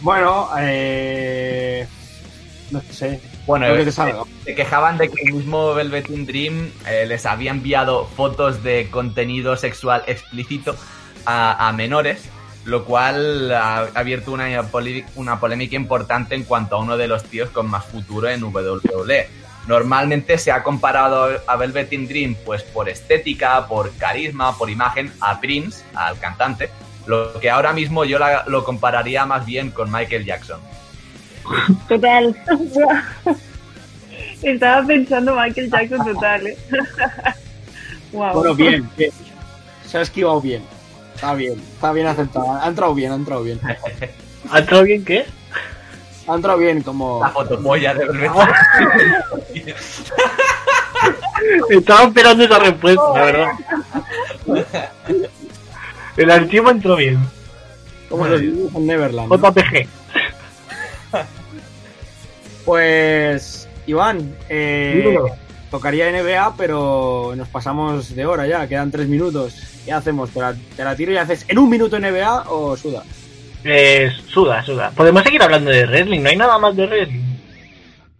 Bueno, 0.00 0.48
eh, 0.58 1.86
no 2.70 2.80
sé. 2.90 3.20
Bueno, 3.46 3.66
que 3.74 3.82
eh, 3.82 3.92
se 4.44 4.54
quejaban 4.54 4.96
de 4.96 5.10
que 5.10 5.22
el 5.24 5.34
mismo 5.34 5.74
Velveteen 5.74 6.26
Dream 6.26 6.72
eh, 6.86 7.04
les 7.06 7.26
había 7.26 7.50
enviado 7.50 8.06
fotos 8.06 8.62
de 8.62 8.88
contenido 8.90 9.56
sexual 9.56 10.02
explícito 10.06 10.76
a, 11.26 11.68
a 11.68 11.72
menores, 11.72 12.28
lo 12.64 12.84
cual 12.84 13.52
ha 13.52 13.88
abierto 13.94 14.32
una, 14.32 14.46
una 15.16 15.40
polémica 15.40 15.76
importante 15.76 16.34
en 16.34 16.44
cuanto 16.44 16.76
a 16.76 16.80
uno 16.80 16.96
de 16.96 17.08
los 17.08 17.24
tíos 17.24 17.50
con 17.50 17.68
más 17.68 17.84
futuro 17.84 18.28
en 18.28 18.42
WWE. 18.42 19.28
Normalmente 19.70 20.36
se 20.36 20.50
ha 20.50 20.64
comparado 20.64 21.28
a 21.46 21.54
Velveteen 21.54 22.08
Dream 22.08 22.34
pues 22.44 22.64
por 22.64 22.88
estética, 22.88 23.68
por 23.68 23.92
carisma, 23.98 24.58
por 24.58 24.68
imagen 24.68 25.12
a 25.20 25.40
Prince, 25.40 25.84
al 25.94 26.18
cantante, 26.18 26.70
lo 27.06 27.38
que 27.38 27.48
ahora 27.48 27.72
mismo 27.72 28.04
yo 28.04 28.18
la- 28.18 28.42
lo 28.48 28.64
compararía 28.64 29.24
más 29.26 29.46
bien 29.46 29.70
con 29.70 29.88
Michael 29.92 30.24
Jackson. 30.24 30.58
Total. 31.88 32.36
Estaba 34.42 34.84
pensando 34.84 35.36
Michael 35.36 35.70
Jackson 35.70 36.04
total, 36.04 36.46
¿eh? 36.48 36.58
wow. 38.12 38.32
Bueno, 38.32 38.54
bien, 38.56 38.90
bien. 38.96 39.12
Se 39.86 39.98
ha 39.98 40.00
esquivado 40.00 40.40
bien. 40.40 40.64
Está 41.14 41.32
bien, 41.34 41.52
está 41.74 41.92
bien 41.92 42.08
aceptado. 42.08 42.60
Ha 42.60 42.66
entrado 42.66 42.92
bien, 42.92 43.12
ha 43.12 43.14
entrado 43.14 43.44
bien. 43.44 43.60
¿Ha 44.50 44.58
entrado 44.58 44.82
bien 44.82 45.04
qué? 45.04 45.26
Ha 46.30 46.36
entrado 46.36 46.58
bien 46.58 46.82
como... 46.82 47.20
La 47.20 47.30
fotopolla 47.30 47.92
de 47.92 48.06
Velveteen 48.06 48.32
Estaba 51.70 52.04
esperando 52.04 52.44
esa 52.44 52.58
respuesta, 52.60 53.02
la 53.14 53.24
verdad. 53.24 53.48
El 56.16 56.30
archivo 56.30 56.70
entró 56.70 56.96
bien. 56.96 57.18
Como 58.08 58.26
los 58.26 58.40
en 58.40 58.86
Neverland. 58.86 59.32
JPG. 59.32 59.88
Pues, 62.64 63.68
Iván, 63.86 64.36
eh, 64.48 65.16
tocaría 65.70 66.12
NBA, 66.12 66.54
pero 66.56 67.32
nos 67.36 67.48
pasamos 67.48 68.14
de 68.14 68.26
hora 68.26 68.46
ya, 68.46 68.68
quedan 68.68 68.92
tres 68.92 69.08
minutos. 69.08 69.56
¿Qué 69.84 69.92
hacemos? 69.92 70.30
¿Te 70.30 70.40
la, 70.40 70.54
te 70.76 70.84
la 70.84 70.94
tiro 70.94 71.10
y 71.10 71.16
haces 71.16 71.44
en 71.48 71.58
un 71.58 71.68
minuto 71.70 71.98
NBA 71.98 72.44
o 72.50 72.76
suda? 72.76 73.02
Eh, 73.64 74.10
suda, 74.28 74.62
suda. 74.64 74.90
Podemos 74.90 75.22
seguir 75.22 75.42
hablando 75.42 75.70
de 75.70 75.86
wrestling, 75.86 76.20
no 76.20 76.28
hay 76.30 76.36
nada 76.36 76.58
más 76.58 76.74
de 76.76 76.86
wrestling. 76.86 77.30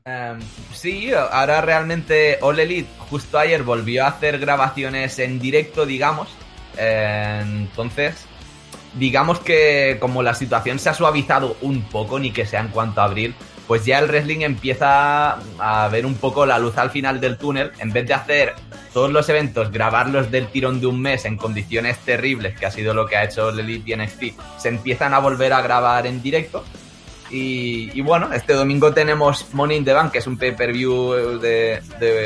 Em, 0.05 0.39
sí, 0.73 1.13
ahora 1.13 1.61
realmente 1.61 2.39
All 2.41 2.59
Elite 2.59 2.89
justo 3.11 3.39
ayer 3.39 3.63
volvió 3.63 4.05
a 4.05 4.09
hacer 4.09 4.39
grabaciones 4.39 5.19
en 5.19 5.39
directo, 5.39 5.87
digamos. 5.87 6.29
Eh, 6.77 7.43
entonces, 7.45 8.27
digamos 8.95 9.41
que 9.41 9.99
como 10.01 10.23
la 10.23 10.35
situación 10.35 10.79
se 10.79 10.89
ha 10.89 10.95
suavizado 10.95 11.57
un 11.61 11.83
poco, 11.83 12.19
ni 12.19 12.31
que 12.31 12.47
sea 12.47 12.61
en 12.61 12.69
cuanto 12.69 13.01
a 13.01 13.05
abril, 13.05 13.35
pues 13.71 13.85
ya 13.85 14.01
el 14.01 14.09
wrestling 14.09 14.41
empieza 14.41 15.39
a 15.61 15.89
ver 15.93 16.05
un 16.05 16.17
poco 16.17 16.45
la 16.45 16.59
luz 16.59 16.77
al 16.77 16.91
final 16.91 17.21
del 17.21 17.37
túnel. 17.37 17.71
En 17.79 17.93
vez 17.93 18.05
de 18.05 18.15
hacer 18.15 18.55
todos 18.93 19.13
los 19.13 19.29
eventos, 19.29 19.71
grabarlos 19.71 20.29
del 20.33 20.49
tirón 20.49 20.81
de 20.81 20.89
un 20.89 21.01
mes 21.01 21.25
en 21.25 21.37
condiciones 21.37 21.97
terribles, 21.99 22.59
que 22.59 22.67
ha 22.67 22.73
sido 22.73 22.95
lo 22.95 23.07
que 23.07 23.17
ha 23.17 23.23
hecho 23.23 23.51
Elite 23.51 23.97
NXT, 23.97 24.23
se 24.59 24.71
empiezan 24.71 25.15
a 25.15 25.21
volver 25.21 25.53
a 25.53 25.63
grabar 25.63 26.09
en 26.09 26.21
directo. 26.21 26.65
Y, 27.31 28.01
bueno, 28.01 28.33
este 28.33 28.55
domingo 28.55 28.93
tenemos 28.93 29.55
Money 29.55 29.77
in 29.77 29.85
the 29.85 29.93
Bank, 29.93 30.11
que 30.11 30.19
es 30.19 30.27
un 30.27 30.37
pay-per-view 30.37 31.39
de, 31.39 31.81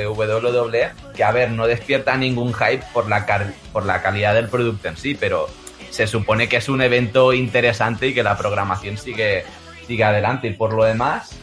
WWE, 0.09 0.93
que 1.15 1.25
a 1.25 1.31
ver, 1.31 1.51
no 1.51 1.67
despierta 1.67 2.17
ningún 2.17 2.55
hype 2.55 2.85
por 2.95 3.07
la, 3.07 3.27
por 3.71 3.85
la 3.85 4.01
calidad 4.01 4.33
del 4.33 4.49
producto 4.49 4.89
en 4.89 4.97
sí, 4.97 5.15
pero 5.15 5.51
se 5.91 6.07
supone 6.07 6.49
que 6.49 6.57
es 6.57 6.71
un 6.71 6.81
evento 6.81 7.35
interesante 7.35 8.09
y 8.09 8.15
que 8.15 8.23
la 8.23 8.39
programación 8.39 8.97
sigue, 8.97 9.45
sigue 9.87 10.05
adelante. 10.05 10.49
Y 10.49 10.53
por 10.53 10.73
lo 10.73 10.85
demás, 10.85 11.37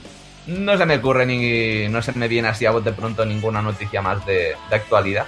no 0.48 0.78
se 0.78 0.86
me 0.86 0.98
ocurre 0.98 1.26
ni, 1.26 1.88
no 1.90 2.02
se 2.02 2.14
me 2.14 2.28
viene 2.28 2.48
así 2.48 2.66
a 2.66 2.72
bote 2.72 2.92
pronto 2.92 3.26
ninguna 3.26 3.62
noticia 3.62 4.02
más 4.02 4.26
de, 4.26 4.56
de 4.70 4.76
actualidad. 4.76 5.26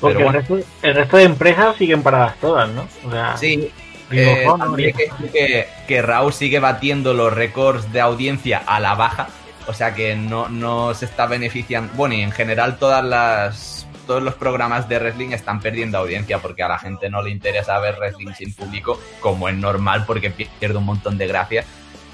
Porque 0.00 0.16
Pero 0.16 0.26
bueno. 0.26 0.40
el, 0.40 0.46
resto, 0.46 0.70
el 0.82 0.94
resto 0.94 1.16
de 1.16 1.22
empresas 1.24 1.76
siguen 1.76 2.02
paradas 2.02 2.36
todas, 2.40 2.68
¿no? 2.70 2.86
O 3.06 3.10
sea, 3.10 3.36
Sí, 3.36 3.70
eh, 4.10 4.46
también 4.58 4.94
que 4.96 5.30
que, 5.30 5.68
que 5.86 6.02
Raw 6.02 6.30
sigue 6.30 6.58
batiendo 6.58 7.14
los 7.14 7.32
récords 7.32 7.92
de 7.92 8.00
audiencia 8.00 8.62
a 8.66 8.80
la 8.80 8.94
baja, 8.94 9.28
o 9.66 9.72
sea 9.72 9.94
que 9.94 10.14
no, 10.14 10.48
no 10.48 10.94
se 10.94 11.06
está 11.06 11.26
beneficiando. 11.26 11.92
Bueno, 11.94 12.14
y 12.14 12.20
en 12.20 12.32
general 12.32 12.78
todas 12.78 13.04
las 13.04 13.86
todos 14.06 14.22
los 14.22 14.34
programas 14.34 14.86
de 14.88 14.98
wrestling 14.98 15.30
están 15.30 15.60
perdiendo 15.60 15.96
audiencia 15.96 16.38
porque 16.38 16.62
a 16.62 16.68
la 16.68 16.78
gente 16.78 17.08
no 17.08 17.22
le 17.22 17.30
interesa 17.30 17.78
ver 17.78 17.96
wrestling 17.98 18.34
sin 18.34 18.52
público, 18.52 19.00
como 19.20 19.48
es 19.48 19.56
normal 19.56 20.04
porque 20.06 20.30
pierde 20.30 20.76
un 20.76 20.84
montón 20.84 21.16
de 21.16 21.26
gracia. 21.26 21.64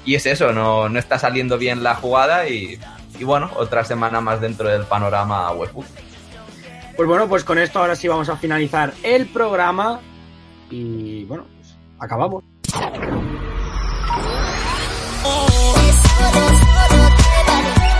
Y 0.05 0.15
es 0.15 0.25
eso, 0.25 0.51
no, 0.51 0.89
no 0.89 0.99
está 0.99 1.19
saliendo 1.19 1.57
bien 1.57 1.83
la 1.83 1.95
jugada 1.95 2.47
y, 2.47 2.79
y 3.19 3.23
bueno, 3.23 3.51
otra 3.55 3.83
semana 3.83 4.19
más 4.21 4.41
dentro 4.41 4.67
del 4.67 4.83
panorama 4.85 5.51
webbook. 5.51 5.85
Pues 6.95 7.07
bueno, 7.07 7.27
pues 7.27 7.43
con 7.43 7.57
esto 7.57 7.79
ahora 7.79 7.95
sí 7.95 8.07
vamos 8.07 8.29
a 8.29 8.37
finalizar 8.37 8.93
el 9.03 9.27
programa. 9.27 9.99
Y 10.69 11.23
bueno, 11.25 11.45
pues 11.55 11.75
acabamos. 11.99 12.43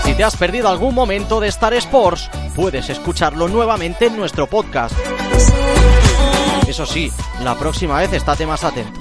Si 0.04 0.14
te 0.14 0.24
has 0.24 0.36
perdido 0.36 0.68
algún 0.70 0.94
momento 0.94 1.40
de 1.40 1.48
Star 1.48 1.74
Sports, 1.76 2.30
puedes 2.56 2.90
escucharlo 2.90 3.48
nuevamente 3.48 4.08
en 4.08 4.18
nuestro 4.18 4.48
podcast. 4.48 4.96
Eso 6.68 6.86
sí, 6.86 7.12
la 7.44 7.56
próxima 7.56 7.98
vez 7.98 8.14
estate 8.14 8.46
más 8.46 8.64
atento. 8.64 9.00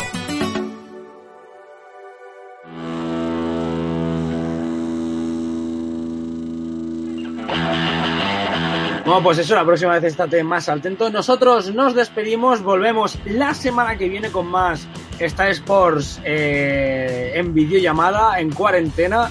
Bueno, 9.11 9.25
pues 9.25 9.39
eso, 9.39 9.57
la 9.57 9.65
próxima 9.65 9.95
vez 9.95 10.05
estate 10.05 10.45
más 10.45 10.69
atento. 10.69 11.11
Nosotros 11.11 11.75
nos 11.75 11.97
despedimos, 11.97 12.63
volvemos 12.63 13.19
la 13.25 13.55
semana 13.55 13.99
que 13.99 14.09
viene 14.09 14.31
con 14.31 14.47
más 14.47 14.87
Star 15.19 15.51
Sports 15.51 16.21
eh, 16.23 17.33
en 17.35 17.53
videollamada, 17.53 18.39
en 18.39 18.53
cuarentena. 18.53 19.29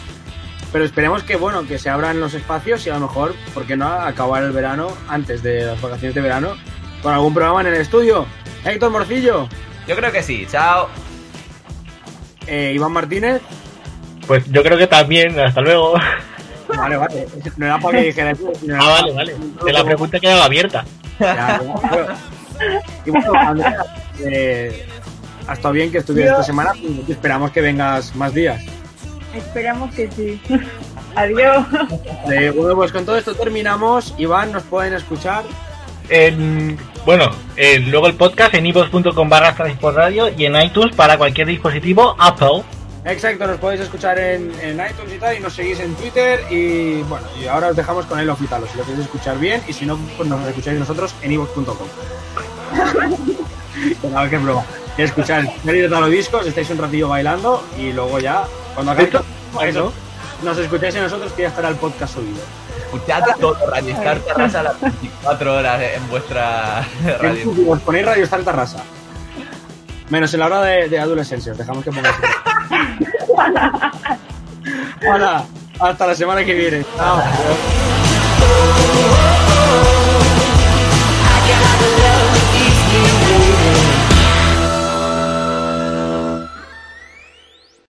Pero 0.74 0.84
esperemos 0.84 1.24
que, 1.24 1.38
bueno, 1.38 1.66
que 1.66 1.80
se 1.80 1.90
abran 1.90 2.20
los 2.20 2.34
espacios 2.34 2.86
y 2.88 2.90
a 2.90 2.96
lo 2.96 3.08
mejor, 3.08 3.34
¿por 3.54 3.66
qué 3.66 3.78
no 3.78 3.88
acabar 3.88 4.44
el 4.44 4.52
verano, 4.52 4.90
antes 5.08 5.42
de 5.44 5.64
las 5.64 5.82
vacaciones 5.82 6.14
de 6.14 6.20
verano, 6.24 6.56
con 7.02 7.14
algún 7.14 7.34
programa 7.34 7.62
en 7.62 7.68
el 7.68 7.76
estudio? 7.76 8.26
Héctor 8.66 8.92
Morcillo, 8.92 9.48
Yo 9.88 9.96
creo 9.96 10.12
que 10.12 10.22
sí, 10.22 10.46
chao. 10.52 10.90
eh, 12.48 12.74
Iván 12.76 12.92
Martínez. 12.92 13.42
Pues 14.28 14.44
yo 14.52 14.62
creo 14.62 14.78
que 14.78 14.88
también, 14.88 15.40
hasta 15.40 15.62
luego. 15.62 15.94
Vale, 16.78 16.98
vale. 16.98 17.28
No 17.58 17.66
era 17.66 17.80
para 17.80 17.98
que 18.00 18.06
dijera 18.06 18.32
eso, 18.32 18.52
era 18.66 18.80
Ah, 18.82 18.90
vale, 19.02 19.12
vale. 19.14 19.36
Que 19.66 19.74
la 19.74 19.84
pregunta 19.84 20.20
quedaba 20.20 20.46
abierta. 20.46 20.86
Ya, 21.20 21.62
Y 23.06 23.10
bueno, 23.10 23.32
Andrea, 23.34 23.86
eh, 24.24 24.86
ha 25.48 25.54
estado 25.54 25.74
bien 25.74 25.92
que 25.92 25.98
estuvieras 26.00 26.34
esta 26.34 26.44
semana 26.44 26.72
y 26.76 27.06
esperamos 27.12 27.52
que 27.52 27.62
vengas 27.62 28.16
más 28.16 28.34
días. 28.34 28.62
Esperamos 29.34 29.94
que 29.94 30.10
sí. 30.12 30.42
Adiós. 31.16 31.66
Eh, 32.32 32.52
bueno, 32.56 32.76
pues 32.76 32.92
con 32.92 33.06
todo 33.06 33.18
esto 33.18 33.34
terminamos. 33.36 34.14
Iván, 34.18 34.52
nos 34.52 34.64
pueden 34.64 34.94
escuchar. 34.94 35.44
En- 36.10 36.78
bueno, 37.06 37.32
eh, 37.56 37.80
luego 37.80 38.08
el 38.08 38.16
podcast 38.16 38.54
en 38.56 38.66
ivox.com 38.66 39.30
barra 39.30 39.56
radio 39.94 40.30
y 40.36 40.46
en 40.46 40.56
iTunes 40.62 40.96
para 40.96 41.18
cualquier 41.18 41.48
dispositivo 41.48 42.16
Apple. 42.20 42.64
Exacto, 43.06 43.48
nos 43.48 43.58
podéis 43.60 43.82
escuchar 43.82 44.20
en, 44.20 44.52
en 44.62 44.74
iTunes 44.74 45.14
y 45.16 45.20
tal, 45.20 45.38
y 45.38 45.40
nos 45.40 45.54
seguís 45.54 45.80
en 45.80 45.96
Twitter. 45.96 46.42
Y 46.50 47.02
bueno, 47.04 47.26
y 47.42 47.48
ahora 47.48 47.70
os 47.70 47.76
dejamos 47.76 48.06
con 48.06 48.20
el 48.20 48.30
Ofitalo, 48.30 48.68
si 48.68 48.78
lo 48.78 48.84
queréis 48.84 49.06
escuchar 49.06 49.38
bien, 49.40 49.62
y 49.68 49.74
si 49.74 49.86
no, 49.86 49.98
pues 50.18 50.28
nos 50.28 50.46
escucháis 50.48 50.78
nosotros 50.80 51.16
en 51.22 51.32
ivox.com. 51.32 51.88
Ver 54.04 54.30
qué 54.30 54.38
broma. 54.38 54.64
Escuchar 54.98 55.46
el 55.66 55.82
de 55.82 55.88
los 55.88 56.10
discos, 56.10 56.46
estáis 56.46 56.70
un 56.72 56.78
ratillo 56.78 57.08
bailando, 57.08 57.64
y 57.78 57.94
luego 57.94 58.20
ya, 58.20 58.44
cuando 58.74 58.92
acabéis 58.92 59.16
eso, 59.64 59.94
nos 60.44 60.58
escucháis 60.58 60.96
en 60.96 61.04
nosotros 61.04 61.32
que 61.34 61.44
ya 61.44 61.48
estará 61.48 61.70
el 61.70 61.76
podcast 61.76 62.16
subido. 62.16 62.42
Escuchad 62.86 63.24
todo 63.40 63.56
Radio 63.70 63.94
Star 63.94 64.20
Terrassa 64.20 64.60
a 64.60 64.64
las 64.64 64.82
24 64.82 65.58
horas 65.58 65.82
en 65.96 66.10
vuestra 66.10 66.86
radio. 67.22 67.54
Os 67.70 67.80
ponéis 67.82 68.06
Radio 68.06 68.24
Star 68.26 68.42
Tarrasa. 68.42 68.84
Menos 70.10 70.34
en 70.34 70.40
la 70.40 70.46
hora 70.48 70.62
de, 70.62 70.90
de 70.90 71.00
adolescencia, 71.00 71.52
os 71.52 71.58
dejamos 71.58 71.84
que 71.84 71.92
pongáis. 71.92 72.16
Hola, 75.08 75.46
hasta 75.80 76.08
la 76.08 76.16
semana 76.16 76.44
que 76.44 76.54
viene. 76.54 76.86
Chao. 76.98 77.22